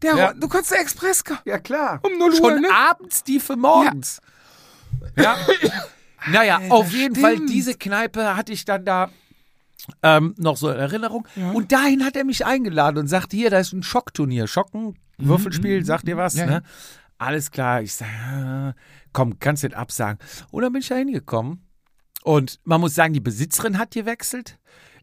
Der, 0.04 0.16
Ja. 0.16 0.34
Du 0.34 0.48
kannst 0.48 0.72
einen 0.74 0.82
Express 0.84 1.24
Ja, 1.46 1.58
klar. 1.60 2.00
Um 2.04 2.18
0 2.18 2.30
Uhr, 2.32 2.36
Schon 2.36 2.62
ne? 2.62 2.68
abends 2.72 3.24
die 3.24 3.40
für 3.40 3.56
morgens. 3.56 4.22
Ja. 5.18 5.38
naja, 6.32 6.62
auf 6.70 6.92
jeden 6.92 7.16
Fall, 7.16 7.36
stimmt. 7.36 7.50
diese 7.50 7.74
Kneipe 7.76 8.36
hatte 8.36 8.52
ich 8.54 8.66
dann 8.66 8.86
da 8.86 9.10
ähm, 10.02 10.34
noch 10.38 10.56
so 10.58 10.70
in 10.70 10.78
Erinnerung. 10.78 11.28
Und 11.54 11.72
dahin 11.72 12.06
hat 12.06 12.16
er 12.16 12.24
mich 12.24 12.46
eingeladen 12.46 12.98
und 13.00 13.08
sagte, 13.08 13.36
hier, 13.36 13.50
da 13.50 13.60
ist 13.60 13.74
ein 13.74 13.84
Schockturnier. 13.84 14.48
Schocken, 14.48 14.98
Würfelspiel, 15.18 15.84
sagt 15.86 16.08
dir 16.08 16.18
was, 16.18 16.36
Ja, 16.36 16.46
ne? 16.46 16.52
ja. 16.52 16.62
Alles 17.18 17.52
klar. 17.52 17.82
Ich 17.82 17.94
sage, 17.96 18.76
komm, 19.14 19.40
kannst 19.40 19.64
nicht 19.64 19.76
absagen. 19.76 20.20
Und 20.52 20.64
dann 20.64 20.72
bin 20.74 20.82
ich 20.82 20.88
da 20.88 20.96
hingekommen. 20.96 21.66
Und 22.24 22.60
man 22.64 22.80
muss 22.82 22.96
sagen, 22.96 23.14
die 23.14 23.20
Besitzerin 23.20 23.78
hat 23.78 23.92
gewechselt. 23.92 24.58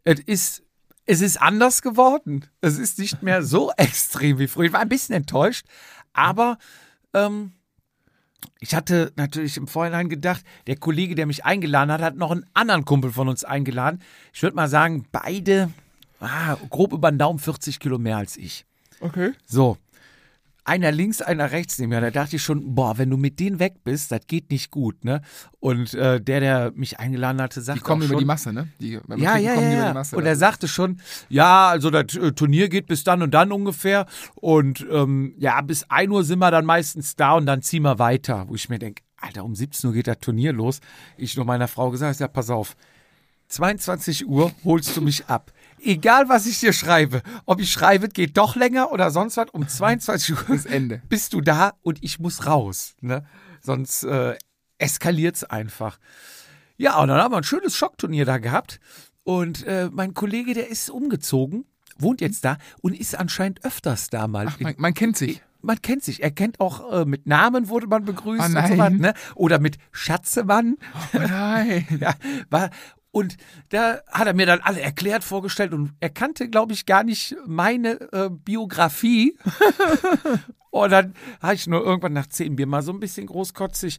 Es 0.05 0.21
ist, 0.21 0.63
es 1.11 1.21
ist 1.21 1.43
anders 1.43 1.83
geworden. 1.83 2.47
Es 2.61 2.79
ist 2.79 3.01
nicht 3.01 3.21
mehr 3.21 3.43
so 3.43 3.73
extrem 3.77 4.39
wie 4.39 4.47
früher. 4.47 4.67
Ich 4.67 4.73
war 4.73 4.81
ein 4.81 4.89
bisschen 4.89 5.17
enttäuscht, 5.17 5.67
aber 6.13 6.57
ähm, 7.15 7.53
ich 8.61 8.77
hatte 8.77 9.13
natürlich 9.17 9.57
im 9.57 9.67
Vorhinein 9.67 10.09
gedacht, 10.09 10.45
der 10.69 10.77
Kollege, 10.77 11.17
der 11.17 11.27
mich 11.27 11.45
eingeladen 11.45 11.91
hat, 11.91 12.01
hat 12.01 12.17
noch 12.17 12.31
einen 12.31 12.47
anderen 12.55 12.85
Kumpel 12.85 13.11
von 13.11 13.29
uns 13.29 13.43
eingeladen. 13.43 14.01
Ich 14.33 14.43
würde 14.43 14.55
mal 14.55 14.69
sagen, 14.69 15.05
beide 15.11 15.71
ah, 16.21 16.57
grob 16.71 16.93
über 16.93 17.11
den 17.11 17.19
Daumen 17.19 17.41
40 17.41 17.81
Kilo 17.81 17.99
mehr 17.99 18.17
als 18.17 18.37
ich. 18.37 18.65
Okay. 19.01 19.33
So. 19.47 19.79
Einer 20.65 20.93
links, 20.93 21.23
einer 21.23 21.51
rechts 21.51 21.79
neben 21.79 21.91
mir. 21.91 22.01
Da 22.01 22.11
dachte 22.11 22.37
ich 22.37 22.43
schon, 22.43 22.75
boah, 22.75 22.99
wenn 22.99 23.11
du 23.11 23.17
mit 23.17 23.41
denen 23.41 23.59
weg 23.59 23.83
bist, 23.85 24.13
das 24.13 24.21
geht 24.27 24.51
nicht 24.51 24.71
gut, 24.71 25.05
ne? 25.05 25.23
Und 25.59 25.95
äh, 25.95 26.21
der, 26.21 26.41
der 26.41 26.73
mich 26.75 26.99
eingeladen 26.99 27.41
hatte, 27.41 27.61
sagte 27.61 27.81
Die 27.81 27.85
kommen 27.85 28.03
auch 28.03 28.07
über 28.07 28.15
schon, 28.15 28.19
die 28.21 28.25
Masse, 28.27 28.53
ne? 28.53 28.69
Die, 28.81 28.93
ja, 28.93 29.01
Trinken 29.01 29.23
ja, 29.23 29.55
ja, 29.55 29.95
Masse. 29.95 30.17
Und 30.17 30.27
er 30.27 30.37
sagte 30.37 30.69
schon, 30.69 31.01
ja, 31.29 31.69
also 31.69 31.91
das 31.91 32.17
äh, 32.17 32.33
Turnier 32.33 32.69
geht 32.69 32.87
bis 32.87 33.05
dann 33.05 33.23
und 33.23 33.33
dann 33.33 33.53
ungefähr. 33.53 34.07
Und 34.35 34.87
ähm, 34.91 35.35
ja, 35.39 35.61
bis 35.63 35.89
1 35.89 36.11
Uhr 36.11 36.25
sind 36.25 36.39
wir 36.39 36.51
dann 36.51 36.65
meistens 36.65 37.17
da 37.17 37.35
und 37.35 37.47
dann 37.47 37.63
ziehen 37.63 37.83
wir 37.83 37.99
weiter. 37.99 38.47
Wo 38.49 38.55
ich 38.55 38.69
mir 38.69 38.79
denke, 38.79 39.03
Alter, 39.17 39.45
um 39.45 39.55
17 39.55 39.89
Uhr 39.89 39.95
geht 39.95 40.07
das 40.07 40.19
Turnier 40.19 40.53
los. 40.53 40.81
Ich 41.17 41.37
nur 41.37 41.45
meiner 41.45 41.69
Frau 41.69 41.91
gesagt, 41.91 42.21
ja, 42.21 42.29
pass 42.29 42.51
auf. 42.51 42.77
22 43.49 44.27
Uhr 44.29 44.53
holst 44.65 44.97
du 44.97 45.03
mich 45.03 45.27
ab. 45.27 45.53
Egal, 45.83 46.29
was 46.29 46.47
ich 46.47 46.61
dir 46.61 46.73
schreibe. 46.73 47.23
Ob 47.47 47.61
ich 47.61 47.71
schreibe, 47.73 48.09
geht 48.09 48.37
doch 48.37 48.57
länger 48.57 48.93
oder 48.93 49.11
sonst 49.11 49.37
was. 49.37 49.49
Um 49.51 49.67
22 49.67 50.33
Uhr 50.33 50.45
Das 50.49 50.67
Ende. 50.67 51.03
bist 51.09 51.33
du 51.33 51.41
da 51.41 51.73
und 51.83 51.99
ich 52.03 52.19
muss 52.19 52.47
raus. 52.47 52.95
Ne? 53.01 53.25
Sonst 53.63 54.03
äh, 54.05 54.37
eskaliert 54.79 55.37
es 55.37 55.45
einfach. 55.45 55.99
Ja, 56.77 56.99
und 57.01 57.09
dann 57.09 57.21
haben 57.21 57.33
wir 57.33 57.39
ein 57.39 57.45
schönes 57.45 57.77
Schockturnier 57.77 58.25
da 58.25 58.39
gehabt. 58.39 58.81
Und 59.25 59.67
äh, 59.67 59.89
mein 59.93 60.15
Kollege, 60.15 60.55
der 60.55 60.69
ist 60.69 60.89
umgezogen, 60.91 61.65
wohnt 61.99 62.21
jetzt 62.21 62.45
da 62.45 62.57
und 62.81 62.99
ist 62.99 63.15
anscheinend 63.19 63.65
öfters 63.65 64.09
da 64.09 64.27
mal. 64.29 64.47
Ach, 64.49 64.59
man, 64.61 64.75
man 64.79 64.95
kennt 64.95 65.17
sich. 65.19 65.43
man 65.61 65.81
kennt 65.83 66.03
sich. 66.03 66.23
Er 66.23 66.31
kennt 66.31 66.59
auch 66.59 66.91
äh, 66.91 67.05
mit 67.05 67.27
Namen 67.27 67.69
wurde 67.69 67.87
man 67.87 68.05
begrüßt 68.07 68.41
Oh 68.43 68.59
und 68.59 68.67
so 68.69 68.79
was, 68.79 68.93
ne? 68.93 69.13
Oder 69.35 69.59
mit 69.59 69.77
Schatzemann. 69.93 70.77
Oh 71.15 71.19
nein. 71.19 71.87
Ja, 72.01 72.15
war, 72.49 72.71
und 73.13 73.37
da 73.71 74.01
hat 74.11 74.27
er 74.27 74.35
mir 74.35 74.47
dann 74.47 74.61
alle 74.61 74.81
erklärt, 74.81 75.25
vorgestellt 75.25 75.73
und 75.73 75.93
er 76.01 76.11
kannte, 76.11 76.49
glaube 76.49 76.73
ich, 76.73 76.87
gar 76.87 77.03
nicht 77.03 77.37
meine 77.47 78.01
äh, 78.13 78.31
Biografie. 78.31 79.37
und 80.71 80.91
dann 80.91 81.15
habe 81.43 81.55
ich 81.55 81.67
nur 81.67 81.85
irgendwann 81.85 82.13
nach 82.13 82.29
zehn 82.29 82.57
Bier 82.57 82.67
mal 82.67 82.83
so 82.83 82.93
ein 82.93 83.01
bisschen 83.01 83.27
großkotzig. 83.27 83.99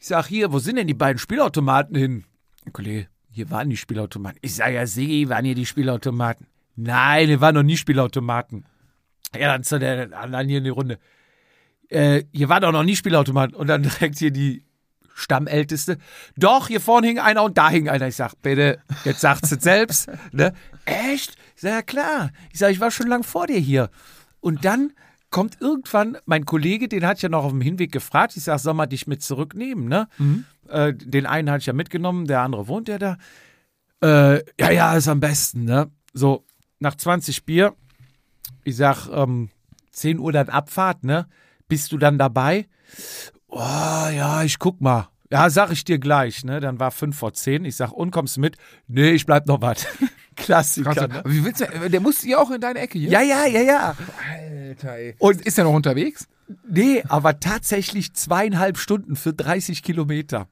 Ich 0.00 0.06
sag 0.06 0.26
hier, 0.26 0.52
wo 0.52 0.58
sind 0.58 0.76
denn 0.76 0.86
die 0.86 0.94
beiden 0.94 1.18
Spielautomaten 1.18 1.96
hin? 1.96 2.24
Kollege, 2.72 3.08
hier 3.30 3.50
waren 3.50 3.70
die 3.70 3.76
Spielautomaten. 3.76 4.38
Ich 4.42 4.54
sage 4.54 4.74
ja, 4.74 4.86
Sigi, 4.86 5.28
waren 5.28 5.44
hier 5.44 5.54
die 5.54 5.66
Spielautomaten? 5.66 6.46
Nein, 6.74 7.28
hier 7.28 7.40
waren 7.40 7.54
noch 7.54 7.62
nie 7.62 7.76
Spielautomaten. 7.76 8.64
Ja, 9.34 9.48
dann 9.48 9.62
zu 9.62 9.78
der 9.78 10.12
anderen 10.18 10.48
hier 10.48 10.58
in 10.58 10.64
die 10.64 10.70
Runde. 10.70 10.98
Äh, 11.88 12.24
hier 12.32 12.48
war 12.48 12.60
doch 12.60 12.72
noch 12.72 12.84
nie 12.84 12.96
Spielautomaten. 12.96 13.54
Und 13.54 13.68
dann 13.68 13.82
direkt 13.84 14.18
hier 14.18 14.30
die 14.30 14.64
Stammälteste. 15.18 15.98
Doch, 16.36 16.68
hier 16.68 16.80
vorne 16.80 17.08
hing 17.08 17.18
einer 17.18 17.42
und 17.42 17.58
da 17.58 17.68
hing 17.68 17.88
einer. 17.88 18.06
Ich 18.06 18.16
sag, 18.16 18.34
bitte, 18.40 18.78
jetzt 19.04 19.20
sagst 19.20 19.50
du 19.50 19.56
es 19.56 19.62
selbst. 19.62 20.08
Ne? 20.32 20.52
Echt? 20.84 21.36
Ich 21.56 21.62
sag, 21.62 21.70
ja 21.70 21.82
klar. 21.82 22.30
Ich 22.52 22.60
sag, 22.60 22.70
ich 22.70 22.80
war 22.80 22.90
schon 22.90 23.08
lang 23.08 23.24
vor 23.24 23.46
dir 23.46 23.58
hier. 23.58 23.90
Und 24.40 24.64
dann 24.64 24.92
kommt 25.30 25.60
irgendwann 25.60 26.16
mein 26.24 26.44
Kollege, 26.46 26.88
den 26.88 27.04
hatte 27.04 27.18
ich 27.18 27.22
ja 27.22 27.28
noch 27.28 27.44
auf 27.44 27.50
dem 27.50 27.60
Hinweg 27.60 27.92
gefragt. 27.92 28.36
Ich 28.36 28.44
sag, 28.44 28.60
soll 28.60 28.74
man 28.74 28.88
dich 28.88 29.06
mit 29.06 29.22
zurücknehmen, 29.22 29.88
ne? 29.88 30.08
Äh, 30.68 30.94
den 30.94 31.26
einen 31.26 31.50
hatte 31.50 31.60
ich 31.60 31.66
ja 31.66 31.72
mitgenommen, 31.72 32.26
der 32.26 32.40
andere 32.40 32.68
wohnt 32.68 32.88
ja 32.88 32.98
da. 32.98 33.18
Äh, 34.00 34.44
ja, 34.58 34.70
ja, 34.70 34.96
ist 34.96 35.08
am 35.08 35.20
besten, 35.20 35.64
ne? 35.64 35.90
So, 36.14 36.44
nach 36.78 36.94
20 36.94 37.44
Bier, 37.44 37.74
ich 38.64 38.76
sag, 38.76 39.08
ähm, 39.08 39.50
10 39.90 40.18
Uhr 40.20 40.32
dann 40.32 40.48
Abfahrt, 40.48 41.02
ne? 41.04 41.26
Bist 41.66 41.92
du 41.92 41.98
dann 41.98 42.18
dabei? 42.18 42.68
Oh, 43.48 43.58
ja, 43.58 44.42
ich 44.42 44.58
guck 44.58 44.80
mal. 44.80 45.08
Ja, 45.30 45.50
sag 45.50 45.70
ich 45.72 45.84
dir 45.84 45.98
gleich, 45.98 46.44
ne? 46.44 46.60
Dann 46.60 46.80
war 46.80 46.90
5 46.90 47.16
vor 47.16 47.32
10. 47.34 47.64
Ich 47.64 47.76
sag, 47.76 47.92
und 47.92 48.10
kommst 48.10 48.36
du 48.36 48.40
mit? 48.40 48.56
Nee, 48.86 49.10
ich 49.10 49.26
bleib 49.26 49.46
noch 49.46 49.60
was. 49.60 49.86
Klassiker, 50.36 51.08
ne? 51.08 51.22
Wie 51.26 51.44
willst 51.44 51.60
du, 51.60 51.90
der 51.90 52.00
muss 52.00 52.22
ja 52.24 52.38
auch 52.38 52.50
in 52.50 52.60
deine 52.60 52.78
Ecke 52.78 52.98
hier. 52.98 53.10
Ja, 53.10 53.20
ja, 53.22 53.44
ja, 53.46 53.60
ja. 53.60 53.96
Alter, 54.32 54.94
ey. 54.96 55.14
Und- 55.18 55.40
ist 55.42 55.58
er 55.58 55.64
noch 55.64 55.72
unterwegs? 55.74 56.28
Nee, 56.66 57.02
aber 57.08 57.40
tatsächlich 57.40 58.14
zweieinhalb 58.14 58.78
Stunden 58.78 59.16
für 59.16 59.34
30 59.34 59.82
Kilometer. 59.82 60.46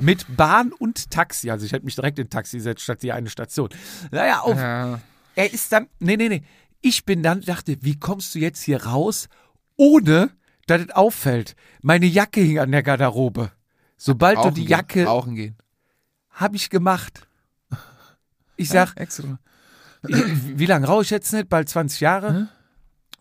Mit 0.00 0.36
Bahn 0.36 0.72
und 0.72 1.10
Taxi. 1.10 1.50
Also 1.50 1.66
ich 1.66 1.72
hätte 1.72 1.84
mich 1.84 1.96
direkt 1.96 2.18
in 2.18 2.30
Taxi 2.30 2.58
gesetzt, 2.58 2.82
statt 2.82 3.02
die 3.02 3.12
eine 3.12 3.28
Station. 3.28 3.68
Naja, 4.12 4.40
auf, 4.40 4.56
Ja. 4.56 5.00
er 5.34 5.52
ist 5.52 5.72
dann, 5.72 5.88
nee, 5.98 6.16
nee, 6.16 6.28
nee. 6.28 6.42
Ich 6.80 7.04
bin 7.04 7.22
dann, 7.22 7.40
dachte, 7.40 7.76
wie 7.80 7.98
kommst 7.98 8.34
du 8.34 8.38
jetzt 8.38 8.62
hier 8.62 8.84
raus, 8.84 9.28
ohne, 9.76 10.30
dass 10.66 10.82
es 10.82 10.90
auffällt? 10.90 11.56
Meine 11.82 12.06
Jacke 12.06 12.40
hing 12.40 12.58
an 12.58 12.72
der 12.72 12.82
Garderobe. 12.82 13.50
Sobald 13.96 14.38
Rauchen 14.38 14.48
du 14.50 14.54
die 14.54 14.60
gehen, 14.62 14.70
Jacke, 14.70 15.04
Rauchen 15.04 15.34
gehen. 15.34 15.56
habe 16.30 16.56
ich 16.56 16.70
gemacht. 16.70 17.26
Ich 18.56 18.68
sag, 18.68 18.96
Extra. 18.96 19.38
wie, 20.02 20.58
wie 20.58 20.66
lange 20.66 20.86
rauche 20.86 21.02
ich 21.02 21.10
jetzt 21.10 21.32
nicht? 21.32 21.48
Bald 21.48 21.68
20 21.68 22.00
Jahre? 22.00 22.48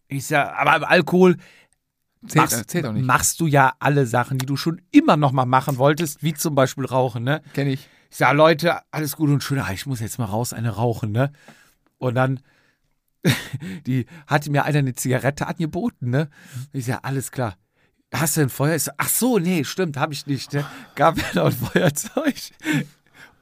Ich 0.07 0.25
sag, 0.27 0.53
aber 0.57 0.89
Alkohol 0.89 1.37
Zählt, 2.27 2.35
machst, 2.51 2.69
zählt 2.69 2.85
auch 2.85 2.91
nicht. 2.93 3.05
machst 3.05 3.39
du 3.39 3.47
ja 3.47 3.73
alle 3.79 4.05
Sachen, 4.05 4.37
die 4.37 4.45
du 4.45 4.55
schon 4.55 4.81
immer 4.91 5.17
noch 5.17 5.31
mal 5.31 5.45
machen 5.45 5.77
wolltest, 5.77 6.21
wie 6.21 6.33
zum 6.33 6.53
Beispiel 6.53 6.85
Rauchen, 6.85 7.23
ne? 7.23 7.41
Kenn 7.53 7.67
ich. 7.67 7.87
Ich 8.11 8.17
sag, 8.17 8.33
Leute, 8.35 8.79
alles 8.91 9.15
gut 9.15 9.29
und 9.29 9.41
schön, 9.41 9.57
ah, 9.59 9.71
ich 9.71 9.85
muss 9.85 9.99
jetzt 10.01 10.19
mal 10.19 10.25
raus, 10.25 10.53
eine 10.53 10.69
rauchen, 10.71 11.11
ne? 11.11 11.31
Und 11.97 12.15
dann, 12.15 12.41
die 13.85 14.05
hatte 14.27 14.51
mir 14.51 14.63
einer 14.63 14.79
eine 14.79 14.93
Zigarette 14.93 15.47
angeboten, 15.47 16.09
ne? 16.09 16.29
Ich 16.73 16.85
sag, 16.85 16.99
alles 17.03 17.31
klar. 17.31 17.57
Hast 18.13 18.37
du 18.37 18.41
ein 18.41 18.49
Feuer? 18.49 18.75
Ich 18.75 18.83
sag, 18.83 18.95
ach 18.97 19.09
so, 19.09 19.39
nee, 19.39 19.63
stimmt, 19.63 19.97
habe 19.97 20.13
ich 20.13 20.27
nicht, 20.27 20.53
ne? 20.53 20.65
Gab 20.95 21.15
mir 21.15 21.23
noch 21.33 21.45
ein 21.45 21.51
Feuerzeug. 21.51 22.35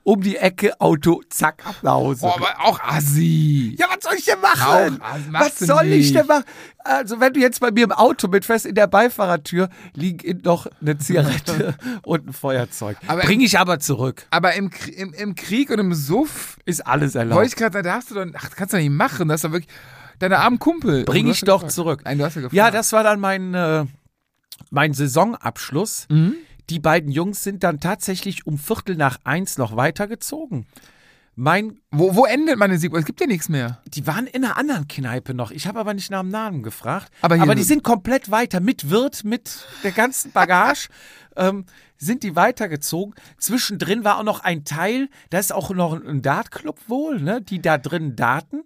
Um 0.03 0.21
die 0.21 0.37
Ecke, 0.37 0.79
Auto, 0.81 1.21
zack, 1.29 1.61
ab 1.67 1.75
nach 1.83 1.91
Hause. 1.93 2.25
Oh, 2.25 2.31
aber 2.35 2.55
auch 2.65 2.79
assi. 2.81 3.75
Ja, 3.77 3.87
was 3.93 4.03
soll 4.03 4.13
ich 4.17 4.25
denn 4.25 4.39
machen? 4.41 4.99
Auch, 5.01 5.17
was 5.33 5.59
soll 5.59 5.85
ich 5.87 6.05
nicht. 6.07 6.15
denn 6.15 6.25
machen? 6.25 6.45
Also, 6.79 7.19
wenn 7.19 7.33
du 7.33 7.39
jetzt 7.39 7.59
bei 7.59 7.69
mir 7.69 7.83
im 7.83 7.91
Auto 7.91 8.27
mitfährst, 8.27 8.65
in 8.65 8.73
der 8.75 8.87
Beifahrertür 8.87 9.69
liegen 9.93 10.41
noch 10.43 10.67
eine 10.81 10.97
Zigarette 10.97 11.75
und 12.03 12.27
ein 12.27 12.33
Feuerzeug. 12.33 12.97
Aber- 13.07 13.21
Bring 13.21 13.41
ich 13.41 13.59
aber 13.59 13.79
zurück. 13.79 14.25
Aber 14.31 14.53
im, 14.55 14.71
im, 14.95 15.13
im 15.13 15.35
Krieg 15.35 15.69
und 15.69 15.79
im 15.79 15.93
Suff, 15.93 16.57
Ist 16.65 16.87
alles 16.87 17.13
wollte 17.13 17.19
erlaubt. 17.19 17.45
ich 17.47 17.55
gerade 17.55 17.81
da 17.83 17.93
hast 17.95 18.09
du 18.09 18.15
dann, 18.15 18.33
ach, 18.35 18.49
kannst 18.55 18.73
du 18.73 18.77
doch 18.77 18.83
nicht 18.83 18.91
machen. 18.91 19.27
Das 19.27 19.39
ist 19.39 19.43
doch 19.43 19.51
wirklich 19.51 19.71
deine 20.17 20.39
armen 20.39 20.57
Kumpel. 20.59 21.03
Bring 21.03 21.27
ich 21.27 21.41
doch 21.41 21.57
gefragt. 21.59 21.71
zurück. 21.73 22.01
Nein, 22.05 22.17
du 22.17 22.23
hast 22.25 22.35
ja 22.35 22.41
gefragt. 22.41 22.55
Ja, 22.55 22.71
das 22.71 22.91
war 22.93 23.03
dann 23.03 23.19
mein, 23.19 23.53
äh, 23.53 23.85
mein 24.71 24.93
Saisonabschluss. 24.93 26.07
Mhm. 26.09 26.35
Die 26.69 26.79
beiden 26.79 27.11
Jungs 27.11 27.43
sind 27.43 27.63
dann 27.63 27.79
tatsächlich 27.79 28.45
um 28.45 28.57
Viertel 28.57 28.95
nach 28.95 29.17
eins 29.23 29.57
noch 29.57 29.75
weitergezogen. 29.75 30.65
Mein, 31.35 31.79
Wo, 31.91 32.15
wo 32.15 32.25
endet 32.25 32.57
meine 32.57 32.77
Sieg? 32.77 32.93
Es 32.93 33.05
gibt 33.05 33.21
ja 33.21 33.27
nichts 33.27 33.47
mehr. 33.47 33.81
die 33.87 34.05
waren 34.05 34.27
in 34.27 34.43
einer 34.43 34.57
anderen 34.57 34.87
Kneipe 34.89 35.33
noch. 35.33 35.51
Ich 35.51 35.67
habe 35.67 35.79
aber 35.79 35.93
nicht 35.93 36.11
nach 36.11 36.19
dem 36.19 36.29
Namen 36.29 36.63
gefragt. 36.63 37.11
Aber 37.21 37.35
hier- 37.37 37.55
die 37.55 37.63
sind 37.63 37.81
komplett 37.83 38.29
weiter. 38.29 38.59
Mit 38.59 38.89
Wirt, 38.89 39.23
mit 39.23 39.65
der 39.83 39.91
ganzen 39.93 40.31
Bagage 40.33 40.89
ähm, 41.37 41.65
sind 41.97 42.23
die 42.23 42.35
weitergezogen. 42.35 43.15
Zwischendrin 43.37 44.03
war 44.03 44.17
auch 44.19 44.23
noch 44.23 44.41
ein 44.41 44.65
Teil, 44.65 45.07
da 45.29 45.39
ist 45.39 45.53
auch 45.53 45.69
noch 45.71 45.93
ein 45.93 46.21
Dartclub 46.21 46.77
wohl, 46.87 47.21
ne? 47.21 47.41
Die 47.41 47.61
da 47.61 47.77
drin 47.77 48.17
daten. 48.17 48.63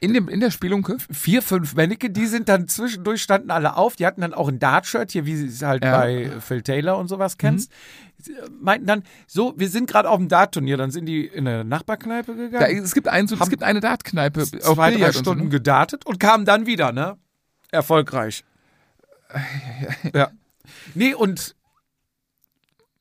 In, 0.00 0.14
dem, 0.14 0.28
in 0.28 0.40
der 0.40 0.50
Spielunke? 0.50 0.96
vier, 1.10 1.42
fünf 1.42 1.74
Männchen, 1.74 2.12
die 2.12 2.26
sind 2.26 2.48
dann 2.48 2.68
zwischendurch, 2.68 3.22
standen 3.22 3.50
alle 3.50 3.76
auf. 3.76 3.96
Die 3.96 4.06
hatten 4.06 4.20
dann 4.20 4.32
auch 4.34 4.48
ein 4.48 4.58
Dart-Shirt, 4.58 5.10
hier, 5.10 5.26
wie 5.26 5.36
sie 5.36 5.46
es 5.46 5.62
halt 5.62 5.84
Ja. 5.84 5.98
bei 5.98 6.30
Phil 6.40 6.62
Taylor 6.62 6.98
und 6.98 7.08
sowas 7.08 7.36
kennst. 7.38 7.72
Äh, 8.26 8.32
Meinten 8.60 8.86
dann, 8.86 9.02
so, 9.26 9.54
wir 9.56 9.68
sind 9.68 9.90
gerade 9.90 10.08
auf 10.08 10.18
dem 10.18 10.28
Dart-Turnier. 10.28 10.76
Dann 10.76 10.90
sind 10.90 11.06
die 11.06 11.26
in 11.26 11.48
eine 11.48 11.64
Nachbarkneipe 11.64 12.34
gegangen. 12.36 12.78
es, 12.84 12.94
gibt 12.94 13.08
ein, 13.08 13.26
so, 13.26 13.36
es 13.40 13.50
gibt 13.50 13.62
eine 13.62 13.80
Dartkneipe. 13.80 14.42
auf 14.42 14.50
zwei, 14.50 14.92
drei 14.96 15.06
und 15.06 15.12
so, 15.14 15.18
Stunden 15.20 15.44
ne? 15.44 15.50
gedartet 15.50 16.06
und 16.06 16.20
kamen 16.20 16.44
dann 16.44 16.66
wieder, 16.66 16.92
ne? 16.92 17.16
Erfolgreich. 17.72 18.44
ja. 20.14 20.30
Nee, 20.94 21.14
und 21.14 21.54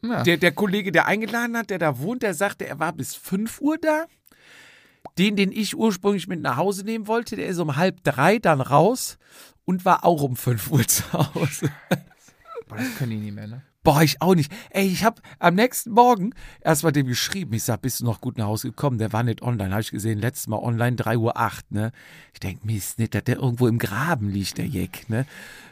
Ja. 0.01 0.23
der, 0.23 0.37
der 0.37 0.51
Kollege, 0.51 0.91
der 0.91 1.05
eingeladen 1.05 1.57
hat, 1.57 1.69
der 1.69 1.79
da 1.79 1.99
wohnt, 1.99 2.23
der 2.23 2.33
sagte, 2.33 2.67
er 2.67 2.79
war 2.79 2.93
bis 2.93 3.15
5 3.15 3.61
Uhr 3.61 3.77
da. 3.77 4.05
Den, 5.17 5.35
den 5.35 5.51
ich 5.51 5.75
ursprünglich 5.75 6.27
mit 6.27 6.41
nach 6.41 6.57
Hause 6.57 6.83
nehmen 6.83 7.07
wollte, 7.07 7.35
der 7.35 7.47
ist 7.47 7.59
um 7.59 7.75
halb 7.75 8.03
drei 8.03 8.39
dann 8.39 8.61
raus 8.61 9.17
und 9.65 9.85
war 9.85 10.05
auch 10.05 10.21
um 10.21 10.35
5 10.35 10.71
Uhr 10.71 10.87
zu 10.87 11.11
Hause. 11.13 11.71
Boah, 12.67 12.77
das 12.77 12.95
können 12.97 13.11
die 13.11 13.17
nicht 13.17 13.35
mehr, 13.35 13.47
ne? 13.47 13.61
Boah, 13.87 14.01
ich 14.01 14.21
auch 14.21 14.35
nicht. 14.35 14.51
Ey, 14.71 14.85
ich 14.85 15.05
habe 15.05 15.21
am 15.39 15.55
nächsten 15.55 15.91
Morgen 15.91 16.33
erst 16.59 16.83
mal 16.83 16.91
dem 16.91 17.07
geschrieben. 17.07 17.53
Ich 17.53 17.63
sag, 17.63 17.81
bist 17.81 18.01
du 18.01 18.03
noch 18.03 18.19
gut 18.19 18.37
nach 18.37 18.47
Hause 18.47 18.67
gekommen? 18.67 18.97
Der 18.97 19.13
war 19.13 19.23
nicht 19.23 19.41
online. 19.41 19.71
Habe 19.71 19.79
ich 19.79 19.91
gesehen, 19.91 20.19
letztes 20.19 20.47
Mal 20.47 20.57
online, 20.57 20.97
3 20.97 21.17
Uhr, 21.17 21.37
8, 21.37 21.71
ne? 21.71 21.93
Ich 22.33 22.41
denk, 22.41 22.65
Mist, 22.65 22.99
nicht, 22.99 23.15
dass 23.15 23.23
der 23.23 23.37
irgendwo 23.37 23.65
im 23.65 23.79
Graben 23.79 24.29
liegt, 24.29 24.57
der 24.57 24.67
Jeck, 24.67 25.09
ne? 25.09 25.25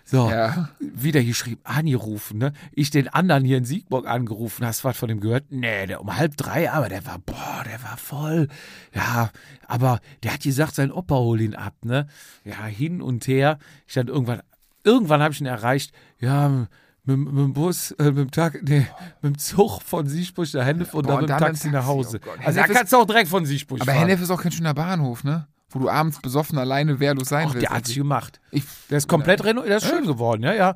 So, 0.05 0.29
Ja. 0.29 0.69
wieder 0.79 1.21
geschrieben, 1.25 1.59
angerufen, 1.65 2.37
ne? 2.37 2.53
Ich 2.71 2.89
den 2.89 3.09
anderen 3.09 3.43
hier 3.43 3.57
in 3.57 3.65
Siegburg 3.65 4.07
angerufen. 4.07 4.65
Hast 4.65 4.85
du 4.85 4.87
was 4.87 4.95
von 4.95 5.09
dem 5.09 5.19
gehört? 5.19 5.47
Nee, 5.49 5.85
der 5.85 5.99
um 5.99 6.15
halb 6.15 6.37
drei, 6.37 6.71
aber 6.71 6.87
der 6.87 7.05
war, 7.05 7.19
boah, 7.19 7.65
der 7.65 7.83
war 7.83 7.97
voll. 7.97 8.47
Ja, 8.93 9.29
aber 9.67 9.99
der 10.23 10.35
hat 10.35 10.41
gesagt, 10.41 10.75
sein 10.75 10.93
Opa 10.93 11.15
hol 11.15 11.41
ihn 11.41 11.53
ab, 11.53 11.73
ne? 11.83 12.07
Ja, 12.45 12.63
hin 12.65 13.01
und 13.01 13.27
her. 13.27 13.59
Ich 13.87 13.95
dann 13.95 14.07
irgendwann, 14.07 14.41
irgendwann 14.85 15.21
habe 15.21 15.33
ich 15.33 15.41
ihn 15.41 15.47
erreicht. 15.47 15.91
Ja, 16.21 16.67
mit, 17.05 17.17
mit 17.17 17.27
dem 17.37 17.53
Bus, 17.53 17.91
äh, 17.91 18.05
mit 18.05 18.17
dem 18.17 18.31
Tag, 18.31 18.59
nee, 18.63 18.87
mit 19.21 19.35
dem 19.35 19.37
Zug 19.37 19.81
von 19.81 20.07
Siegburg 20.07 20.53
nach 20.53 20.65
Hennef 20.65 20.93
und 20.93 21.03
Boah, 21.07 21.13
dann 21.13 21.21
mit 21.21 21.29
dem 21.29 21.37
Taxi 21.37 21.69
nach 21.69 21.85
Hause. 21.85 22.19
oh 22.25 22.29
also 22.43 22.59
da 22.59 22.67
kannst 22.67 22.93
du 22.93 22.97
auch 22.97 23.05
direkt 23.05 23.29
von 23.29 23.45
Siegburg 23.45 23.81
Aber 23.81 23.91
fahren. 23.91 24.07
Hennef 24.07 24.21
ist 24.21 24.31
auch 24.31 24.41
kein 24.41 24.51
schöner 24.51 24.73
Bahnhof, 24.73 25.23
ne? 25.23 25.47
Wo 25.69 25.79
du 25.79 25.89
abends 25.89 26.21
besoffen 26.21 26.57
alleine 26.57 26.99
wehrlos 26.99 27.29
sein 27.29 27.47
Ach, 27.49 27.53
willst. 27.53 27.67
der 27.67 27.75
hat 27.75 27.85
sich 27.87 27.97
gemacht. 27.97 28.39
ich, 28.51 28.63
Der 28.89 28.97
ist 28.97 29.07
komplett 29.09 29.43
renoviert, 29.43 29.69
der 29.69 29.77
ist 29.77 29.87
schön 29.87 30.05
geworden, 30.05 30.43
ja, 30.43 30.53
ja. 30.53 30.75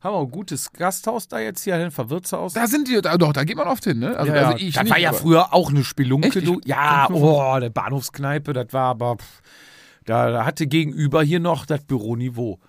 Haben 0.00 0.14
wir 0.14 0.20
ein 0.20 0.30
gutes 0.30 0.72
Gasthaus 0.72 1.26
da 1.26 1.38
jetzt 1.40 1.64
hier, 1.64 1.74
Hennfer 1.74 2.08
Wirtshaus. 2.08 2.52
da 2.54 2.66
sind 2.68 2.88
die, 2.88 3.00
da, 3.02 3.18
doch, 3.18 3.32
da 3.32 3.44
geht 3.44 3.56
man 3.56 3.66
oft 3.66 3.84
hin, 3.84 3.98
ne? 3.98 4.16
Also, 4.16 4.32
ja, 4.32 4.46
also 4.46 4.58
ich 4.64 4.74
das 4.74 4.84
nicht, 4.84 4.92
war 4.92 4.98
ja 4.98 5.12
früher 5.12 5.52
auch 5.52 5.70
eine 5.70 5.82
Spelunke. 5.84 6.40
Du. 6.40 6.60
Ja, 6.64 7.08
oh, 7.10 7.58
der 7.60 7.70
Bahnhofskneipe, 7.70 8.52
das 8.52 8.72
war 8.72 8.90
aber, 8.90 9.16
pff, 9.16 9.40
da, 10.04 10.30
da 10.30 10.44
hatte 10.46 10.66
gegenüber 10.68 11.22
hier 11.22 11.40
noch 11.40 11.66
das 11.66 11.82
Büroniveau. 11.84 12.60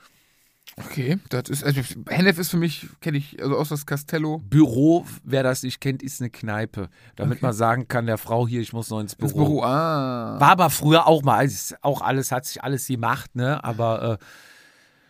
Okay, 0.86 1.20
das 1.30 1.50
ist, 1.50 1.64
also 1.64 1.82
Hennef 2.08 2.38
ist 2.38 2.50
für 2.50 2.58
mich, 2.58 2.88
kenne 3.02 3.18
ich, 3.18 3.42
also 3.42 3.58
aus 3.58 3.70
das 3.70 3.86
Castello. 3.86 4.40
Büro, 4.40 5.06
wer 5.24 5.44
das 5.44 5.64
nicht 5.64 5.82
kennt, 5.82 6.02
ist 6.02 6.22
eine 6.22 6.30
Kneipe. 6.30 6.90
Damit 7.16 7.42
man 7.42 7.54
sagen 7.54 7.88
kann, 7.88 8.06
der 8.06 8.18
Frau 8.18 8.48
hier, 8.48 8.62
ich 8.62 8.72
muss 8.72 8.90
noch 8.90 9.00
ins 9.00 9.16
Büro. 9.16 9.28
Das 9.28 9.34
Büro, 9.36 9.64
ah. 9.64 10.40
War 10.40 10.52
aber 10.52 10.70
früher 10.70 11.08
auch 11.08 11.22
mal, 11.22 11.46
es 11.46 11.72
ist 11.72 11.84
auch 11.84 12.02
alles, 12.02 12.32
hat 12.32 12.46
sich 12.46 12.64
alles 12.64 12.88
gemacht, 12.88 13.36
ne? 13.36 13.64
Aber 13.64 14.20
äh, 14.20 14.26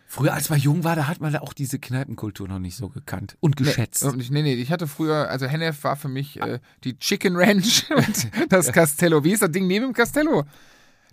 früher, 0.06 0.34
als 0.34 0.50
man 0.50 0.58
jung 0.58 0.82
war, 0.82 0.96
da 0.96 1.06
hat 1.06 1.20
man 1.20 1.32
da 1.32 1.40
auch 1.40 1.52
diese 1.52 1.78
Kneipenkultur 1.78 2.48
noch 2.48 2.58
nicht 2.58 2.76
so 2.76 2.88
gekannt 2.88 3.36
und 3.38 3.56
geschätzt. 3.56 4.04
Nee, 4.04 4.24
nee, 4.30 4.42
nee, 4.42 4.54
ich 4.54 4.72
hatte 4.72 4.88
früher, 4.88 5.28
also 5.30 5.46
Hennef 5.46 5.84
war 5.84 5.96
für 5.96 6.08
mich 6.08 6.40
äh, 6.40 6.58
die 6.82 6.98
Chicken 6.98 7.36
Ranch 7.36 7.86
und 7.96 8.28
das 8.52 8.72
Castello. 8.72 9.22
Wie 9.22 9.32
ist 9.32 9.42
das 9.42 9.52
Ding 9.52 9.66
neben 9.66 9.86
dem 9.86 9.92
Castello? 9.94 10.44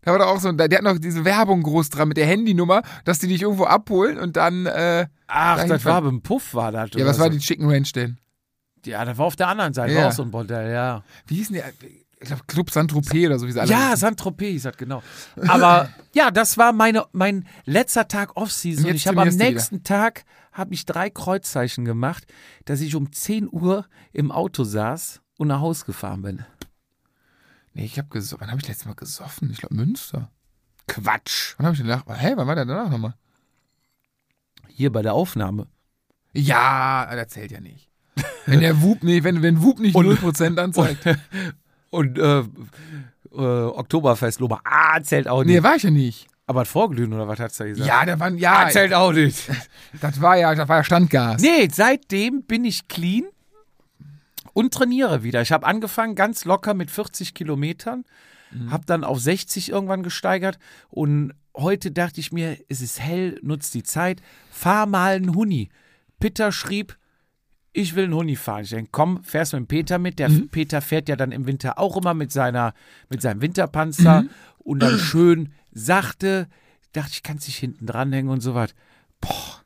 Da 0.03 0.11
war 0.11 0.19
doch 0.19 0.27
auch 0.27 0.39
so, 0.39 0.51
der 0.51 0.67
der 0.67 0.77
hat 0.79 0.83
noch 0.85 0.97
diese 0.99 1.25
Werbung 1.25 1.63
groß 1.63 1.89
dran 1.89 2.07
mit 2.09 2.17
der 2.17 2.25
Handynummer, 2.27 2.81
dass 3.03 3.19
die 3.19 3.27
dich 3.27 3.41
irgendwo 3.41 3.65
abholen 3.65 4.17
und 4.17 4.37
dann, 4.37 4.65
äh, 4.65 5.07
Ach, 5.27 5.57
das 5.57 5.69
war 5.69 5.79
fahren. 5.79 6.03
beim 6.05 6.21
Puff, 6.21 6.53
war 6.53 6.71
das. 6.71 6.91
ja, 6.95 7.05
was 7.05 7.19
war 7.19 7.25
so. 7.27 7.31
die 7.33 7.39
Chicken 7.39 7.69
Ranch 7.69 7.91
denn? 7.93 8.17
Ja, 8.85 9.03
das 9.03 9.17
war 9.17 9.25
auf 9.25 9.35
der 9.35 9.47
anderen 9.49 9.73
Seite, 9.73 9.93
Ja. 9.93 10.01
war 10.01 10.07
auch 10.09 10.11
so 10.13 10.23
ein 10.23 10.31
Bordell, 10.31 10.71
ja. 10.71 11.03
Wie 11.25 11.35
hießen 11.35 11.55
die? 11.55 11.61
Ich 12.19 12.27
glaube 12.29 12.43
Club 12.47 12.71
Saint-Tropez 12.71 13.27
oder 13.27 13.37
so, 13.37 13.45
wie 13.47 13.51
sie 13.51 13.59
alle 13.61 13.69
Ja. 13.69 13.95
Saint-Tropez 13.97 14.47
hieß 14.47 14.63
das, 14.63 14.77
genau. 14.77 15.03
Aber 15.49 15.89
ja, 16.15 16.31
das 16.31 16.57
war 16.57 16.71
meine, 16.73 17.05
mein 17.11 17.45
letzter 17.65 18.07
Tag 18.07 18.35
Off-Season. 18.37 18.87
Ich 18.95 19.07
habe 19.07 19.21
am 19.21 19.27
nächsten 19.27 19.83
Tag 19.83 20.23
habe 20.51 20.73
ich 20.73 20.85
drei 20.85 21.09
Kreuzzeichen 21.11 21.85
gemacht, 21.85 22.25
dass 22.65 22.81
ich 22.81 22.95
um 22.95 23.11
10 23.11 23.47
Uhr 23.51 23.85
im 24.13 24.31
Auto 24.31 24.63
saß 24.63 25.21
und 25.37 25.49
nach 25.49 25.59
Hause 25.59 25.85
gefahren 25.85 26.21
bin. 26.23 26.45
Nee, 27.77 27.85
ich 27.85 27.99
habe 27.99 28.07
gesoffen. 28.09 28.41
Wann 28.41 28.49
habe 28.49 28.59
ich 28.59 28.67
letztes 28.67 28.87
Mal 28.87 28.95
gesoffen? 28.95 29.51
Ich 29.51 29.59
glaube 29.59 29.75
Münster. 29.75 30.31
Quatsch. 30.87 31.53
Wann 31.57 31.67
habe 31.67 31.75
ich 31.75 31.81
danach? 31.81 32.03
Hä, 32.07 32.33
wann 32.35 32.47
war 32.47 32.55
der 32.55 32.65
danach 32.65 32.89
nochmal? 32.89 33.13
Hier 34.67 34.91
bei 34.91 35.03
der 35.03 35.13
Aufnahme. 35.13 35.67
Ja, 36.33 37.07
das 37.15 37.27
zählt 37.27 37.51
ja 37.51 37.59
nicht. 37.59 37.91
Wenn 38.47 38.61
der 38.61 38.81
Wub 38.81 39.03
nicht, 39.03 39.23
wenn, 39.23 39.43
wenn 39.43 39.61
Wub 39.61 39.77
nicht 39.79 39.95
0% 39.95 40.57
anzeigt. 40.59 41.05
Und 41.91 42.17
äh, 42.17 42.39
äh, 42.39 42.45
Oktoberfest, 43.31 44.39
Lober. 44.39 44.59
Ah, 44.63 44.99
zählt 45.03 45.27
auch 45.27 45.43
nicht. 45.43 45.53
Nee, 45.57 45.63
war 45.63 45.75
ich 45.75 45.83
ja 45.83 45.91
nicht. 45.91 46.27
Aber 46.47 46.61
das 46.61 46.69
Vorglühen 46.69 47.13
oder 47.13 47.27
was 47.27 47.39
hat's 47.39 47.57
da 47.57 47.65
gesagt? 47.65 47.87
Ja, 47.87 48.05
da 48.05 48.19
waren, 48.19 48.39
ja, 48.39 48.65
Ah, 48.65 48.69
zählt 48.69 48.93
auch 48.93 49.11
nicht. 49.11 49.51
das 50.01 50.19
war 50.19 50.35
ja, 50.35 50.55
das 50.55 50.67
war 50.67 50.77
ja 50.77 50.83
Standgas. 50.83 51.41
Nee, 51.43 51.67
seitdem 51.71 52.41
bin 52.41 52.65
ich 52.65 52.87
clean 52.87 53.25
und 54.57 54.73
trainiere 54.73 55.21
wieder. 55.21 55.43
Ich 55.43 55.51
habe 55.51 55.67
angefangen 55.67 56.15
ganz 56.15 56.43
locker 56.43 56.73
mit 56.73 56.89
40 56.89 57.35
Kilometern, 57.35 58.05
habe 58.71 58.87
dann 58.87 59.03
auf 59.03 59.19
60 59.19 59.69
irgendwann 59.69 60.01
gesteigert 60.01 60.57
und 60.89 61.35
heute 61.55 61.91
dachte 61.91 62.19
ich 62.19 62.31
mir, 62.31 62.57
es 62.67 62.81
ist 62.81 62.99
hell, 62.99 63.39
nutzt 63.43 63.75
die 63.75 63.83
Zeit, 63.83 64.19
fahr 64.49 64.87
mal 64.87 65.13
einen 65.15 65.35
Huni. 65.35 65.69
Peter 66.19 66.51
schrieb, 66.51 66.97
ich 67.71 67.93
will 67.93 68.05
einen 68.05 68.15
Huni 68.15 68.35
fahren. 68.35 68.63
Ich 68.63 68.71
denke, 68.71 68.89
komm, 68.91 69.23
fährst 69.23 69.53
mit 69.53 69.59
dem 69.59 69.67
Peter 69.67 69.99
mit. 69.99 70.17
Der 70.17 70.29
Peter 70.49 70.81
fährt 70.81 71.07
ja 71.07 71.15
dann 71.15 71.31
im 71.31 71.45
Winter 71.45 71.77
auch 71.77 71.95
immer 71.95 72.15
mit, 72.15 72.31
seiner, 72.31 72.73
mit 73.11 73.21
seinem 73.21 73.43
Winterpanzer 73.43 74.23
und 74.57 74.79
dann 74.79 74.97
schön 74.97 75.53
sachte. 75.71 76.47
Dachte 76.93 77.11
ich, 77.11 77.21
kann 77.21 77.37
sich 77.37 77.57
hinten 77.57 77.85
dranhängen 77.85 78.31
und 78.31 78.41
so 78.41 78.55
was. 78.55 78.73
Boah, 79.21 79.61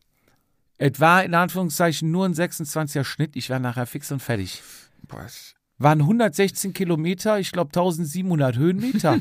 Es 0.82 1.00
war 1.00 1.24
in 1.24 1.36
Anführungszeichen 1.36 2.10
nur 2.10 2.26
ein 2.26 2.34
26er 2.34 3.04
Schnitt. 3.04 3.36
Ich 3.36 3.50
war 3.52 3.60
nachher 3.60 3.86
fix 3.86 4.12
und 4.12 4.20
fertig. 4.22 4.62
Boah, 5.04 5.26
ich- 5.28 5.54
Waren 5.78 6.02
116 6.02 6.74
Kilometer, 6.74 7.40
ich 7.40 7.52
glaube 7.52 7.70
1700 7.70 8.56
Höhenmeter. 8.58 9.20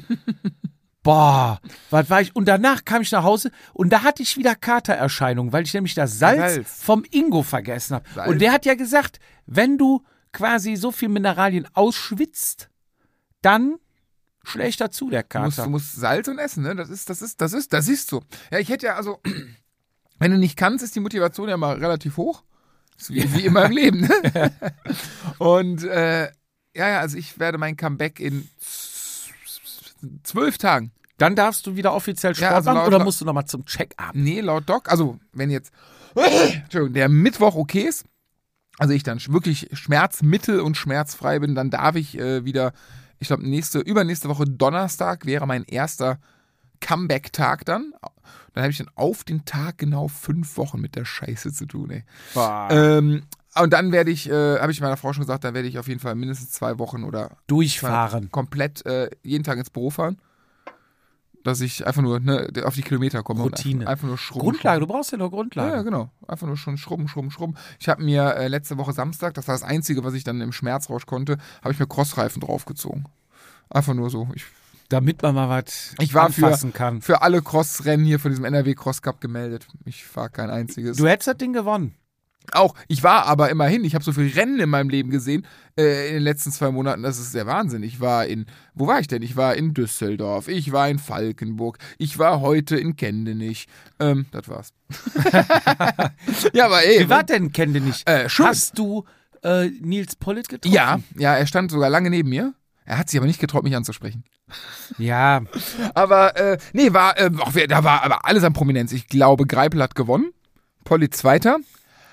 Boah, 1.02 1.60
was 1.88 2.10
war 2.10 2.20
ich? 2.20 2.36
Und 2.36 2.46
danach 2.46 2.84
kam 2.84 3.00
ich 3.00 3.10
nach 3.12 3.22
Hause 3.24 3.50
und 3.72 3.90
da 3.90 4.02
hatte 4.02 4.22
ich 4.22 4.36
wieder 4.36 4.54
Katererscheinungen, 4.54 5.50
weil 5.52 5.64
ich 5.64 5.72
nämlich 5.72 5.94
das 5.94 6.18
Salz, 6.18 6.54
Salz. 6.54 6.82
vom 6.82 7.04
Ingo 7.10 7.42
vergessen 7.42 7.94
habe. 7.94 8.04
Salz. 8.14 8.30
Und 8.30 8.38
der 8.40 8.52
hat 8.52 8.66
ja 8.66 8.74
gesagt, 8.74 9.18
wenn 9.46 9.78
du 9.78 10.04
quasi 10.32 10.76
so 10.76 10.92
viel 10.92 11.08
Mineralien 11.08 11.66
ausschwitzt, 11.72 12.68
dann 13.40 13.76
schlägt 14.44 14.80
dazu 14.82 15.08
der 15.08 15.22
Du 15.22 15.38
musst, 15.40 15.56
Kater. 15.56 15.66
du 15.66 15.70
musst 15.70 15.92
Salz 15.96 16.28
und 16.28 16.38
Essen, 16.38 16.62
ne? 16.64 16.76
Das 16.76 16.90
ist, 16.90 17.08
das 17.08 17.22
ist, 17.22 17.40
das 17.40 17.54
ist, 17.54 17.72
das 17.72 17.88
ist 17.88 18.08
so. 18.10 18.22
Ja, 18.50 18.58
ich 18.58 18.68
hätte 18.68 18.86
ja, 18.86 18.96
also, 18.96 19.20
wenn 20.20 20.30
du 20.30 20.38
nicht 20.38 20.56
kannst, 20.56 20.84
ist 20.84 20.94
die 20.94 21.00
Motivation 21.00 21.48
ja 21.48 21.56
mal 21.56 21.76
relativ 21.78 22.16
hoch. 22.16 22.44
Wie, 23.08 23.34
wie 23.34 23.46
immer 23.46 23.64
im 23.64 23.72
Leben, 23.72 24.00
ne? 24.02 24.52
Und 25.38 25.82
äh, 25.84 26.24
ja, 26.76 26.88
ja, 26.88 27.00
also 27.00 27.16
ich 27.16 27.38
werde 27.40 27.56
mein 27.58 27.76
Comeback 27.76 28.20
in 28.20 28.48
zwölf 30.22 30.58
Tagen. 30.58 30.92
Dann 31.18 31.36
darfst 31.36 31.66
du 31.66 31.76
wieder 31.76 31.92
offiziell 31.92 32.34
Sport 32.34 32.50
Ja, 32.50 32.56
also 32.56 32.70
machen 32.72 32.86
oder 32.86 32.98
laut- 32.98 33.04
musst 33.06 33.20
du 33.20 33.24
nochmal 33.24 33.46
zum 33.46 33.64
Check-up? 33.66 34.10
Nee, 34.14 34.40
laut 34.40 34.68
Doc, 34.68 34.90
also 34.90 35.18
wenn 35.32 35.50
jetzt 35.50 35.72
Entschuldigung, 36.14 36.94
der 36.94 37.08
Mittwoch 37.08 37.54
okay 37.56 37.82
ist, 37.82 38.04
also 38.78 38.94
ich 38.94 39.02
dann 39.02 39.20
wirklich 39.28 39.68
schmerzmittel 39.72 40.60
und 40.60 40.76
schmerzfrei 40.76 41.38
bin, 41.38 41.54
dann 41.54 41.70
darf 41.70 41.96
ich 41.96 42.18
äh, 42.18 42.44
wieder, 42.44 42.72
ich 43.18 43.28
glaube, 43.28 43.46
nächste, 43.48 43.80
übernächste 43.80 44.28
Woche 44.28 44.44
Donnerstag 44.46 45.26
wäre 45.26 45.46
mein 45.46 45.64
erster 45.64 46.18
Comeback-Tag 46.80 47.64
dann. 47.64 47.92
Dann 48.52 48.62
habe 48.64 48.70
ich 48.72 48.78
dann 48.78 48.90
auf 48.96 49.22
den 49.24 49.44
Tag 49.44 49.78
genau 49.78 50.08
fünf 50.08 50.56
Wochen 50.56 50.80
mit 50.80 50.96
der 50.96 51.04
Scheiße 51.04 51.52
zu 51.52 51.66
tun, 51.66 51.90
ey. 51.90 52.04
Ähm, 52.70 53.22
und 53.54 53.72
dann 53.72 53.92
werde 53.92 54.10
ich, 54.10 54.28
äh, 54.30 54.58
habe 54.60 54.72
ich 54.72 54.80
meiner 54.80 54.96
Frau 54.96 55.12
schon 55.12 55.22
gesagt, 55.22 55.44
dann 55.44 55.54
werde 55.54 55.68
ich 55.68 55.78
auf 55.78 55.88
jeden 55.88 56.00
Fall 56.00 56.14
mindestens 56.14 56.50
zwei 56.50 56.78
Wochen 56.78 57.04
oder 57.04 57.36
Durchfahren. 57.46 58.30
komplett 58.30 58.84
äh, 58.86 59.10
jeden 59.22 59.44
Tag 59.44 59.58
ins 59.58 59.70
Büro 59.70 59.90
fahren. 59.90 60.18
Dass 61.42 61.62
ich 61.62 61.86
einfach 61.86 62.02
nur 62.02 62.20
ne, 62.20 62.50
auf 62.64 62.74
die 62.74 62.82
Kilometer 62.82 63.22
komme. 63.22 63.40
Routine. 63.42 63.80
Einfach, 63.80 63.92
einfach 63.92 64.08
nur 64.08 64.18
schrubben. 64.18 64.50
Grundlage, 64.50 64.80
du 64.80 64.86
brauchst 64.86 65.10
ja 65.10 65.16
nur 65.16 65.28
Ja, 65.28 65.30
Grundlage. 65.30 65.76
ja, 65.76 65.82
genau. 65.82 66.10
Einfach 66.28 66.46
nur 66.46 66.58
schon 66.58 66.76
schrubben, 66.76 67.08
schrubben, 67.08 67.30
schrubben. 67.30 67.54
Ich 67.78 67.88
habe 67.88 68.02
mir 68.04 68.34
äh, 68.36 68.48
letzte 68.48 68.76
Woche 68.76 68.92
Samstag, 68.92 69.32
das 69.34 69.48
war 69.48 69.54
das 69.54 69.62
Einzige, 69.62 70.04
was 70.04 70.12
ich 70.12 70.22
dann 70.22 70.40
im 70.42 70.52
Schmerzrausch 70.52 71.06
konnte, 71.06 71.38
habe 71.62 71.72
ich 71.72 71.80
mir 71.80 71.86
Crossreifen 71.86 72.40
draufgezogen. 72.42 73.06
Einfach 73.70 73.94
nur 73.94 74.10
so. 74.10 74.28
Ich, 74.34 74.44
Damit 74.90 75.22
man 75.22 75.34
mal 75.34 75.48
was 75.48 75.94
Ich 76.00 76.12
war 76.12 76.30
für- 76.30 76.44
anfassen 76.46 76.72
kann. 76.74 77.00
für 77.00 77.22
alle 77.22 77.40
Crossrennen 77.40 78.04
hier 78.04 78.18
von 78.20 78.30
diesem 78.32 78.44
NRW 78.44 78.74
Cross 78.74 79.00
Cup 79.00 79.20
gemeldet. 79.22 79.66
Ich 79.86 80.04
fahre 80.04 80.28
kein 80.30 80.50
einziges. 80.50 80.98
Du 80.98 81.06
hättest 81.08 81.28
das 81.28 81.36
Ding 81.38 81.52
gewonnen. 81.54 81.94
Auch, 82.52 82.74
ich 82.88 83.04
war 83.04 83.26
aber 83.26 83.50
immerhin, 83.50 83.84
ich 83.84 83.94
habe 83.94 84.02
so 84.02 84.12
viele 84.12 84.34
Rennen 84.34 84.58
in 84.58 84.68
meinem 84.68 84.88
Leben 84.88 85.10
gesehen 85.10 85.46
äh, 85.78 86.08
in 86.08 86.14
den 86.14 86.22
letzten 86.24 86.50
zwei 86.50 86.72
Monaten, 86.72 87.02
das 87.04 87.20
ist 87.20 87.32
der 87.34 87.46
Wahnsinn. 87.46 87.84
Ich 87.84 88.00
war 88.00 88.26
in, 88.26 88.46
wo 88.74 88.88
war 88.88 88.98
ich 88.98 89.06
denn? 89.06 89.22
Ich 89.22 89.36
war 89.36 89.54
in 89.54 89.72
Düsseldorf, 89.74 90.48
ich 90.48 90.72
war 90.72 90.88
in 90.88 90.98
Falkenburg, 90.98 91.78
ich 91.98 92.18
war 92.18 92.40
heute 92.40 92.76
in 92.76 92.96
Kendenich. 92.96 93.68
Ähm, 94.00 94.26
das 94.32 94.48
war's. 94.48 94.72
ja, 96.52 96.66
aber 96.66 96.82
ey. 96.84 97.04
Wie 97.04 97.08
war 97.08 97.22
denn, 97.22 97.52
kenne 97.52 97.80
nicht? 97.80 98.08
Äh, 98.08 98.28
schön. 98.28 98.46
Hast 98.46 98.76
du 98.78 99.04
äh, 99.44 99.66
Nils 99.68 100.16
Pollitt 100.16 100.48
getroffen? 100.48 100.74
Ja, 100.74 100.98
ja, 101.16 101.36
er 101.36 101.46
stand 101.46 101.70
sogar 101.70 101.90
lange 101.90 102.10
neben 102.10 102.28
mir. 102.30 102.54
Er 102.84 102.98
hat 102.98 103.08
sich 103.10 103.18
aber 103.20 103.26
nicht 103.28 103.40
getraut, 103.40 103.62
mich 103.62 103.76
anzusprechen. 103.76 104.24
Ja, 104.98 105.42
Aber, 105.94 106.36
äh, 106.36 106.58
nee, 106.72 106.92
war, 106.92 107.18
äh, 107.18 107.30
auch, 107.38 107.52
da 107.68 107.84
war 107.84 108.02
aber 108.04 108.24
alles 108.26 108.44
an 108.44 108.52
Prominenz. 108.52 108.92
Ich 108.92 109.08
glaube, 109.08 109.46
Greipel 109.46 109.82
hat 109.82 109.94
gewonnen. 109.94 110.32
Polly 110.84 111.10
Zweiter. 111.10 111.58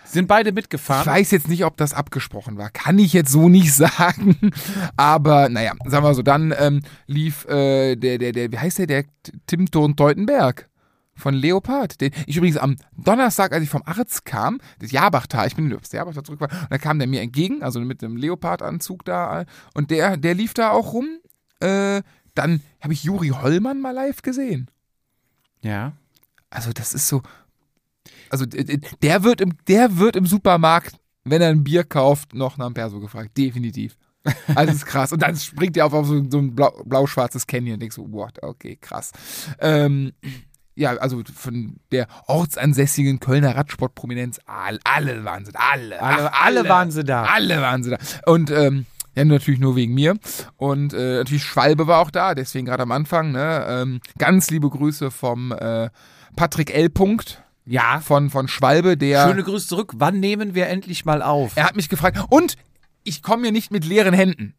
sind 0.05 0.27
beide 0.27 0.49
Ich 0.49 0.55
mitgefahren. 0.55 1.05
weiß 1.05 1.31
jetzt 1.31 1.47
nicht, 1.47 1.65
ob 1.65 1.77
das 1.77 1.93
abgesprochen 1.93 2.57
war. 2.57 2.69
Kann 2.69 2.99
ich 2.99 3.13
jetzt 3.13 3.31
so 3.31 3.49
nicht 3.49 3.73
sagen. 3.75 4.51
Aber 4.95 5.49
naja, 5.49 5.73
sagen 5.85 6.05
wir 6.05 6.13
so, 6.13 6.21
dann 6.21 6.53
ähm, 6.57 6.81
lief 7.07 7.45
äh, 7.45 7.95
der, 7.95 8.17
der, 8.17 8.31
der, 8.31 8.51
wie 8.51 8.57
heißt 8.59 8.79
der, 8.79 8.87
der 8.87 9.05
Tim 9.47 9.69
Thorn-Teutenberg 9.69 10.69
von 11.15 11.33
Leopard. 11.33 11.99
Den, 11.99 12.11
ich 12.27 12.37
übrigens 12.37 12.57
am 12.57 12.75
Donnerstag, 12.95 13.51
als 13.51 13.63
ich 13.63 13.69
vom 13.69 13.81
Arzt 13.85 14.23
kam, 14.23 14.59
das 14.79 14.91
Jabachtal, 14.91 15.47
ich 15.47 15.55
bin 15.55 15.73
aufs 15.75 15.91
Jabachtal 15.91 16.23
zurück 16.23 16.41
war, 16.41 16.51
und 16.51 16.67
da 16.69 16.77
kam 16.77 16.99
der 16.99 17.07
mir 17.07 17.21
entgegen, 17.21 17.63
also 17.63 17.79
mit 17.79 18.01
dem 18.03 18.17
Leopard-Anzug 18.17 19.03
da, 19.03 19.45
und 19.73 19.89
der, 19.89 20.15
der 20.17 20.35
lief 20.35 20.53
da 20.53 20.69
auch 20.69 20.93
rum. 20.93 21.07
Äh, 21.59 22.03
dann 22.37 22.61
habe 22.81 22.93
ich 22.93 23.03
Juri 23.03 23.29
Hollmann 23.29 23.81
mal 23.81 23.91
live 23.91 24.21
gesehen. 24.21 24.69
Ja. 25.61 25.93
Also 26.49 26.71
das 26.71 26.93
ist 26.93 27.07
so. 27.07 27.21
Also 28.29 28.45
der 28.45 29.23
wird 29.23 29.41
im, 29.41 29.53
der 29.67 29.97
wird 29.97 30.15
im 30.15 30.25
Supermarkt, 30.25 30.95
wenn 31.23 31.41
er 31.41 31.49
ein 31.49 31.63
Bier 31.63 31.83
kauft, 31.83 32.33
noch 32.33 32.57
nach 32.57 32.65
einem 32.65 32.73
Perso 32.73 32.99
gefragt. 32.99 33.37
Definitiv. 33.37 33.97
Also 34.55 34.73
ist 34.73 34.85
krass. 34.85 35.11
Und 35.13 35.21
dann 35.21 35.35
springt 35.37 35.77
er 35.77 35.85
auf, 35.85 35.93
auf 35.93 36.05
so, 36.07 36.21
so 36.29 36.37
ein 36.39 36.53
blau, 36.53 36.71
blau-schwarzes 36.85 37.47
Canyon 37.47 37.75
und 37.75 37.79
denkst 37.81 37.95
so, 37.95 38.11
what, 38.11 38.41
okay, 38.43 38.77
krass. 38.79 39.11
Ähm, 39.59 40.11
ja, 40.75 40.91
also 40.97 41.23
von 41.33 41.77
der 41.91 42.07
ortsansässigen 42.27 43.19
Kölner 43.19 43.55
Radsportprominenz, 43.55 44.39
all, 44.45 44.79
alle 44.83 45.23
waren 45.23 45.45
sie 45.45 45.51
da, 45.53 45.59
alle. 45.71 46.01
Alle- 46.01 46.31
Ach, 46.31 46.45
alle 46.45 46.69
waren 46.69 46.91
sie 46.91 47.03
da. 47.03 47.23
Alle 47.23 47.61
waren 47.61 47.83
sie 47.83 47.89
da. 47.91 47.97
Und 48.25 48.51
ähm, 48.51 48.85
ja, 49.17 49.25
natürlich 49.25 49.59
nur 49.59 49.75
wegen 49.75 49.93
mir. 49.93 50.15
Und 50.55 50.93
äh, 50.93 51.17
natürlich 51.17 51.43
Schwalbe 51.43 51.87
war 51.87 51.99
auch 51.99 52.11
da, 52.11 52.35
deswegen 52.35 52.65
gerade 52.65 52.83
am 52.83 52.91
Anfang. 52.91 53.31
Ne? 53.31 53.65
Ähm, 53.67 53.99
ganz 54.17 54.49
liebe 54.49 54.69
Grüße 54.69 55.11
vom 55.11 55.51
äh, 55.51 55.89
Patrick 56.35 56.73
L. 56.73 56.89
Punkt 56.89 57.43
Ja. 57.65 57.99
von, 57.99 58.29
von 58.29 58.47
Schwalbe, 58.47 58.95
der. 58.95 59.27
Schöne 59.27 59.43
Grüße 59.43 59.67
zurück. 59.67 59.93
Wann 59.97 60.19
nehmen 60.19 60.53
wir 60.55 60.67
endlich 60.67 61.03
mal 61.05 61.21
auf? 61.21 61.53
Er 61.55 61.65
hat 61.65 61.75
mich 61.75 61.89
gefragt. 61.89 62.19
Und 62.29 62.55
ich 63.03 63.21
komme 63.23 63.43
hier 63.43 63.51
nicht 63.51 63.71
mit 63.71 63.85
leeren 63.85 64.13
Händen. 64.13 64.53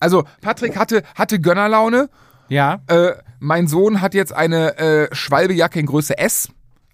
Also, 0.00 0.24
Patrick 0.40 0.76
hatte, 0.78 1.02
hatte 1.14 1.40
Gönnerlaune. 1.40 2.08
Ja. 2.48 2.80
Äh, 2.86 3.12
mein 3.40 3.66
Sohn 3.66 4.00
hat 4.00 4.14
jetzt 4.14 4.32
eine 4.32 4.78
äh, 4.78 5.14
Schwalbejacke 5.14 5.78
in 5.80 5.86
Größe 5.86 6.16
S. 6.16 6.48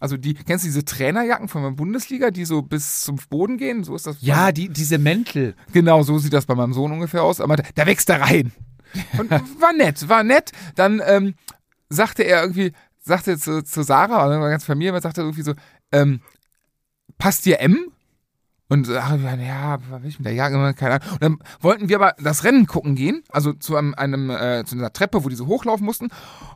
Also 0.04 0.18
die, 0.18 0.34
kennst 0.34 0.66
du 0.66 0.68
diese 0.68 0.84
Trainerjacken 0.84 1.48
von 1.48 1.62
der 1.62 1.70
Bundesliga, 1.70 2.30
die 2.30 2.44
so 2.44 2.60
bis 2.60 3.04
zum 3.04 3.16
Boden 3.30 3.56
gehen? 3.56 3.84
So 3.84 3.96
ist 3.96 4.06
das. 4.06 4.18
Ja, 4.20 4.52
die, 4.52 4.68
diese 4.68 4.98
Mäntel. 4.98 5.54
Genau, 5.72 6.02
so 6.02 6.18
sieht 6.18 6.34
das 6.34 6.44
bei 6.44 6.54
meinem 6.54 6.74
Sohn 6.74 6.92
ungefähr 6.92 7.22
aus. 7.22 7.40
Aber 7.40 7.56
da, 7.56 7.62
da 7.74 7.86
wächst 7.86 8.10
er 8.10 8.20
rein. 8.20 8.52
Und 9.18 9.30
war 9.60 9.72
nett, 9.72 10.06
war 10.06 10.22
nett. 10.22 10.52
Dann 10.74 11.00
ähm, 11.06 11.36
sagte 11.88 12.22
er 12.22 12.42
irgendwie, 12.42 12.72
sagte 13.00 13.38
zu, 13.38 13.64
zu 13.64 13.82
Sarah, 13.82 14.26
oder 14.26 14.38
ganz 14.50 14.66
Familie, 14.66 15.00
sagte 15.00 15.22
er 15.22 15.24
irgendwie 15.24 15.40
so, 15.40 15.54
ähm, 15.90 16.20
passt 17.16 17.46
dir 17.46 17.60
M? 17.60 17.86
Und 18.68 18.86
äh, 18.90 18.92
ja, 18.96 19.78
was 19.88 20.02
will 20.02 20.10
ich 20.10 20.18
mit 20.18 20.26
der 20.26 20.34
Jacke? 20.34 20.74
Keine 20.74 20.96
Ahnung. 20.96 21.12
Und 21.12 21.22
dann 21.22 21.38
wollten 21.60 21.88
wir 21.88 21.96
aber 21.96 22.14
das 22.22 22.44
Rennen 22.44 22.66
gucken 22.66 22.94
gehen, 22.94 23.22
also 23.30 23.54
zu 23.54 23.74
einem, 23.74 23.94
einem 23.94 24.28
äh, 24.28 24.64
zu 24.66 24.76
einer 24.76 24.92
Treppe, 24.92 25.24
wo 25.24 25.30
die 25.30 25.34
so 25.34 25.46
hochlaufen 25.46 25.86
mussten. 25.86 26.08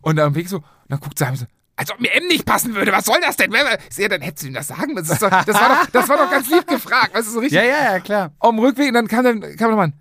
Und 0.03 0.21
am 0.21 0.35
Weg 0.35 0.51
so, 0.51 0.59
und 0.59 0.65
dann 0.89 1.01
guckt 1.01 1.19
Sarah 1.19 1.35
so, 1.35 1.47
als 1.79 1.93
ob 1.93 2.01
mir 2.01 2.13
M 2.13 2.27
nicht 2.27 2.45
passen 2.45 2.75
würde, 2.75 2.91
was 2.91 3.05
soll 3.05 3.21
das 3.21 3.37
denn? 3.37 3.55
Sehe, 3.89 4.09
dann 4.09 4.21
hättest 4.21 4.43
du 4.43 4.49
ihm 4.49 4.55
das 4.55 4.67
sagen 4.67 4.95
müssen. 4.95 5.09
Das, 5.09 5.21
doch, 5.21 5.31
das, 5.31 5.55
war 5.55 5.69
doch, 5.69 5.91
das 5.91 6.09
war 6.09 6.17
doch 6.17 6.31
ganz 6.31 6.51
lieb 6.51 6.67
gefragt, 6.67 7.15
weißt 7.15 7.29
du, 7.29 7.33
so 7.33 7.39
richtig 7.39 7.57
Ja, 7.57 7.65
ja, 7.65 7.93
ja, 7.93 8.01
klar. 8.01 8.33
auf 8.41 8.51
dem 8.51 8.59
Rückweg 8.59 8.89
und 8.89 8.95
dann 8.95 9.07
kam 9.07 9.23
dann 9.23 9.57
kam 9.57 9.71
nochmal 9.71 9.93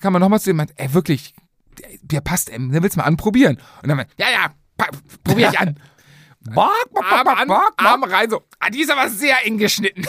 kam 0.00 0.12
man 0.12 0.20
nochmal 0.20 0.38
zu 0.40 0.50
dem 0.50 0.54
und 0.54 0.58
meinte, 0.58 0.74
ey 0.76 0.94
wirklich, 0.94 1.34
der 2.02 2.20
passt, 2.20 2.48
ey, 2.50 2.58
der 2.70 2.82
willst 2.82 2.96
du 2.96 3.00
mal 3.00 3.06
anprobieren. 3.06 3.56
Und 3.82 3.88
dann 3.88 3.96
meinte, 3.96 4.12
ja, 4.18 4.26
ja, 4.30 4.54
probier 5.24 5.50
ich 5.50 5.58
an. 5.58 5.80
Bock, 6.40 6.72
bock, 6.92 7.02
bock, 7.02 7.12
Arm 7.12 7.24
bock, 7.24 7.38
an, 7.40 7.48
bock, 7.48 7.74
Arm 7.76 8.04
rein, 8.04 8.30
so, 8.30 8.42
ah, 8.60 8.70
die 8.70 8.82
ist 8.82 8.90
aber 8.90 9.08
sehr 9.10 9.44
eng 9.44 9.58
geschnitten. 9.58 10.06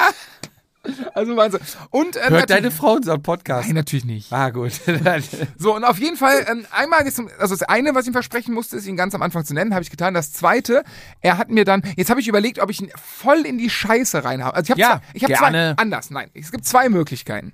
also 1.14 1.34
du, 1.34 1.58
und 1.90 2.16
äh, 2.16 2.28
Hört 2.28 2.50
deine 2.50 2.70
Frau 2.70 2.94
unseren 2.94 3.22
Podcast? 3.22 3.66
Nein, 3.68 3.76
natürlich 3.76 4.04
nicht. 4.04 4.32
Ah, 4.32 4.50
gut. 4.50 4.72
So, 5.58 5.76
und 5.76 5.84
auf 5.84 5.98
jeden 5.98 6.16
Fall, 6.16 6.44
ähm, 6.50 6.66
einmal, 6.70 7.06
ist, 7.06 7.20
also 7.38 7.54
das 7.54 7.62
eine, 7.62 7.94
was 7.94 8.02
ich 8.04 8.08
ihm 8.08 8.12
versprechen 8.12 8.52
musste, 8.52 8.76
ist 8.76 8.86
ihn 8.86 8.96
ganz 8.96 9.14
am 9.14 9.22
Anfang 9.22 9.44
zu 9.44 9.54
nennen, 9.54 9.74
habe 9.74 9.82
ich 9.82 9.90
getan. 9.90 10.12
Das 10.14 10.32
zweite, 10.32 10.82
er 11.20 11.38
hat 11.38 11.50
mir 11.50 11.64
dann, 11.64 11.82
jetzt 11.96 12.10
habe 12.10 12.20
ich 12.20 12.26
überlegt, 12.28 12.58
ob 12.58 12.70
ich 12.70 12.80
ihn 12.80 12.90
voll 12.96 13.46
in 13.46 13.58
die 13.58 13.70
Scheiße 13.70 14.24
reinhabe. 14.24 14.56
Also 14.56 14.66
ich 14.66 14.70
habe 14.72 14.80
Ja, 14.80 15.00
zwei, 15.00 15.02
ich 15.14 15.22
zwei, 15.22 15.50
gerne. 15.50 15.74
anders, 15.78 16.10
nein, 16.10 16.30
es 16.34 16.50
gibt 16.50 16.64
zwei 16.64 16.88
Möglichkeiten. 16.88 17.52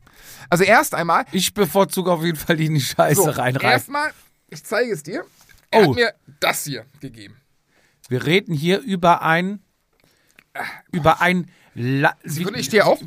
Also 0.48 0.64
erst 0.64 0.94
einmal, 0.94 1.24
ich 1.32 1.52
bevorzuge 1.52 2.10
auf 2.10 2.22
jeden 2.24 2.38
Fall 2.38 2.56
die 2.56 2.66
in 2.66 2.74
die 2.74 2.80
Scheiße 2.80 3.22
so, 3.22 3.30
reinreißen. 3.30 3.70
erstmal, 3.70 4.10
ich 4.48 4.64
zeige 4.64 4.92
es 4.92 5.02
dir. 5.02 5.24
Er 5.70 5.80
Oh. 5.82 5.90
hat 5.90 5.96
mir 5.96 6.14
das 6.40 6.64
hier 6.64 6.86
gegeben. 7.00 7.36
Wir 8.08 8.24
reden 8.24 8.54
hier 8.54 8.80
über 8.80 9.20
ein. 9.20 9.60
Über 10.92 11.20
ein. 11.20 11.50
La 11.80 12.16
Sekunde, 12.24 12.58
ich 12.58 12.66
stehe 12.66 12.84
auf. 12.84 12.98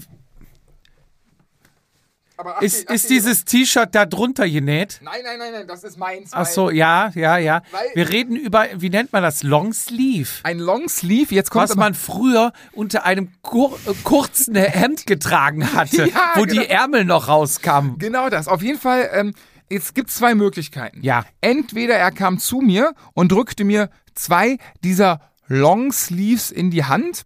Aber 2.37 2.57
ach, 2.57 2.61
ist, 2.61 2.85
ach, 2.87 2.93
ist 2.93 3.09
dieses 3.09 3.43
T-Shirt 3.43 3.89
da 3.93 4.05
drunter 4.05 4.49
genäht? 4.49 4.99
Nein, 5.03 5.19
nein, 5.23 5.37
nein, 5.37 5.51
nein, 5.51 5.67
das 5.67 5.83
ist 5.83 5.97
meins. 5.97 6.29
Ach 6.31 6.45
so, 6.45 6.71
ja, 6.71 7.11
ja, 7.13 7.37
ja. 7.37 7.61
Wir 7.93 8.09
reden 8.09 8.37
über, 8.37 8.65
wie 8.77 8.89
nennt 8.89 9.11
man 9.11 9.21
das? 9.23 9.43
Longsleeve. 9.43 10.29
Ein 10.43 10.57
Longsleeve, 10.59 11.35
jetzt 11.35 11.51
kommt 11.51 11.69
Was 11.69 11.75
man 11.75 11.93
früher 11.93 12.53
unter 12.71 13.05
einem 13.05 13.29
kur 13.41 13.77
äh, 13.85 13.93
kurzen 14.03 14.55
Hemd 14.55 15.05
getragen 15.05 15.73
hatte, 15.73 16.07
Ja, 16.13 16.31
wo 16.35 16.43
genau. 16.43 16.61
die 16.61 16.67
Ärmel 16.69 17.03
noch 17.03 17.27
rauskamen. 17.27 17.99
Genau 17.99 18.29
das. 18.29 18.47
Auf 18.47 18.63
jeden 18.63 18.79
Fall, 18.79 19.09
ähm, 19.13 19.35
es 19.69 19.93
gibt 19.93 20.11
zwei 20.11 20.33
Möglichkeiten. 20.33 21.01
Ja. 21.03 21.25
Entweder 21.41 21.95
er 21.95 22.11
kam 22.11 22.39
zu 22.39 22.61
mir 22.61 22.95
und 23.13 23.33
drückte 23.33 23.65
mir 23.65 23.89
zwei 24.15 24.57
dieser 24.83 25.19
Longsleeves 25.47 26.51
in 26.51 26.71
die 26.71 26.85
Hand. 26.85 27.23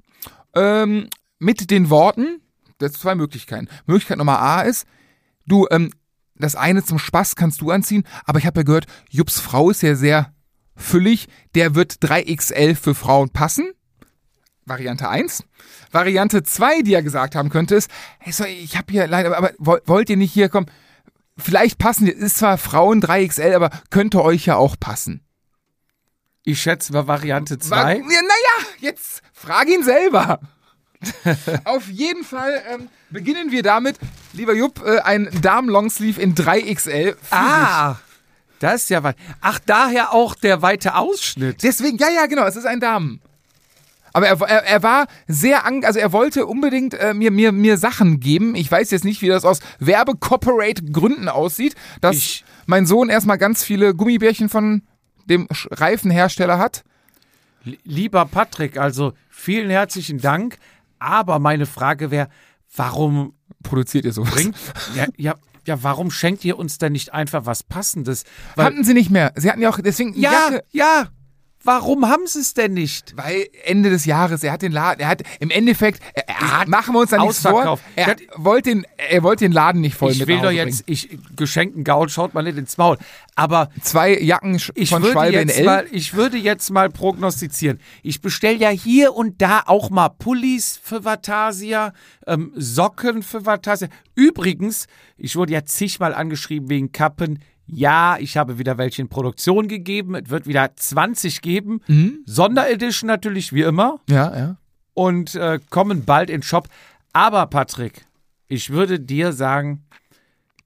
Ähm, 0.56 1.10
mit 1.40 1.70
den 1.72 1.90
Worten, 1.90 2.42
das 2.78 2.94
sind 2.94 3.02
zwei 3.02 3.16
Möglichkeiten. 3.16 3.68
Möglichkeit 3.86 4.18
Nummer 4.18 4.40
A 4.40 4.62
ist, 4.62 4.86
du, 5.46 5.68
ähm, 5.72 5.92
das 6.36 6.56
eine 6.56 6.84
zum 6.84 7.00
Spaß 7.00 7.36
kannst 7.36 7.62
du 7.62 7.72
anziehen, 7.72 8.04
aber 8.26 8.40
ich 8.40 8.46
habe 8.46 8.60
ja 8.60 8.64
gehört, 8.64 8.88
Jups 9.10 9.40
Frau 9.40 9.70
ist 9.70 9.82
ja 9.82 9.96
sehr 9.96 10.34
füllig, 10.76 11.28
der 11.56 11.76
wird 11.76 11.94
3XL 11.94 12.76
für 12.76 12.96
Frauen 12.96 13.30
passen. 13.30 13.72
Variante 14.66 15.08
1. 15.08 15.44
Variante 15.92 16.44
2, 16.44 16.82
die 16.82 16.94
er 16.94 17.04
gesagt 17.04 17.36
haben 17.36 17.50
könnte, 17.50 17.76
ist, 17.76 17.90
hey, 18.20 18.34
so, 18.34 18.44
ich 18.46 18.76
habe 18.76 18.92
hier 18.92 19.08
leider, 19.08 19.38
aber 19.38 19.52
wollt 19.60 20.10
ihr 20.10 20.18
nicht 20.18 20.34
hier 20.34 20.50
kommen? 20.50 20.70
Vielleicht 21.38 21.78
passen, 21.78 22.08
ist 22.08 22.38
zwar 22.38 22.58
Frauen 22.58 23.02
3XL, 23.02 23.54
aber 23.56 23.70
könnte 23.90 24.24
euch 24.24 24.46
ja 24.46 24.56
auch 24.56 24.76
passen. 24.80 25.22
Ich 26.44 26.62
schätze 26.62 26.94
war 26.94 27.08
Variante 27.08 27.58
2. 27.58 27.98
Ja, 27.98 28.04
naja, 28.04 28.70
jetzt 28.80 29.22
frag 29.34 29.68
ihn 29.68 29.84
selber. 29.84 30.40
Auf 31.64 31.90
jeden 31.90 32.24
Fall 32.24 32.62
ähm, 32.72 32.90
beginnen 33.10 33.52
wir 33.52 33.64
damit, 33.64 33.98
lieber 34.34 34.54
Jupp, 34.54 34.84
äh, 34.86 35.00
ein 35.00 35.30
Damen-Longsleeve 35.42 36.22
in 36.22 36.36
3XL. 36.36 37.16
Ah, 37.32 37.96
das 38.60 38.84
ist 38.84 38.90
ja 38.90 39.04
was. 39.04 39.16
Ach, 39.42 39.60
daher 39.66 40.14
auch 40.14 40.36
der 40.36 40.62
weite 40.62 40.96
Ausschnitt. 40.96 41.64
Deswegen, 41.64 41.98
ja, 41.98 42.10
ja, 42.10 42.26
genau, 42.26 42.46
es 42.46 42.56
ist 42.56 42.66
ein 42.66 42.80
Damen. 42.80 43.22
Aber 44.14 44.28
er, 44.28 44.40
er, 44.42 44.64
er 44.64 44.84
war 44.84 45.08
sehr, 45.28 45.66
ang 45.66 45.84
also 45.84 46.00
er 46.00 46.14
wollte 46.14 46.46
unbedingt 46.46 46.94
äh, 46.94 47.14
mir, 47.14 47.32
mir, 47.32 47.52
mir 47.52 47.78
Sachen 47.78 48.22
geben. 48.22 48.56
Ich 48.56 48.72
weiß 48.72 48.92
jetzt 48.92 49.04
nicht, 49.04 49.22
wie 49.22 49.28
das 49.28 49.44
aus 49.44 49.60
Werbe-Corporate-Gründen 49.80 51.28
aussieht, 51.28 51.76
dass 52.00 52.16
ich 52.16 52.46
mein 52.66 52.86
Sohn 52.86 53.10
erstmal 53.10 53.38
ganz 53.38 53.66
viele 53.66 53.94
Gummibärchen 53.94 54.48
von 54.48 54.84
dem 55.26 55.48
Reifenhersteller 55.70 56.60
hat. 56.60 56.86
Lieber 57.84 58.26
Patrick, 58.26 58.78
also 58.78 59.14
vielen 59.30 59.70
herzlichen 59.70 60.22
Dank. 60.22 60.60
Aber 61.06 61.38
meine 61.38 61.68
Frage 61.68 62.10
wäre, 62.10 62.30
warum 62.76 63.36
produziert 63.62 64.06
ihr 64.06 64.12
sowas? 64.12 64.34
Bringt, 64.34 64.56
ja, 64.96 65.06
ja, 65.18 65.36
ja, 65.68 65.84
warum 65.84 66.10
schenkt 66.10 66.44
ihr 66.44 66.58
uns 66.58 66.80
denn 66.80 66.94
nicht 66.94 67.14
einfach 67.14 67.46
was 67.46 67.62
Passendes? 67.62 68.24
Weil, 68.56 68.66
hatten 68.66 68.84
sie 68.84 68.96
nicht 68.96 69.12
mehr. 69.12 69.32
Sie 69.36 69.52
hatten 69.52 69.62
ja 69.62 69.70
auch 69.70 69.80
deswegen 69.80 70.20
ja, 70.20 70.32
Jacke. 70.32 70.64
ja, 70.72 71.10
Warum 71.66 72.08
haben 72.08 72.28
sie 72.28 72.40
es 72.40 72.54
denn 72.54 72.74
nicht? 72.74 73.18
Weil 73.18 73.48
Ende 73.66 73.90
des 73.90 74.06
Jahres, 74.06 74.44
er 74.44 74.52
hat 74.52 74.62
den 74.62 74.72
Laden, 74.72 75.02
er 75.02 75.08
hat 75.08 75.24
im 75.40 75.50
Endeffekt, 75.50 76.02
er, 76.14 76.30
er 76.30 76.60
hat, 76.60 76.68
machen 76.68 76.94
wir 76.94 77.02
uns 77.02 77.10
da 77.10 77.18
nichts 77.18 77.42
vor, 77.42 77.80
er, 77.96 78.06
hat, 78.06 78.22
wollte 78.36 78.70
den, 78.70 78.86
er 79.10 79.24
wollte 79.24 79.46
den 79.46 79.52
Laden 79.52 79.82
nicht 79.82 79.96
voll 79.96 80.12
ich 80.12 80.20
mit 80.20 80.28
will 80.28 80.42
doch 80.42 80.52
jetzt, 80.52 80.84
ich, 80.86 81.18
geschenkten 81.36 81.84
Gaul 81.84 82.10
schaut 82.10 82.34
mal 82.34 82.44
nicht 82.44 82.58
ins 82.58 82.78
Maul, 82.78 82.98
aber 83.36 83.70
zwei 83.82 84.18
Jacken 84.18 84.62
ich 84.76 84.90
von 84.90 85.04
Schwalbe 85.04 85.38
jetzt 85.38 85.58
in 85.58 85.66
mal, 85.66 85.86
Ich 85.92 86.14
würde 86.14 86.38
jetzt 86.38 86.70
mal 86.70 86.90
prognostizieren. 86.90 87.80
Ich 88.04 88.22
bestelle 88.22 88.58
ja 88.58 88.70
hier 88.70 89.14
und 89.14 89.42
da 89.42 89.64
auch 89.66 89.90
mal 89.90 90.10
Pullis 90.10 90.80
für 90.82 91.04
Vatasia, 91.04 91.94
ähm, 92.28 92.52
Socken 92.56 93.24
für 93.24 93.46
Vatasia. 93.46 93.90
Übrigens, 94.16 94.88
ich 95.18 95.36
wurde 95.36 95.54
ja 95.54 95.66
zigmal 95.66 96.14
angeschrieben 96.14 96.70
wegen 96.70 96.92
Kappen. 96.92 97.40
Ja, 97.68 98.18
ich 98.20 98.38
habe 98.38 98.60
wieder 98.60 98.78
welche 98.78 99.02
in 99.02 99.10
Produktion 99.10 99.68
gegeben. 99.68 100.16
Es 100.16 100.30
wird 100.30 100.48
wieder 100.48 100.76
20 100.76 101.42
geben. 101.42 101.82
Mhm. 101.88 102.20
Sonderedition 102.26 103.08
natürlich, 103.08 103.54
wie 103.54 103.64
immer. 103.64 104.00
Ja, 104.10 104.38
ja. 104.38 104.58
Und 104.94 105.36
äh, 105.36 105.60
kommen 105.70 106.06
bald 106.06 106.30
in 106.30 106.38
den 106.38 106.44
Shop. 106.44 106.68
Aber, 107.12 107.48
Patrick, 107.48 108.06
ich 108.48 108.70
würde 108.70 109.00
dir 109.00 109.34
sagen, 109.34 109.86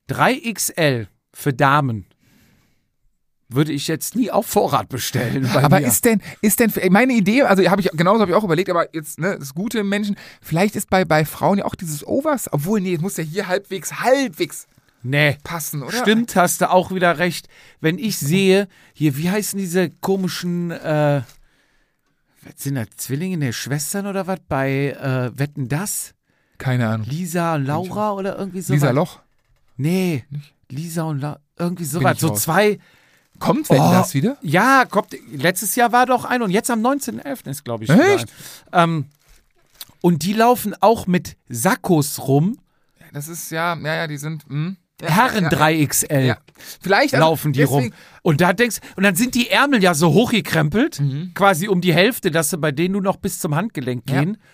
3XL 0.10 1.08
für 1.34 1.54
Damen 1.54 2.06
würde 3.50 3.72
ich 3.72 3.88
jetzt 3.88 4.16
nie 4.16 4.30
auf 4.30 4.46
Vorrat 4.46 4.90
bestellen. 4.90 5.46
aber 5.48 5.80
mir. 5.80 5.88
ist 5.88 6.06
denn, 6.06 6.22
ist 6.42 6.60
denn, 6.60 6.72
meine 6.92 7.14
Idee, 7.14 7.44
also 7.44 7.68
habe 7.68 7.82
ich, 7.82 7.90
genauso 7.94 8.22
habe 8.22 8.32
ich 8.32 8.38
auch 8.38 8.44
überlegt, 8.44 8.70
aber 8.70 8.94
jetzt, 8.94 9.20
ne, 9.20 9.38
das 9.40 9.56
Gute 9.56 9.80
im 9.80 9.90
Menschen, 9.90 10.16
vielleicht 10.42 10.76
ist 10.76 10.90
bei, 10.90 11.04
bei 11.04 11.26
Frauen 11.26 11.58
ja 11.58 11.66
auch 11.66 11.76
dieses 11.76 12.06
Overs, 12.06 12.52
obwohl, 12.52 12.80
nee, 12.80 12.94
es 12.94 13.02
muss 13.02 13.18
ja 13.18 13.24
hier 13.24 13.48
halbwegs, 13.48 14.02
halbwegs 14.02 14.68
Nee. 15.02 15.38
Passen, 15.44 15.84
oder? 15.84 15.98
Stimmt, 15.98 16.36
hast 16.36 16.62
du 16.62 16.70
auch 16.70 16.92
wieder 16.92 17.18
recht. 17.18 17.48
Wenn 17.80 17.98
ich 17.98 18.18
sehe, 18.18 18.68
hier, 18.94 19.18
wie 19.18 19.30
heißen 19.30 19.58
diese 19.58 19.90
komischen, 19.90 20.72
äh, 20.72 21.22
was 22.42 22.54
sind 22.58 22.76
das, 22.76 22.88
Zwillinge, 22.98 23.38
ne, 23.38 23.54
Schwestern 23.54 24.08
oder 24.08 24.28
was, 24.28 24.40
bei 24.48 24.92
äh, 24.92 25.38
Wetten 25.38 25.70
das? 25.70 26.14
Keine 26.58 26.90
Ahnung. 26.90 27.08
Lisa 27.08 27.56
und 27.56 27.66
Laura 27.66 28.12
oder 28.14 28.38
irgendwie 28.38 28.62
so. 28.62 28.74
Lisa 28.74 28.92
Loch? 28.92 29.20
Nee, 29.78 30.26
Nicht? 30.30 30.54
Lisa 30.70 31.04
und 31.04 31.22
Laura, 31.22 31.40
irgendwie 31.58 31.86
sowas. 31.86 32.20
So 32.20 32.30
raus. 32.30 32.44
zwei. 32.44 32.80
Kommt 33.40 33.70
Wetten 33.70 33.82
oh, 33.82 33.92
das 33.92 34.14
wieder? 34.14 34.38
Ja, 34.42 34.84
kommt. 34.84 35.16
Letztes 35.32 35.76
Jahr 35.76 35.94
war 35.94 36.06
doch 36.06 36.26
ein 36.26 36.42
und 36.42 36.52
jetzt 36.52 36.70
am 36.70 36.86
19.11. 36.86 37.50
ist, 37.50 37.64
glaube 37.64 37.86
ich. 37.86 37.90
Echt? 37.90 38.28
Ähm, 38.74 39.06
und 40.02 40.24
die 40.24 40.34
laufen 40.34 40.76
auch 40.82 41.08
mit 41.08 41.38
Sakkos 41.48 42.28
rum. 42.28 42.58
Das 43.14 43.28
ist 43.30 43.50
ja, 43.52 43.76
ja, 43.76 43.96
ja, 43.96 44.08
die 44.08 44.18
sind. 44.18 44.50
Mh. 44.50 44.76
Herren 45.02 45.48
3XL. 45.48 46.20
Ja. 46.20 46.38
Vielleicht 46.82 47.14
also 47.14 47.26
laufen 47.26 47.54
die 47.54 47.64
rum. 47.64 47.94
Und 48.22 48.42
da 48.42 48.54
denkst 48.54 48.78
und 48.96 49.04
dann 49.04 49.16
sind 49.16 49.36
die 49.36 49.50
Ärmel 49.50 49.82
ja 49.82 49.94
so 49.94 50.14
hochgekrempelt, 50.14 51.00
mhm. 51.00 51.32
quasi 51.34 51.68
um 51.68 51.82
die 51.82 51.94
Hälfte, 51.94 52.32
dass 52.32 52.50
sie 52.50 52.58
bei 52.58 52.72
denen 52.72 52.94
nur 52.94 53.02
noch 53.02 53.18
bis 53.18 53.40
zum 53.40 53.56
Handgelenk 53.56 54.06
gehen. 54.06 54.38
Ja. 54.40 54.48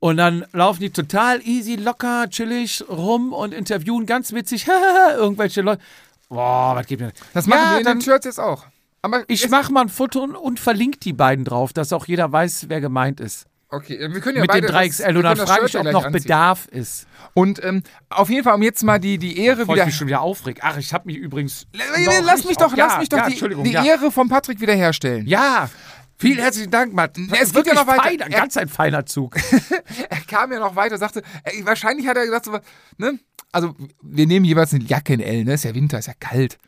Und 0.00 0.16
dann 0.16 0.44
laufen 0.52 0.80
die 0.80 0.90
total 0.90 1.40
easy, 1.46 1.76
locker, 1.76 2.28
chillig 2.28 2.82
rum 2.88 3.32
und 3.32 3.54
interviewen 3.54 4.04
ganz 4.04 4.32
witzig 4.32 4.66
irgendwelche 5.16 5.62
Leute. 5.62 5.80
Boah, 6.28 6.74
was 6.74 6.86
geht 6.86 6.98
mir? 6.98 7.12
Das 7.34 7.46
machen 7.46 7.60
ja, 7.62 7.70
wir 7.72 7.78
in 7.78 7.84
dann, 7.84 7.98
den 7.98 8.04
Shirts 8.04 8.24
jetzt 8.24 8.40
auch. 8.40 8.66
Aber 9.02 9.24
ich 9.28 9.48
mache 9.48 9.72
mal 9.72 9.82
ein 9.82 9.88
Foto 9.88 10.22
und, 10.22 10.34
und 10.34 10.58
verlinke 10.58 10.98
die 10.98 11.12
beiden 11.12 11.44
drauf, 11.44 11.72
dass 11.72 11.92
auch 11.92 12.06
jeder 12.06 12.32
weiß, 12.32 12.68
wer 12.68 12.80
gemeint 12.80 13.20
ist. 13.20 13.46
Okay, 13.72 13.98
wir 13.98 14.20
können 14.20 14.36
ja 14.36 14.42
Mit 14.42 14.50
beide 14.50 14.66
den 14.66 14.76
3XL. 14.76 15.16
Und 15.16 15.22
dann 15.22 15.36
frage 15.38 15.64
ich, 15.64 15.78
ob 15.78 15.84
noch 15.84 16.04
anziehen. 16.04 16.22
Bedarf 16.22 16.66
ist. 16.66 17.06
Und 17.32 17.64
ähm, 17.64 17.82
auf 18.10 18.28
jeden 18.28 18.44
Fall, 18.44 18.54
um 18.54 18.62
jetzt 18.62 18.84
mal 18.84 19.00
die, 19.00 19.16
die 19.16 19.38
Ehre 19.38 19.60
Bevor 19.60 19.74
wieder. 19.74 19.84
Ich 19.84 19.86
mich 19.86 19.96
schon 19.96 20.08
wieder 20.08 20.20
aufregt. 20.20 20.60
Ach, 20.62 20.76
ich 20.76 20.92
habe 20.92 21.06
mich 21.06 21.16
übrigens. 21.16 21.66
Lass 21.72 22.44
mich 22.44 22.58
doch, 22.58 22.76
lass 22.76 22.98
mich 22.98 23.08
doch 23.08 23.26
die, 23.26 23.62
die 23.62 23.72
Ehre 23.72 24.12
von 24.12 24.28
Patrick 24.28 24.60
wiederherstellen. 24.60 25.26
Ja. 25.26 25.70
Vielen 26.18 26.38
herzlichen 26.38 26.70
Dank, 26.70 26.92
Matt. 26.92 27.16
Es 27.40 27.54
geht 27.54 27.66
ja 27.66 27.72
noch 27.72 27.86
weiter. 27.86 28.02
Fein, 28.02 28.20
ein 28.20 28.30
ganz 28.30 28.58
ein 28.58 28.68
feiner 28.68 29.06
Zug. 29.06 29.36
er 30.10 30.20
kam 30.28 30.52
ja 30.52 30.60
noch 30.60 30.76
weiter, 30.76 30.98
sagte, 30.98 31.22
wahrscheinlich 31.62 32.06
hat 32.06 32.18
er 32.18 32.26
gesagt, 32.26 32.44
so, 32.44 32.58
ne? 32.98 33.18
Also, 33.52 33.74
wir 34.02 34.26
nehmen 34.26 34.44
jeweils 34.44 34.74
eine 34.74 34.84
Jacke 34.84 35.14
in 35.14 35.20
L, 35.20 35.44
ne? 35.44 35.54
Ist 35.54 35.64
ja 35.64 35.74
Winter, 35.74 35.98
ist 35.98 36.06
ja 36.06 36.14
kalt. 36.20 36.58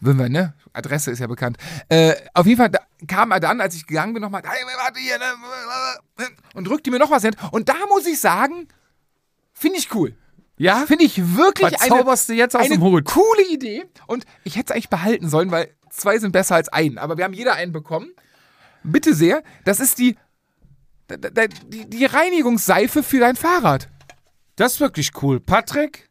Würden 0.00 0.18
wir, 0.18 0.28
ne? 0.28 0.54
Adresse 0.72 1.10
ist 1.10 1.18
ja 1.18 1.26
bekannt. 1.26 1.56
Äh, 1.88 2.14
auf 2.34 2.46
jeden 2.46 2.58
Fall 2.58 2.70
kam 3.06 3.32
er 3.32 3.40
dann, 3.40 3.60
als 3.60 3.74
ich 3.74 3.86
gegangen 3.86 4.12
bin, 4.12 4.22
nochmal, 4.22 4.42
hey, 4.44 4.64
warte 4.76 5.00
hier, 5.00 5.18
ne? 5.18 5.24
und 6.54 6.66
drückte 6.66 6.90
mir 6.90 6.98
noch 6.98 7.10
was 7.10 7.22
hin. 7.22 7.34
Und 7.50 7.68
da 7.68 7.74
muss 7.88 8.06
ich 8.06 8.20
sagen, 8.20 8.68
finde 9.52 9.78
ich 9.78 9.92
cool. 9.94 10.14
Ja? 10.56 10.86
Finde 10.86 11.04
ich 11.04 11.36
wirklich 11.36 11.72
was 12.04 12.28
eine, 12.28 12.38
jetzt 12.38 12.56
aus 12.56 12.62
eine 12.62 12.76
dem 12.76 12.82
Hut? 12.82 13.04
coole 13.06 13.48
Idee. 13.50 13.86
Und 14.06 14.24
ich 14.44 14.56
hätte 14.56 14.72
es 14.72 14.74
eigentlich 14.74 14.90
behalten 14.90 15.28
sollen, 15.28 15.50
weil 15.50 15.74
zwei 15.90 16.18
sind 16.18 16.32
besser 16.32 16.56
als 16.56 16.68
einen. 16.68 16.98
Aber 16.98 17.16
wir 17.16 17.24
haben 17.24 17.32
jeder 17.32 17.54
einen 17.54 17.72
bekommen. 17.72 18.10
Bitte 18.82 19.14
sehr. 19.14 19.42
Das 19.64 19.80
ist 19.80 19.98
die, 19.98 20.16
die, 21.08 21.88
die 21.88 22.04
Reinigungsseife 22.04 23.02
für 23.02 23.20
dein 23.20 23.36
Fahrrad. 23.36 23.88
Das 24.56 24.74
ist 24.74 24.80
wirklich 24.80 25.10
cool. 25.22 25.40
Patrick, 25.40 26.07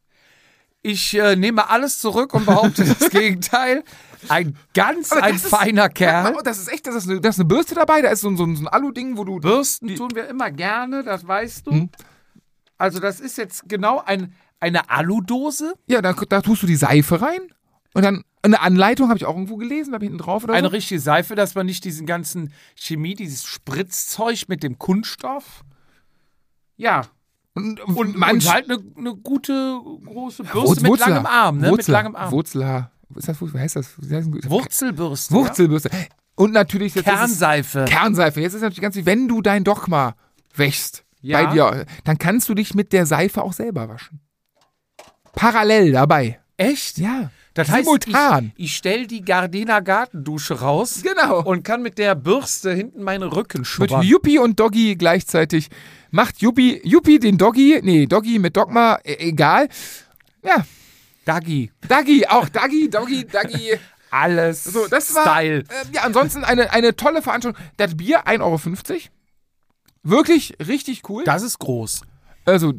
ich 0.81 1.13
äh, 1.15 1.35
nehme 1.35 1.69
alles 1.69 1.99
zurück 1.99 2.33
und 2.33 2.45
behaupte 2.45 2.83
das 2.99 3.09
Gegenteil. 3.09 3.83
Ein 4.29 4.57
ganz 4.73 5.11
ein 5.11 5.35
ist, 5.35 5.47
feiner 5.47 5.89
Kerl. 5.89 6.37
Das 6.43 6.57
ist 6.57 6.71
echt, 6.71 6.87
das 6.87 6.95
ist, 6.95 7.09
eine, 7.09 7.21
das 7.21 7.35
ist 7.35 7.39
eine 7.39 7.47
Bürste 7.47 7.75
dabei, 7.75 8.01
da 8.01 8.09
ist 8.09 8.21
so, 8.21 8.29
so, 8.35 8.45
so 8.55 8.63
ein 8.63 8.67
Alu-Ding, 8.67 9.17
wo 9.17 9.23
du. 9.23 9.39
Bürsten 9.39 9.95
tun 9.95 10.09
wir 10.15 10.27
immer 10.27 10.51
gerne, 10.51 11.03
das 11.03 11.27
weißt 11.27 11.67
du. 11.67 11.71
Hm. 11.71 11.89
Also, 12.77 12.99
das 12.99 13.19
ist 13.19 13.37
jetzt 13.37 13.67
genau 13.69 14.03
ein, 14.05 14.33
eine 14.59 14.89
Aludose. 14.89 15.73
Ja, 15.87 16.01
da, 16.01 16.13
da 16.13 16.41
tust 16.41 16.63
du 16.63 16.67
die 16.67 16.75
Seife 16.75 17.21
rein 17.21 17.41
und 17.93 18.03
dann 18.03 18.23
eine 18.43 18.61
Anleitung 18.61 19.09
habe 19.09 19.17
ich 19.17 19.25
auch 19.25 19.33
irgendwo 19.33 19.57
gelesen, 19.57 19.91
da 19.91 19.99
hinten 19.99 20.19
drauf 20.19 20.43
oder 20.43 20.53
Eine 20.53 20.67
so. 20.67 20.71
richtige 20.71 21.01
Seife, 21.01 21.35
dass 21.35 21.55
man 21.55 21.65
nicht 21.65 21.83
diesen 21.83 22.05
ganzen 22.05 22.53
Chemie, 22.75 23.15
dieses 23.15 23.43
Spritzzeug 23.45 24.47
mit 24.47 24.63
dem 24.63 24.77
Kunststoff. 24.77 25.63
Ja, 26.75 27.01
und, 27.57 27.79
und, 27.81 28.15
und 28.15 28.21
halt 28.21 28.69
eine, 28.69 28.79
eine, 28.97 29.15
gute 29.15 29.79
große 30.05 30.43
Bürste 30.43 30.67
Wurzel, 30.67 30.89
mit 30.89 30.99
langem 30.99 31.25
Arm, 31.25 31.57
ne? 31.57 31.69
Wurzel, 31.69 31.77
mit 31.77 31.87
langem 31.87 32.15
Arm. 32.15 32.31
Wurzelhaar. 32.31 32.91
Was, 33.09 33.25
das, 33.25 33.41
heißt 33.41 33.75
das? 33.75 33.95
Wurzelbürste. 33.97 35.33
Wurzelbürste. 35.33 35.89
Ja? 35.91 35.97
Und 36.35 36.53
natürlich 36.53 36.93
jetzt 36.93 37.05
Kernseife. 37.05 37.85
Kernseife. 37.85 38.41
Jetzt 38.41 38.53
ist 38.53 38.61
natürlich 38.61 38.81
ganz 38.81 38.95
wenn 39.05 39.27
du 39.27 39.41
dein 39.41 39.63
Dogma 39.63 40.15
wächst 40.55 41.03
ja. 41.21 41.43
bei 41.43 41.53
dir, 41.53 41.85
dann 42.03 42.17
kannst 42.17 42.49
du 42.49 42.53
dich 42.53 42.73
mit 42.73 42.93
der 42.93 43.05
Seife 43.05 43.41
auch 43.41 43.53
selber 43.53 43.89
waschen. 43.89 44.19
Parallel 45.33 45.91
dabei. 45.91 46.39
Echt? 46.57 46.97
Ja. 46.97 47.31
Das 47.57 47.69
Simultan. 47.69 48.13
heißt, 48.13 48.53
ich, 48.55 48.65
ich 48.65 48.75
stelle 48.75 49.07
die 49.07 49.25
Gardena 49.25 49.79
Gartendusche 49.79 50.59
raus. 50.59 51.01
Genau. 51.01 51.41
Und 51.41 51.63
kann 51.63 51.81
mit 51.81 51.97
der 51.97 52.13
Bürste 52.13 52.71
hinten 52.71 53.01
meine 53.01 53.35
Rücken 53.35 53.65
schubbern. 53.65 54.01
Mit 54.01 54.07
Yuppie 54.07 54.37
und 54.37 54.59
Doggy 54.59 54.95
gleichzeitig. 54.95 55.69
Macht 56.11 56.39
Yuppie, 56.39 56.79
Yuppie 56.83 57.17
den 57.17 57.39
Doggy, 57.39 57.79
nee, 57.81 58.05
Doggy 58.05 58.37
mit 58.37 58.55
Dogma, 58.55 58.99
e 59.03 59.15
egal. 59.29 59.69
Ja. 60.43 60.67
Dagi. 61.25 61.71
Dagi, 61.87 62.27
auch 62.27 62.47
Dagi, 62.47 62.91
Doggy, 62.91 63.25
Dagi. 63.25 63.71
Alles. 64.11 64.65
So, 64.65 64.87
das 64.87 65.15
war, 65.15 65.23
Style. 65.23 65.61
Äh, 65.61 65.95
ja, 65.95 66.03
ansonsten 66.03 66.43
eine, 66.43 66.71
eine 66.71 66.95
tolle 66.95 67.23
Veranstaltung. 67.23 67.59
Das 67.77 67.97
Bier 67.97 68.27
1,50 68.27 68.41
Euro. 68.41 69.01
Wirklich 70.03 70.53
richtig 70.59 71.09
cool. 71.09 71.23
Das 71.23 71.41
ist 71.41 71.57
groß. 71.57 72.01
Also, 72.45 72.73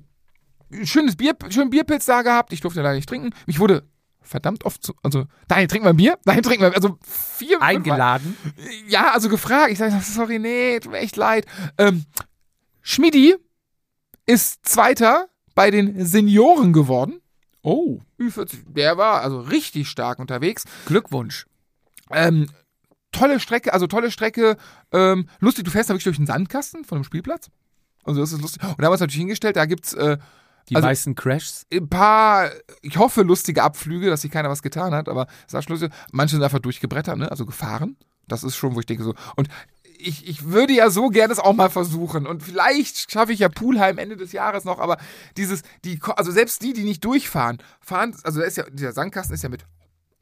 schönes 0.85 1.17
Bier, 1.17 1.35
schön 1.51 1.69
Bierpilz 1.69 2.07
da 2.07 2.23
gehabt. 2.23 2.53
Ich 2.53 2.61
durfte 2.61 2.81
leider 2.81 2.95
nicht 2.95 3.09
trinken. 3.09 3.31
Mich 3.47 3.59
wurde 3.59 3.83
verdammt 4.29 4.65
oft 4.65 4.85
zu, 4.85 4.95
also, 5.03 5.25
dahin 5.49 5.69
trinken 5.69 5.87
wir 5.87 5.91
ein 5.91 5.97
Bier, 5.97 6.19
dahin 6.25 6.43
trinken 6.43 6.63
wir, 6.63 6.75
also 6.75 6.99
vier 7.03 7.61
Eingeladen. 7.61 8.37
Ja, 8.87 9.13
also 9.13 9.29
gefragt. 9.29 9.73
Ich 9.73 9.79
sage, 9.79 9.99
sorry, 10.03 10.39
nee, 10.39 10.79
tut 10.81 10.93
mir 10.93 10.99
echt 10.99 11.17
leid. 11.17 11.47
Ähm, 11.79 12.05
Schmidi 12.83 13.37
ist 14.27 14.67
Zweiter 14.67 15.29
bei 15.55 15.71
den 15.71 16.05
Senioren 16.05 16.73
geworden. 16.73 17.21
Oh. 17.63 18.01
Ü40, 18.21 18.73
der 18.73 18.97
war 18.97 19.23
also 19.23 19.41
richtig 19.41 19.89
stark 19.89 20.19
unterwegs. 20.19 20.65
Glückwunsch. 20.87 21.47
Ähm, 22.11 22.49
tolle 23.13 23.41
Strecke, 23.41 23.73
also 23.73 23.87
tolle 23.87 24.11
Strecke. 24.11 24.57
Ähm, 24.93 25.29
lustig, 25.41 25.65
du 25.65 25.71
fährst 25.71 25.91
da 25.91 25.95
wirklich 25.95 26.05
durch 26.05 26.17
den 26.17 26.27
Sandkasten 26.27 26.85
von 26.85 26.99
dem 26.99 27.05
Spielplatz. 27.05 27.51
Also 28.05 28.21
das 28.21 28.33
ist 28.33 28.41
lustig. 28.41 28.63
Und 28.63 28.79
da 28.79 28.85
haben 28.85 28.85
wir 28.85 28.93
uns 28.93 29.01
natürlich 29.01 29.19
hingestellt, 29.19 29.57
da 29.57 29.67
gibt's 29.67 29.93
äh, 29.95 30.19
Die 30.69 30.77
Also- 30.77 30.87
meisten 30.89 31.15
Crashs. 31.15 31.67
ein 31.73 31.89
paar, 31.89 32.51
ich 32.83 32.97
hoffe, 32.99 33.23
lustige 33.23 33.63
Abflüge, 33.63 34.09
dass 34.11 34.23
sich 34.23 34.31
keiner 34.31 34.51
was 34.51 34.63
getan 34.63 34.95
hat, 34.95 35.09
aber 35.09 35.27
manche 36.13 36.37
sind 36.37 36.43
einfach 36.45 36.59
durchgebrettert, 36.59 37.19
ne? 37.19 37.31
Also 37.31 37.47
gefahren. 37.47 37.97
Das 38.27 38.45
ist 38.45 38.57
schon, 38.57 38.75
wo 38.75 38.81
ich 38.81 38.87
denke 38.87 39.05
so. 39.05 39.15
Und 39.37 39.49
ich, 40.01 40.29
ich 40.29 40.45
würde 40.45 40.73
ja 40.75 40.91
so 40.91 41.09
gerne 41.09 41.33
es 41.33 41.39
auch 41.41 41.55
mal 41.55 41.71
versuchen. 41.71 42.27
Und 42.27 42.43
vielleicht 42.43 43.11
schaffe 43.11 43.33
ich 43.33 43.41
ja 43.41 43.49
Poolheim 43.49 43.99
Ende 43.99 44.17
des 44.17 44.33
Jahres 44.33 44.65
noch, 44.65 44.79
aber 44.79 44.97
dieses, 45.37 45.63
die, 45.85 45.99
also 46.17 46.31
selbst 46.31 46.63
die, 46.63 46.73
die 46.73 46.85
nicht 46.85 47.05
durchfahren, 47.05 47.59
fahren, 47.81 48.15
also 48.23 48.41
ist 48.43 48.57
ja, 48.59 48.65
dieser 48.71 48.93
Sandkasten 48.93 49.35
ist 49.35 49.43
ja 49.43 49.49
mit 49.49 49.65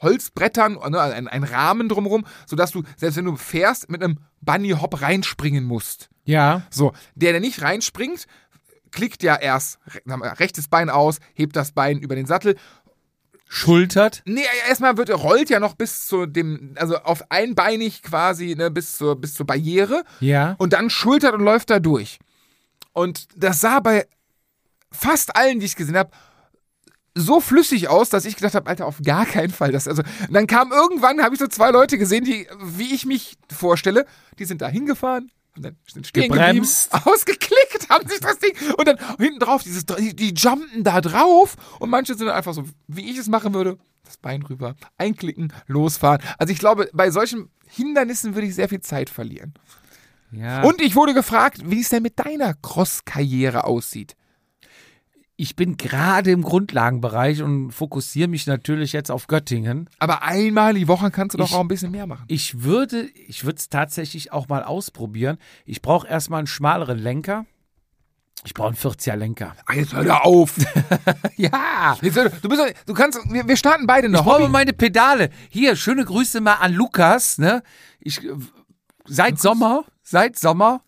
Holzbrettern, 0.01 0.75
ne, 0.91 1.01
ein, 1.01 1.29
ein 1.29 1.43
Rahmen 1.45 1.89
drumherum, 1.89 2.27
sodass 2.47 2.71
du, 2.71 2.83
selbst 2.97 3.17
wenn 3.17 3.25
du 3.25 3.37
fährst, 3.37 3.91
mit 3.91 4.03
einem 4.03 4.19
Bunny 4.41 4.71
Hop 4.71 5.01
reinspringen 5.01 5.65
musst. 5.65 6.11
Ja. 6.25 6.63
So, 6.71 6.93
der, 7.15 7.33
der 7.33 7.41
nicht 7.41 7.63
reinspringt, 7.63 8.27
klickt 8.93 9.23
ja 9.23 9.37
erst 9.37 9.79
rechtes 10.07 10.69
Bein 10.69 10.91
aus, 10.91 11.19
hebt 11.35 11.57
das 11.57 11.73
Bein 11.73 11.99
über 11.99 12.15
den 12.15 12.27
Sattel. 12.27 12.57
Schultert. 13.49 14.23
Nee, 14.25 14.43
erstmal 14.69 14.97
wird 14.97 15.11
rollt 15.11 15.51
ja 15.51 15.61
noch 15.61 15.75
bis 15.75 16.07
zu 16.07 16.27
dem, 16.27 16.75
also 16.77 16.97
auf 16.99 17.31
einbeinig 17.31 18.03
quasi, 18.03 18.57
ne, 18.57 18.71
bis 18.73 18.97
zur, 18.97 19.15
bis 19.21 19.35
zur 19.35 19.47
Barriere 19.47 20.03
Ja. 20.21 20.57
und 20.59 20.73
dann 20.73 20.91
schultert 20.91 21.35
und 21.35 21.43
läuft 21.43 21.71
da 21.71 21.79
durch. 21.79 22.19
Und 22.93 23.29
das 23.37 23.61
sah 23.61 23.79
bei 23.81 24.07
fast 24.91 25.37
allen, 25.37 25.61
die 25.61 25.67
ich 25.67 25.77
gesehen 25.77 25.97
habe, 25.97 26.11
so 27.15 27.41
flüssig 27.41 27.89
aus, 27.89 28.11
dass 28.11 28.25
ich 28.25 28.37
gedacht 28.37 28.55
habe, 28.55 28.69
Alter, 28.69 28.85
auf 28.87 29.01
gar 29.03 29.25
keinen 29.27 29.51
Fall. 29.53 29.71
Das, 29.73 29.87
also, 29.89 30.03
und 30.27 30.35
dann 30.35 30.47
kam 30.47 30.73
irgendwann, 30.73 31.23
habe 31.23 31.35
ich 31.35 31.41
so 31.41 31.47
zwei 31.47 31.71
Leute 31.71 31.99
gesehen, 31.99 32.25
die, 32.25 32.47
wie 32.63 32.95
ich 32.95 33.07
mich 33.07 33.39
vorstelle, 33.51 34.07
die 34.39 34.45
sind 34.45 34.61
da 34.61 34.69
hingefahren, 34.69 35.31
und 35.57 35.65
dann 35.65 35.77
sind 35.87 36.07
stehen 36.07 36.31
Gebremst. 36.31 36.93
ausgeklickt, 37.07 37.89
haben 37.89 38.09
sich 38.09 38.21
das 38.21 38.39
Ding 38.39 38.53
und 38.77 38.87
dann 38.87 38.99
hinten 39.19 39.41
drauf, 39.41 39.63
dieses, 39.63 39.87
die, 39.87 40.15
die 40.15 40.35
jumpen 40.35 40.85
da 40.85 41.01
drauf 41.01 41.57
und 41.81 41.91
manche 41.91 42.15
sind 42.15 42.27
dann 42.27 42.37
einfach 42.37 42.55
so, 42.55 42.65
wie 42.87 43.11
ich 43.11 43.19
es 43.19 43.29
machen 43.29 43.55
würde, 43.55 43.79
das 44.05 44.17
Bein 44.17 44.43
rüber, 44.43 44.77
einklicken, 44.99 45.53
losfahren. 45.67 46.23
Also 46.39 46.53
ich 46.53 46.59
glaube, 46.59 46.89
bei 46.93 47.11
solchen 47.11 47.51
Hindernissen 47.67 48.35
würde 48.35 48.47
ich 48.47 48.55
sehr 48.55 48.69
viel 48.69 48.81
Zeit 48.81 49.11
verlieren. 49.11 49.55
ja. 50.31 50.63
Und 50.63 50.81
ich 50.81 50.95
wurde 50.95 51.15
gefragt, 51.15 51.59
wie 51.65 51.81
es 51.81 51.89
denn 51.89 52.03
mit 52.03 52.19
deiner 52.19 52.55
Cross-Karriere 52.55 53.65
aussieht. 53.65 54.17
Ich 55.39 55.55
bin 55.55 55.77
gerade 55.77 56.31
im 56.31 56.43
Grundlagenbereich 56.43 57.43
und 57.43 57.71
fokussiere 57.73 58.29
mich 58.29 58.47
natürlich 58.47 58.93
jetzt 58.95 59.11
auf 59.11 59.27
Göttingen. 59.27 59.91
Aber 59.99 60.23
einmal 60.23 60.73
die 60.75 60.89
Woche 60.89 61.11
kannst 61.11 61.35
du 61.35 61.39
doch 61.39 61.49
Ich- 61.51 61.55
auch 61.55 61.61
ein 61.61 61.69
bisschen 61.69 61.91
mehr 61.93 62.07
machen. 62.07 62.25
Ich 62.29 62.63
würde, 62.63 63.03
ich 63.29 63.45
würde 63.45 63.59
es 63.59 63.69
tatsächlich 63.69 64.33
auch 64.33 64.49
mal 64.49 64.65
ausprobieren. 64.65 65.37
Ich 65.67 65.83
brauche 65.83 66.09
erstmal 66.09 66.39
einen 66.39 66.47
schmaleren 66.47 66.99
Lenker. 66.99 67.45
Ich 68.45 68.55
brauche 68.55 68.69
einen 68.69 68.77
40er 68.77 69.17
Lenker. 69.17 69.55
Ah, 69.67 69.75
Jetzt 69.75 69.93
hör 69.93 70.05
da 70.05 70.19
auf. 70.19 70.55
Ja. 71.37 71.97
Jetzt 72.01 72.17
du, 72.17 72.49
bist, 72.49 72.61
doch- 72.61 72.73
du 72.87 72.95
kannst, 72.95 73.19
wir, 73.31 73.47
wir 73.47 73.57
starten 73.57 73.87
beide 73.87 74.07
Ich 74.07 74.13
noch. 74.13 74.25
brauche 74.25 74.49
meine 74.49 74.73
Pedale. 74.73 75.29
Hier, 75.51 75.77
schöne 75.77 76.05
Grüße 76.05 76.41
mal 76.41 76.55
an 76.55 76.73
Lukas. 76.73 77.37
Ne? 77.39 77.63
Ich, 78.01 78.21
seit 79.05 79.39
Sommer, 79.39 79.85
seit 80.03 80.39
Sommer 80.39 80.81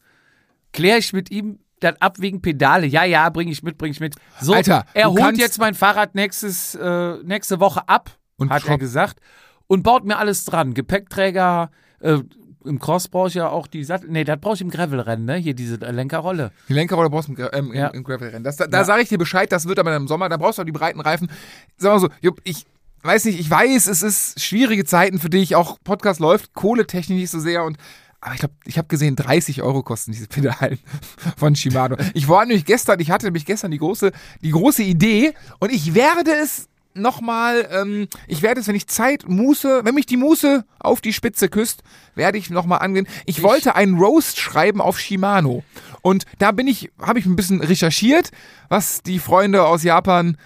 kläre 0.73 0.99
ich 0.99 1.13
mit 1.13 1.31
ihm 1.31 1.59
dann 1.81 1.97
ab 2.01 2.17
wegen 2.21 2.41
Pedale. 2.43 2.87
Ja, 2.87 3.05
ja, 3.05 3.29
bringe 3.31 3.51
ich 3.53 3.63
mit, 3.63 3.79
bringe 3.79 3.93
ich 3.93 4.01
mit. 4.01 4.15
So, 4.41 4.55
Alter, 4.55 4.85
er 4.95 5.11
holt 5.11 5.39
jetzt 5.39 5.59
mein 5.59 5.75
Fahrrad 5.75 6.15
nächstes, 6.15 6.75
äh, 6.75 7.15
nächste 7.25 7.61
Woche 7.61 7.89
ab, 7.89 8.11
Und 8.37 8.51
hat 8.51 8.63
er 8.63 8.67
schraubt- 8.67 8.81
gesagt. 8.81 9.21
Und 9.67 9.83
baut 9.83 10.05
mir 10.05 10.17
alles 10.19 10.45
dran. 10.45 10.73
Gepäckträger, 10.75 11.71
äh, 12.01 12.19
im 12.65 12.79
Cross 12.79 13.09
brauche 13.09 13.29
ich 13.29 13.35
ja 13.35 13.49
auch 13.49 13.67
die 13.67 13.85
Sattel. 13.85 14.11
Nee, 14.11 14.25
das 14.25 14.39
brauche 14.41 14.55
ich 14.55 14.61
im 14.61 14.71
Gravelrennen, 14.71 15.25
ne? 15.25 15.37
Hier 15.37 15.55
diese 15.55 15.77
Lenkerrolle. 15.77 16.51
Die 16.69 16.73
Lenkerrolle 16.75 17.09
brauchst 17.09 17.29
du 17.29 17.35
im, 17.35 17.49
ähm, 17.53 17.73
Ja. 17.75 17.89
im, 17.89 18.03
Gravelrennen. 18.05 18.43
Das, 18.45 18.57
da 18.57 18.67
da 18.67 18.85
sage 18.85 19.03
ich 19.03 19.09
dir 19.09 19.19
Bescheid, 19.19 19.51
das 19.53 19.67
wird 19.67 19.79
aber 19.79 19.95
im 19.97 20.09
Sommer, 20.09 20.29
da 20.29 20.37
brauchst 20.37 20.59
du 20.59 20.63
auch 20.63 20.67
die 20.67 20.73
breiten 20.73 21.01
Reifen. 21.01 21.31
Sag 21.77 21.93
mal 21.93 21.99
so, 22.01 22.09
Jupp, 22.21 22.41
ich 22.45 22.65
weiß 23.03 23.27
nicht, 23.27 23.39
ich 23.39 23.49
weiß, 23.49 23.87
es 23.87 24.03
ist 24.03 24.41
schwierige 24.41 24.85
Zeiten 24.85 25.19
für 25.19 25.31
dich, 25.31 25.55
auch 25.55 25.79
Podcast 25.85 26.19
läuft, 26.21 26.53
Kohletechnik 26.55 27.17
nicht 27.19 27.31
so 27.31 27.39
sehr 27.39 27.65
und 27.65 27.79
aber 28.21 28.35
ich 28.35 28.41
glaube, 28.41 28.55
ich 28.65 28.79
habe 28.79 28.89
gesehen, 28.89 29.17
30 29.17 29.63
Euro 29.63 29.83
kosten 29.83 30.13
diese 30.13 30.27
Pedalen 30.27 30.79
von 31.37 31.55
Shimano. 31.55 31.97
Ich 32.15 32.29
war 32.29 32.45
nämlich 32.45 32.65
gestern, 32.65 32.99
ich 33.01 33.11
hatte 33.11 33.27
nämlich 33.27 33.47
gestern 33.47 33.71
die 33.71 33.79
große, 33.79 34.13
die 34.43 34.51
große 34.51 34.83
Idee 34.83 35.35
und 35.61 35.73
ich 35.73 35.95
werde 35.95 36.33
es 36.33 36.69
nochmal, 36.95 37.69
ähm, 37.71 38.09
ich 38.27 38.43
werde 38.43 38.61
es, 38.61 38.67
wenn 38.67 38.75
ich 38.75 38.89
Zeit, 38.89 39.29
Muße, 39.29 39.85
wenn 39.85 39.95
mich 39.95 40.07
die 40.07 40.17
Muße 40.17 40.65
auf 40.81 41.01
die 41.01 41.13
Spitze 41.13 41.49
küsst, 41.49 41.83
werde 42.17 42.39
ich 42.39 42.51
nochmal 42.51 42.81
angehen. 42.81 43.07
Ich, 43.25 43.43
wollte 43.43 43.77
einen 43.77 43.99
Roast 43.99 44.39
schreiben 44.39 44.81
auf 44.81 44.99
Shimano. 44.99 45.63
Und 46.03 46.25
da 46.39 46.51
bin 46.51 46.67
ich, 46.67 46.91
habe 47.01 47.19
ich 47.21 47.27
ein 47.27 47.37
bisschen 47.37 47.61
recherchiert, 47.61 48.31
was 48.69 49.03
die 49.03 49.21
Freunde 49.21 49.65
aus 49.65 49.85
Japan 49.85 50.37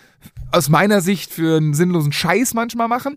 aus 0.51 0.69
meiner 0.69 1.01
Sicht 1.01 1.33
für 1.33 1.57
einen 1.57 1.73
sinnlosen 1.73 2.13
Scheiß 2.13 2.53
manchmal 2.53 2.89
machen. 2.89 3.17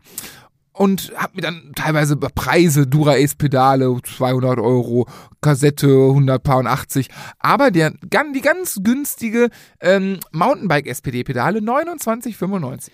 Und 0.77 1.14
habe 1.15 1.38
mir 1.38 1.41
dann 1.41 1.72
teilweise 1.73 2.18
Preise, 2.18 2.85
Dura-Ace-Pedale, 2.85 3.97
200 4.03 4.60
Euro, 4.60 5.07
Kassette, 5.39 5.88
180. 5.88 7.07
Aber 7.39 7.72
der, 7.72 7.91
die 7.91 8.41
ganz 8.41 8.81
günstige 8.84 9.49
ähm, 9.80 10.19
Mountainbike-SPD-Pedale, 10.34 11.60
29,95. 11.60 12.91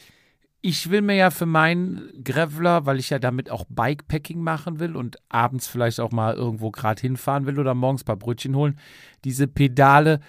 Ich 0.62 0.92
will 0.92 1.02
mir 1.02 1.16
ja 1.16 1.32
für 1.32 1.48
meinen 1.48 2.24
Graveler, 2.24 2.86
weil 2.86 3.00
ich 3.00 3.10
ja 3.10 3.18
damit 3.18 3.50
auch 3.50 3.66
Bikepacking 3.68 4.44
machen 4.44 4.80
will 4.80 4.96
und 4.96 5.18
abends 5.30 5.68
vielleicht 5.68 6.00
auch 6.00 6.12
mal 6.12 6.36
irgendwo 6.36 6.70
gerade 6.70 7.02
hinfahren 7.02 7.48
will 7.48 7.60
oder 7.60 7.74
morgens 7.74 8.04
ein 8.04 8.06
paar 8.06 8.16
Brötchen 8.16 8.56
holen, 8.56 8.78
diese 9.24 9.48
Pedale, 9.48 10.20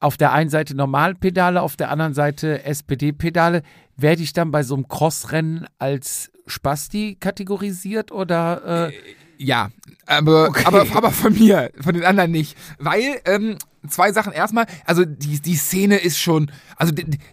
auf 0.00 0.16
der 0.16 0.32
einen 0.32 0.48
Seite 0.48 0.74
Normalpedale, 0.74 1.60
auf 1.60 1.76
der 1.76 1.90
anderen 1.90 2.14
Seite 2.14 2.64
SPD-Pedale, 2.64 3.62
werde 3.96 4.22
ich 4.22 4.32
dann 4.32 4.50
bei 4.50 4.62
so 4.62 4.74
einem 4.74 4.88
Crossrennen 4.88 5.66
als 5.78 6.32
Spasti 6.48 7.16
kategorisiert 7.20 8.10
oder 8.12 8.88
äh, 8.88 8.92
Ja, 9.38 9.70
aber, 10.06 10.50
aber, 10.64 10.86
aber 10.94 11.10
von 11.12 11.32
mir, 11.32 11.70
von 11.80 11.94
den 11.94 12.04
anderen 12.04 12.30
nicht. 12.30 12.56
Weil, 12.78 13.20
ähm, 13.24 13.56
zwei 13.88 14.12
Sachen. 14.12 14.32
Erstmal, 14.32 14.66
also 14.84 15.04
die, 15.04 15.40
die 15.40 15.56
Szene 15.56 15.96
ist 15.98 16.18
schon, 16.18 16.50
also 16.76 16.92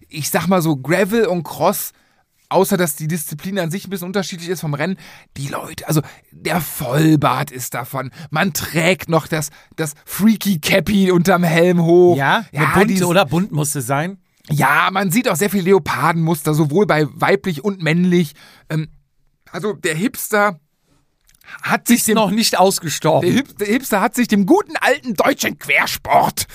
ich 0.09 0.29
sag 0.29 0.47
mal 0.47 0.61
so, 0.61 0.75
Gravel 0.77 1.25
und 1.25 1.43
Cross, 1.43 1.91
außer 2.49 2.77
dass 2.77 2.95
die 2.95 3.07
Disziplin 3.07 3.57
an 3.59 3.71
sich 3.71 3.87
ein 3.87 3.89
bisschen 3.89 4.07
unterschiedlich 4.07 4.49
ist 4.49 4.61
vom 4.61 4.73
Rennen, 4.73 4.97
die 5.37 5.47
Leute, 5.47 5.87
also 5.87 6.01
der 6.31 6.61
Vollbart 6.61 7.51
ist 7.51 7.73
davon. 7.73 8.11
Man 8.29 8.53
trägt 8.53 9.09
noch 9.09 9.27
das, 9.27 9.49
das 9.75 9.93
Freaky 10.05 10.59
Cappy 10.59 11.11
unterm 11.11 11.43
Helm 11.43 11.81
hoch. 11.81 12.17
ja, 12.17 12.45
ja 12.51 12.65
bunte 12.73 12.87
dieses- 12.87 13.07
oder 13.07 13.25
bunt 13.25 13.51
muss 13.51 13.73
es 13.75 13.87
sein. 13.87 14.17
ja, 14.51 14.89
man 14.91 15.09
sieht 15.09 15.27
auch 15.27 15.35
sehr 15.35 15.49
viel 15.49 15.63
Leopardenmuster, 15.63 16.53
sowohl 16.53 16.85
bei 16.85 17.07
weiblich 17.13 17.63
und 17.63 17.81
männlich. 17.81 18.35
Ähm, 18.69 18.89
also 19.51 19.73
der 19.73 19.95
Hipster 19.95 20.59
hat 21.61 21.87
sich 21.87 22.03
dem 22.03 22.15
noch 22.15 22.31
nicht 22.31 22.53
der, 22.53 22.61
ausgestorben. 22.61 23.31
Hip 23.31 23.57
der 23.57 23.67
Hipster 23.67 24.01
hat 24.01 24.15
sich 24.15 24.27
dem 24.27 24.45
guten 24.45 24.75
alten 24.77 25.13
deutschen 25.13 25.59
Quersport 25.59 26.47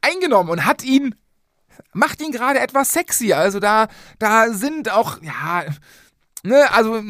eingenommen 0.00 0.50
und 0.50 0.64
hat 0.64 0.82
ihn, 0.84 1.14
macht 1.92 2.20
ihn 2.20 2.32
gerade 2.32 2.60
etwas 2.60 2.92
sexy. 2.92 3.32
Also 3.32 3.60
da, 3.60 3.88
da 4.18 4.50
sind 4.52 4.90
auch, 4.90 5.20
ja, 5.22 5.64
ne, 6.42 6.72
also 6.72 7.02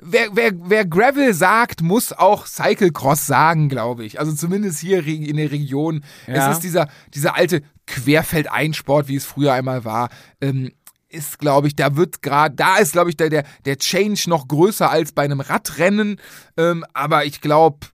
wer, 0.00 0.28
wer, 0.34 0.52
wer 0.54 0.84
Gravel 0.84 1.34
sagt, 1.34 1.82
muss 1.82 2.12
auch 2.12 2.46
Cyclecross 2.46 3.26
sagen, 3.26 3.68
glaube 3.68 4.04
ich. 4.04 4.20
Also 4.20 4.32
zumindest 4.32 4.80
hier 4.80 5.06
in 5.06 5.36
der 5.36 5.50
Region. 5.50 6.04
Ja. 6.26 6.50
Es 6.50 6.56
ist 6.56 6.64
dieser, 6.64 6.88
dieser 7.14 7.34
alte 7.34 7.62
Querfeldeinsport, 7.86 9.08
wie 9.08 9.16
es 9.16 9.24
früher 9.24 9.52
einmal 9.52 9.84
war. 9.84 10.10
Ähm, 10.40 10.72
ist, 11.12 11.38
glaube 11.38 11.68
ich, 11.68 11.76
da 11.76 11.96
wird 11.96 12.22
gerade, 12.22 12.54
da 12.54 12.76
ist, 12.76 12.92
glaube 12.92 13.10
ich, 13.10 13.16
der, 13.16 13.30
der, 13.30 13.44
der 13.64 13.76
Change 13.78 14.24
noch 14.28 14.48
größer 14.48 14.90
als 14.90 15.12
bei 15.12 15.22
einem 15.22 15.40
Radrennen. 15.40 16.20
Ähm, 16.56 16.84
aber 16.94 17.24
ich 17.24 17.40
glaube, 17.40 17.86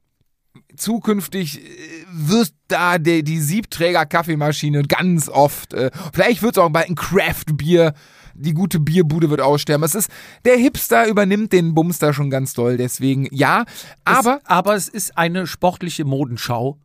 zukünftig 0.76 1.60
äh, 1.60 1.62
wird 2.10 2.52
da 2.68 2.98
der, 2.98 3.22
die 3.22 3.40
Siebträger-Kaffeemaschine 3.40 4.82
ganz 4.82 5.28
oft, 5.28 5.74
äh, 5.74 5.90
vielleicht 6.12 6.42
wird 6.42 6.56
es 6.56 6.62
auch 6.62 6.70
bald 6.70 6.88
ein 6.88 6.94
Craft-Bier, 6.94 7.94
die 8.34 8.54
gute 8.54 8.78
Bierbude 8.78 9.30
wird 9.30 9.40
aussterben. 9.40 9.84
Es 9.84 9.94
ist, 9.94 10.10
der 10.44 10.56
Hipster 10.56 11.08
übernimmt 11.08 11.52
den 11.52 11.74
Bums 11.74 11.98
da 11.98 12.12
schon 12.12 12.30
ganz 12.30 12.52
doll, 12.54 12.76
deswegen 12.76 13.28
ja, 13.32 13.64
aber 14.04 14.38
es, 14.38 14.46
aber 14.46 14.74
es 14.76 14.88
ist 14.88 15.18
eine 15.18 15.46
sportliche 15.46 16.04
Modenschau. 16.04 16.78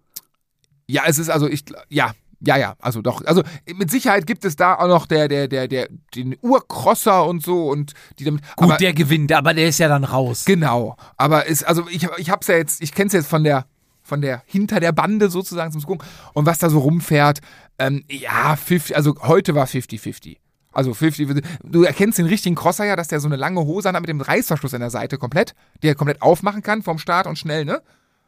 Ja, 0.87 1.03
es 1.05 1.19
ist 1.19 1.29
also, 1.29 1.47
ich, 1.47 1.63
ja, 1.89 2.13
ja, 2.45 2.57
ja, 2.57 2.75
also 2.79 3.01
doch. 3.01 3.23
Also 3.25 3.43
mit 3.73 3.89
Sicherheit 3.89 4.27
gibt 4.27 4.43
es 4.43 4.55
da 4.55 4.75
auch 4.75 4.87
noch 4.87 5.05
der, 5.05 5.27
der, 5.27 5.47
der, 5.47 5.67
der, 5.67 5.87
den 6.13 6.35
Urcrosser 6.41 7.25
und 7.25 7.43
so 7.43 7.69
und 7.69 7.93
die 8.19 8.25
damit. 8.25 8.41
Gut, 8.55 8.69
aber, 8.69 8.77
der 8.77 8.93
gewinnt, 8.93 9.31
aber 9.31 9.53
der 9.53 9.69
ist 9.69 9.79
ja 9.79 9.87
dann 9.87 10.03
raus. 10.03 10.43
Genau. 10.45 10.97
Aber 11.17 11.45
ist, 11.45 11.63
also 11.63 11.87
ich, 11.89 12.07
ich 12.17 12.29
hab's 12.29 12.47
ja 12.47 12.55
jetzt, 12.55 12.81
ich 12.81 12.93
kenn's 12.93 13.13
jetzt 13.13 13.27
von 13.27 13.43
der, 13.43 13.65
von 14.01 14.21
der 14.21 14.43
hinter 14.45 14.81
der 14.81 14.91
Bande 14.91 15.29
sozusagen 15.29 15.71
zum 15.71 15.81
Gucken. 15.83 16.05
Und 16.33 16.45
was 16.45 16.59
da 16.59 16.69
so 16.69 16.79
rumfährt, 16.79 17.39
ähm, 17.79 18.03
ja, 18.09 18.55
50, 18.57 18.95
also 18.95 19.15
heute 19.21 19.55
war 19.55 19.65
50-50. 19.65 20.37
Also 20.73 20.93
50, 20.93 21.43
du 21.63 21.83
erkennst 21.83 22.17
den 22.17 22.25
richtigen 22.25 22.55
Crosser 22.55 22.83
ja, 22.83 22.95
dass 22.95 23.07
der 23.07 23.19
so 23.19 23.27
eine 23.27 23.35
lange 23.35 23.61
Hose 23.61 23.89
hat 23.89 23.99
mit 23.99 24.09
dem 24.09 24.21
Reißverschluss 24.21 24.73
an 24.73 24.81
der 24.81 24.89
Seite 24.89 25.17
komplett, 25.17 25.53
die 25.81 25.87
er 25.87 25.95
komplett 25.95 26.21
aufmachen 26.21 26.63
kann 26.63 26.81
vom 26.81 26.97
Start 26.97 27.27
und 27.27 27.37
schnell, 27.37 27.63
ne? 27.63 27.81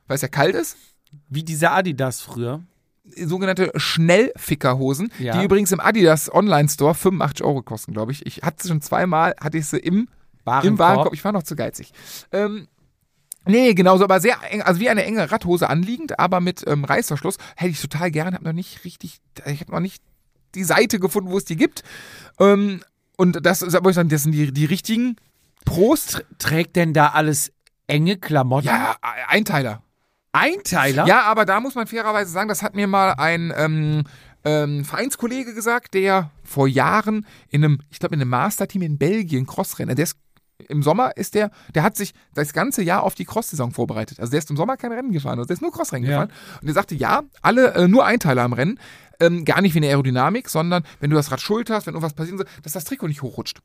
Weil 0.08 0.16
es 0.16 0.22
ja 0.22 0.28
kalt 0.28 0.56
ist. 0.56 0.78
Wie 1.28 1.44
diese 1.44 1.72
Adidas 1.72 2.22
früher. 2.22 2.62
Sogenannte 3.26 3.72
Schnellfickerhosen, 3.76 5.12
Ja. 5.20 5.38
die 5.38 5.46
übrigens 5.46 5.72
im 5.72 5.80
Adidas 5.80 6.34
Online 6.34 6.68
Store 6.70 6.96
85 6.96 7.46
Euro 7.46 7.62
kosten, 7.62 7.94
glaube 7.94 8.12
ich. 8.12 8.26
Ich 8.26 8.42
hatte 8.42 8.64
sie 8.64 8.70
schon 8.70 8.82
zweimal, 8.82 9.36
hatte 9.40 9.58
ich 9.58 9.68
sie 9.68 9.78
im, 9.78 9.96
im 9.98 10.08
Warenkorb. 10.80 11.14
Ich 11.14 11.24
war 11.24 11.32
noch 11.32 11.44
zu 11.44 11.56
geizig. 11.56 11.92
Ähm, 12.32 12.68
Nee, 13.48 13.76
genauso, 13.76 14.04
aber 14.04 14.20
sehr 14.20 14.38
eng, 14.50 14.64
also 14.64 14.80
wie 14.80 14.90
eine 14.90 15.06
enge 15.06 15.32
Radhose 15.32 15.70
anliegend, 15.70 16.18
aber 16.20 16.40
mit 16.42 16.64
ähm, 16.68 16.84
Reißverschluss. 16.84 17.38
Hätte 17.56 17.70
ich 17.70 17.80
total 17.80 18.10
gern, 18.10 18.34
habe 18.34 18.44
noch 18.44 18.54
nicht 18.54 18.84
richtig, 18.86 19.20
ich 19.46 19.62
habe 19.62 19.72
noch 19.72 19.82
nicht 19.82 20.02
die 20.56 20.64
Seite 20.64 21.00
gefunden, 21.00 21.30
wo 21.30 21.38
es 21.38 21.46
die 21.46 21.56
gibt. 21.56 21.84
Ähm, 22.40 22.82
und 23.18 23.46
das, 23.46 23.62
aber 23.76 23.90
ich 23.92 23.96
sagen, 23.96 24.10
das 24.10 24.24
sind 24.24 24.32
die, 24.32 24.52
die 24.52 24.66
richtigen 24.66 25.16
Pros. 25.64 26.22
Trägt 26.40 26.76
denn 26.76 26.94
da 26.94 27.10
alles 27.10 27.52
enge 27.86 28.18
Klamotten? 28.18 28.66
Ja, 28.68 28.96
Einteiler. 29.28 29.84
Einteiler? 30.36 31.08
Ja, 31.08 31.24
aber 31.24 31.46
da 31.46 31.60
muss 31.60 31.76
man 31.76 31.88
fairerweise 31.88 32.32
sagen, 32.32 32.50
das 32.50 32.62
hat 32.62 32.76
mir 32.76 32.88
mal 32.88 33.14
ein 33.14 33.54
ähm, 33.56 34.04
ähm, 34.44 34.86
Vereinskollege 34.86 35.54
gesagt, 35.54 35.94
der 35.94 36.30
vor 36.44 36.68
Jahren 36.68 37.26
in 37.50 37.64
einem, 37.64 37.80
ich 37.90 38.00
glaube, 38.00 38.16
in 38.16 38.22
einem 38.22 38.30
Masterteam 38.30 38.82
in 38.84 38.98
Belgien 38.98 39.46
Crossrenner, 39.48 39.96
der 39.96 40.04
ist 40.04 40.18
im 40.70 40.84
Sommer 40.84 41.18
ist 41.18 41.36
der, 41.36 41.52
der 41.74 41.84
hat 41.84 41.98
sich 41.98 42.14
das 42.34 42.54
ganze 42.54 42.82
Jahr 42.82 43.04
auf 43.04 43.14
die 43.14 43.26
Cross-Saison 43.26 43.72
vorbereitet. 43.72 44.22
Also 44.22 44.32
der 44.32 44.38
ist 44.40 44.50
im 44.50 44.56
Sommer 44.56 44.78
kein 44.78 44.94
Rennen 44.94 45.12
gefahren, 45.12 45.38
also 45.38 45.48
der 45.48 45.56
ist 45.56 45.62
nur 45.62 45.72
Crossrennen 45.74 46.10
Ja. 46.10 46.24
gefahren. 46.24 46.38
Und 46.62 46.68
der 46.68 46.74
sagte, 46.74 46.96
ja, 46.96 47.24
alle 47.42 47.74
äh, 47.74 47.88
nur 47.90 48.06
Einteiler 48.06 48.44
am 48.44 48.54
Rennen, 48.54 48.80
ähm, 49.20 49.44
gar 49.44 49.62
nicht 49.62 49.74
wie 49.74 49.80
eine 49.80 49.88
Aerodynamik, 49.88 50.48
sondern 50.48 50.84
wenn 51.02 51.10
du 51.10 51.18
das 51.18 51.30
Rad 51.32 51.42
schulterst, 51.42 51.88
wenn 51.88 51.94
irgendwas 51.94 52.14
passieren 52.14 52.38
soll, 52.38 52.48
dass 52.64 52.72
das 52.72 52.86
Trikot 52.86 53.08
nicht 53.10 53.22
hochrutscht. 53.22 53.60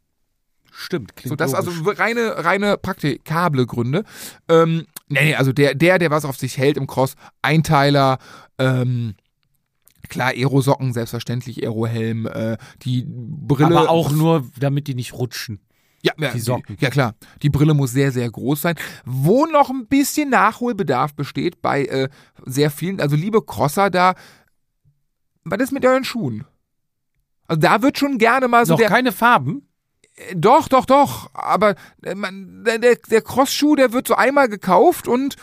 Stimmt, 0.73 1.15
klingt 1.17 1.31
So, 1.31 1.37
das 1.37 1.53
logisch. 1.53 1.69
also 1.79 1.91
reine, 2.03 2.45
reine 2.45 2.77
praktikable 2.77 3.67
Gründe. 3.67 4.05
Ähm, 4.49 4.87
nee, 5.11 5.25
nee, 5.25 5.35
also 5.35 5.53
der, 5.53 5.75
der, 5.75 5.99
der 5.99 6.11
was 6.11 6.25
auf 6.25 6.37
sich 6.37 6.57
hält 6.57 6.77
im 6.77 6.87
Cross, 6.87 7.15
Einteiler, 7.43 8.19
ähm, 8.59 9.15
klar, 10.09 10.31
Aerosocken, 10.31 10.93
selbstverständlich, 10.93 11.63
Aerohelm, 11.63 12.27
äh, 12.27 12.57
die 12.83 13.05
Brille. 13.07 13.79
aber 13.79 13.91
auch 13.91 14.11
nur, 14.11 14.49
damit 14.59 14.87
die 14.87 14.95
nicht 14.95 15.13
rutschen. 15.13 15.61
ja, 16.03 16.13
ja, 16.19 16.31
die 16.33 16.41
Socken. 16.41 16.77
Ja, 16.81 16.91
klar. 16.91 17.15
Die 17.43 17.51
Brille 17.51 17.75
muss 17.75 17.93
sehr, 17.93 18.13
sehr 18.13 18.31
groß 18.31 18.63
sein. 18.63 18.77
Wo 19.05 19.47
noch 19.47 19.69
ein 19.71 19.87
bisschen 19.87 20.31
Nachholbedarf 20.31 21.15
besteht 21.15 21.61
bei 21.61 21.85
äh, 21.85 22.09
sehr 22.47 22.71
vielen, 22.71 23.01
also 23.01 23.17
liebe 23.17 23.43
Crosser, 23.43 23.91
da, 23.91 24.15
was 25.45 25.61
ist 25.61 25.73
mit 25.73 25.85
euren 25.85 26.05
Schuhen? 26.05 26.45
Also 27.47 27.61
da 27.61 27.83
wird 27.83 27.99
schon 27.99 28.19
gerne 28.19 28.47
mal 28.49 28.65
so 28.65 28.75
Noch 28.75 28.79
der, 28.79 28.89
keine 28.89 29.13
Farben? 29.13 29.67
Doch, 30.35 30.69
doch, 30.69 30.85
doch. 30.85 31.31
Aber 31.35 31.71
äh, 32.03 32.15
der, 32.15 32.79
der, 32.79 32.97
der 32.97 33.23
Crossschuh, 33.23 33.77
der 33.77 33.93
wird 33.93 34.09
so 34.09 34.15
einmal 34.15 34.49
gekauft 34.49 35.09
und 35.09 35.37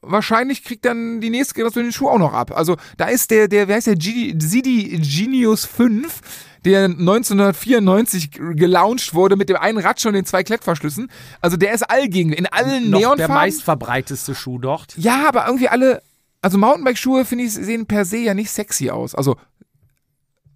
wahrscheinlich 0.00 0.64
kriegt 0.64 0.84
dann 0.84 1.20
die 1.20 1.30
nächste 1.30 1.54
Generation 1.54 1.84
den 1.84 1.92
Schuh 1.92 2.08
auch 2.08 2.18
noch 2.18 2.32
ab. 2.32 2.56
Also 2.56 2.76
da 2.96 3.06
ist 3.06 3.30
der, 3.30 3.48
der, 3.48 3.68
wie 3.68 3.74
heißt 3.74 3.86
der, 3.86 3.96
Sidi 4.00 4.98
Genius 5.00 5.64
5, 5.64 6.20
der 6.64 6.84
1994 6.84 8.30
gelauncht 8.54 9.14
wurde 9.14 9.36
mit 9.36 9.48
dem 9.48 9.56
einen 9.56 9.78
Rad 9.78 10.00
schon 10.00 10.14
den 10.14 10.24
zwei 10.24 10.42
Klettverschlüssen. 10.42 11.10
Also 11.40 11.56
der 11.56 11.72
ist 11.72 11.82
allgegen, 11.82 12.32
in 12.32 12.46
allen 12.46 12.90
Noch 12.90 12.98
der 13.00 13.08
Neonfarben. 13.08 13.34
meistverbreiteste 13.34 14.34
Schuh 14.34 14.58
dort. 14.58 14.96
Ja, 14.96 15.28
aber 15.28 15.46
irgendwie 15.46 15.68
alle, 15.68 16.02
also 16.40 16.58
Mountainbike-Schuhe, 16.58 17.24
finde 17.24 17.44
ich, 17.44 17.52
sehen 17.52 17.86
per 17.86 18.04
se 18.04 18.18
ja 18.18 18.34
nicht 18.34 18.50
sexy 18.50 18.90
aus. 18.90 19.14
Also 19.14 19.36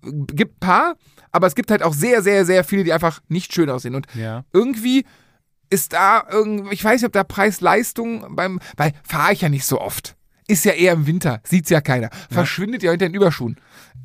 gibt 0.03 0.57
ein 0.57 0.61
paar, 0.61 0.97
aber 1.37 1.47
es 1.47 1.55
gibt 1.55 1.71
halt 1.71 1.83
auch 1.83 1.95
sehr, 1.95 2.23
sehr, 2.23 2.45
sehr 2.45 2.65
viele, 2.65 2.83
die 2.85 2.93
einfach 2.93 3.21
nicht 3.29 3.55
schön 3.55 3.71
aussehen. 3.71 3.95
Und 3.95 4.07
Ja. 4.15 4.45
irgendwie 4.53 5.05
ist 5.71 5.93
da 5.93 6.25
irgendwie, 6.31 6.73
ich 6.75 6.83
weiß 6.85 7.01
nicht, 7.01 7.07
ob 7.07 7.13
da 7.13 7.25
Preis-Leistung 7.25 8.35
beim, 8.37 8.61
weil 8.77 8.93
fahre 9.05 9.33
ich 9.33 9.43
ja 9.43 9.49
nicht 9.49 9.65
so 9.65 9.81
oft. 9.81 10.17
Ist 10.49 10.65
ja 10.65 10.73
eher 10.73 10.93
im 10.93 11.07
Winter, 11.07 11.41
sieht's 11.45 11.71
ja 11.71 11.81
keiner. 11.81 12.09
Verschwindet 12.31 12.83
ja 12.83 12.93
hinter 12.93 13.09
den 13.09 13.15
Überschuhen. 13.15 13.57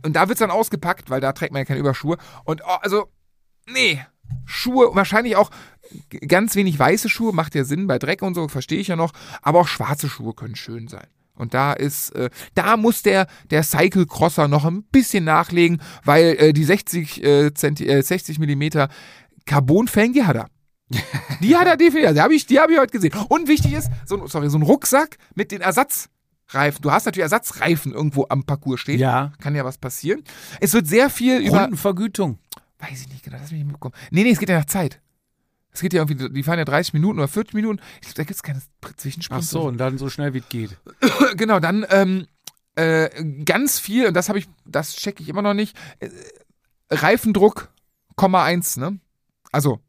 Und 0.03 0.15
da 0.15 0.27
wird's 0.27 0.39
dann 0.39 0.49
ausgepackt, 0.49 1.09
weil 1.11 1.21
da 1.21 1.33
trägt 1.33 1.53
man 1.53 1.61
ja 1.61 1.65
keine 1.65 1.79
Überschuhe. 1.79 2.17
Und 2.45 2.61
oh, 2.65 2.77
also, 2.81 3.07
nee. 3.67 4.03
Schuhe, 4.45 4.89
wahrscheinlich 4.95 5.35
auch 5.35 5.51
ganz 6.27 6.55
wenig 6.55 6.79
weiße 6.79 7.09
Schuhe, 7.09 7.33
macht 7.33 7.53
ja 7.53 7.63
Sinn 7.63 7.85
bei 7.85 7.99
Dreck 7.99 8.21
und 8.23 8.33
so, 8.33 8.47
verstehe 8.47 8.79
ich 8.79 8.87
ja 8.87 8.95
noch. 8.95 9.11
Aber 9.43 9.59
auch 9.59 9.67
schwarze 9.67 10.09
Schuhe 10.09 10.33
können 10.33 10.55
schön 10.55 10.87
sein. 10.87 11.07
Und 11.41 11.53
da 11.55 11.73
ist, 11.73 12.11
äh, 12.15 12.30
da 12.53 12.77
muss 12.77 13.01
der, 13.01 13.26
der 13.49 13.63
Cycle 13.63 14.05
Crosser 14.05 14.47
noch 14.47 14.63
ein 14.63 14.84
bisschen 14.84 15.23
nachlegen, 15.23 15.81
weil 16.05 16.35
äh, 16.38 16.53
die 16.53 16.63
60, 16.63 17.23
äh, 17.23 17.53
Zenti 17.53 17.88
äh, 17.88 18.01
60 18.03 18.38
Millimeter 18.38 18.89
Carbonfelgen, 19.45 20.13
die 20.13 20.23
hat 20.23 20.35
er. 20.35 20.47
Die 21.41 21.55
hat 21.55 21.68
er 21.68 21.77
definitiv. 21.77 22.13
Die 22.13 22.22
habe 22.22 22.35
ich, 22.35 22.45
die 22.45 22.59
hab 22.59 22.69
ich 22.69 22.77
heute 22.77 22.91
gesehen. 22.91 23.13
Und 23.30 23.47
wichtig 23.47 23.73
ist, 23.73 23.89
so, 24.05 24.22
ein- 24.22 24.27
sorry, 24.27 24.49
so 24.49 24.57
ein 24.57 24.61
Rucksack 24.61 25.18
mit 25.35 25.51
den 25.51 25.61
Ersatzreifen. 25.61 26.81
Du 26.81 26.91
hast 26.91 27.05
natürlich 27.05 27.23
Ersatzreifen 27.23 27.93
irgendwo 27.93 28.26
am 28.30 28.43
Parcours 28.43 28.81
stehen. 28.81 28.99
Ja. 28.99 29.31
Kann 29.39 29.55
ja 29.55 29.65
was 29.65 29.77
passieren. 29.77 30.22
Es 30.59 30.73
wird 30.73 30.88
sehr 30.88 31.09
viel 31.09 31.39
über. 31.39 31.61
Rundenvergütung. 31.61 32.39
Weiß 32.80 33.01
ich 33.01 33.09
nicht 33.09 33.23
genau, 33.23 33.38
lass 33.38 33.51
mich 33.51 33.59
nicht 33.59 33.68
mitbekommen. 33.68 33.95
Nee, 34.11 34.23
nee, 34.23 34.31
es 34.31 34.39
geht 34.39 34.49
ja 34.49 34.57
nach 34.59 34.65
Zeit. 34.65 34.99
Es 35.73 35.81
geht 35.81 35.93
ja 35.93 36.02
irgendwie, 36.02 36.30
die 36.30 36.43
fahren 36.43 36.60
ja 36.60 36.65
30 36.65 36.93
Minuten 36.93 37.19
oder 37.19 37.27
40 37.27 37.53
Minuten. 37.53 37.80
Ich 37.95 38.02
glaube, 38.02 38.15
da 38.15 38.23
gibt 38.23 38.35
es 38.35 38.43
keine 38.43 38.61
Zwischensprung. 38.98 39.39
Ach 39.39 39.43
so, 39.43 39.61
und 39.61 39.77
dann 39.77 39.98
so 39.98 40.10
schnell 40.10 40.34
wie 40.34 40.39
es 40.39 40.49
geht. 40.49 40.77
Genau, 41.35 41.60
dann 41.60 41.85
ähm, 41.89 42.27
äh, 42.76 43.10
ganz 43.45 43.80
viel, 43.80 44.07
und 44.07 44.14
das 44.14 44.27
habe 44.27 44.39
ich, 44.39 44.48
das 44.65 44.95
checke 44.95 45.23
ich 45.23 45.30
immer 45.30 45.41
noch 45.41 45.53
nicht. 45.53 45.77
Äh, 45.99 46.10
Reifendruck, 46.89 47.69
Komma 48.15 48.43
1, 48.43 48.77
ne? 48.77 48.99
Also, 49.52 49.80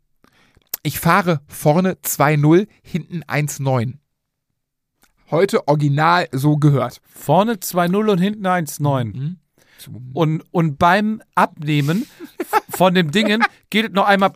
ich 0.83 1.01
fahre 1.01 1.41
vorne 1.49 1.95
2,0, 1.95 2.69
hinten 2.83 3.23
1,9. 3.25 3.95
Heute 5.33 5.67
original 5.67 6.29
so 6.31 6.59
gehört. 6.59 7.01
Vorne 7.05 7.55
2-0 7.55 8.11
und 8.11 8.19
hinten 8.19 8.47
1-9. 8.47 9.05
Mhm. 9.05 9.37
Und, 10.13 10.45
und 10.51 10.79
beim 10.79 11.23
Abnehmen 11.35 12.07
von 12.69 12.95
dem 12.95 13.11
Dingen 13.13 13.43
geht 13.71 13.87
es 13.87 13.93
noch 13.93 14.07
einmal 14.07 14.33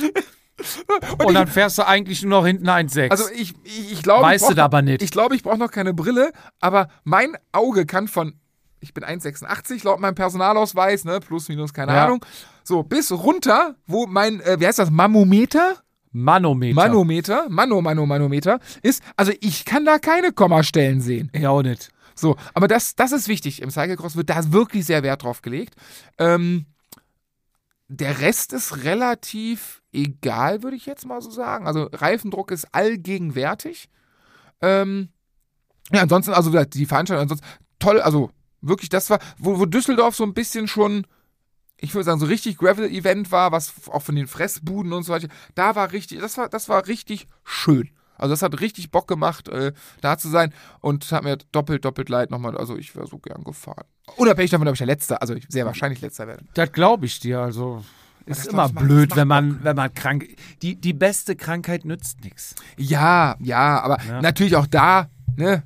und 1.24 1.34
dann 1.34 1.46
fährst 1.48 1.78
du 1.78 1.86
eigentlich 1.86 2.22
nur 2.22 2.40
noch 2.40 2.46
hinten 2.46 2.68
1,6. 2.68 3.10
Also 3.10 3.24
ich, 3.34 3.54
ich, 3.64 3.92
ich 3.92 4.02
glaube, 4.02 4.24
Weißt 4.24 4.48
ich 4.50 4.56
du 4.56 4.62
aber 4.62 4.82
nicht. 4.82 5.02
Ich 5.02 5.10
glaube, 5.10 5.34
ich 5.36 5.42
brauche 5.42 5.58
noch 5.58 5.70
keine 5.70 5.94
Brille, 5.94 6.32
aber 6.60 6.88
mein 7.04 7.36
Auge 7.52 7.86
kann 7.86 8.08
von, 8.08 8.34
ich 8.80 8.94
bin 8.94 9.04
1,86 9.04 9.84
laut 9.84 10.00
meinem 10.00 10.14
Personalausweis, 10.14 11.04
ne, 11.04 11.20
plus 11.20 11.48
minus, 11.48 11.72
keine 11.72 11.94
Ja. 11.94 12.04
Ahnung, 12.06 12.24
so 12.64 12.82
bis 12.82 13.10
runter, 13.12 13.76
wo 13.86 14.06
mein, 14.06 14.40
äh, 14.40 14.58
wie 14.60 14.66
heißt 14.66 14.78
das, 14.78 14.90
Mammometer? 14.90 15.76
Manometer. 16.12 16.74
Manometer, 16.74 17.46
Mano, 17.48 17.80
Mano, 17.80 18.04
Manometer 18.04 18.58
ist, 18.82 19.02
also 19.16 19.32
ich 19.40 19.64
kann 19.64 19.84
da 19.84 19.98
keine 19.98 20.32
Kommastellen 20.32 21.00
sehen. 21.00 21.30
Ja, 21.34 21.50
auch 21.50 21.62
nicht. 21.62 21.90
So, 22.16 22.36
aber 22.52 22.66
das, 22.68 22.96
das 22.96 23.12
ist 23.12 23.28
wichtig. 23.28 23.62
Im 23.62 23.70
Cyclecross 23.70 24.16
wird 24.16 24.28
da 24.28 24.52
wirklich 24.52 24.84
sehr 24.84 25.02
Wert 25.02 25.22
drauf 25.22 25.40
gelegt. 25.40 25.74
Ähm, 26.18 26.66
der 27.88 28.20
Rest 28.20 28.52
ist 28.52 28.84
relativ 28.84 29.79
egal, 29.92 30.62
würde 30.62 30.76
ich 30.76 30.86
jetzt 30.86 31.06
mal 31.06 31.20
so 31.20 31.30
sagen. 31.30 31.66
Also 31.66 31.88
Reifendruck 31.92 32.50
ist 32.50 32.66
allgegenwärtig. 32.72 33.88
Ähm, 34.60 35.08
ja, 35.92 36.02
ansonsten, 36.02 36.32
also 36.32 36.50
die 36.64 36.86
Veranstaltung, 36.86 37.22
ansonsten 37.22 37.46
toll, 37.78 38.00
also 38.00 38.30
wirklich, 38.60 38.88
das 38.88 39.10
war, 39.10 39.18
wo, 39.38 39.58
wo 39.58 39.66
Düsseldorf 39.66 40.14
so 40.14 40.24
ein 40.24 40.34
bisschen 40.34 40.68
schon, 40.68 41.06
ich 41.78 41.94
würde 41.94 42.04
sagen, 42.04 42.20
so 42.20 42.26
richtig 42.26 42.58
Gravel-Event 42.58 43.32
war, 43.32 43.52
was 43.52 43.88
auch 43.88 44.02
von 44.02 44.14
den 44.14 44.26
Fressbuden 44.26 44.92
und 44.92 45.02
so 45.02 45.12
weiter, 45.12 45.28
da 45.54 45.74
war 45.74 45.92
richtig, 45.92 46.20
das 46.20 46.36
war, 46.36 46.48
das 46.48 46.68
war 46.68 46.86
richtig 46.86 47.26
schön. 47.44 47.90
Also 48.16 48.34
das 48.34 48.42
hat 48.42 48.60
richtig 48.60 48.90
Bock 48.90 49.08
gemacht, 49.08 49.48
äh, 49.48 49.72
da 50.02 50.18
zu 50.18 50.28
sein 50.28 50.52
und 50.80 51.10
hat 51.10 51.24
mir 51.24 51.38
doppelt, 51.52 51.86
doppelt 51.86 52.10
leid 52.10 52.30
nochmal, 52.30 52.56
also 52.56 52.76
ich 52.76 52.94
wäre 52.94 53.06
so 53.06 53.18
gern 53.18 53.42
gefahren. 53.44 53.86
Unabhängig 54.16 54.50
davon, 54.50 54.68
ob 54.68 54.74
ich 54.74 54.78
der 54.78 54.86
Letzte, 54.86 55.22
also 55.22 55.34
ich 55.34 55.46
sehr 55.48 55.64
wahrscheinlich 55.64 56.02
Letzter 56.02 56.26
werde. 56.26 56.44
Das 56.52 56.70
glaube 56.70 57.06
ich 57.06 57.18
dir. 57.18 57.40
Also 57.40 57.82
ist 58.30 58.46
das 58.46 58.52
immer 58.52 58.62
macht- 58.64 58.76
das 58.76 58.82
blöd, 58.84 59.10
macht 59.10 59.16
wenn 59.18 59.28
man, 59.28 59.64
wenn 59.64 59.76
man 59.76 59.92
krank. 59.94 60.28
Die, 60.62 60.76
die 60.76 60.92
beste 60.92 61.36
Krankheit 61.36 61.84
nützt 61.84 62.22
nichts. 62.24 62.54
Ja, 62.76 63.36
ja, 63.40 63.80
aber 63.82 63.98
Ja. 64.08 64.20
natürlich 64.22 64.56
auch 64.56 64.66
da, 64.66 65.08
ne, 65.36 65.62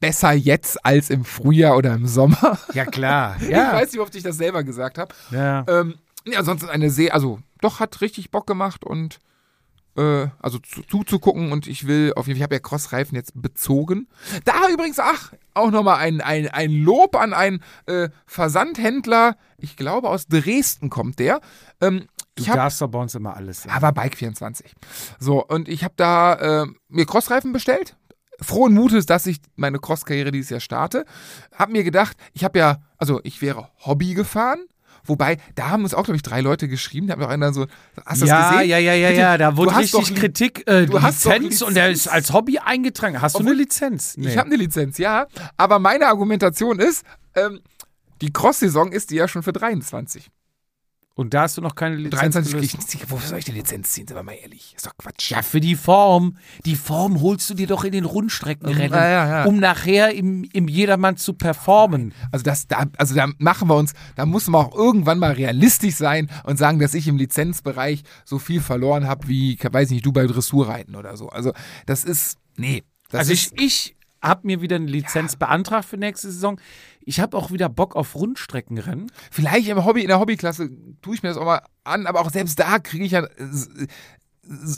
besser 0.00 0.32
jetzt 0.32 0.84
als 0.84 1.10
im 1.10 1.24
Frühjahr 1.24 1.76
oder 1.76 1.94
im 1.94 2.06
Sommer. 2.06 2.58
Ja, 2.74 2.84
klar. 2.84 3.36
Ich 3.40 3.48
Ja. 3.48 3.72
weiß 3.74 3.92
nicht, 3.92 4.00
oft 4.00 4.14
ich 4.14 4.22
das 4.24 4.36
selber 4.36 4.64
gesagt 4.64 4.98
habe. 4.98 5.14
ja. 5.30 5.64
Ähm, 5.68 5.94
ja, 6.24 6.38
ansonsten 6.38 6.68
eine 6.68 6.88
sehr, 6.90 7.14
also 7.14 7.40
doch 7.60 7.80
hat 7.80 8.00
richtig 8.00 8.30
Bock 8.30 8.46
gemacht 8.46 8.84
und 8.84 9.18
äh, 9.96 10.28
also 10.40 10.58
zu, 10.58 10.82
zuzugucken 10.82 11.52
und 11.52 11.66
ich 11.66 11.86
will 11.86 12.12
auf 12.16 12.26
jeden 12.26 12.36
Fall, 12.36 12.40
ich 12.40 12.42
habe 12.44 12.54
ja 12.54 12.60
Crossreifen 12.60 13.14
jetzt 13.16 13.32
bezogen. 13.34 14.08
Da 14.44 14.68
übrigens, 14.72 14.98
ach, 14.98 15.32
auch 15.54 15.70
nochmal 15.70 15.98
ein, 15.98 16.20
ein, 16.20 16.48
ein 16.48 16.70
Lob 16.72 17.16
an 17.16 17.32
einen 17.32 17.62
äh, 17.86 18.08
Versandhändler, 18.26 19.36
ich 19.58 19.76
glaube 19.76 20.08
aus 20.08 20.26
Dresden 20.26 20.90
kommt 20.90 21.18
der. 21.18 21.40
Ähm, 21.80 22.06
Du 22.34 22.44
ich 22.44 22.48
hab, 22.48 22.56
darfst 22.56 22.80
doch 22.80 22.88
bei 22.88 22.98
uns 22.98 23.14
immer 23.14 23.36
alles 23.36 23.64
sagen. 23.64 23.76
aber 23.76 23.88
Bike24. 23.90 24.64
So, 25.18 25.44
und 25.44 25.68
ich 25.68 25.84
habe 25.84 25.92
da 25.98 26.62
äh, 26.62 26.66
mir 26.88 27.04
Crossreifen 27.04 27.52
bestellt. 27.52 27.94
Frohen 28.40 28.72
Mutes, 28.72 29.04
dass 29.04 29.26
ich 29.26 29.38
meine 29.54 29.78
Cross-Karriere 29.78 30.32
dieses 30.32 30.48
Jahr 30.50 30.60
starte. 30.60 31.04
Hab 31.54 31.68
mir 31.68 31.84
gedacht, 31.84 32.16
ich 32.32 32.42
habe 32.42 32.58
ja, 32.58 32.82
also 32.96 33.20
ich 33.22 33.42
wäre 33.42 33.68
Hobby 33.84 34.14
gefahren. 34.14 34.64
Wobei, 35.04 35.38
da 35.54 35.70
haben 35.70 35.82
uns 35.84 35.94
auch, 35.94 36.04
glaube 36.04 36.16
ich, 36.16 36.22
drei 36.22 36.40
Leute 36.40 36.68
geschrieben. 36.68 37.06
Da 37.08 37.14
haben 37.14 37.20
doch 37.20 37.28
einer 37.28 37.52
so, 37.52 37.66
hast 38.06 38.22
du 38.22 38.26
ja, 38.26 38.40
das 38.40 38.50
gesehen? 38.52 38.70
ja, 38.70 38.78
ja, 38.78 38.94
ja, 38.94 39.08
Bitte, 39.08 39.20
ja, 39.20 39.38
da 39.38 39.56
wurde 39.56 39.70
du 39.70 39.76
hast 39.76 39.94
richtig 39.94 40.14
doch 40.14 40.20
Kritik, 40.20 40.68
äh, 40.68 40.86
du 40.86 41.02
hast 41.02 41.26
doch 41.26 41.32
Lizenz, 41.32 41.62
und 41.62 41.74
der 41.74 41.88
Lizenz. 41.88 42.06
ist 42.06 42.12
als 42.12 42.32
Hobby 42.32 42.58
eingetragen. 42.58 43.20
Hast 43.20 43.34
du 43.34 43.40
Obwohl- 43.40 43.52
eine 43.52 43.60
Lizenz? 43.62 44.16
Ich 44.16 44.36
habe 44.38 44.46
eine 44.46 44.56
Lizenz, 44.56 44.98
ja. 44.98 45.26
Aber 45.56 45.78
meine 45.78 46.06
Argumentation 46.06 46.78
ist, 46.78 47.04
ähm, 47.34 47.60
die 48.20 48.32
Cross-Saison 48.32 48.92
ist 48.92 49.10
die 49.10 49.16
ja 49.16 49.26
schon 49.26 49.42
für 49.42 49.52
23. 49.52 50.30
Und 51.14 51.34
da 51.34 51.42
hast 51.42 51.58
du 51.58 51.60
noch 51.60 51.74
keine 51.74 51.96
Lizenz. 51.96 52.34
23, 52.34 52.52
gelöst? 52.54 52.94
ich, 52.94 53.02
ich, 53.02 53.10
wofür 53.10 53.28
soll 53.28 53.38
ich 53.38 53.44
die 53.44 53.52
Lizenz 53.52 53.90
ziehen? 53.90 54.06
Sind 54.06 54.16
wir 54.16 54.22
mal 54.22 54.32
ehrlich. 54.32 54.72
Ist 54.74 54.86
doch 54.86 54.96
Quatsch. 54.96 55.30
Ja, 55.30 55.42
für 55.42 55.60
die 55.60 55.76
Form. 55.76 56.38
Die 56.64 56.74
Form 56.74 57.20
holst 57.20 57.50
du 57.50 57.54
dir 57.54 57.66
doch 57.66 57.84
in 57.84 57.92
den 57.92 58.04
Rundstreckenrennen, 58.06 58.92
Ja, 58.92 59.08
ja, 59.08 59.28
ja. 59.28 59.44
um 59.44 59.58
nachher 59.58 60.14
im, 60.14 60.44
im 60.52 60.68
Jedermann 60.68 61.18
zu 61.18 61.34
performen. 61.34 62.14
Also 62.30 62.44
das, 62.44 62.66
da, 62.66 62.86
also 62.96 63.14
da 63.14 63.28
machen 63.38 63.68
wir 63.68 63.76
uns, 63.76 63.92
da 64.16 64.24
muss 64.24 64.48
man 64.48 64.64
auch 64.64 64.74
irgendwann 64.74 65.18
mal 65.18 65.32
realistisch 65.32 65.96
sein 65.96 66.30
und 66.44 66.56
sagen, 66.58 66.78
dass 66.78 66.94
ich 66.94 67.06
im 67.08 67.18
Lizenzbereich 67.18 68.04
so 68.24 68.38
viel 68.38 68.62
verloren 68.62 69.06
habe 69.06 69.28
wie, 69.28 69.58
weiß 69.60 69.88
ich 69.88 69.96
nicht, 69.96 70.06
du 70.06 70.12
bei 70.12 70.26
Dressurreiten 70.26 70.96
oder 70.96 71.16
so. 71.16 71.28
Also 71.28 71.52
das 71.84 72.04
ist, 72.04 72.38
nee. 72.56 72.84
Das 73.10 73.20
also 73.20 73.32
ist, 73.34 73.52
ich, 73.56 73.62
ich 73.62 73.96
habe 74.22 74.46
mir 74.46 74.60
wieder 74.60 74.76
eine 74.76 74.86
Lizenz 74.86 75.36
beantragt 75.36 75.84
für 75.84 75.96
nächste 75.96 76.30
Saison. 76.30 76.60
Ich 77.00 77.20
habe 77.20 77.36
auch 77.36 77.50
wieder 77.50 77.68
Bock 77.68 77.96
auf 77.96 78.14
Rundstreckenrennen. 78.14 79.10
vielleicht 79.30 79.68
im 79.68 79.84
Hobby, 79.84 80.02
in 80.02 80.08
der 80.08 80.20
Hobbyklasse 80.20 80.70
tue 81.02 81.14
ich 81.14 81.22
mir 81.22 81.30
das 81.30 81.38
auch 81.38 81.44
mal 81.44 81.62
an, 81.84 82.06
aber 82.06 82.20
auch 82.20 82.30
selbst 82.30 82.58
da 82.58 82.78
kriege 82.78 83.04
ich 83.04 83.12
ja, 83.12 83.26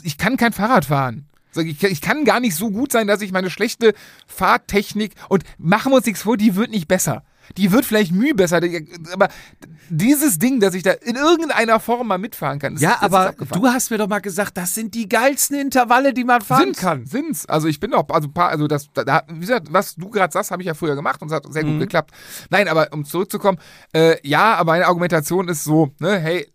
ich 0.03 0.17
kann 0.17 0.37
kein 0.37 0.53
Fahrrad 0.53 0.85
fahren. 0.85 1.27
Ich 1.55 2.01
kann 2.01 2.25
gar 2.25 2.41
nicht 2.41 2.55
so 2.55 2.69
gut 2.69 2.91
sein, 2.91 3.07
dass 3.07 3.21
ich 3.21 3.31
meine 3.31 3.49
schlechte 3.49 3.93
Fahrtechnik 4.27 5.13
und 5.29 5.43
machen 5.57 5.91
wir 5.91 5.97
uns 5.97 6.05
nichts 6.05 6.23
vor, 6.23 6.35
die 6.35 6.55
wird 6.55 6.71
nicht 6.71 6.87
besser. 6.87 7.23
Die 7.57 7.71
wird 7.71 7.85
vielleicht 7.85 8.11
mühe 8.11 8.33
besser, 8.33 8.59
aber 9.13 9.27
dieses 9.89 10.39
Ding, 10.39 10.59
dass 10.59 10.73
ich 10.73 10.83
da 10.83 10.91
in 10.91 11.15
irgendeiner 11.15 11.79
Form 11.79 12.07
mal 12.07 12.17
mitfahren 12.17 12.59
kann, 12.59 12.73
das, 12.73 12.81
Ja, 12.81 12.93
ist 12.93 13.01
aber 13.03 13.33
du 13.33 13.67
hast 13.67 13.91
mir 13.91 13.97
doch 13.97 14.07
mal 14.07 14.19
gesagt, 14.19 14.57
das 14.57 14.73
sind 14.75 14.93
die 14.95 15.07
geilsten 15.07 15.57
Intervalle, 15.59 16.13
die 16.13 16.23
man 16.23 16.41
fahren 16.41 16.63
Sind's, 16.63 16.79
kann. 16.79 17.05
Sind's. 17.05 17.45
Also 17.45 17.67
ich 17.67 17.79
bin 17.79 17.93
auch, 17.93 18.07
also, 18.09 18.27
paar- 18.29 18.49
also 18.49 18.67
das, 18.67 18.87
da- 18.93 19.23
wie 19.29 19.39
gesagt, 19.41 19.67
was 19.71 19.95
du 19.95 20.09
gerade 20.09 20.31
sagst, 20.33 20.51
habe 20.51 20.61
ich 20.61 20.67
ja 20.67 20.73
früher 20.73 20.95
gemacht 20.95 21.21
und 21.21 21.27
es 21.29 21.33
hat 21.33 21.45
sehr 21.51 21.63
Mhm. 21.63 21.71
gut 21.73 21.79
geklappt. 21.81 22.11
Nein, 22.49 22.67
aber 22.67 22.89
um 22.91 23.05
zurückzukommen, 23.05 23.57
äh, 23.93 24.15
ja, 24.27 24.55
aber 24.55 24.71
meine 24.73 24.87
Argumentation 24.87 25.47
ist 25.47 25.63
so, 25.63 25.91
ne, 25.99 26.17
hey, 26.19 26.47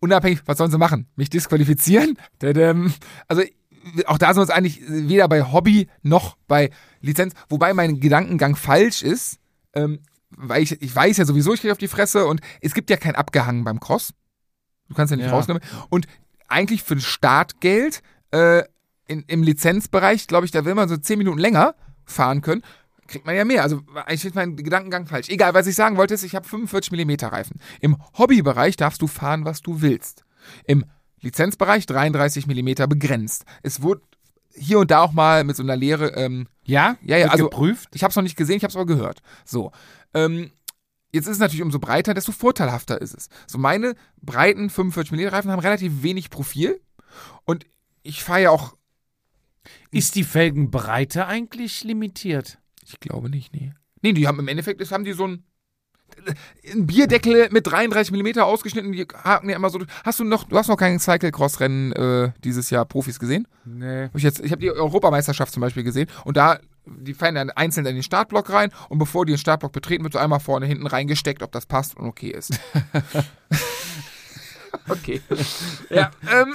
unabhängig, 0.00 0.40
was 0.46 0.58
sollen 0.58 0.70
sie 0.70 0.78
machen? 0.78 1.08
Mich 1.16 1.30
disqualifizieren? 1.30 2.16
Also 3.28 3.42
auch 4.06 4.18
da 4.18 4.26
sind 4.28 4.36
wir 4.38 4.40
uns 4.42 4.50
eigentlich 4.50 4.80
weder 4.88 5.28
bei 5.28 5.42
Hobby 5.44 5.88
noch 6.02 6.36
bei 6.48 6.70
Lizenz, 7.00 7.34
wobei 7.48 7.72
mein 7.72 8.00
Gedankengang 8.00 8.56
falsch 8.56 9.02
ist, 9.02 9.38
ähm, 9.76 10.00
weil 10.30 10.62
ich, 10.62 10.80
ich 10.82 10.94
weiß 10.94 11.16
ja 11.18 11.24
sowieso, 11.24 11.54
ich 11.54 11.60
kriege 11.60 11.72
auf 11.72 11.78
die 11.78 11.88
Fresse 11.88 12.26
und 12.26 12.40
es 12.60 12.74
gibt 12.74 12.90
ja 12.90 12.96
kein 12.96 13.14
Abgehangen 13.14 13.62
beim 13.64 13.78
Cross. 13.78 14.12
Du 14.88 14.94
kannst 14.94 15.10
ja 15.12 15.16
nicht 15.16 15.26
Ja. 15.26 15.32
rausnehmen. 15.32 15.62
Und 15.88 16.06
eigentlich 16.48 16.82
für 16.82 16.94
ein 16.94 17.00
Startgeld 17.00 18.02
äh, 18.32 18.62
in, 19.06 19.22
im 19.28 19.42
Lizenzbereich, 19.42 20.26
glaube 20.26 20.46
ich, 20.46 20.50
da 20.52 20.64
will 20.64 20.74
man 20.74 20.88
so 20.88 20.96
10 20.96 21.18
Minuten 21.18 21.38
länger 21.38 21.74
fahren 22.04 22.40
können, 22.40 22.62
kriegt 23.06 23.24
man 23.24 23.36
ja 23.36 23.44
mehr. 23.44 23.62
Also 23.62 23.82
eigentlich 23.94 24.24
ist 24.24 24.34
mein 24.34 24.56
Gedankengang 24.56 25.06
falsch. 25.06 25.28
Egal, 25.28 25.54
was 25.54 25.66
ich 25.68 25.76
sagen 25.76 25.96
wollte, 25.96 26.14
ist, 26.14 26.24
ich 26.24 26.34
habe 26.34 26.46
45 26.46 26.92
mm 26.92 27.26
Reifen. 27.26 27.60
Im 27.80 27.96
Hobbybereich 28.18 28.76
darfst 28.76 29.00
du 29.02 29.06
fahren, 29.06 29.44
was 29.44 29.62
du 29.62 29.80
willst. 29.80 30.24
Im 30.64 30.84
Lizenzbereich 31.20 31.86
33 31.86 32.46
mm 32.46 32.88
begrenzt. 32.88 33.44
Es 33.62 33.82
wurde 33.82 34.02
hier 34.56 34.78
und 34.78 34.90
da 34.90 35.00
auch 35.00 35.12
mal 35.12 35.44
mit 35.44 35.56
so 35.56 35.62
einer 35.62 35.76
Lehre, 35.76 36.08
ähm, 36.16 36.48
Ja? 36.64 36.96
ja, 37.02 37.16
ja, 37.18 37.28
also 37.28 37.44
geprüft. 37.44 37.88
ich 37.94 38.02
habe 38.02 38.10
es 38.10 38.16
noch 38.16 38.22
nicht 38.22 38.36
gesehen, 38.36 38.56
ich 38.56 38.62
habe 38.62 38.70
es 38.70 38.76
aber 38.76 38.86
gehört. 38.86 39.20
So, 39.44 39.72
ähm, 40.14 40.50
jetzt 41.12 41.26
ist 41.26 41.32
es 41.34 41.38
natürlich 41.38 41.62
umso 41.62 41.78
breiter, 41.78 42.14
desto 42.14 42.32
vorteilhafter 42.32 43.00
ist 43.00 43.14
es. 43.14 43.28
So 43.46 43.58
meine 43.58 43.94
breiten 44.22 44.70
45 44.70 45.12
mm 45.12 45.28
Reifen 45.28 45.50
haben 45.50 45.60
relativ 45.60 46.02
wenig 46.02 46.30
Profil 46.30 46.80
und 47.44 47.66
ich 48.02 48.22
fahre 48.22 48.42
ja 48.42 48.50
auch, 48.50 48.76
Ist 49.90 50.14
die 50.14 50.24
Felgenbreite 50.24 51.26
eigentlich 51.26 51.82
limitiert? 51.84 52.58
ich 52.84 53.00
glaube 53.00 53.28
nicht, 53.30 53.52
nee. 53.52 53.72
Nee, 54.02 54.12
die 54.12 54.28
haben 54.28 54.38
im 54.38 54.46
Endeffekt, 54.48 54.80
das 54.80 54.92
haben 54.92 55.04
die 55.04 55.12
so 55.12 55.26
ein 55.26 55.44
ein 56.72 56.86
Bierdeckel 56.86 57.48
mit 57.50 57.66
33 57.66 58.12
mm 58.12 58.40
ausgeschnitten, 58.40 58.92
die 58.92 59.06
haken 59.24 59.48
ja 59.48 59.56
immer 59.56 59.70
so. 59.70 59.80
Hast 60.04 60.20
du 60.20 60.24
noch, 60.24 60.44
du 60.44 60.56
hast 60.56 60.68
noch 60.68 60.76
kein 60.76 60.98
Cyclecross-Rennen 60.98 61.92
äh, 61.92 62.32
dieses 62.44 62.70
Jahr 62.70 62.84
Profis 62.84 63.18
gesehen? 63.18 63.46
Nee. 63.64 64.04
Hab 64.04 64.16
ich 64.16 64.22
jetzt, 64.22 64.40
ich 64.40 64.52
habe 64.52 64.60
die 64.60 64.70
Europameisterschaft 64.70 65.52
zum 65.52 65.60
Beispiel 65.60 65.82
gesehen 65.82 66.08
und 66.24 66.36
da, 66.36 66.58
die 66.84 67.14
fallen 67.14 67.34
dann 67.34 67.50
einzeln 67.50 67.86
in 67.86 67.94
den 67.94 68.02
Startblock 68.02 68.50
rein 68.50 68.70
und 68.88 68.98
bevor 68.98 69.24
die 69.26 69.32
den 69.32 69.38
Startblock 69.38 69.72
betreten, 69.72 70.04
wird 70.04 70.12
so 70.12 70.18
einmal 70.18 70.40
vorne 70.40 70.66
hinten 70.66 70.86
reingesteckt, 70.86 71.42
ob 71.42 71.52
das 71.52 71.66
passt 71.66 71.96
und 71.96 72.06
okay 72.06 72.30
ist. 72.30 72.58
okay. 74.88 75.20
Ja, 75.90 76.10
ähm, 76.30 76.54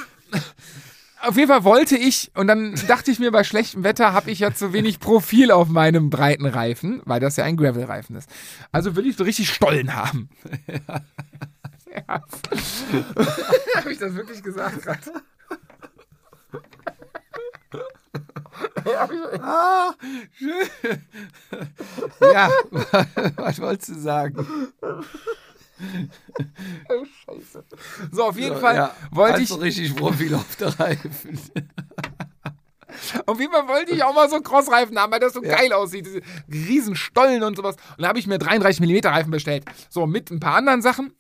auf 1.24 1.38
jeden 1.38 1.48
Fall 1.48 1.64
wollte 1.64 1.98
ich, 1.98 2.32
und 2.36 2.48
dann 2.48 2.76
dachte 2.88 3.12
ich 3.12 3.20
mir, 3.20 3.32
bei 3.32 3.44
schlechtem 3.44 3.84
Wetter 3.84 4.14
habe 4.14 4.32
ich 4.32 4.40
ja 4.40 4.54
zu 4.54 4.74
wenig 4.74 5.00
Profil 5.00 5.52
auf 5.52 5.68
meinem 5.70 6.10
breiten 6.10 6.46
Reifen, 6.46 7.02
weil 7.06 7.20
das 7.20 7.36
ja 7.36 7.44
ein 7.44 7.58
Gravel-Reifen 7.58 8.16
ist. 8.16 8.30
Also 8.72 8.96
will 8.96 9.06
ich 9.06 9.16
so 9.16 9.24
richtig 9.24 9.50
Stollen 9.50 9.96
haben. 9.96 10.30
Ja. 11.94 12.22
habe 13.76 13.92
ich 13.92 13.98
das 13.98 14.16
wirklich 14.16 14.42
gesagt 14.42 14.82
gerade? 14.82 15.12
Ja, 22.34 22.50
was 23.36 23.62
wolltest 23.62 23.90
du 23.90 24.00
sagen? 24.00 24.46
Scheiße. 27.26 27.64
So, 28.12 28.26
auf 28.26 28.38
jeden 28.38 28.58
Fall 28.58 28.76
Ja, 28.76 28.96
wollte 29.12 29.42
ich, 29.42 29.52
also 29.52 29.62
richtig 29.62 29.96
Profil 29.96 30.36
auf 30.36 30.56
der 30.56 30.80
Reifen. 30.80 31.40
auf 33.26 33.40
jeden 33.40 33.52
Fall 33.52 33.68
wollte 33.68 33.94
ich 33.94 34.04
auch 34.04 34.14
mal 34.14 34.30
so 34.30 34.36
einen 34.36 34.44
Crossreifen 34.44 34.98
haben, 34.98 35.12
weil 35.12 35.20
das 35.20 35.34
so 35.34 35.42
geil 35.42 35.74
aussieht, 35.74 36.06
diese 36.06 36.22
riesen 36.52 36.96
Stollen 36.96 37.44
und 37.44 37.56
sowas. 37.56 37.76
Und 37.98 38.04
da 38.04 38.10
habe 38.10 38.20
ich 38.20 38.28
mir 38.28 38.38
33 38.38 38.82
mm 38.82 39.08
Reifen 39.08 39.32
bestellt. 39.32 39.66
So, 39.90 40.06
mit 40.08 40.32
ein 40.32 40.40
paar 40.40 40.56
anderen 40.56 40.82
Sachen, 40.82 41.14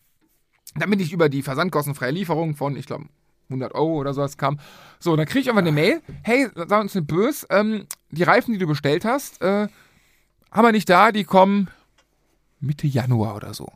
damit 0.75 1.01
ich 1.01 1.11
über 1.13 1.29
die 1.29 1.41
versandkostenfreie 1.41 2.11
Lieferung 2.11 2.55
von, 2.55 2.75
ich 2.75 2.85
glaube, 2.85 3.05
100 3.49 3.75
Euro 3.75 3.95
oder 3.95 4.13
sowas 4.13 4.37
kam. 4.37 4.59
So, 4.99 5.15
dann 5.15 5.25
kriege 5.25 5.39
ich 5.41 5.49
einfach 5.49 5.61
eine 5.61 5.71
Mail. 5.71 6.01
Hey, 6.23 6.47
sag 6.55 6.81
uns 6.81 6.95
nicht 6.95 7.07
böse, 7.07 7.45
ähm, 7.49 7.85
die 8.09 8.23
Reifen, 8.23 8.53
die 8.53 8.59
du 8.59 8.67
bestellt 8.67 9.05
hast, 9.05 9.41
äh, 9.41 9.67
haben 10.51 10.65
wir 10.65 10.71
nicht 10.71 10.89
da, 10.89 11.11
die 11.11 11.23
kommen 11.23 11.69
Mitte 12.59 12.87
Januar 12.87 13.35
oder 13.35 13.53
so. 13.53 13.67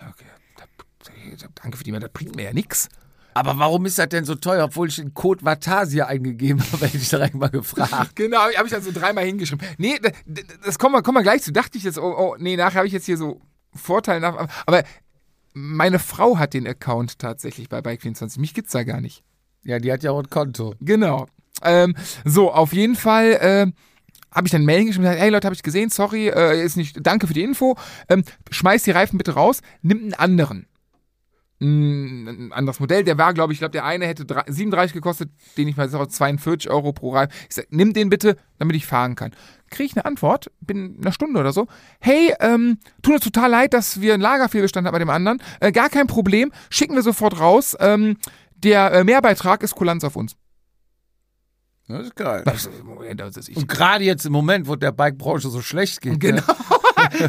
Okay, 0.00 1.36
da- 1.40 1.46
danke 1.62 1.76
für 1.76 1.84
die 1.84 1.90
Mail, 1.92 2.00
das 2.00 2.10
bringt 2.12 2.36
mir 2.36 2.44
ja 2.44 2.52
nichts. 2.52 2.88
Aber 3.34 3.56
warum 3.58 3.86
ist 3.86 3.98
das 3.98 4.08
denn 4.08 4.24
so 4.24 4.34
teuer, 4.34 4.64
obwohl 4.64 4.88
ich 4.88 4.96
den 4.96 5.14
Code 5.14 5.44
Vatasia 5.44 6.06
eingegeben 6.06 6.60
habe, 6.72 6.86
hätte 6.86 6.96
ich 6.96 7.08
direkt 7.08 7.34
mal 7.34 7.48
gefragt. 7.50 8.16
Genau, 8.16 8.38
habe 8.38 8.64
ich 8.66 8.72
dann 8.72 8.82
so 8.82 8.90
dreimal 8.92 9.24
hingeschrieben. 9.24 9.64
Nee, 9.78 9.98
da- 10.02 10.10
da- 10.26 10.42
das 10.64 10.78
kommen 10.78 10.94
wir, 10.94 11.02
kommen 11.02 11.18
wir 11.18 11.22
gleich 11.22 11.42
zu. 11.42 11.52
Dachte 11.52 11.78
ich 11.78 11.84
jetzt, 11.84 11.98
oh, 11.98 12.14
oh 12.18 12.36
nee, 12.38 12.56
nachher 12.56 12.78
habe 12.78 12.86
ich 12.86 12.92
jetzt 12.92 13.06
hier 13.06 13.16
so 13.16 13.40
Vorteile 13.74 14.20
nach. 14.20 14.48
Aber 14.66 14.82
meine 15.54 15.98
Frau 15.98 16.38
hat 16.38 16.54
den 16.54 16.66
Account 16.66 17.18
tatsächlich 17.18 17.68
bei 17.68 17.78
Bike24. 17.78 18.40
Mich 18.40 18.54
gibt's 18.54 18.72
da 18.72 18.82
gar 18.82 19.00
nicht. 19.00 19.22
Ja, 19.62 19.78
die 19.78 19.92
hat 19.92 20.02
ja 20.02 20.10
auch 20.10 20.18
ein 20.20 20.30
Konto. 20.30 20.74
Genau. 20.80 21.26
Ähm, 21.62 21.96
so, 22.24 22.52
auf 22.52 22.72
jeden 22.72 22.94
Fall 22.96 23.32
äh, 23.32 23.66
habe 24.32 24.46
ich 24.46 24.52
dann 24.52 24.64
Mail 24.64 24.84
geschrieben 24.84 25.04
und 25.04 25.10
gesagt, 25.10 25.22
hey 25.22 25.30
Leute, 25.30 25.46
habe 25.46 25.54
ich 25.54 25.62
gesehen, 25.62 25.90
sorry, 25.90 26.28
äh, 26.28 26.62
ist 26.64 26.76
nicht, 26.76 26.98
danke 27.02 27.26
für 27.26 27.34
die 27.34 27.42
Info. 27.42 27.76
Ähm, 28.08 28.24
schmeiß 28.50 28.82
die 28.82 28.90
Reifen 28.90 29.18
bitte 29.18 29.32
raus, 29.32 29.60
nimm 29.82 29.98
einen 29.98 30.14
anderen. 30.14 30.66
Ein 31.60 32.52
anderes 32.52 32.78
Modell, 32.78 33.02
der 33.02 33.18
war, 33.18 33.34
glaube 33.34 33.52
ich, 33.52 33.56
ich 33.56 33.60
glaube, 33.60 33.72
der 33.72 33.84
eine 33.84 34.06
hätte 34.06 34.24
drei- 34.24 34.44
37 34.46 34.92
gekostet, 34.94 35.30
den 35.56 35.66
ich 35.66 35.76
mal 35.76 35.88
sage, 35.88 36.06
42 36.06 36.70
Euro 36.70 36.92
pro 36.92 37.10
Reifen. 37.10 37.32
Ich 37.48 37.56
sag, 37.56 37.66
nimm 37.70 37.92
den 37.94 38.10
bitte, 38.10 38.36
damit 38.60 38.76
ich 38.76 38.86
fahren 38.86 39.16
kann. 39.16 39.32
Kriege 39.68 39.86
ich 39.86 39.96
eine 39.96 40.04
Antwort, 40.04 40.52
bin 40.60 40.94
in 40.96 41.02
einer 41.02 41.10
Stunde 41.10 41.40
oder 41.40 41.52
so. 41.52 41.66
Hey, 41.98 42.32
ähm, 42.38 42.78
tut 43.02 43.14
uns 43.14 43.24
total 43.24 43.50
leid, 43.50 43.74
dass 43.74 44.00
wir 44.00 44.14
einen 44.14 44.22
Lagerfehlbestand 44.22 44.86
haben 44.86 44.92
bei 44.92 45.00
dem 45.00 45.10
anderen. 45.10 45.42
Äh, 45.58 45.72
gar 45.72 45.88
kein 45.88 46.06
Problem, 46.06 46.52
schicken 46.70 46.94
wir 46.94 47.02
sofort 47.02 47.40
raus. 47.40 47.76
Ähm, 47.80 48.18
der 48.54 48.92
äh, 48.92 49.02
Mehrbeitrag 49.02 49.64
ist 49.64 49.74
Kulanz 49.74 50.04
auf 50.04 50.14
uns. 50.14 50.36
Das 51.88 52.02
ist 52.02 52.16
geil. 52.16 52.42
Das 52.44 52.66
ist, 52.66 52.84
Moment, 52.84 53.18
das 53.20 53.36
ist. 53.38 53.56
Und 53.56 53.66
gerade 53.66 54.04
jetzt 54.04 54.26
im 54.26 54.32
Moment, 54.32 54.68
wo 54.68 54.76
der 54.76 54.92
Bike-Branche 54.92 55.48
so 55.48 55.62
schlecht 55.62 56.00
geht. 56.02 56.20
Genau. 56.20 56.42
Ne? 56.46 57.28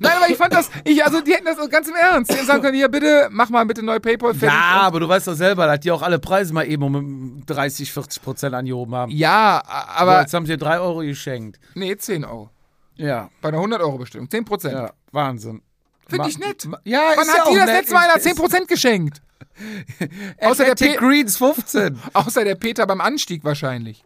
Nein, 0.00 0.12
aber 0.16 0.28
ich 0.30 0.36
fand 0.36 0.52
das, 0.52 0.70
ich, 0.84 1.04
also 1.04 1.20
die 1.20 1.32
hätten 1.32 1.44
das 1.44 1.56
ganz 1.70 1.88
im 1.88 1.94
Ernst. 1.94 2.30
Die 2.30 2.36
hätten 2.36 2.46
sagen 2.46 2.62
können, 2.62 2.76
hier 2.76 2.88
bitte, 2.88 3.28
mach 3.30 3.48
mal 3.50 3.64
bitte 3.66 3.82
neue 3.82 4.00
Paypal. 4.00 4.34
Ja, 4.40 4.80
aber 4.82 5.00
du 5.00 5.08
weißt 5.08 5.26
doch 5.28 5.34
selber, 5.34 5.66
dass 5.66 5.80
die 5.80 5.90
auch 5.90 6.02
alle 6.02 6.18
Preise 6.18 6.52
mal 6.52 6.64
eben 6.66 6.82
um 6.82 7.42
30, 7.46 7.92
40 7.92 8.22
Prozent 8.22 8.54
angehoben 8.54 8.94
haben. 8.94 9.10
Ja, 9.12 9.62
aber, 9.66 10.20
jetzt 10.20 10.34
haben 10.34 10.46
sie 10.46 10.52
dir 10.52 10.58
3 10.58 10.80
Euro 10.80 10.98
geschenkt. 11.00 11.58
nee, 11.74 11.96
10 11.96 12.24
Euro. 12.24 12.50
Ja, 12.96 13.30
Bei 13.40 13.48
einer 13.48 13.58
100-Euro-Bestellung, 13.58 14.28
10 14.28 14.44
Prozent. 14.44 14.74
ja, 14.74 14.90
Wahnsinn. 15.12 15.62
Finde 16.06 16.28
ich 16.28 16.38
nett. 16.38 16.68
Ja, 16.84 17.12
Wann 17.16 17.26
ja 17.26 17.32
hat 17.32 17.46
die 17.46 17.50
auch 17.50 17.54
das 17.56 17.66
nett. 17.66 17.76
letzte 17.78 17.94
Mal 17.94 18.04
einer 18.04 18.16
Ist- 18.16 18.24
10 18.24 18.34
Prozent 18.36 18.68
geschenkt? 18.68 19.22
Außer 20.40 20.64
der, 20.64 20.74
Pe 20.74 20.96
Greens 20.96 21.36
15. 21.36 21.98
außer 22.12 22.44
der 22.44 22.54
Peter 22.54 22.86
beim 22.86 23.00
Anstieg 23.00 23.44
wahrscheinlich. 23.44 24.04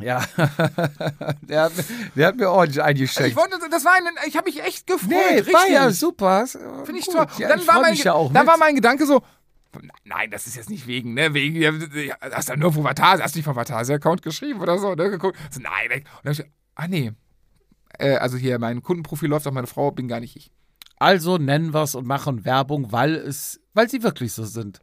Ja, 0.00 0.24
der, 1.42 1.62
hat, 1.62 1.72
der 2.14 2.28
hat 2.28 2.36
mir 2.36 2.50
ordentlich 2.50 2.76
Ich 2.76 2.82
eingeschenkt. 2.82 3.36
wollte, 3.36 3.58
das 3.70 3.84
war 3.84 3.94
ein, 3.94 4.04
ich 4.28 4.36
habe 4.36 4.48
mich 4.48 4.62
echt 4.62 4.86
gefreut. 4.86 5.08
Nee, 5.08 5.34
richtig. 5.36 5.54
war 5.54 5.68
ja 5.68 5.90
super. 5.90 6.46
Finde 6.46 7.00
ich 7.00 7.06
Gut. 7.06 7.16
toll. 7.16 7.26
Ja, 7.38 7.48
dann 7.48 7.58
ich 7.60 7.66
war 7.66 7.80
mein, 7.80 7.94
ja 7.94 8.12
auch 8.12 8.32
dann 8.32 8.44
mit. 8.44 8.52
war 8.52 8.58
mein 8.58 8.76
Gedanke 8.76 9.06
so, 9.06 9.22
nein, 10.04 10.30
das 10.30 10.46
ist 10.46 10.56
jetzt 10.56 10.70
nicht 10.70 10.86
wegen, 10.86 11.14
ne, 11.14 11.34
wegen, 11.34 11.60
hast 12.20 12.48
du 12.48 12.56
nur 12.56 12.72
von 12.72 12.84
Vatasia, 12.84 13.24
hast 13.24 13.34
du 13.34 13.38
nicht 13.38 13.44
von 13.44 13.56
Vatasia-Account 13.56 14.22
geschrieben 14.22 14.60
oder 14.60 14.78
so, 14.78 14.94
ne, 14.94 15.10
geguckt. 15.10 15.36
So, 15.50 15.60
nein, 15.60 15.90
weg. 15.90 16.04
Und 16.18 16.26
dann 16.26 16.34
hab 16.34 16.44
ich, 16.44 16.52
ah, 16.76 16.88
nee. 16.88 17.12
Äh, 17.98 18.16
also 18.16 18.36
hier, 18.36 18.58
mein 18.58 18.82
Kundenprofil 18.82 19.28
läuft 19.28 19.46
auf 19.46 19.54
meine 19.54 19.66
Frau, 19.66 19.90
bin 19.90 20.06
gar 20.08 20.20
nicht 20.20 20.36
ich. 20.36 20.52
Also 20.98 21.38
nennen 21.38 21.72
wir 21.72 21.82
es 21.82 21.94
und 21.94 22.06
machen 22.06 22.44
Werbung, 22.44 22.92
weil 22.92 23.14
es, 23.14 23.60
weil 23.74 23.88
sie 23.88 24.02
wirklich 24.02 24.32
so 24.32 24.44
sind. 24.44 24.80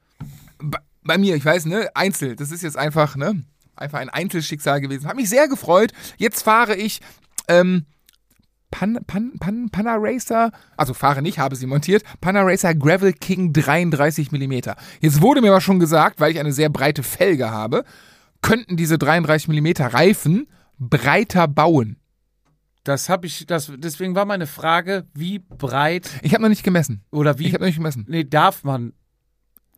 Bei, 0.59 0.79
bei 1.03 1.17
mir, 1.17 1.35
ich 1.35 1.45
weiß, 1.45 1.65
ne, 1.65 1.89
Einzel, 1.93 2.35
das 2.35 2.51
ist 2.51 2.63
jetzt 2.63 2.77
einfach, 2.77 3.15
ne, 3.15 3.43
einfach 3.75 3.99
ein 3.99 4.09
Einzelschicksal 4.09 4.81
gewesen. 4.81 5.07
Hat 5.07 5.15
mich 5.15 5.29
sehr 5.29 5.47
gefreut. 5.47 5.91
Jetzt 6.17 6.43
fahre 6.43 6.75
ich, 6.75 7.01
ähm, 7.47 7.85
Pan, 8.71 8.99
Pan, 9.07 9.33
Pan, 9.39 9.69
Panna 9.69 9.95
Racer, 9.97 10.51
also 10.75 10.93
fahre 10.93 11.21
nicht, 11.21 11.39
habe 11.39 11.55
sie 11.55 11.65
montiert, 11.65 12.03
Panna 12.19 12.41
Racer 12.41 12.75
Gravel 12.75 13.13
King 13.13 13.53
33 13.53 14.33
mm. 14.33 14.53
Jetzt 14.99 15.21
wurde 15.21 15.41
mir 15.41 15.51
aber 15.51 15.61
schon 15.61 15.79
gesagt, 15.79 16.19
weil 16.19 16.31
ich 16.31 16.39
eine 16.39 16.51
sehr 16.51 16.69
breite 16.69 17.01
Felge 17.01 17.51
habe, 17.51 17.85
könnten 18.41 18.75
diese 18.75 18.97
33 18.97 19.47
mm 19.47 19.81
Reifen 19.81 20.47
breiter 20.77 21.47
bauen. 21.47 21.97
Das 22.85 23.09
habe 23.09 23.25
ich, 23.25 23.47
das, 23.47 23.71
deswegen 23.77 24.15
war 24.15 24.25
meine 24.25 24.45
Frage, 24.47 25.07
wie 25.13 25.39
breit 25.39 26.09
Ich 26.21 26.33
habe 26.33 26.43
noch 26.43 26.49
nicht 26.49 26.63
gemessen. 26.63 27.03
oder 27.11 27.39
wie 27.39 27.47
Ich 27.47 27.53
habe 27.53 27.63
noch 27.63 27.67
nicht 27.67 27.77
gemessen. 27.77 28.05
nee, 28.07 28.23
darf 28.23 28.63
man 28.63 28.93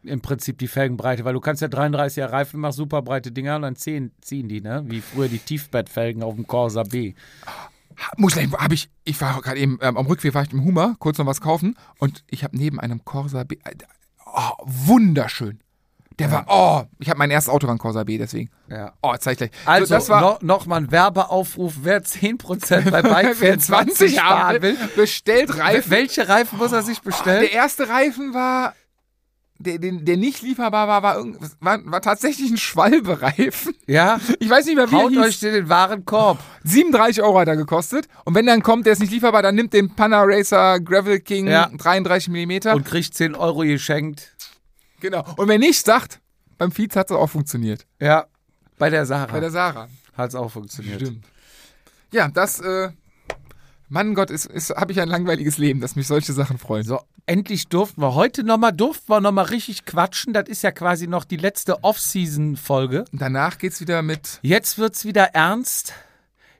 im 0.04 0.22
Prinzip 0.22 0.58
die 0.58 0.68
Felgenbreite, 0.68 1.24
weil 1.26 1.34
du 1.34 1.40
kannst 1.40 1.62
ja 1.62 1.70
33er 1.70 2.32
Reifen, 2.32 2.60
machst 2.60 2.78
super 2.78 3.02
breite 3.02 3.32
Dinger 3.32 3.56
und 3.56 3.62
dann 3.64 3.76
ziehen, 3.78 4.12
ziehen 4.22 4.48
die, 4.50 4.62
ne? 4.62 4.84
Wie 4.88 5.02
früher 5.02 5.30
die 5.30 5.40
Tiefbettfelgen 5.40 6.22
auf 6.22 6.36
dem 6.36 6.48
Corsa 6.48 6.84
B. 6.84 7.14
Muss 8.18 8.36
ich, 8.36 8.52
habe 8.52 8.74
ich, 8.74 8.90
ich 9.06 9.20
war 9.22 9.42
gerade 9.42 9.58
eben 9.60 9.80
ähm, 9.82 9.98
am 9.98 10.06
Rückweg 10.06 10.34
war 10.34 10.44
ich 10.44 10.52
im 10.52 10.64
Hummer, 10.64 10.96
kurz 11.00 11.18
noch 11.18 11.26
was 11.26 11.42
kaufen 11.42 11.76
und 12.00 12.24
ich 12.30 12.44
habe 12.44 12.58
neben 12.58 12.80
einem 12.80 13.04
Corsa 13.06 13.44
B, 13.44 13.56
äh, 13.64 13.76
oh, 14.26 14.52
wunderschön. 14.66 15.60
Der 16.20 16.32
war, 16.32 16.46
oh, 16.48 16.84
ich 17.00 17.10
habe 17.10 17.20
mein 17.20 17.30
erstes 17.30 17.54
Auto 17.54 17.68
war 17.68 17.76
ein 17.76 17.78
Corsa 17.78 18.04
B, 18.04 18.18
deswegen. 18.18 18.50
Ja. 18.70 18.94
Oh, 19.04 19.16
zeig 19.20 19.34
ich 19.34 19.38
gleich. 19.38 19.52
Also, 19.66 19.86
so, 19.86 19.94
das 19.96 20.10
war 20.10 20.22
no, 20.22 20.38
noch 20.42 20.66
mal 20.66 20.78
ein 20.78 20.92
Werbeaufruf, 20.92 21.76
wer 21.84 22.04
10% 22.04 22.90
bei 22.90 23.02
Bike 23.04 23.36
24 23.36 24.20
haben 24.20 24.38
sparen 24.40 24.62
will. 24.64 24.78
bestellt 24.96 25.56
Reifen. 25.58 25.92
Welche 25.92 26.28
Reifen 26.28 26.58
muss 26.58 26.72
er 26.72 26.82
sich 26.82 27.02
bestellen? 27.02 27.42
Der 27.42 27.52
erste 27.52 27.88
Reifen 27.88 28.34
war, 28.34 28.74
der, 29.60 29.78
der, 29.78 29.92
der 29.92 30.18
nicht 30.18 30.42
lieferbar 30.42 30.88
war, 30.88 31.04
war, 31.04 31.24
war, 31.60 31.80
war 31.86 32.02
tatsächlich 32.02 32.50
ein 32.50 32.58
Schwalbereifen. 32.58 33.76
ja, 33.86 34.20
Ich 34.40 34.50
weiß 34.50 34.66
nicht 34.66 34.76
mehr, 34.76 34.90
wie 34.92 34.96
haut 34.96 35.14
er 35.14 35.22
euch 35.22 35.28
hieß. 35.36 35.40
den, 35.40 35.54
den 35.54 35.70
wahren 35.70 36.06
Korb. 36.06 36.40
37 36.64 37.22
Euro 37.24 37.40
hat 37.40 37.48
er 37.48 37.58
gekostet. 37.58 38.08
Und 38.26 38.36
wenn 38.36 38.46
dann 38.46 38.64
kommt, 38.64 38.86
der 38.86 38.94
ist 38.94 39.00
nicht 39.00 39.12
lieferbar, 39.12 39.44
dann 39.44 39.56
nimmt 39.56 39.74
den 39.74 39.94
Panna 39.96 40.24
Racer 40.24 40.80
Gravel 40.80 41.20
King 41.20 41.48
Ja. 41.48 41.70
33 41.76 42.30
mm. 42.30 42.70
Und 42.74 42.86
kriegt 42.86 43.14
10 43.14 43.36
Euro 43.36 43.60
geschenkt. 43.62 44.34
Genau. 45.10 45.26
Und 45.38 45.48
wenn 45.48 45.60
nicht, 45.60 45.86
sagt, 45.86 46.20
beim 46.58 46.72
Fietz 46.72 46.96
hat 46.96 47.10
es 47.10 47.16
auch 47.16 47.28
funktioniert. 47.28 47.86
Ja, 48.00 48.26
bei 48.78 48.90
der 48.90 49.06
Sarah 49.06 49.32
Bei 49.32 49.40
der 49.40 49.52
Sarah. 49.52 49.88
hat 50.14 50.30
es 50.30 50.36
auch 50.36 50.52
funktioniert. 50.52 51.02
Stimmt. 51.02 51.26
Ja, 52.12 52.28
das, 52.30 52.60
äh, 52.60 52.90
Mann 53.90 54.16
Gott, 54.16 54.32
ist, 54.32 54.46
ist, 54.46 54.72
habe 54.72 54.92
ich 54.92 55.00
ein 55.00 55.08
langweiliges 55.08 55.58
Leben, 55.58 55.80
dass 55.82 55.96
mich 55.96 56.08
solche 56.08 56.34
Sachen 56.34 56.58
freuen. 56.58 56.84
So, 56.84 57.00
endlich 57.26 57.68
durften 57.70 58.02
wir 58.02 58.16
heute 58.16 58.44
nochmal, 58.44 58.74
durften 58.74 59.10
wir 59.10 59.22
nochmal 59.22 59.46
richtig 59.46 59.86
quatschen. 59.86 60.34
Das 60.34 60.48
ist 60.48 60.62
ja 60.62 60.72
quasi 60.72 61.08
noch 61.08 61.24
die 61.24 61.38
letzte 61.38 61.84
Off-Season-Folge. 61.84 63.06
Danach 63.12 63.58
geht's 63.58 63.80
wieder 63.80 64.02
mit 64.02 64.40
Jetzt 64.42 64.78
wird's 64.78 65.06
wieder 65.06 65.34
ernst. 65.34 65.94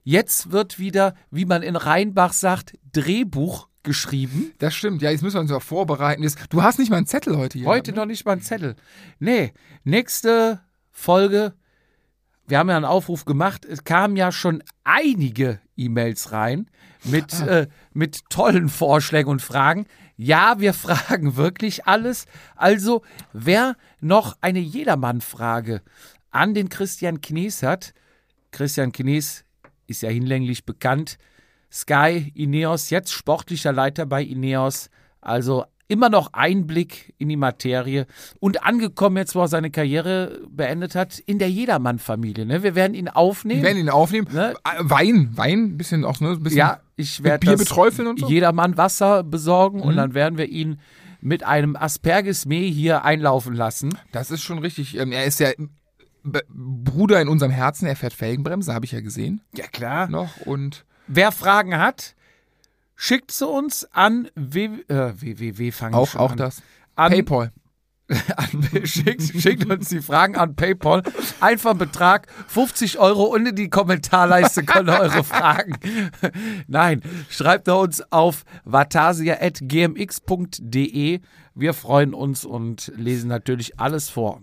Jetzt 0.04 0.52
wird 0.52 0.80
wieder, 0.80 1.16
wie 1.32 1.46
man 1.46 1.64
in 1.64 1.76
Rheinbach 1.76 2.32
sagt, 2.32 2.78
Drehbuch 2.94 3.68
geschrieben. 3.88 4.52
Das 4.60 4.76
stimmt, 4.76 5.02
ja, 5.02 5.10
jetzt 5.10 5.24
müssen 5.24 5.38
wir 5.38 5.42
uns 5.42 5.52
auch 5.52 5.64
vorbereiten. 5.64 6.30
Du 6.50 6.62
hast 6.62 6.78
nicht 6.78 6.92
mal 6.92 6.98
einen 6.98 7.08
Zettel 7.08 7.38
heute 7.38 7.58
hier. 7.58 7.68
Heute 7.68 7.92
ne? 7.92 7.98
noch 7.98 8.06
nicht 8.06 8.26
mal 8.26 8.34
ein 8.34 8.42
Zettel. 8.42 8.76
Nee, 9.18 9.54
nächste 9.84 10.62
Folge. 10.92 11.54
Wir 12.48 12.60
haben 12.60 12.70
ja 12.70 12.76
einen 12.76 12.86
Aufruf 12.86 13.26
gemacht. 13.26 13.66
Es 13.66 13.84
kamen 13.86 14.16
ja 14.16 14.32
schon 14.32 14.62
einige 14.84 15.60
E-Mails 15.78 16.32
rein 16.34 16.70
mit, 17.04 17.40
äh, 17.42 17.68
mit 17.94 18.30
tollen 18.30 18.70
Vorschlägen 18.70 19.30
und 19.30 19.42
Fragen. 19.42 19.86
Ja, 20.18 20.60
wir 20.60 20.74
fragen 20.76 21.38
wirklich 21.38 21.88
alles. 21.88 22.26
Also, 22.56 23.04
wer 23.32 23.76
noch 24.02 24.38
eine 24.42 24.60
Jedermann-Frage 24.60 25.82
an 26.30 26.54
den 26.54 26.70
Christian 26.70 27.22
Knies 27.22 27.64
hat, 27.64 27.94
Christian 28.52 28.92
Knies 28.92 29.46
ist 29.88 30.02
ja 30.02 30.10
hinlänglich 30.10 30.66
bekannt. 30.66 31.18
Sky, 31.72 32.32
Ineos, 32.36 32.90
jetzt 32.90 33.12
sportlicher 33.12 33.72
Leiter 33.74 34.06
bei 34.06 34.24
Ineos. 34.24 34.90
Also 35.22 35.66
immer 35.90 36.10
noch 36.10 36.34
Einblick 36.34 37.14
in 37.18 37.30
die 37.30 37.38
Materie 37.38 38.08
und 38.40 38.66
angekommen 38.66 39.18
jetzt, 39.18 39.36
wo 39.36 39.42
er 39.42 39.48
seine 39.48 39.72
Karriere 39.72 40.42
beendet 40.50 40.96
hat, 40.96 41.18
in 41.20 41.40
der 41.40 41.50
Jedermann-Familie. 41.50 42.46
Ne? 42.46 42.62
Wir 42.62 42.76
werden 42.76 42.94
ihn 42.94 43.08
aufnehmen. 43.08 43.62
Wir 43.62 43.68
werden 43.70 43.78
ihn 43.80 43.90
aufnehmen. 43.90 44.28
Ne? 44.34 44.54
Äh, 44.66 44.80
Wein, 44.80 45.30
Wein, 45.36 45.60
ein 45.64 45.78
bisschen 45.78 46.04
auch, 46.04 46.20
ne? 46.20 46.32
Ein 46.32 46.44
bisschen 46.44 46.58
ja, 46.60 46.82
ich 46.98 47.24
werde 47.24 47.46
Bier 47.48 47.58
beträufeln 47.58 48.08
und 48.10 48.20
so? 48.20 48.28
Jedermann 48.28 48.76
Wasser 48.78 49.24
besorgen 49.24 49.82
und 49.82 49.94
Mhm. 49.94 49.98
dann 49.98 50.14
werden 50.14 50.38
wir 50.38 50.50
ihn 50.50 50.80
mit 51.22 51.44
einem 51.44 51.76
Asperges-Mee 51.78 52.70
hier 52.70 53.06
einlaufen 53.06 53.54
lassen. 53.56 53.98
Das 54.12 54.30
ist 54.30 54.42
schon 54.44 54.60
richtig. 54.60 54.98
Ähm, 54.98 55.12
er 55.14 55.24
ist 55.26 55.40
ja 55.40 55.52
Bruder 56.24 57.22
in 57.22 57.28
unserem 57.30 57.52
Herzen. 57.52 57.88
Er 57.88 57.96
fährt 57.96 58.14
Felgenbremse, 58.14 58.74
habe 58.74 58.86
ich 58.86 58.92
ja 58.92 59.00
gesehen 59.02 59.42
Ja, 59.56 59.68
klar. 59.68 60.10
noch. 60.10 60.38
Und 60.46 60.86
Wer 61.08 61.32
Fragen 61.32 61.78
hat, 61.78 62.16
schickt 62.96 63.32
sie 63.32 63.48
uns 63.48 63.88
an 63.94 64.28
w 64.36 64.82
äh, 64.88 65.14
www. 65.16 65.72
wir 65.72 65.94
auch, 65.94 66.16
auch 66.16 66.32
an. 66.32 66.38
das. 66.38 66.64
An, 66.96 67.12
Paypal. 67.12 67.52
an, 68.10 68.70
schickt, 68.84 69.22
schickt 69.22 69.70
uns 69.70 69.90
die 69.90 70.02
Fragen 70.02 70.36
an 70.36 70.56
PayPal. 70.56 71.04
Einfach 71.40 71.76
Betrag 71.76 72.26
50 72.48 72.98
Euro 73.00 73.24
und 73.24 73.46
in 73.46 73.56
die 73.56 73.70
Kommentarleiste 73.70 74.64
können 74.64 74.90
eure 74.90 75.24
Fragen. 75.24 75.78
Nein, 76.68 77.02
schreibt 77.30 77.68
er 77.68 77.80
uns 77.80 78.02
auf 78.12 78.44
vatasia.gmx.de. 78.66 81.22
Wir 81.56 81.74
freuen 81.74 82.14
uns 82.14 82.44
und 82.46 82.92
lesen 82.96 83.30
natürlich 83.30 83.80
alles 83.80 84.10
vor. 84.10 84.42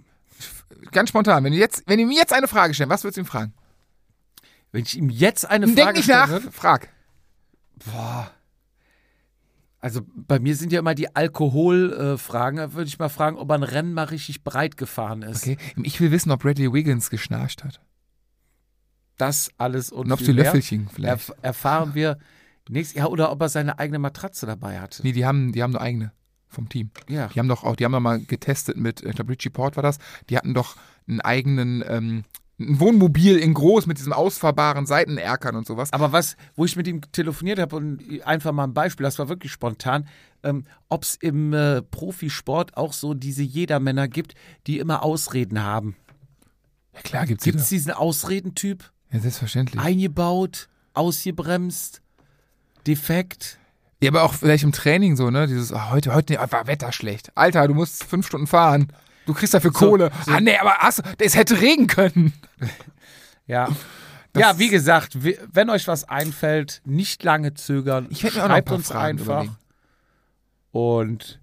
Ganz 0.93 1.11
spontan, 1.11 1.45
wenn 1.45 1.53
jetzt, 1.53 1.83
wenn 1.87 1.99
du 1.99 2.07
mir 2.07 2.19
jetzt 2.19 2.33
eine 2.33 2.49
Frage 2.49 2.73
stellen, 2.75 2.91
was 2.91 3.05
würdest 3.05 3.19
du 3.19 3.23
ihm 3.23 3.27
fragen? 3.27 3.55
Wenn 4.75 4.83
ich 4.83 4.99
ihm 4.99 5.09
jetzt 5.09 5.49
eine 5.49 5.69
Frage 5.69 5.77
Denk 5.77 5.97
nicht 5.99 6.09
nach, 6.09 6.41
frag. 6.51 6.89
Also 9.79 10.01
bei 10.17 10.41
mir 10.41 10.57
sind 10.57 10.73
ja 10.73 10.81
immer 10.81 10.97
die 10.97 11.15
Alkoholfragen. 11.15 12.57
Da 12.57 12.73
würde 12.73 12.89
ich 12.89 12.99
mal 12.99 13.09
fragen, 13.09 13.37
ob 13.37 13.49
er 13.51 13.55
ein 13.55 13.63
Rennen 13.63 13.95
mal 13.95 14.07
richtig 14.07 14.43
breit 14.43 14.77
gefahren 14.77 15.23
ist. 15.23 15.47
Okay. 15.47 15.59
Ich 15.85 16.01
will 16.01 16.11
wissen, 16.11 16.33
ob 16.33 16.41
Bradley 16.43 16.73
Wiggins 16.73 17.09
geschnarcht 17.09 17.63
hat. 17.63 17.81
Das 19.17 19.53
alles 19.59 19.93
und, 19.93 20.07
Und 20.07 20.13
ob 20.13 20.19
die 20.19 20.33
Löffelchen 20.33 20.89
vielleicht. 20.93 21.29
erf 21.29 21.33
erfahren 21.41 21.95
wir 21.95 22.19
nächstes 22.69 22.99
Jahr. 22.99 23.13
Oder 23.13 23.31
ob 23.31 23.43
er 23.43 23.51
seine 23.51 23.79
eigene 23.79 24.01
Matratze 24.01 24.45
dabei 24.45 24.81
hatte. 24.81 25.05
Nee, 25.05 25.13
die 25.13 25.25
haben, 25.25 25.53
die 25.53 25.63
haben 25.63 25.71
nur 25.71 25.83
eigene 25.83 26.11
vom 26.49 26.69
Team. 26.69 26.91
Ja. 27.09 27.29
Die 27.29 27.39
haben 27.39 27.49
doch 27.49 27.63
auch, 27.63 27.77
die 27.77 27.85
haben 27.85 27.93
doch 27.93 28.01
mal 28.01 28.19
getestet 28.19 28.77
mit, 28.77 29.05
ich 29.05 29.15
glaube, 29.15 29.31
Richie 29.31 29.51
Port 29.51 29.77
war 29.77 29.85
das. 29.85 29.99
Die 30.31 30.37
hatten 30.37 30.53
doch 30.53 30.77
einen 31.07 31.21
eigenen, 31.21 31.85
ähm, 31.87 32.25
ein 32.59 32.79
Wohnmobil 32.79 33.37
in 33.37 33.53
groß 33.53 33.87
mit 33.87 33.99
diesem 33.99 34.13
ausfahrbaren 34.13 34.87
Seitenerkern 34.87 35.57
und 35.57 35.67
sowas. 35.67 35.93
Aber 35.93 36.13
was, 36.13 36.37
wo 36.55 36.65
ich 36.65 36.77
mit 36.77 36.87
ihm 36.87 37.01
telefoniert 37.11 37.59
habe 37.59 37.75
und 37.75 38.23
einfach 38.25 38.53
mal 38.53 38.65
ein 38.65 38.75
Beispiel, 38.75 39.05
das 39.05 39.19
war 39.19 39.29
wirklich 39.29 39.51
spontan, 39.51 40.07
ähm, 40.45 40.65
ob 40.89 41.03
es 41.03 41.17
im 41.17 41.53
äh, 41.53 41.83
Profisport 41.83 42.77
auch 42.77 42.93
so 42.93 43.15
diese 43.15 43.43
Jedermänner 43.43 44.07
gibt, 44.07 44.35
die 44.67 44.79
immer 44.79 45.03
Ausreden 45.03 45.63
haben. 45.63 45.97
Ja 46.95 47.01
klar, 47.01 47.27
gibt's 47.27 47.45
Gibt 47.45 47.59
die 47.59 47.63
es 47.63 47.69
diesen 47.69 47.93
Ausredentyp? 47.93 48.91
Ja, 49.11 49.19
selbstverständlich. 49.19 49.83
Eingebaut, 49.83 50.69
ausgebremst, 50.93 52.03
defekt? 52.87 53.59
Ja, 54.01 54.11
aber 54.11 54.23
auch 54.23 54.35
vielleicht 54.35 54.65
im 54.65 54.73
Training 54.73 55.17
so, 55.17 55.31
ne? 55.31 55.47
Dieses, 55.47 55.73
ah, 55.73 55.91
heute, 55.91 56.15
heute 56.15 56.37
war 56.51 56.67
Wetter 56.67 56.93
schlecht. 56.93 57.33
Alter, 57.37 57.67
du 57.67 57.75
musst 57.75 58.05
fünf 58.05 58.27
Stunden 58.27 58.47
fahren. 58.47 58.93
Du 59.27 59.33
kriegst 59.35 59.55
dafür 59.55 59.73
Kohle. 59.73 60.11
Ah, 60.27 60.41
nee, 60.41 60.57
aber 60.59 60.75
hast, 60.79 61.03
es 61.19 61.35
hätte 61.37 61.61
regen 61.61 61.87
können. 61.87 62.33
Ja, 63.47 63.69
Das- 64.33 64.41
ja, 64.41 64.59
wie 64.59 64.69
gesagt, 64.71 65.19
wenn 65.53 65.69
euch 65.69 65.87
was 65.87 66.05
einfällt, 66.09 66.81
nicht 66.87 67.23
lange 67.23 67.53
zögern. 67.53 68.07
Ich 68.09 68.23
hätte 68.23 68.43
ein 68.43 68.49
schreibt 68.49 68.69
paar 68.69 68.77
uns 68.79 68.89
Fragen 68.89 69.19
einfach. 69.19 69.25
überlegen. 69.45 69.57
Und 70.73 71.41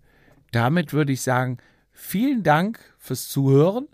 damit 0.52 0.92
würde 0.94 1.14
ich 1.14 1.22
sagen, 1.22 1.58
vielen 1.92 2.44
Dank 2.44 2.80
fürs 2.98 3.30
Zuhören. 3.30 3.88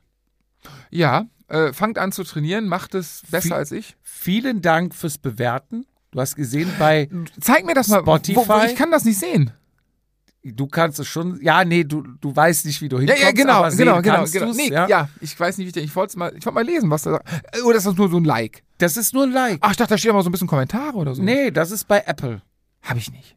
Ja, 0.90 1.26
äh, 1.50 1.74
fangt 1.74 1.98
an 1.98 2.12
zu 2.12 2.24
trainieren, 2.24 2.68
macht 2.68 2.96
es 2.96 3.24
besser 3.30 3.42
Viel- 3.50 3.54
als 3.54 3.72
ich. 3.72 3.98
Vielen 4.04 4.62
Dank 4.62 4.96
fürs 4.96 5.18
Bewerten. 5.18 5.86
Du 6.12 6.20
hast 6.22 6.36
gesehen, 6.36 6.72
bei 6.80 7.10
Zeig 7.42 7.66
mir 7.66 7.74
das 7.76 7.90
mal. 7.90 8.02
Wo, 8.06 8.12
wo, 8.14 8.18
Spotify? 8.18 8.68
ich 8.68 8.76
kann 8.76 8.90
das 8.92 9.04
nicht 9.06 9.20
sehen. 9.20 9.52
Du 10.54 10.68
kannst 10.68 11.00
es 11.00 11.08
schon. 11.08 11.40
Ja, 11.42 11.64
nee, 11.66 11.84
du, 11.84 12.02
du 12.02 12.36
weißt 12.36 12.66
nicht, 12.66 12.82
wie 12.82 12.90
du 12.90 12.98
Ja, 12.98 13.02
hinkommst. 13.02 13.24
ja, 13.24 13.32
genau, 13.32 13.54
aber 13.54 13.72
genau, 13.76 14.02
genau, 14.02 14.26
genau. 14.26 14.52
Nee, 14.54 14.70
ja? 14.70 14.88
ja? 14.88 15.10
ich 15.22 15.40
weiß 15.40 15.58
nicht, 15.58 15.76
wie 15.76 15.80
ich, 15.80 15.86
ich 15.86 15.96
wollte 15.96 16.18
mal, 16.18 16.30
ich 16.30 16.46
wollte 16.46 16.52
mal 16.56 16.64
lesen, 16.66 16.90
was 16.90 17.04
da 17.04 17.12
sagt. 17.12 17.30
Äh, 17.56 17.62
Oder 17.62 17.78
ist 17.78 17.86
das 17.86 17.96
nur 17.96 18.10
so 18.10 18.18
ein 18.18 18.26
Like? 18.26 18.64
Das 18.78 18.98
ist 18.98 19.14
nur 19.14 19.24
ein 19.24 19.32
Like. 19.32 19.60
Ach, 19.62 19.72
ich 19.72 19.78
dachte, 19.78 19.94
da 19.94 19.98
steht 19.98 20.14
mal 20.14 20.24
so 20.24 20.30
ein 20.30 20.32
bisschen 20.32 20.48
Kommentare 20.48 20.96
oder 20.98 21.16
so. 21.16 21.22
Nee, 21.24 21.52
das 21.52 21.72
ist 21.72 21.88
bei 21.88 22.04
Apple. 22.06 22.42
Hab 22.82 22.98
ich 22.98 23.12
nicht. 23.12 23.36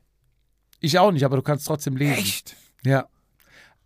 Ich 0.80 0.98
auch 0.98 1.12
nicht, 1.12 1.24
aber 1.24 1.36
du 1.36 1.42
kannst 1.42 1.66
trotzdem 1.66 1.96
lesen. 1.96 2.14
Echt? 2.14 2.56
Ja. 2.84 3.06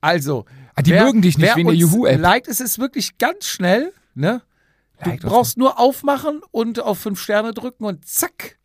Also. 0.00 0.44
Ah, 0.74 0.82
die 0.82 0.92
mögen 0.92 1.22
dich 1.22 1.38
nicht 1.38 1.46
wer 1.48 1.56
wegen 1.56 1.68
der 1.68 1.76
Juhu-App. 1.76 2.20
Liked, 2.20 2.48
es 2.48 2.60
ist 2.60 2.78
wirklich 2.78 3.18
ganz 3.18 3.46
schnell, 3.46 3.92
ne? 4.14 4.42
Du 5.02 5.10
Liked 5.10 5.24
brauchst 5.24 5.56
nur 5.56 5.78
aufmachen 5.78 6.40
und 6.50 6.80
auf 6.80 6.98
fünf 6.98 7.20
Sterne 7.20 7.52
drücken 7.52 7.84
und 7.84 8.06
zack, 8.06 8.58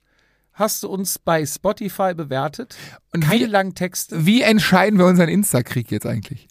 hast 0.60 0.84
du 0.84 0.90
uns 0.90 1.18
bei 1.18 1.46
Spotify 1.46 2.14
bewertet. 2.14 2.76
Und 3.14 3.22
Keine 3.24 3.40
wie- 3.40 3.46
langen 3.46 3.74
Texte. 3.76 4.26
Wie 4.26 4.42
entscheiden 4.44 5.00
wir 5.00 5.06
unseren 5.06 5.30
Insta-Krieg 5.30 5.90
jetzt 5.92 6.06
eigentlich? 6.06 6.48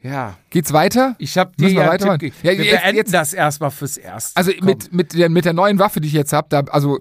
Ja. 0.00 0.36
Geht's 0.50 0.72
weiter? 0.72 1.14
Ich 1.18 1.36
habe 1.38 1.52
dir 1.56 1.64
Müssen 1.64 1.76
wir 1.76 1.82
ja 1.84 1.88
weitermachen? 1.90 2.18
Tipp. 2.20 2.34
Ja, 2.42 2.52
Wir 2.52 2.64
jetzt- 2.64 2.80
beenden 2.80 2.96
jetzt- 2.96 3.14
das 3.14 3.32
erstmal 3.32 3.70
fürs 3.70 3.96
Erste. 3.96 4.36
Also 4.36 4.52
Komm. 4.56 4.66
mit, 4.66 4.92
mit, 4.92 5.12
der, 5.14 5.28
mit 5.30 5.44
der 5.46 5.54
neuen 5.54 5.78
Waffe, 5.78 6.00
die 6.00 6.08
ich 6.08 6.14
jetzt 6.14 6.32
habe, 6.32 6.46
da, 6.50 6.60
also 6.70 6.98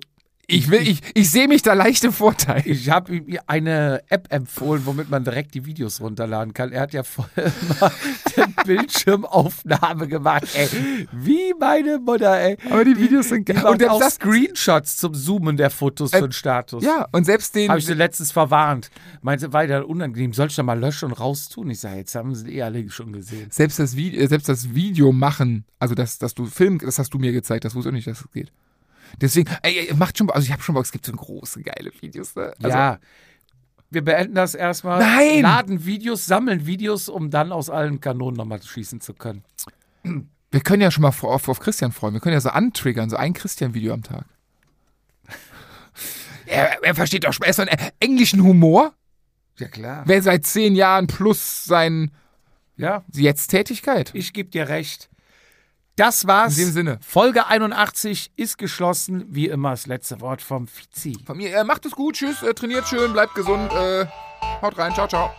ich 0.53 0.69
will, 0.69 0.87
ich, 0.87 0.99
ich 1.13 1.29
sehe 1.31 1.47
mich 1.47 1.61
da 1.61 1.73
leicht 1.73 2.03
im 2.03 2.13
Vorteil. 2.13 2.61
Ich 2.65 2.89
habe 2.89 3.15
ihm 3.15 3.39
eine 3.47 4.01
App 4.09 4.27
empfohlen, 4.31 4.85
womit 4.85 5.09
man 5.09 5.23
direkt 5.23 5.53
die 5.53 5.65
Videos 5.65 6.01
runterladen 6.01 6.53
kann. 6.53 6.71
Er 6.71 6.81
hat 6.81 6.93
ja 6.93 7.03
vorher 7.03 7.51
mal 7.79 7.91
eine 8.35 8.53
Bildschirmaufnahme 8.65 10.07
gemacht. 10.07 10.47
Ey, 10.55 10.67
wie 11.11 11.53
meine 11.59 11.99
Mutter, 11.99 12.39
ey. 12.39 12.57
Aber 12.69 12.85
die 12.85 12.97
Videos 12.97 13.29
sind 13.29 13.47
Die 13.47 13.53
geil. 13.53 13.65
Und 13.65 13.83
auch 13.89 13.99
das, 13.99 14.15
Screenshots 14.15 14.97
zum 14.97 15.13
Zoomen 15.13 15.57
der 15.57 15.69
Fotos 15.69 16.13
Äh, 16.13 16.17
für 16.19 16.27
den 16.27 16.31
Status. 16.33 16.83
ja, 16.83 17.07
und 17.11 17.25
selbst 17.25 17.55
den, 17.55 17.69
Habe 17.69 17.79
ich 17.79 17.85
sie 17.85 17.93
letztens 17.93 18.31
verwarnt. 18.31 18.89
Meinte, 19.21 19.53
weiter 19.53 19.87
unangenehm. 19.87 20.33
Soll 20.33 20.47
ich 20.47 20.55
da 20.55 20.63
mal 20.63 20.79
löschen 20.79 21.05
und 21.05 21.13
raustun? 21.13 21.69
Ich 21.69 21.79
sage, 21.79 21.97
jetzt 21.97 22.15
haben 22.15 22.33
sie 22.35 22.55
eh 22.55 22.61
alle 22.63 22.89
schon 22.89 23.13
gesehen. 23.13 23.47
selbst 23.51 23.79
das 23.79 23.95
Video, 23.95 24.27
selbst 24.27 24.49
das 24.49 24.73
Video 24.73 25.11
machen, 25.11 25.65
also 25.79 25.95
dass, 25.95 26.17
dass 26.17 26.33
du 26.33 26.45
Film, 26.45 26.79
das 26.79 26.99
hast 26.99 27.13
du 27.13 27.19
mir 27.19 27.31
gezeigt, 27.31 27.65
das 27.65 27.75
wusste 27.75 27.89
ich 27.89 27.95
nicht, 27.95 28.07
dass 28.07 28.21
es 28.21 28.31
geht. 28.31 28.51
Deswegen, 29.21 29.49
ey, 29.61 29.93
macht 29.95 30.17
schon, 30.17 30.29
also 30.29 30.45
ich 30.45 30.51
habe 30.51 30.61
schon 30.61 30.75
Bock, 30.75 30.85
es 30.85 30.91
gibt 30.91 31.05
so 31.05 31.11
große, 31.11 31.61
geile 31.61 31.91
Videos. 32.01 32.35
Ne? 32.35 32.53
Also, 32.61 32.77
ja. 32.77 32.99
Wir 33.89 34.03
beenden 34.03 34.33
das 34.33 34.55
erstmal. 34.55 34.99
Nein! 34.99 35.43
Laden 35.43 35.85
Videos, 35.85 36.25
sammeln 36.25 36.65
Videos, 36.65 37.09
um 37.09 37.29
dann 37.29 37.51
aus 37.51 37.69
allen 37.69 38.01
Kanonen 38.01 38.35
nochmal 38.35 38.61
schießen 38.61 39.01
zu 39.01 39.13
können. 39.13 39.43
Wir 40.49 40.61
können 40.61 40.81
ja 40.81 40.89
schon 40.89 41.03
mal 41.03 41.09
auf, 41.09 41.23
auf 41.23 41.59
Christian 41.59 41.91
freuen. 41.91 42.13
Wir 42.13 42.21
können 42.21 42.33
ja 42.33 42.41
so 42.41 42.49
antriggern, 42.49 43.09
so 43.09 43.17
ein 43.17 43.33
Christian-Video 43.33 43.93
am 43.93 44.01
Tag. 44.01 44.25
er, 46.47 46.83
er 46.83 46.95
versteht 46.95 47.23
doch, 47.25 47.35
er 47.39 47.49
ist 47.49 47.55
so 47.57 47.61
einen 47.61 47.79
englischen 47.99 48.43
Humor. 48.43 48.93
Ja, 49.59 49.67
klar. 49.67 50.03
Wer 50.05 50.21
seit 50.23 50.45
zehn 50.45 50.75
Jahren 50.75 51.05
plus 51.07 51.65
sein 51.65 52.11
Ja, 52.75 53.03
Jetzt-Tätigkeit. 53.11 54.11
ich 54.13 54.33
gebe 54.33 54.49
dir 54.49 54.69
recht. 54.69 55.09
Das 55.95 56.25
war's. 56.25 56.57
In 56.57 56.65
dem 56.65 56.73
Sinne. 56.73 56.99
Folge 57.05 57.45
81 57.45 58.31
ist 58.35 58.57
geschlossen. 58.57 59.25
Wie 59.29 59.47
immer 59.47 59.71
das 59.71 59.85
letzte 59.85 60.21
Wort 60.21 60.41
vom 60.41 60.67
Fizi. 60.67 61.17
Von 61.25 61.37
mir, 61.37 61.55
äh, 61.55 61.63
macht 61.63 61.85
es 61.85 61.91
gut, 61.91 62.15
tschüss, 62.15 62.41
äh, 62.41 62.53
trainiert 62.53 62.87
schön, 62.87 63.13
bleibt 63.13 63.35
gesund, 63.35 63.71
äh, 63.71 64.05
haut 64.61 64.77
rein, 64.77 64.93
ciao, 64.93 65.07
ciao. 65.07 65.31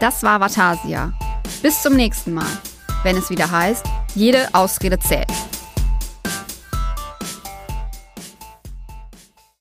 Das 0.00 0.22
war 0.22 0.40
Vatasia. 0.40 1.12
Bis 1.62 1.82
zum 1.82 1.94
nächsten 1.94 2.32
Mal, 2.32 2.46
wenn 3.02 3.16
es 3.18 3.28
wieder 3.28 3.50
heißt, 3.50 3.84
jede 4.14 4.48
Ausrede 4.54 4.98
zählt. 4.98 5.28